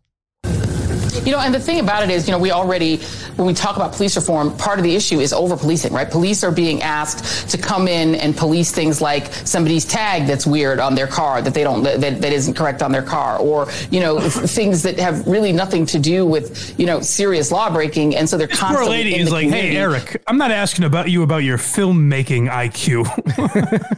You 1.24 1.32
know, 1.32 1.40
and 1.40 1.54
the 1.54 1.60
thing 1.60 1.80
about 1.80 2.02
it 2.02 2.10
is, 2.10 2.26
you 2.26 2.32
know, 2.32 2.38
we 2.38 2.50
already, 2.50 2.96
when 3.36 3.46
we 3.46 3.54
talk 3.54 3.76
about 3.76 3.92
police 3.92 4.16
reform, 4.16 4.56
part 4.56 4.78
of 4.78 4.82
the 4.82 4.94
issue 4.94 5.20
is 5.20 5.32
over 5.32 5.56
policing, 5.56 5.92
right? 5.92 6.10
Police 6.10 6.42
are 6.42 6.50
being 6.50 6.82
asked 6.82 7.48
to 7.50 7.58
come 7.58 7.86
in 7.86 8.14
and 8.16 8.36
police 8.36 8.72
things 8.72 9.00
like 9.00 9.32
somebody's 9.32 9.84
tag 9.84 10.26
that's 10.26 10.46
weird 10.46 10.80
on 10.80 10.94
their 10.94 11.06
car, 11.06 11.42
that 11.42 11.54
they 11.54 11.62
don't, 11.64 11.82
that, 11.82 12.00
that 12.00 12.32
isn't 12.32 12.54
correct 12.54 12.82
on 12.82 12.92
their 12.92 13.02
car, 13.02 13.38
or, 13.38 13.68
you 13.90 14.00
know, 14.00 14.20
things 14.30 14.82
that 14.82 14.98
have 14.98 15.26
really 15.26 15.52
nothing 15.52 15.84
to 15.86 15.98
do 15.98 16.24
with, 16.26 16.78
you 16.78 16.86
know, 16.86 17.00
serious 17.00 17.52
law 17.52 17.70
breaking. 17.72 18.16
And 18.16 18.28
so 18.28 18.36
they're 18.38 18.48
Poor 18.48 18.58
constantly. 18.58 18.96
lady 18.96 19.14
in 19.14 19.20
is 19.20 19.30
like, 19.32 19.48
"Hey. 19.48 19.76
Eric, 19.76 20.22
I'm 20.26 20.38
not 20.38 20.50
asking 20.50 20.84
about 20.84 21.10
you 21.10 21.22
about 21.22 21.44
your 21.44 21.58
filmmaking 21.58 22.48
IQ. 22.50 23.06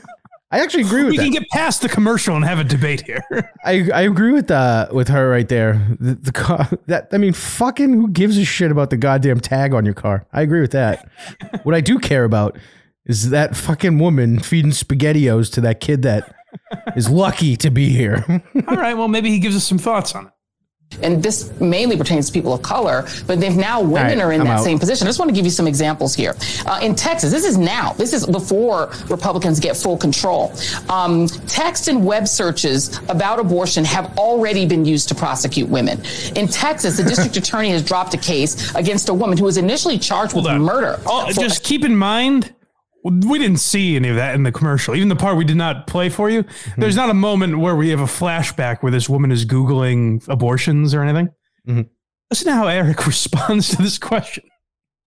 I 0.55 0.61
actually 0.61 0.85
agree 0.85 1.03
with 1.03 1.17
that. 1.17 1.23
we 1.23 1.31
that. 1.31 1.35
can 1.35 1.43
get 1.43 1.49
past 1.51 1.83
the 1.83 1.89
commercial 1.89 2.37
and 2.37 2.45
have 2.45 2.61
a 2.61 2.65
debate 2.65 3.03
here." 3.05 3.25
I 3.65 3.91
I 3.93 4.03
agree 4.03 4.31
with 4.33 4.51
uh 4.53 4.87
with 4.93 5.09
her 5.09 5.29
right 5.29 5.49
there. 5.49 5.85
The, 5.99 6.15
the 6.15 6.31
car 6.31 6.69
that 6.87 7.09
I 7.13 7.19
mean, 7.19 7.33
fucking 7.33 7.93
who 7.93 8.09
gives 8.09 8.39
a 8.39 8.45
shit 8.45 8.71
about 8.71 8.91
the 8.91 8.97
goddamn 8.97 9.41
tag 9.41 9.75
on 9.75 9.85
your 9.85 9.95
car? 9.95 10.27
I 10.33 10.43
agree 10.43 10.61
with 10.61 10.71
that. 10.71 11.09
what 11.65 11.75
I 11.75 11.81
do 11.81 11.99
care 11.99 12.23
about 12.23 12.57
is 13.07 13.31
that 13.31 13.57
fucking 13.57 13.99
woman 13.99 14.39
feeding 14.39 14.71
spaghettios 14.71 15.53
to 15.55 15.61
that 15.63 15.81
kid 15.81 16.03
that 16.03 16.33
is 16.95 17.11
lucky 17.11 17.57
to 17.57 17.71
be 17.71 17.89
here. 17.89 18.25
All 18.69 18.77
right, 18.77 18.97
well, 18.97 19.09
maybe 19.09 19.31
he 19.31 19.41
gives 19.41 19.57
us 19.57 19.65
some 19.65 19.79
thoughts 19.79 20.15
on 20.15 20.27
it. 20.29 20.33
And 21.03 21.23
this 21.23 21.51
mainly 21.61 21.97
pertains 21.97 22.27
to 22.27 22.33
people 22.33 22.53
of 22.53 22.63
color, 22.63 23.07
but 23.27 23.41
they've 23.41 23.57
now 23.57 23.81
women 23.81 24.19
right, 24.19 24.21
are 24.21 24.33
in 24.33 24.41
I'm 24.41 24.47
that 24.47 24.59
out. 24.61 24.65
same 24.65 24.79
position. 24.79 25.07
I 25.07 25.09
just 25.09 25.19
want 25.19 25.29
to 25.31 25.35
give 25.35 25.45
you 25.45 25.51
some 25.51 25.67
examples 25.67 26.15
here. 26.15 26.35
Uh, 26.67 26.81
in 26.83 26.95
Texas, 26.95 27.31
this 27.31 27.45
is 27.45 27.59
now, 27.59 27.93
this 27.95 28.13
is 28.13 28.27
before 28.27 28.93
Republicans 29.09 29.61
get 29.61 29.77
full 29.77 29.97
control. 29.97 30.53
Um, 30.89 31.27
text 31.47 31.89
and 31.89 32.05
web 32.05 32.29
searches 32.29 32.99
about 33.09 33.39
abortion 33.39 33.85
have 33.85 34.17
already 34.19 34.67
been 34.67 34.85
used 34.85 35.09
to 35.09 35.15
prosecute 35.15 35.69
women. 35.69 36.01
In 36.37 36.49
Texas, 36.49 36.97
the 36.97 37.03
district 37.15 37.37
attorney 37.37 37.71
has 37.71 37.83
dropped 37.83 38.15
a 38.15 38.19
case 38.19 38.75
against 38.75 39.09
a 39.09 39.15
woman 39.15 39.39
who 39.39 39.45
was 39.45 39.57
initially 39.57 39.99
charged 39.99 40.35
with 40.35 40.45
murder. 40.47 41.01
Oh, 41.07 41.31
just 41.33 41.65
keep 41.65 41.85
in 41.85 41.97
mind, 41.97 42.54
we 43.05 43.39
didn't 43.39 43.59
see 43.59 43.97
any 43.97 44.09
of 44.09 44.17
that 44.17 44.35
in 44.35 44.45
the 44.45 44.53
commercial. 44.53 44.95
Even 44.95 45.09
the 45.09 45.17
part 45.17 45.37
we 45.37 45.45
did 45.45 45.59
not 45.59 45.87
play 45.87 46.09
for 46.09 46.31
you. 46.31 46.43
Mm-hmm. 46.43 46.81
There's 46.81 46.97
not 46.97 47.11
a 47.11 47.15
moment 47.15 47.59
where 47.59 47.77
we 47.77 47.91
have 47.91 48.01
a 48.01 48.05
flashback 48.05 48.83
where 48.83 48.91
this 48.91 49.09
woman 49.09 49.31
is 49.31 49.45
Googling 49.45 50.27
abortions 50.29 50.95
or 50.95 51.03
anything. 51.03 51.29
Mm-hmm. 51.69 51.83
Listen 52.31 52.47
to 52.47 52.55
how 52.55 52.67
Eric 52.67 53.07
responds 53.07 53.69
to 53.71 53.83
this 53.83 53.99
question. 53.99 54.45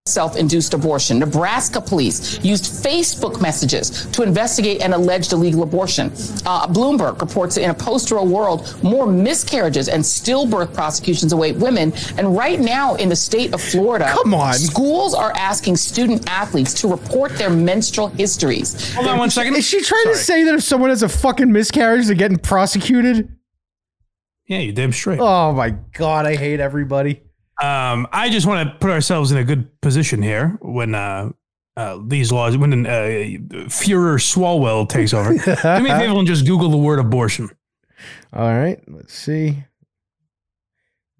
Self-induced 0.08 0.74
abortion. 0.74 1.20
Nebraska 1.20 1.82
police 1.82 2.44
used 2.44 2.66
Facebook 2.84 3.42
messages 3.42 4.06
to 4.08 4.24
investigate 4.24 4.82
an 4.82 4.94
alleged 4.94 5.34
illegal 5.34 5.64
abortion. 5.64 6.08
Uh, 6.46 6.68
Bloomberg 6.68 7.20
reports 7.22 7.56
that 7.56 7.64
in 7.64 7.70
a 7.70 7.74
post-Roe 7.74 8.24
world, 8.24 8.78
more 8.84 9.06
miscarriages 9.06 9.90
and 9.90 10.04
stillbirth 10.04 10.74
prosecutions 10.74 11.34
await 11.34 11.56
women. 11.58 11.92
And 12.18 12.36
right 12.36 12.60
now, 12.60 12.96
in 12.96 13.10
the 13.10 13.16
state 13.16 13.54
of 13.54 13.62
Florida, 13.62 14.10
Come 14.12 14.34
on. 14.34 14.54
schools 14.54 15.14
are 15.14 15.32
asking 15.36 15.78
student 15.78 16.30
athletes 16.30 16.74
to 16.82 16.88
report 16.88 17.34
their 17.38 17.50
menstrual 17.50 18.08
histories. 18.10 18.94
Hold 18.94 19.08
on 19.08 19.18
one 19.18 19.30
second. 19.30 19.56
is 19.56 19.66
she 19.68 19.82
trying 19.82 20.06
to 20.08 20.16
say 20.16 20.44
that 20.44 20.56
if 20.56 20.64
someone 20.64 20.90
has 20.90 21.04
a 21.04 21.10
fucking 21.10 21.52
miscarriage, 21.52 22.06
they're 22.06 22.16
getting 22.16 22.38
prosecuted? 22.38 23.34
Yeah, 24.46 24.60
you 24.60 24.72
damn 24.72 24.94
straight. 24.94 25.20
Oh 25.20 25.52
my 25.52 25.72
god, 25.72 26.26
I 26.26 26.36
hate 26.38 26.60
everybody. 26.62 27.22
Um, 27.62 28.08
I 28.12 28.30
just 28.30 28.46
want 28.46 28.70
to 28.70 28.76
put 28.76 28.92
ourselves 28.92 29.32
in 29.32 29.38
a 29.38 29.44
good 29.44 29.82
position 29.82 30.22
here 30.22 30.58
when 30.62 30.94
uh, 30.94 31.32
uh, 31.76 32.00
these 32.06 32.32
laws, 32.32 32.58
when 32.58 32.86
uh, 32.86 32.90
Führer 33.70 34.20
Swalwell 34.20 34.88
takes 34.88 35.14
over. 35.14 35.30
Do 35.78 35.84
me 35.84 35.90
a 35.90 35.98
favor 35.98 36.18
and 36.18 36.28
just 36.28 36.46
Google 36.46 36.70
the 36.70 36.78
word 36.78 37.00
abortion. 37.00 37.50
All 38.34 38.54
right, 38.54 38.80
let's 38.88 39.14
see. 39.14 39.64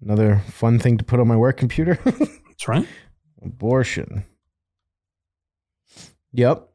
Another 0.00 0.42
fun 0.48 0.78
thing 0.78 0.96
to 0.98 1.04
put 1.04 1.18
on 1.18 1.26
my 1.26 1.36
work 1.36 1.56
computer. 1.56 1.98
That's 2.04 2.68
right. 2.68 2.86
Abortion. 3.42 4.24
Yep. 6.32 6.68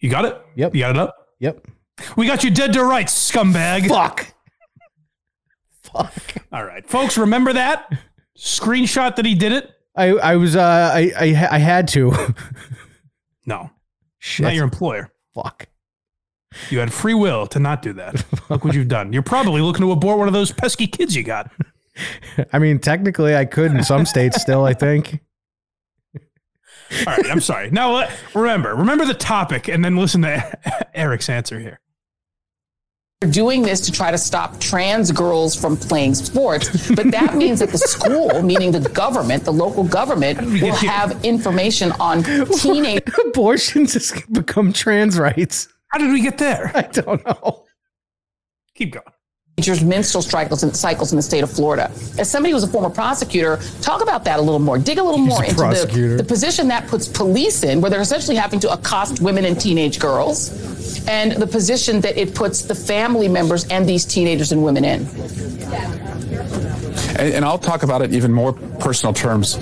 You 0.00 0.10
got 0.10 0.24
it? 0.24 0.40
Yep. 0.54 0.74
You 0.74 0.80
got 0.80 0.90
it 0.90 0.96
up? 0.98 1.16
Yep. 1.40 1.66
We 2.16 2.26
got 2.26 2.44
you 2.44 2.50
dead 2.50 2.72
to 2.74 2.84
rights, 2.84 3.30
scumbag. 3.30 3.88
Fuck. 3.88 4.34
Fuck. 5.82 6.44
All 6.52 6.64
right, 6.64 6.88
folks, 6.88 7.18
remember 7.18 7.52
that? 7.52 7.92
Screenshot 8.38 9.16
that 9.16 9.24
he 9.24 9.34
did 9.34 9.52
it? 9.52 9.70
I 9.96 10.10
I 10.10 10.36
was 10.36 10.54
uh 10.56 10.92
I 10.94 11.12
I, 11.18 11.48
I 11.52 11.58
had 11.58 11.88
to. 11.88 12.12
No. 13.48 13.70
Shit. 14.18 14.44
Not 14.44 14.54
your 14.54 14.64
employer. 14.64 15.10
Fuck. 15.34 15.68
You 16.68 16.80
had 16.80 16.92
free 16.92 17.14
will 17.14 17.46
to 17.46 17.58
not 17.58 17.80
do 17.80 17.94
that. 17.94 18.22
Look 18.50 18.62
what 18.62 18.74
you've 18.74 18.88
done. 18.88 19.10
You're 19.12 19.22
probably 19.22 19.62
looking 19.62 19.80
to 19.86 19.90
abort 19.90 20.18
one 20.18 20.28
of 20.28 20.34
those 20.34 20.52
pesky 20.52 20.86
kids 20.86 21.16
you 21.16 21.22
got. 21.22 21.50
I 22.52 22.58
mean, 22.58 22.78
technically, 22.78 23.34
I 23.34 23.46
could 23.46 23.72
in 23.72 23.82
some 23.82 24.04
states 24.04 24.40
still. 24.40 24.66
I 24.66 24.74
think. 24.74 25.20
All 26.14 26.20
right, 27.06 27.30
I'm 27.30 27.40
sorry. 27.40 27.70
Now 27.70 28.06
remember, 28.34 28.74
remember 28.74 29.06
the 29.06 29.14
topic, 29.14 29.68
and 29.68 29.82
then 29.82 29.96
listen 29.96 30.22
to 30.22 30.58
Eric's 30.94 31.30
answer 31.30 31.58
here. 31.58 31.80
They're 33.20 33.30
doing 33.30 33.62
this 33.62 33.80
to 33.80 33.90
try 33.90 34.12
to 34.12 34.18
stop 34.18 34.60
trans 34.60 35.10
girls 35.10 35.56
from 35.56 35.76
playing 35.76 36.14
sports, 36.14 36.88
but 36.92 37.10
that 37.10 37.34
means 37.42 37.58
that 37.58 37.70
the 37.70 37.78
school, 37.78 38.42
meaning 38.42 38.70
the 38.70 38.88
government, 38.90 39.42
the 39.42 39.52
local 39.52 39.82
government, 39.82 40.40
will 40.40 40.76
have 40.76 41.24
information 41.24 41.90
on 41.98 42.22
teenage 42.22 43.02
Abortions 43.26 43.94
has 43.94 44.12
become 44.30 44.72
trans 44.72 45.18
rights. 45.18 45.66
How 45.88 45.98
did 45.98 46.12
we 46.12 46.20
get 46.22 46.38
there? 46.38 46.70
I 46.76 46.82
don't 46.82 47.24
know. 47.26 47.64
Keep 48.76 48.92
going. 48.92 49.04
Teenagers' 49.58 49.84
menstrual 49.84 50.22
cycles 50.22 50.62
in, 50.62 50.72
cycles 50.72 51.12
in 51.12 51.16
the 51.16 51.22
state 51.22 51.42
of 51.42 51.50
Florida. 51.50 51.90
As 52.18 52.30
somebody 52.30 52.52
who's 52.52 52.62
a 52.62 52.68
former 52.68 52.90
prosecutor, 52.90 53.58
talk 53.80 54.02
about 54.02 54.24
that 54.24 54.38
a 54.38 54.42
little 54.42 54.60
more. 54.60 54.78
Dig 54.78 54.98
a 54.98 55.02
little 55.02 55.18
more 55.18 55.44
into 55.44 55.56
the, 55.56 56.16
the 56.18 56.24
position 56.24 56.68
that 56.68 56.86
puts 56.86 57.08
police 57.08 57.64
in, 57.64 57.80
where 57.80 57.90
they're 57.90 58.00
essentially 58.00 58.36
having 58.36 58.60
to 58.60 58.72
accost 58.72 59.20
women 59.20 59.44
and 59.44 59.60
teenage 59.60 59.98
girls, 59.98 60.50
and 61.08 61.32
the 61.32 61.46
position 61.46 62.00
that 62.00 62.16
it 62.16 62.34
puts 62.34 62.62
the 62.62 62.74
family 62.74 63.28
members 63.28 63.66
and 63.68 63.88
these 63.88 64.04
teenagers 64.04 64.52
and 64.52 64.62
women 64.62 64.84
in. 64.84 65.06
And, 67.18 67.34
and 67.34 67.44
I'll 67.44 67.58
talk 67.58 67.82
about 67.82 68.02
it 68.02 68.12
even 68.12 68.32
more 68.32 68.52
personal 68.52 69.12
terms. 69.12 69.58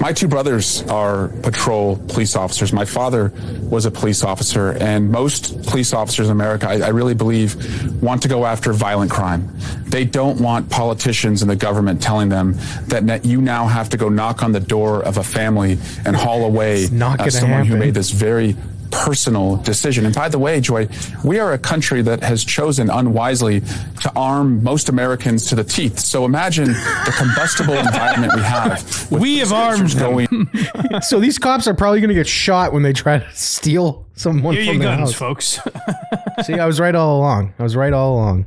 My 0.00 0.12
two 0.12 0.28
brothers 0.28 0.82
are 0.88 1.28
patrol 1.42 1.96
police 2.08 2.36
officers. 2.36 2.72
My 2.72 2.84
father 2.84 3.32
was 3.62 3.86
a 3.86 3.90
police 3.90 4.24
officer, 4.24 4.72
and 4.72 5.10
most 5.10 5.62
police 5.64 5.92
officers 5.92 6.26
in 6.26 6.32
America, 6.32 6.68
I, 6.68 6.80
I 6.80 6.88
really 6.88 7.14
believe, 7.14 8.02
want 8.02 8.22
to 8.22 8.28
go 8.28 8.46
after 8.46 8.72
violent 8.72 9.10
crime. 9.10 9.48
They 9.86 10.04
don't 10.04 10.40
want 10.40 10.70
politicians 10.70 11.42
and 11.42 11.50
the 11.50 11.56
government 11.56 12.02
telling 12.02 12.28
them 12.28 12.54
that 12.86 13.24
you 13.24 13.40
now 13.40 13.66
have 13.66 13.88
to 13.90 13.96
go 13.96 14.08
knock 14.08 14.42
on 14.42 14.52
the 14.52 14.60
door 14.60 15.02
of 15.02 15.18
a 15.18 15.22
family 15.22 15.78
and 16.04 16.16
haul 16.16 16.44
away 16.44 16.86
uh, 17.20 17.30
someone 17.30 17.64
who 17.66 17.76
made 17.76 17.94
this 17.94 18.10
very 18.10 18.56
personal 18.90 19.56
decision. 19.56 20.06
And 20.06 20.14
by 20.14 20.28
the 20.28 20.38
way, 20.38 20.60
Joy, 20.60 20.88
we 21.24 21.38
are 21.38 21.52
a 21.52 21.58
country 21.58 22.02
that 22.02 22.22
has 22.22 22.44
chosen 22.44 22.90
unwisely 22.90 23.60
to 23.60 24.12
arm 24.16 24.62
most 24.62 24.88
Americans 24.88 25.46
to 25.46 25.54
the 25.54 25.64
teeth. 25.64 25.98
So 25.98 26.24
imagine 26.24 26.66
the 26.68 27.14
combustible 27.16 27.74
environment 27.74 28.32
we 28.34 28.42
have. 28.42 29.10
We 29.10 29.38
have 29.38 29.52
armed 29.52 29.96
going. 29.98 30.48
so 31.02 31.20
these 31.20 31.38
cops 31.38 31.66
are 31.66 31.74
probably 31.74 32.00
going 32.00 32.08
to 32.08 32.14
get 32.14 32.26
shot 32.28 32.72
when 32.72 32.82
they 32.82 32.92
try 32.92 33.18
to 33.18 33.30
steal 33.34 34.06
someone 34.14 34.54
Here 34.54 34.64
from 34.66 34.74
you 34.74 34.78
the 34.80 34.84
guns, 34.84 35.00
house. 35.10 35.14
folks. 35.14 35.58
See, 36.44 36.54
I 36.54 36.66
was 36.66 36.78
right 36.80 36.94
all 36.94 37.18
along. 37.18 37.54
I 37.58 37.62
was 37.62 37.76
right 37.76 37.92
all 37.92 38.14
along. 38.14 38.46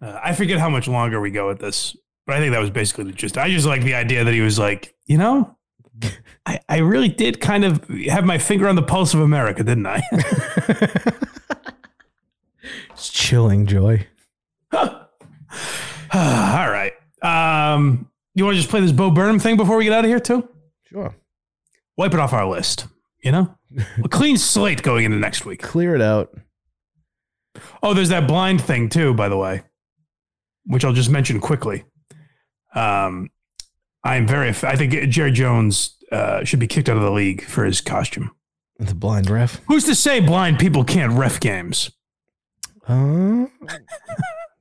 Uh, 0.00 0.18
I 0.22 0.34
forget 0.34 0.58
how 0.58 0.68
much 0.68 0.88
longer 0.88 1.20
we 1.20 1.30
go 1.30 1.48
with 1.48 1.58
this, 1.58 1.96
but 2.26 2.36
I 2.36 2.38
think 2.38 2.52
that 2.52 2.60
was 2.60 2.70
basically 2.70 3.04
the 3.04 3.12
gist. 3.12 3.38
I 3.38 3.50
just 3.50 3.66
like 3.66 3.82
the 3.82 3.94
idea 3.94 4.24
that 4.24 4.34
he 4.34 4.40
was 4.40 4.58
like, 4.58 4.94
you 5.06 5.16
know, 5.18 5.55
I, 6.46 6.60
I 6.68 6.78
really 6.78 7.08
did 7.08 7.40
kind 7.40 7.64
of 7.64 7.86
have 8.08 8.24
my 8.24 8.38
finger 8.38 8.68
on 8.68 8.76
the 8.76 8.82
pulse 8.82 9.14
of 9.14 9.20
America, 9.20 9.64
didn't 9.64 9.86
I? 9.86 10.02
It's 12.96 13.10
chilling, 13.10 13.66
Joy. 13.66 14.06
All 14.72 14.96
right. 16.10 16.92
Um, 17.20 18.10
you 18.34 18.44
want 18.44 18.54
to 18.54 18.58
just 18.58 18.70
play 18.70 18.80
this 18.80 18.92
Bo 18.92 19.10
Burnham 19.10 19.38
thing 19.38 19.58
before 19.58 19.76
we 19.76 19.84
get 19.84 19.92
out 19.92 20.04
of 20.04 20.08
here, 20.08 20.18
too? 20.18 20.48
Sure. 20.84 21.14
Wipe 21.98 22.14
it 22.14 22.20
off 22.20 22.32
our 22.32 22.46
list. 22.46 22.86
You 23.22 23.32
know, 23.32 23.54
a 24.04 24.08
clean 24.08 24.38
slate 24.38 24.82
going 24.82 25.04
into 25.04 25.18
next 25.18 25.44
week. 25.44 25.60
Clear 25.60 25.94
it 25.94 26.00
out. 26.00 26.34
Oh, 27.82 27.92
there's 27.92 28.08
that 28.08 28.26
blind 28.26 28.62
thing 28.62 28.88
too, 28.88 29.12
by 29.12 29.28
the 29.28 29.36
way, 29.36 29.62
which 30.64 30.84
I'll 30.84 30.92
just 30.92 31.10
mention 31.10 31.40
quickly. 31.40 31.84
Um, 32.74 33.28
I'm 34.06 34.26
very. 34.26 34.48
I 34.48 34.76
think 34.76 34.92
Jerry 35.10 35.32
Jones 35.32 35.96
uh, 36.12 36.44
should 36.44 36.60
be 36.60 36.66
kicked 36.66 36.88
out 36.88 36.96
of 36.96 37.02
the 37.02 37.10
league 37.10 37.42
for 37.44 37.64
his 37.64 37.80
costume. 37.80 38.30
The 38.78 38.94
blind 38.94 39.28
ref. 39.28 39.60
Who's 39.68 39.84
to 39.84 39.94
say 39.94 40.20
blind 40.20 40.58
people 40.58 40.84
can't 40.84 41.12
ref 41.12 41.40
games? 41.40 41.90
Uh, 42.88 43.46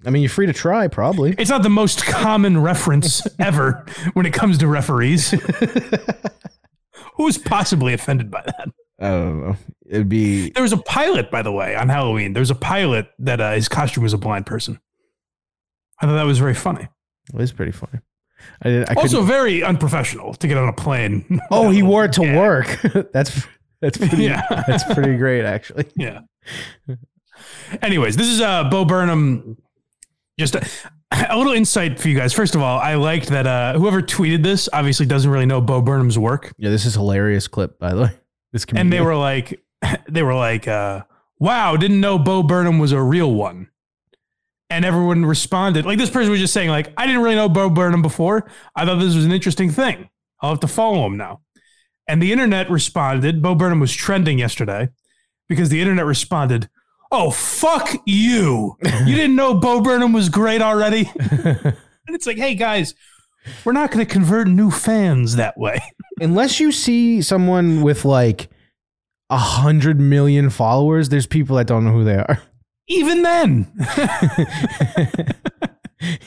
I 0.05 0.09
mean, 0.09 0.23
you're 0.23 0.29
free 0.29 0.47
to 0.47 0.53
try, 0.53 0.87
probably. 0.87 1.35
It's 1.37 1.49
not 1.49 1.63
the 1.63 1.69
most 1.69 2.05
common 2.05 2.61
reference 2.61 3.21
ever 3.39 3.85
when 4.13 4.25
it 4.25 4.33
comes 4.33 4.57
to 4.59 4.67
referees. 4.67 5.31
Who's 7.15 7.37
possibly 7.37 7.93
offended 7.93 8.31
by 8.31 8.41
that? 8.45 8.69
I 8.99 9.09
don't 9.09 9.41
know. 9.41 9.57
It'd 9.87 10.09
be 10.09 10.49
There 10.51 10.63
was 10.63 10.73
a 10.73 10.77
pilot, 10.77 11.29
by 11.29 11.41
the 11.41 11.51
way, 11.51 11.75
on 11.75 11.89
Halloween. 11.89 12.33
There 12.33 12.41
was 12.41 12.49
a 12.49 12.55
pilot 12.55 13.09
that 13.19 13.39
uh, 13.39 13.51
his 13.51 13.69
costume 13.69 14.03
was 14.03 14.13
a 14.13 14.17
blind 14.17 14.45
person. 14.45 14.79
I 16.01 16.05
thought 16.07 16.15
that 16.15 16.23
was 16.25 16.39
very 16.39 16.55
funny. 16.55 16.87
it 17.33 17.35
was 17.35 17.51
pretty 17.51 17.71
funny. 17.71 17.99
I. 18.63 18.85
I 18.89 18.93
also 18.95 19.21
very 19.21 19.63
unprofessional 19.63 20.33
to 20.35 20.47
get 20.47 20.57
on 20.57 20.67
a 20.67 20.73
plane. 20.73 21.39
oh, 21.51 21.69
he 21.69 21.83
wore 21.83 22.05
it 22.05 22.13
to 22.13 22.35
work. 22.35 22.79
that's 23.13 23.45
that's 23.81 23.97
pretty. 23.97 24.23
Yeah. 24.23 24.41
that's 24.67 24.83
pretty 24.93 25.17
great, 25.17 25.45
actually. 25.45 25.85
yeah. 25.95 26.21
Anyways, 27.81 28.15
this 28.15 28.27
is 28.27 28.41
uh, 28.41 28.65
Bo 28.65 28.85
Burnham. 28.85 29.57
Just 30.37 30.55
a, 30.55 30.67
a 31.29 31.37
little 31.37 31.53
insight 31.53 31.99
for 31.99 32.09
you 32.09 32.17
guys. 32.17 32.33
First 32.33 32.55
of 32.55 32.61
all, 32.61 32.79
I 32.79 32.95
liked 32.95 33.27
that 33.29 33.47
uh, 33.47 33.77
whoever 33.77 34.01
tweeted 34.01 34.43
this 34.43 34.67
obviously 34.73 35.05
doesn't 35.05 35.29
really 35.29 35.45
know 35.45 35.61
Bo 35.61 35.81
Burnham's 35.81 36.19
work, 36.19 36.53
Yeah, 36.57 36.69
this 36.69 36.85
is 36.85 36.95
a 36.95 36.99
hilarious 36.99 37.47
clip, 37.47 37.79
by 37.79 37.93
the 37.93 38.01
way. 38.03 38.09
This 38.51 38.65
and 38.73 38.91
they 38.91 39.01
were 39.01 39.15
like, 39.15 39.61
they 40.09 40.23
were 40.23 40.33
like, 40.33 40.67
uh, 40.67 41.03
"Wow, 41.39 41.75
didn't 41.75 41.99
know 41.99 42.17
Bo 42.17 42.41
Burnham 42.41 42.79
was 42.79 42.91
a 42.91 43.01
real 43.01 43.33
one." 43.33 43.69
And 44.69 44.83
everyone 44.83 45.25
responded 45.25 45.85
like 45.85 45.99
this 45.99 46.09
person 46.09 46.31
was 46.31 46.39
just 46.39 46.53
saying 46.53 46.69
like, 46.69 46.91
"I 46.97 47.05
didn't 47.05 47.21
really 47.21 47.35
know 47.35 47.47
Bo 47.47 47.69
Burnham 47.69 48.01
before. 48.01 48.49
I 48.75 48.85
thought 48.85 48.99
this 48.99 49.15
was 49.15 49.25
an 49.25 49.31
interesting 49.31 49.69
thing. 49.69 50.09
I'll 50.41 50.49
have 50.51 50.59
to 50.61 50.67
follow 50.67 51.05
him 51.05 51.17
now." 51.17 51.41
And 52.07 52.21
the 52.21 52.31
internet 52.31 52.69
responded. 52.69 53.41
Bo 53.41 53.55
Burnham 53.55 53.79
was 53.79 53.93
trending 53.93 54.39
yesterday 54.39 54.89
because 55.47 55.69
the 55.69 55.81
internet 55.81 56.05
responded, 56.05 56.69
"Oh 57.11 57.29
fuck 57.31 57.95
you! 58.05 58.75
You 59.05 59.15
didn't 59.15 59.35
know 59.35 59.53
Bo 59.53 59.81
Burnham 59.81 60.13
was 60.13 60.29
great 60.29 60.61
already." 60.61 61.11
and 62.07 62.15
it's 62.15 62.25
like, 62.25 62.37
hey 62.37 62.55
guys, 62.55 62.93
we're 63.63 63.73
not 63.73 63.91
going 63.91 64.05
to 64.05 64.11
convert 64.11 64.47
new 64.47 64.71
fans 64.71 65.35
that 65.35 65.57
way. 65.57 65.79
unless 66.19 66.59
you 66.59 66.71
see 66.71 67.21
someone 67.21 67.81
with 67.81 68.05
like 68.05 68.49
a 69.29 69.37
hundred 69.37 69.99
million 69.99 70.49
followers, 70.49 71.09
there's 71.09 71.27
people 71.27 71.55
that 71.57 71.67
don't 71.67 71.85
know 71.85 71.91
who 71.91 72.03
they 72.03 72.15
are. 72.15 72.41
Even 72.87 73.23
then, 73.23 73.71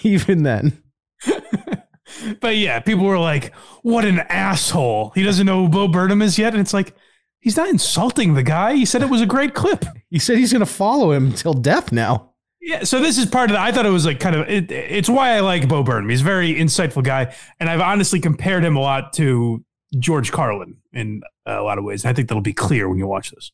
Even 0.02 0.42
then, 0.42 0.82
but 2.40 2.56
yeah, 2.56 2.80
people 2.80 3.04
were 3.04 3.18
like, 3.18 3.54
"What 3.82 4.04
an 4.04 4.20
asshole! 4.28 5.12
He 5.14 5.22
doesn't 5.22 5.46
know 5.46 5.64
who 5.64 5.68
Bo 5.68 5.88
Burnham 5.88 6.22
is 6.22 6.38
yet," 6.38 6.52
and 6.52 6.60
it's 6.60 6.74
like. 6.74 6.94
He's 7.40 7.56
not 7.56 7.68
insulting 7.68 8.34
the 8.34 8.42
guy. 8.42 8.74
He 8.74 8.84
said 8.84 9.00
it 9.00 9.08
was 9.08 9.20
a 9.20 9.26
great 9.26 9.54
clip. 9.54 9.84
he 10.10 10.18
said 10.18 10.38
he's 10.38 10.52
going 10.52 10.58
to 10.58 10.66
follow 10.66 11.12
him 11.12 11.32
till 11.32 11.54
death. 11.54 11.92
Now, 11.92 12.32
Yeah, 12.60 12.82
so 12.82 13.00
this 13.00 13.16
is 13.16 13.26
part 13.26 13.48
of 13.48 13.54
the. 13.54 13.60
I 13.60 13.70
thought 13.70 13.86
it 13.86 13.90
was 13.90 14.04
like 14.04 14.18
kind 14.18 14.34
of. 14.34 14.48
It, 14.48 14.72
it's 14.72 15.08
why 15.08 15.30
I 15.36 15.40
like 15.40 15.68
Bo 15.68 15.84
Burnham. 15.84 16.10
He's 16.10 16.20
a 16.20 16.24
very 16.24 16.52
insightful 16.52 17.04
guy, 17.04 17.32
and 17.60 17.70
I've 17.70 17.80
honestly 17.80 18.18
compared 18.18 18.64
him 18.64 18.74
a 18.74 18.80
lot 18.80 19.12
to 19.14 19.64
George 20.00 20.32
Carlin 20.32 20.78
in 20.92 21.22
a 21.46 21.62
lot 21.62 21.78
of 21.78 21.84
ways. 21.84 22.04
I 22.04 22.12
think 22.12 22.28
that'll 22.28 22.42
be 22.42 22.52
clear 22.52 22.88
when 22.88 22.98
you 22.98 23.06
watch 23.06 23.30
this. 23.30 23.52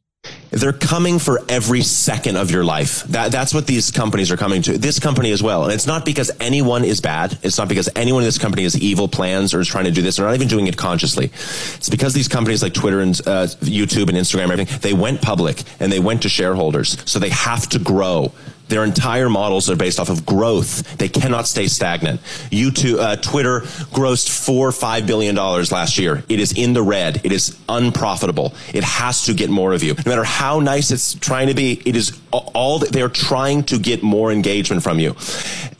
They're 0.51 0.73
coming 0.73 1.19
for 1.19 1.41
every 1.49 1.83
second 1.83 2.37
of 2.37 2.51
your 2.51 2.65
life. 2.65 3.03
That, 3.05 3.33
that's 3.33 3.53
what 3.53 3.67
these 3.67 3.91
companies 3.91 4.31
are 4.31 4.37
coming 4.37 4.63
to. 4.63 4.79
This 4.79 5.01
company 5.01 5.33
as 5.33 5.43
well. 5.43 5.65
And 5.65 5.73
it's 5.73 5.87
not 5.87 6.05
because 6.05 6.31
anyone 6.39 6.85
is 6.85 7.01
bad. 7.01 7.37
It's 7.43 7.59
not 7.59 7.69
because 7.69 7.89
anyone 7.97 8.23
in 8.23 8.27
this 8.27 8.39
company 8.39 8.63
has 8.63 8.79
evil 8.79 9.09
plans 9.09 9.53
or 9.53 9.61
is 9.61 9.67
trying 9.67 9.87
to 9.87 9.91
do 9.91 10.01
this. 10.01 10.17
They're 10.17 10.27
not 10.27 10.35
even 10.35 10.47
doing 10.47 10.69
it 10.69 10.77
consciously. 10.77 11.27
It's 11.27 11.91
because 11.91 12.15
these 12.15 12.29
companies 12.29 12.63
like 12.63 12.73
Twitter 12.73 13.01
and 13.01 13.19
uh, 13.27 13.47
YouTube 13.63 14.09
and 14.09 14.17
Instagram, 14.17 14.51
everything, 14.51 14.79
they 14.81 14.93
went 14.93 15.21
public 15.21 15.63
and 15.81 15.91
they 15.91 16.01
went 16.01 16.23
to 16.23 16.29
shareholders. 16.29 16.99
So 17.05 17.19
they 17.19 17.31
have 17.31 17.69
to 17.71 17.81
grow. 17.81 18.33
Their 18.69 18.85
entire 18.85 19.29
models 19.29 19.69
are 19.69 19.77
based 19.77 20.01
off 20.01 20.09
of 20.09 20.25
growth. 20.25 20.97
They 20.97 21.09
cannot 21.09 21.47
stay 21.47 21.67
stagnant. 21.67 22.21
YouTube, 22.51 22.99
uh, 22.99 23.17
Twitter 23.17 23.61
grossed 23.93 24.29
four, 24.45 24.73
five 24.73 25.07
billion 25.07 25.35
dollars 25.35 25.71
last 25.71 25.99
year. 25.99 26.25
It 26.29 26.41
is 26.41 26.53
in 26.53 26.73
the 26.73 26.83
red. 26.83 27.21
It 27.25 27.33
is 27.33 27.59
unprofitable. 27.69 28.55
It 28.73 28.85
has 28.85 29.25
to 29.27 29.35
get 29.35 29.51
more 29.51 29.73
of 29.73 29.83
you. 29.83 29.95
No 29.95 30.11
matter 30.11 30.25
how 30.25 30.61
nice 30.61 30.91
it's 30.91 31.15
trying 31.15 31.49
to 31.49 31.55
be, 31.55 31.83
it 31.85 31.95
is 31.95 32.19
all 32.33 32.79
that 32.79 32.91
they're 32.91 33.09
trying 33.09 33.65
to 33.65 33.79
get 33.79 34.03
more 34.03 34.33
engagement 34.33 34.83
from 34.83 34.99
you. 34.99 35.15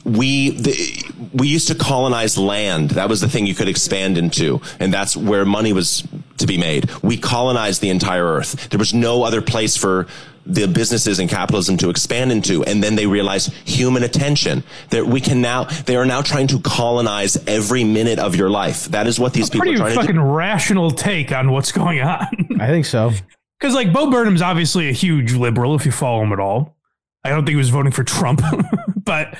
We, 0.03 0.51
the, 0.51 1.03
we 1.33 1.47
used 1.47 1.67
to 1.69 1.75
colonize 1.75 2.37
land. 2.37 2.91
That 2.91 3.09
was 3.09 3.21
the 3.21 3.27
thing 3.27 3.47
you 3.47 3.55
could 3.55 3.67
expand 3.67 4.17
into. 4.17 4.61
And 4.79 4.93
that's 4.93 5.17
where 5.17 5.45
money 5.45 5.73
was 5.73 6.07
to 6.37 6.45
be 6.45 6.57
made. 6.57 6.89
We 7.01 7.17
colonized 7.17 7.81
the 7.81 7.89
entire 7.89 8.25
earth. 8.25 8.69
There 8.69 8.77
was 8.77 8.93
no 8.93 9.23
other 9.23 9.41
place 9.41 9.75
for 9.75 10.07
the 10.45 10.67
businesses 10.67 11.19
and 11.19 11.29
capitalism 11.29 11.77
to 11.77 11.89
expand 11.89 12.31
into. 12.31 12.63
And 12.63 12.83
then 12.83 12.95
they 12.95 13.07
realize 13.07 13.47
human 13.65 14.03
attention 14.03 14.63
that 14.89 15.05
we 15.05 15.19
can 15.21 15.41
now, 15.41 15.63
they 15.85 15.95
are 15.95 16.05
now 16.05 16.21
trying 16.21 16.47
to 16.47 16.59
colonize 16.59 17.35
every 17.47 17.83
minute 17.83 18.19
of 18.19 18.35
your 18.35 18.49
life. 18.49 18.85
That 18.85 19.07
is 19.07 19.19
what 19.19 19.33
these 19.33 19.49
people 19.49 19.67
Pretty 19.67 19.75
are 19.75 19.79
trying 19.79 19.95
to 19.95 20.01
do. 20.01 20.07
fucking 20.07 20.21
rational 20.21 20.91
take 20.91 21.31
on 21.31 21.51
what's 21.51 21.71
going 21.71 22.01
on. 22.01 22.27
I 22.59 22.67
think 22.67 22.85
so. 22.85 23.11
Because 23.57 23.73
like 23.73 23.93
Bo 23.93 24.11
Burnham's 24.11 24.41
obviously 24.41 24.89
a 24.89 24.91
huge 24.91 25.33
liberal 25.33 25.75
if 25.75 25.85
you 25.85 25.91
follow 25.91 26.21
him 26.21 26.33
at 26.33 26.41
all. 26.41 26.75
I 27.23 27.29
don't 27.29 27.45
think 27.45 27.51
he 27.51 27.55
was 27.55 27.69
voting 27.69 27.93
for 27.93 28.03
Trump, 28.03 28.41
but 29.05 29.37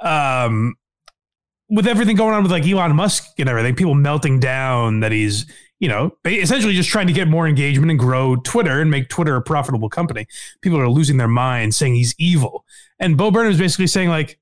um, 0.00 0.76
with 1.68 1.88
everything 1.88 2.16
going 2.16 2.32
on 2.32 2.44
with 2.44 2.52
like 2.52 2.64
Elon 2.64 2.94
Musk 2.94 3.24
and 3.38 3.48
everything, 3.48 3.74
people 3.74 3.94
melting 3.94 4.38
down 4.38 5.00
that 5.00 5.10
he's 5.10 5.46
you 5.78 5.88
know 5.88 6.16
essentially 6.24 6.74
just 6.74 6.88
trying 6.88 7.06
to 7.06 7.12
get 7.12 7.28
more 7.28 7.46
engagement 7.46 7.90
and 7.90 7.98
grow 7.98 8.36
Twitter 8.36 8.80
and 8.80 8.90
make 8.90 9.08
Twitter 9.08 9.36
a 9.36 9.42
profitable 9.42 9.88
company. 9.88 10.26
People 10.62 10.80
are 10.80 10.88
losing 10.88 11.16
their 11.16 11.28
minds 11.28 11.76
saying 11.76 11.94
he's 11.94 12.14
evil, 12.18 12.64
and 12.98 13.16
Bo 13.16 13.30
Burnham 13.30 13.52
is 13.52 13.58
basically 13.58 13.86
saying 13.86 14.08
like. 14.08 14.38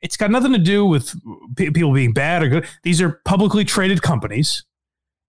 It's 0.00 0.16
got 0.16 0.32
nothing 0.32 0.50
to 0.50 0.58
do 0.58 0.84
with 0.84 1.14
pe- 1.54 1.70
people 1.70 1.92
being 1.92 2.12
bad 2.12 2.42
or 2.42 2.48
good. 2.48 2.66
These 2.82 3.00
are 3.00 3.20
publicly 3.24 3.64
traded 3.64 4.02
companies 4.02 4.64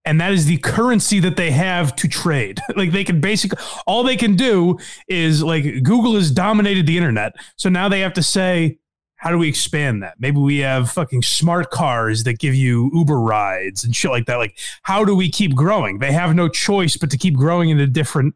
and 0.05 0.19
that 0.19 0.33
is 0.33 0.45
the 0.45 0.57
currency 0.57 1.19
that 1.19 1.37
they 1.37 1.51
have 1.51 1.95
to 1.97 2.07
trade. 2.07 2.59
like 2.75 2.91
they 2.91 3.03
can 3.03 3.21
basically 3.21 3.63
all 3.85 4.03
they 4.03 4.17
can 4.17 4.35
do 4.35 4.77
is 5.07 5.43
like 5.43 5.63
Google 5.83 6.15
has 6.15 6.31
dominated 6.31 6.85
the 6.85 6.97
internet. 6.97 7.33
So 7.55 7.69
now 7.69 7.89
they 7.89 8.01
have 8.01 8.13
to 8.13 8.23
say 8.23 8.79
how 9.23 9.31
do 9.31 9.37
we 9.37 9.47
expand 9.47 10.03
that? 10.03 10.15
Maybe 10.19 10.37
we 10.37 10.57
have 10.57 10.91
fucking 10.91 11.21
smart 11.21 11.71
cars 11.71 12.25
that 12.25 12.39
give 12.39 12.53
you 12.55 12.91
Uber 12.93 13.17
rides 13.17 13.85
and 13.85 13.95
shit 13.95 14.11
like 14.11 14.25
that. 14.25 14.35
Like 14.35 14.59
how 14.81 15.05
do 15.05 15.15
we 15.15 15.29
keep 15.29 15.55
growing? 15.55 15.99
They 15.99 16.11
have 16.11 16.35
no 16.35 16.49
choice 16.49 16.97
but 16.97 17.09
to 17.11 17.17
keep 17.17 17.33
growing 17.33 17.69
into 17.69 17.87
different 17.87 18.35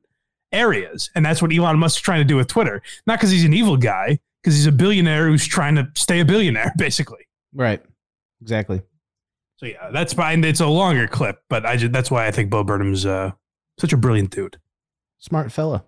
areas. 0.54 1.10
And 1.14 1.26
that's 1.26 1.42
what 1.42 1.54
Elon 1.54 1.78
Musk's 1.78 2.00
trying 2.00 2.22
to 2.22 2.24
do 2.24 2.38
with 2.38 2.48
Twitter. 2.48 2.82
Not 3.06 3.20
because 3.20 3.32
he's 3.32 3.44
an 3.44 3.54
evil 3.54 3.76
guy, 3.76 4.18
because 4.42 4.56
he's 4.56 4.66
a 4.66 4.72
billionaire 4.72 5.28
who's 5.28 5.46
trying 5.46 5.76
to 5.76 5.92
stay 5.94 6.22
a 6.22 6.26
billionaire 6.26 6.72
basically. 6.78 7.28
Right. 7.54 7.84
Exactly. 8.42 8.82
So 9.58 9.66
yeah, 9.66 9.90
that's 9.92 10.14
fine. 10.14 10.42
It's 10.46 10.62
a 10.62 10.68
longer 10.68 11.06
clip, 11.06 11.42
but 11.50 11.66
I 11.66 11.76
just, 11.76 11.92
that's 11.92 12.10
why 12.10 12.28
I 12.28 12.32
think 12.32 12.50
Bo 12.50 12.64
Burnham's 12.64 13.06
uh, 13.06 13.32
such 13.78 13.92
a 13.92 13.98
brilliant 13.98 14.30
dude. 14.30 14.58
Smart 15.20 15.52
fella. 15.52 15.84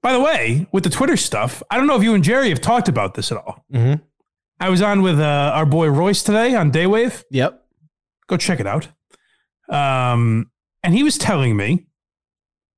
By 0.00 0.12
the 0.12 0.20
way, 0.20 0.66
with 0.72 0.84
the 0.84 0.90
Twitter 0.90 1.16
stuff, 1.16 1.60
I 1.70 1.76
don't 1.76 1.88
know 1.88 1.96
if 1.96 2.02
you 2.02 2.14
and 2.14 2.22
Jerry 2.22 2.50
have 2.50 2.60
talked 2.60 2.88
about 2.88 3.14
this 3.14 3.32
at 3.32 3.38
all. 3.38 3.64
Mm-hmm. 3.72 4.02
I 4.62 4.68
was 4.68 4.80
on 4.80 5.02
with 5.02 5.18
uh, 5.18 5.52
our 5.54 5.66
boy 5.66 5.88
Royce 5.88 6.22
today 6.22 6.54
on 6.54 6.70
Daywave. 6.70 7.24
Yep. 7.30 7.64
Go 8.28 8.36
check 8.36 8.60
it 8.60 8.66
out. 8.66 8.86
Um, 9.68 10.50
and 10.84 10.94
he 10.94 11.02
was 11.02 11.18
telling 11.18 11.56
me, 11.56 11.86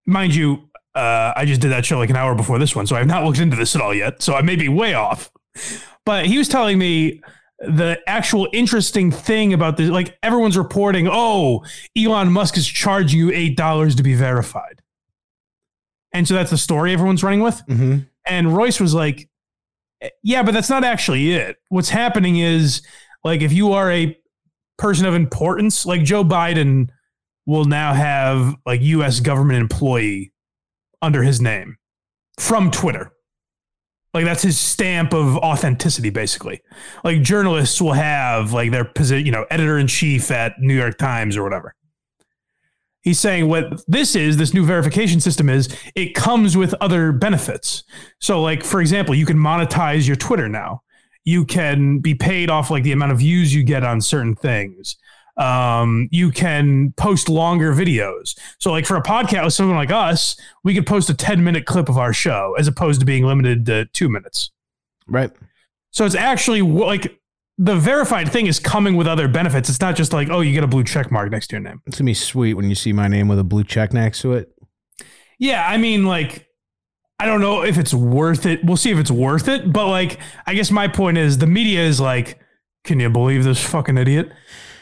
mind 0.06 0.34
you, 0.34 0.70
Uh, 0.94 1.32
I 1.36 1.44
just 1.44 1.60
did 1.60 1.72
that 1.72 1.84
show 1.84 1.98
like 1.98 2.10
an 2.10 2.16
hour 2.16 2.36
before 2.36 2.58
this 2.60 2.76
one, 2.76 2.86
so 2.86 2.94
I've 2.94 3.08
not 3.08 3.24
looked 3.24 3.40
into 3.40 3.56
this 3.56 3.74
at 3.74 3.82
all 3.82 3.92
yet. 3.92 4.22
So 4.22 4.34
I 4.34 4.42
may 4.42 4.54
be 4.56 4.68
way 4.68 4.94
off. 4.94 5.30
But 6.06 6.26
he 6.26 6.38
was 6.38 6.48
telling 6.48 6.78
me 6.78 7.20
the 7.58 7.98
actual 8.06 8.46
interesting 8.52 9.10
thing 9.10 9.52
about 9.52 9.76
this, 9.76 9.90
like 9.90 10.16
everyone's 10.22 10.56
reporting, 10.56 11.08
oh, 11.10 11.64
Elon 11.96 12.30
Musk 12.30 12.56
is 12.56 12.66
charging 12.66 13.18
you 13.18 13.32
eight 13.32 13.56
dollars 13.56 13.96
to 13.96 14.02
be 14.04 14.14
verified, 14.14 14.82
and 16.12 16.28
so 16.28 16.34
that's 16.34 16.50
the 16.50 16.58
story 16.58 16.92
everyone's 16.92 17.24
running 17.24 17.42
with. 17.42 17.60
Mm-hmm. 17.66 17.98
And 18.24 18.56
Royce 18.56 18.78
was 18.80 18.94
like, 18.94 19.28
yeah, 20.22 20.42
but 20.42 20.52
that's 20.52 20.70
not 20.70 20.84
actually 20.84 21.32
it. 21.32 21.56
What's 21.68 21.90
happening 21.90 22.38
is 22.38 22.82
like 23.22 23.40
if 23.40 23.52
you 23.52 23.72
are 23.72 23.90
a 23.90 24.16
person 24.78 25.06
of 25.06 25.14
importance, 25.14 25.86
like 25.86 26.02
Joe 26.02 26.24
Biden 26.24 26.88
will 27.46 27.64
now 27.64 27.92
have 27.92 28.54
like 28.66 28.80
US 28.80 29.20
government 29.20 29.60
employee 29.60 30.32
under 31.02 31.22
his 31.22 31.40
name 31.40 31.76
from 32.38 32.70
Twitter. 32.70 33.12
Like 34.12 34.24
that's 34.24 34.42
his 34.42 34.58
stamp 34.58 35.12
of 35.12 35.36
authenticity 35.38 36.10
basically. 36.10 36.60
Like 37.02 37.22
journalists 37.22 37.80
will 37.80 37.92
have 37.92 38.52
like 38.52 38.70
their 38.70 38.84
position, 38.84 39.26
you 39.26 39.32
know, 39.32 39.44
editor 39.50 39.76
in 39.76 39.88
chief 39.88 40.30
at 40.30 40.60
New 40.60 40.74
York 40.74 40.98
Times 40.98 41.36
or 41.36 41.42
whatever. 41.42 41.74
He's 43.04 43.20
saying 43.20 43.48
what 43.48 43.84
this 43.86 44.16
is, 44.16 44.38
this 44.38 44.54
new 44.54 44.64
verification 44.64 45.20
system 45.20 45.48
is, 45.48 45.74
it 45.94 46.14
comes 46.14 46.56
with 46.56 46.74
other 46.80 47.12
benefits. 47.12 47.84
So, 48.18 48.42
like, 48.42 48.64
for 48.64 48.80
example, 48.80 49.14
you 49.14 49.26
can 49.26 49.36
monetize 49.36 50.06
your 50.06 50.16
Twitter 50.16 50.48
now. 50.48 50.82
You 51.24 51.44
can 51.44 52.00
be 52.00 52.14
paid 52.14 52.50
off 52.50 52.70
like 52.70 52.82
the 52.82 52.92
amount 52.92 53.12
of 53.12 53.18
views 53.18 53.54
you 53.54 53.62
get 53.62 53.84
on 53.84 54.00
certain 54.00 54.34
things. 54.34 54.96
Um, 55.36 56.08
you 56.12 56.30
can 56.30 56.92
post 56.96 57.28
longer 57.28 57.74
videos. 57.74 58.38
So, 58.58 58.72
like 58.72 58.86
for 58.86 58.96
a 58.96 59.02
podcast 59.02 59.44
with 59.44 59.54
someone 59.54 59.76
like 59.76 59.90
us, 59.90 60.36
we 60.64 60.74
could 60.74 60.86
post 60.86 61.10
a 61.10 61.14
10 61.14 61.44
minute 61.44 61.66
clip 61.66 61.88
of 61.88 61.98
our 61.98 62.12
show 62.12 62.54
as 62.58 62.68
opposed 62.68 63.00
to 63.00 63.06
being 63.06 63.24
limited 63.26 63.66
to 63.66 63.84
two 63.86 64.08
minutes. 64.08 64.50
Right. 65.06 65.30
So 65.94 66.04
it's 66.04 66.16
actually 66.16 66.62
like 66.62 67.20
the 67.58 67.76
verified 67.76 68.30
thing 68.30 68.46
is 68.46 68.58
coming 68.58 68.96
with 68.96 69.06
other 69.06 69.28
benefits. 69.28 69.68
It's 69.68 69.80
not 69.80 69.96
just 69.96 70.12
like, 70.12 70.28
oh, 70.30 70.40
you 70.40 70.52
get 70.52 70.64
a 70.64 70.68
blue 70.68 70.84
check 70.84 71.10
mark 71.10 71.30
next 71.30 71.48
to 71.48 71.56
your 71.56 71.60
name. 71.62 71.80
It's 71.86 71.98
gonna 71.98 72.06
be 72.06 72.14
sweet 72.14 72.54
when 72.54 72.68
you 72.68 72.74
see 72.74 72.92
my 72.92 73.08
name 73.08 73.28
with 73.28 73.38
a 73.38 73.44
blue 73.44 73.64
check 73.64 73.92
next 73.92 74.20
to 74.22 74.32
it. 74.34 74.50
Yeah, 75.38 75.66
I 75.66 75.76
mean, 75.76 76.04
like, 76.04 76.48
I 77.18 77.26
don't 77.26 77.40
know 77.40 77.62
if 77.62 77.78
it's 77.78 77.94
worth 77.94 78.46
it. 78.46 78.64
We'll 78.64 78.76
see 78.76 78.90
if 78.90 78.98
it's 78.98 79.10
worth 79.10 79.48
it. 79.48 79.72
But 79.72 79.88
like, 79.88 80.18
I 80.46 80.54
guess 80.54 80.70
my 80.70 80.88
point 80.88 81.18
is 81.18 81.38
the 81.38 81.46
media 81.46 81.82
is 81.82 82.00
like, 82.00 82.40
can 82.84 83.00
you 83.00 83.08
believe 83.08 83.44
this 83.44 83.64
fucking 83.64 83.98
idiot? 83.98 84.32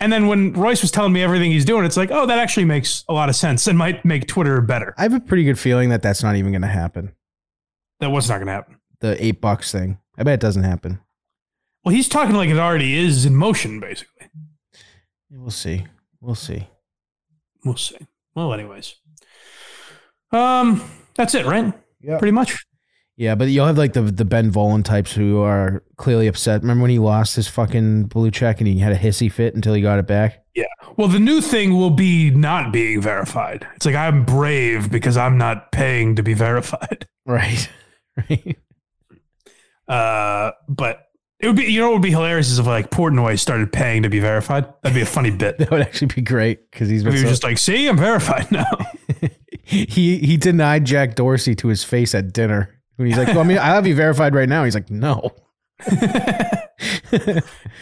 And 0.00 0.12
then 0.12 0.26
when 0.26 0.52
Royce 0.52 0.82
was 0.82 0.90
telling 0.90 1.12
me 1.12 1.22
everything 1.22 1.52
he's 1.52 1.64
doing, 1.64 1.84
it's 1.84 1.96
like, 1.96 2.10
oh, 2.10 2.26
that 2.26 2.38
actually 2.38 2.64
makes 2.64 3.04
a 3.08 3.12
lot 3.12 3.28
of 3.28 3.36
sense 3.36 3.66
and 3.66 3.78
might 3.78 4.04
make 4.04 4.26
Twitter 4.26 4.60
better. 4.60 4.94
I 4.98 5.02
have 5.02 5.14
a 5.14 5.20
pretty 5.20 5.44
good 5.44 5.58
feeling 5.58 5.90
that 5.90 6.02
that's 6.02 6.22
not 6.22 6.34
even 6.36 6.52
gonna 6.52 6.66
happen. 6.66 7.14
That 8.02 8.10
was 8.10 8.28
not 8.28 8.38
going 8.38 8.48
to 8.48 8.52
happen. 8.52 8.80
The 8.98 9.24
eight 9.24 9.40
bucks 9.40 9.70
thing. 9.70 9.96
I 10.18 10.24
bet 10.24 10.34
it 10.34 10.40
doesn't 10.40 10.64
happen. 10.64 10.98
Well, 11.84 11.94
he's 11.94 12.08
talking 12.08 12.34
like 12.36 12.48
it 12.48 12.58
already 12.58 12.96
is 12.96 13.24
in 13.26 13.34
motion, 13.34 13.80
basically. 13.80 14.28
We'll 15.30 15.50
see. 15.50 15.86
We'll 16.20 16.34
see. 16.34 16.68
We'll 17.64 17.76
see. 17.76 17.96
Well, 18.34 18.52
anyways, 18.52 18.94
um, 20.30 20.82
that's 21.14 21.34
it, 21.34 21.46
right? 21.46 21.72
Yeah. 22.00 22.18
Pretty 22.18 22.32
much. 22.32 22.64
Yeah, 23.16 23.34
but 23.34 23.48
you'll 23.48 23.66
have 23.66 23.78
like 23.78 23.92
the 23.92 24.02
the 24.02 24.24
Ben 24.24 24.50
Volen 24.50 24.82
types 24.84 25.12
who 25.12 25.40
are 25.42 25.82
clearly 25.96 26.26
upset. 26.28 26.62
Remember 26.62 26.82
when 26.82 26.90
he 26.90 26.98
lost 26.98 27.36
his 27.36 27.46
fucking 27.46 28.04
blue 28.04 28.30
check 28.30 28.60
and 28.60 28.66
he 28.66 28.78
had 28.78 28.92
a 28.92 28.98
hissy 28.98 29.30
fit 29.30 29.54
until 29.54 29.74
he 29.74 29.82
got 29.82 29.98
it 29.98 30.06
back? 30.06 30.44
Yeah. 30.54 30.64
Well, 30.96 31.08
the 31.08 31.18
new 31.20 31.40
thing 31.40 31.76
will 31.76 31.90
be 31.90 32.30
not 32.30 32.72
being 32.72 33.00
verified. 33.00 33.66
It's 33.76 33.86
like 33.86 33.94
I'm 33.94 34.24
brave 34.24 34.90
because 34.90 35.16
I'm 35.16 35.36
not 35.38 35.72
paying 35.72 36.16
to 36.16 36.22
be 36.22 36.34
verified. 36.46 37.06
Right. 37.26 37.68
Right. 38.28 38.58
Uh, 39.88 40.52
but 40.68 41.06
it 41.42 41.48
would 41.48 41.56
be, 41.56 41.64
you 41.64 41.80
know, 41.80 41.88
what 41.88 41.94
would 41.94 42.02
be 42.02 42.10
hilarious 42.10 42.50
is 42.50 42.58
if 42.60 42.66
like 42.66 42.90
Portnoy 42.90 43.38
started 43.38 43.72
paying 43.72 44.04
to 44.04 44.08
be 44.08 44.20
verified. 44.20 44.72
That'd 44.82 44.94
be 44.94 45.02
a 45.02 45.06
funny 45.06 45.30
bit. 45.30 45.58
That 45.62 45.70
would 45.70 45.82
actually 45.82 46.14
be 46.14 46.22
great 46.22 46.70
because 46.70 46.88
he's 46.88 47.02
been 47.02 47.16
so- 47.16 47.22
just 47.28 47.42
like, 47.42 47.58
see, 47.58 47.88
I'm 47.88 47.96
verified 47.96 48.50
now. 48.50 48.64
he 49.64 50.18
he 50.18 50.36
denied 50.36 50.84
Jack 50.84 51.14
Dorsey 51.14 51.54
to 51.56 51.68
his 51.68 51.84
face 51.84 52.14
at 52.14 52.32
dinner. 52.32 52.80
When 52.96 53.08
he's 53.08 53.16
like, 53.16 53.28
well, 53.28 53.40
I 53.40 53.44
mean, 53.44 53.58
I 53.58 53.66
have 53.66 53.86
you 53.86 53.94
verified 53.94 54.34
right 54.34 54.48
now. 54.48 54.64
He's 54.64 54.74
like, 54.74 54.90
no. 54.90 55.30
yeah, 55.90 56.68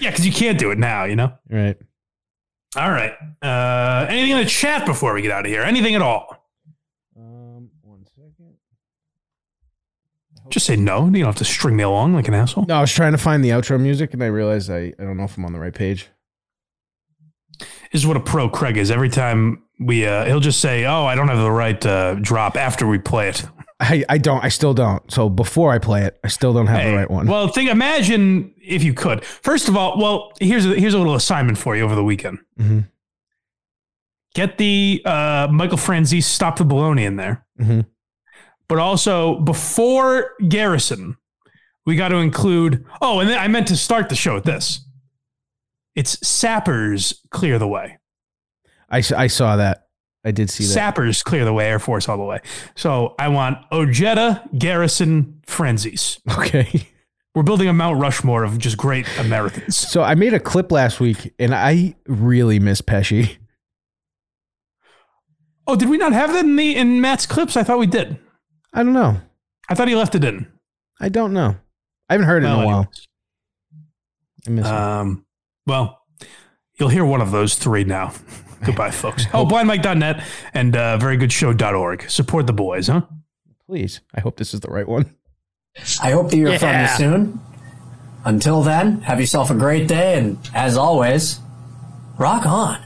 because 0.01 0.24
you 0.24 0.32
can't 0.32 0.59
do 0.59 0.70
it 0.70 0.78
now, 0.78 1.05
you 1.05 1.16
know? 1.16 1.32
Right. 1.51 1.77
All 2.77 2.91
right. 2.91 3.12
Uh, 3.43 4.07
anything 4.09 4.31
in 4.31 4.39
the 4.39 4.47
chat 4.47 4.87
before 4.87 5.12
we 5.15 5.23
get 5.23 5.32
out 5.32 5.45
of 5.45 5.51
here? 5.51 5.62
Anything 5.62 5.97
at 5.97 6.03
all? 6.03 6.40
Just 10.51 10.66
say 10.66 10.77
no. 10.77 11.06
You 11.06 11.12
don't 11.12 11.24
have 11.27 11.36
to 11.36 11.44
string 11.44 11.77
me 11.77 11.82
along 11.85 12.14
like 12.14 12.28
an 12.28 12.35
asshole. 12.35 12.66
No, 12.66 12.77
I 12.77 12.81
was 12.81 12.93
trying 12.93 13.12
to 13.12 13.18
find 13.18 13.43
the 13.44 13.51
outro 13.51 13.81
music 13.81 14.12
and 14.12 14.22
I 14.22 14.27
realized 14.27 14.68
I, 14.70 14.93
I 14.98 15.05
don't 15.05 15.16
know 15.16 15.24
if 15.24 15.36
I'm 15.39 15.44
on 15.44 15.52
the 15.52 15.60
right 15.60 15.74
page. 15.74 16.09
This 17.93 18.02
is 18.02 18.06
what 18.06 18.16
a 18.16 18.20
pro 18.20 18.48
Craig 18.48 18.77
is. 18.77 18.90
Every 18.90 19.09
time 19.09 19.62
we, 19.78 20.06
uh, 20.06 20.24
he'll 20.24 20.40
just 20.40 20.60
say, 20.60 20.85
"Oh, 20.86 21.05
I 21.06 21.14
don't 21.14 21.28
have 21.28 21.39
the 21.39 21.51
right 21.51 21.85
uh, 21.85 22.14
drop" 22.14 22.56
after 22.56 22.86
we 22.86 22.98
play 22.98 23.28
it. 23.28 23.44
I, 23.81 24.05
I 24.09 24.18
don't. 24.18 24.43
I 24.44 24.48
still 24.48 24.74
don't. 24.74 25.10
So 25.10 25.28
before 25.28 25.72
I 25.72 25.78
play 25.78 26.02
it, 26.05 26.18
I 26.24 26.28
still 26.28 26.52
don't 26.52 26.66
have 26.68 26.85
the 26.85 26.94
right 26.97 27.10
one. 27.10 27.27
Well, 27.27 27.48
think. 27.48 27.68
Imagine 27.70 28.55
if 28.62 28.82
you 28.85 28.94
could. 28.94 29.24
First 29.24 29.68
of 29.68 29.77
all, 29.77 29.98
well, 29.98 30.32
here's 30.40 30.64
a, 30.66 30.74
here's 30.78 30.94
a 30.94 30.98
little 30.98 31.14
assignment 31.14 31.59
for 31.59 31.77
you 31.77 31.82
over 31.85 31.94
the 31.94 32.05
weekend. 32.05 32.39
Mhm. 32.59 32.89
Get 34.35 34.59
the 34.59 35.02
uh, 35.05 35.48
Michael 35.51 35.78
Franzese 35.78 36.22
"Stop 36.24 36.56
the 36.59 36.64
Baloney" 36.64 37.05
in 37.05 37.16
there, 37.16 37.44
Mhm. 37.60 37.86
But 38.71 38.79
also 38.79 39.41
before 39.41 40.35
Garrison, 40.49 41.17
we 41.87 41.97
got 41.97 42.11
to 42.11 42.19
include. 42.19 42.87
Oh, 43.03 43.19
and 43.19 43.29
then 43.29 43.37
I 43.37 43.49
meant 43.49 43.67
to 43.67 43.77
start 43.77 44.09
the 44.09 44.15
show 44.15 44.35
with 44.35 44.45
this. 44.45 44.87
It's 45.97 46.25
Sappers 46.25 47.21
clear 47.31 47.59
the 47.59 47.67
way. 47.67 47.99
I, 48.89 49.03
I 49.17 49.27
saw 49.27 49.57
that. 49.57 49.89
I 50.25 50.31
did 50.31 50.51
see 50.51 50.63
that. 50.63 50.71
Sappers 50.71 51.25
clear 51.25 51.45
the 51.45 51.53
way, 51.53 51.67
Air 51.67 51.81
Force 51.81 52.09
all 52.09 52.17
the 52.17 52.23
way. 52.23 52.39
So 52.77 53.17
I 53.19 53.27
want 53.27 53.59
Ojeda, 53.73 54.49
Garrison, 54.57 55.41
Franzese. 55.49 56.21
Okay. 56.39 56.87
We're 57.35 57.43
building 57.43 57.67
a 57.67 57.73
Mount 57.73 58.01
Rushmore 58.01 58.45
of 58.45 58.57
just 58.59 58.77
great 58.77 59.09
Americans. 59.19 59.77
So 59.77 60.03
I 60.03 60.15
made 60.15 60.33
a 60.33 60.41
clip 60.41 60.71
last 60.71 61.01
week 61.01 61.35
and 61.41 61.57
I 61.57 61.97
really 62.07 62.61
miss 62.61 62.83
Pesci. 62.83 63.37
Oh, 65.67 65.75
did 65.75 65.89
we 65.89 65.99
not 65.99 66.13
have 66.13 66.33
that 66.35 66.45
in 66.45 66.55
the 66.55 66.77
in 66.77 67.01
Matt's 67.01 67.27
clips? 67.27 67.57
I 67.57 67.65
thought 67.65 67.81
we 67.81 67.87
did. 67.89 68.21
I 68.73 68.83
don't 68.83 68.93
know. 68.93 69.21
I 69.69 69.75
thought 69.75 69.89
he 69.89 69.95
left 69.97 70.15
it 70.15 70.25
in. 70.25 70.47
I 71.01 71.09
don't 71.09 71.33
know. 71.33 71.57
I 72.09 72.15
haven't 72.15 72.27
heard 72.27 72.43
it 72.45 72.47
in 72.47 72.53
a 72.53 72.65
while. 72.67 72.91
I 74.47 74.51
miss 74.51 74.67
it. 74.67 74.73
Um, 74.73 75.25
well, 75.67 76.03
you'll 76.79 76.89
hear 76.89 77.05
one 77.05 77.21
of 77.21 77.31
those 77.31 77.55
three 77.57 77.85
now. 77.85 78.13
Goodbye, 78.65 78.91
folks. 78.91 79.25
Oh, 79.33 79.47
blindmike.net 79.47 80.23
and 80.53 80.77
uh, 80.77 80.99
verygoodShow.org. 80.99 82.11
Support 82.11 82.47
the 82.47 82.53
boys, 82.53 82.89
huh? 82.89 83.03
Please. 83.67 84.01
I 84.15 84.21
hope 84.21 84.37
this 84.37 84.53
is 84.53 84.61
the 84.61 84.69
right 84.69 84.87
one. 84.89 85.15
I 86.03 86.11
hope 86.11 86.31
to 86.31 86.37
hear 86.37 86.59
from 86.59 86.69
you 86.69 86.75
Yeah. 86.75 86.97
soon. 86.97 87.41
Until 88.25 88.63
then, 88.63 89.01
have 89.03 89.19
yourself 89.19 89.51
a 89.51 89.55
great 89.55 89.89
day, 89.89 90.19
and 90.19 90.37
as 90.53 90.77
always, 90.77 91.41
rock 92.19 92.45
on. 92.45 92.83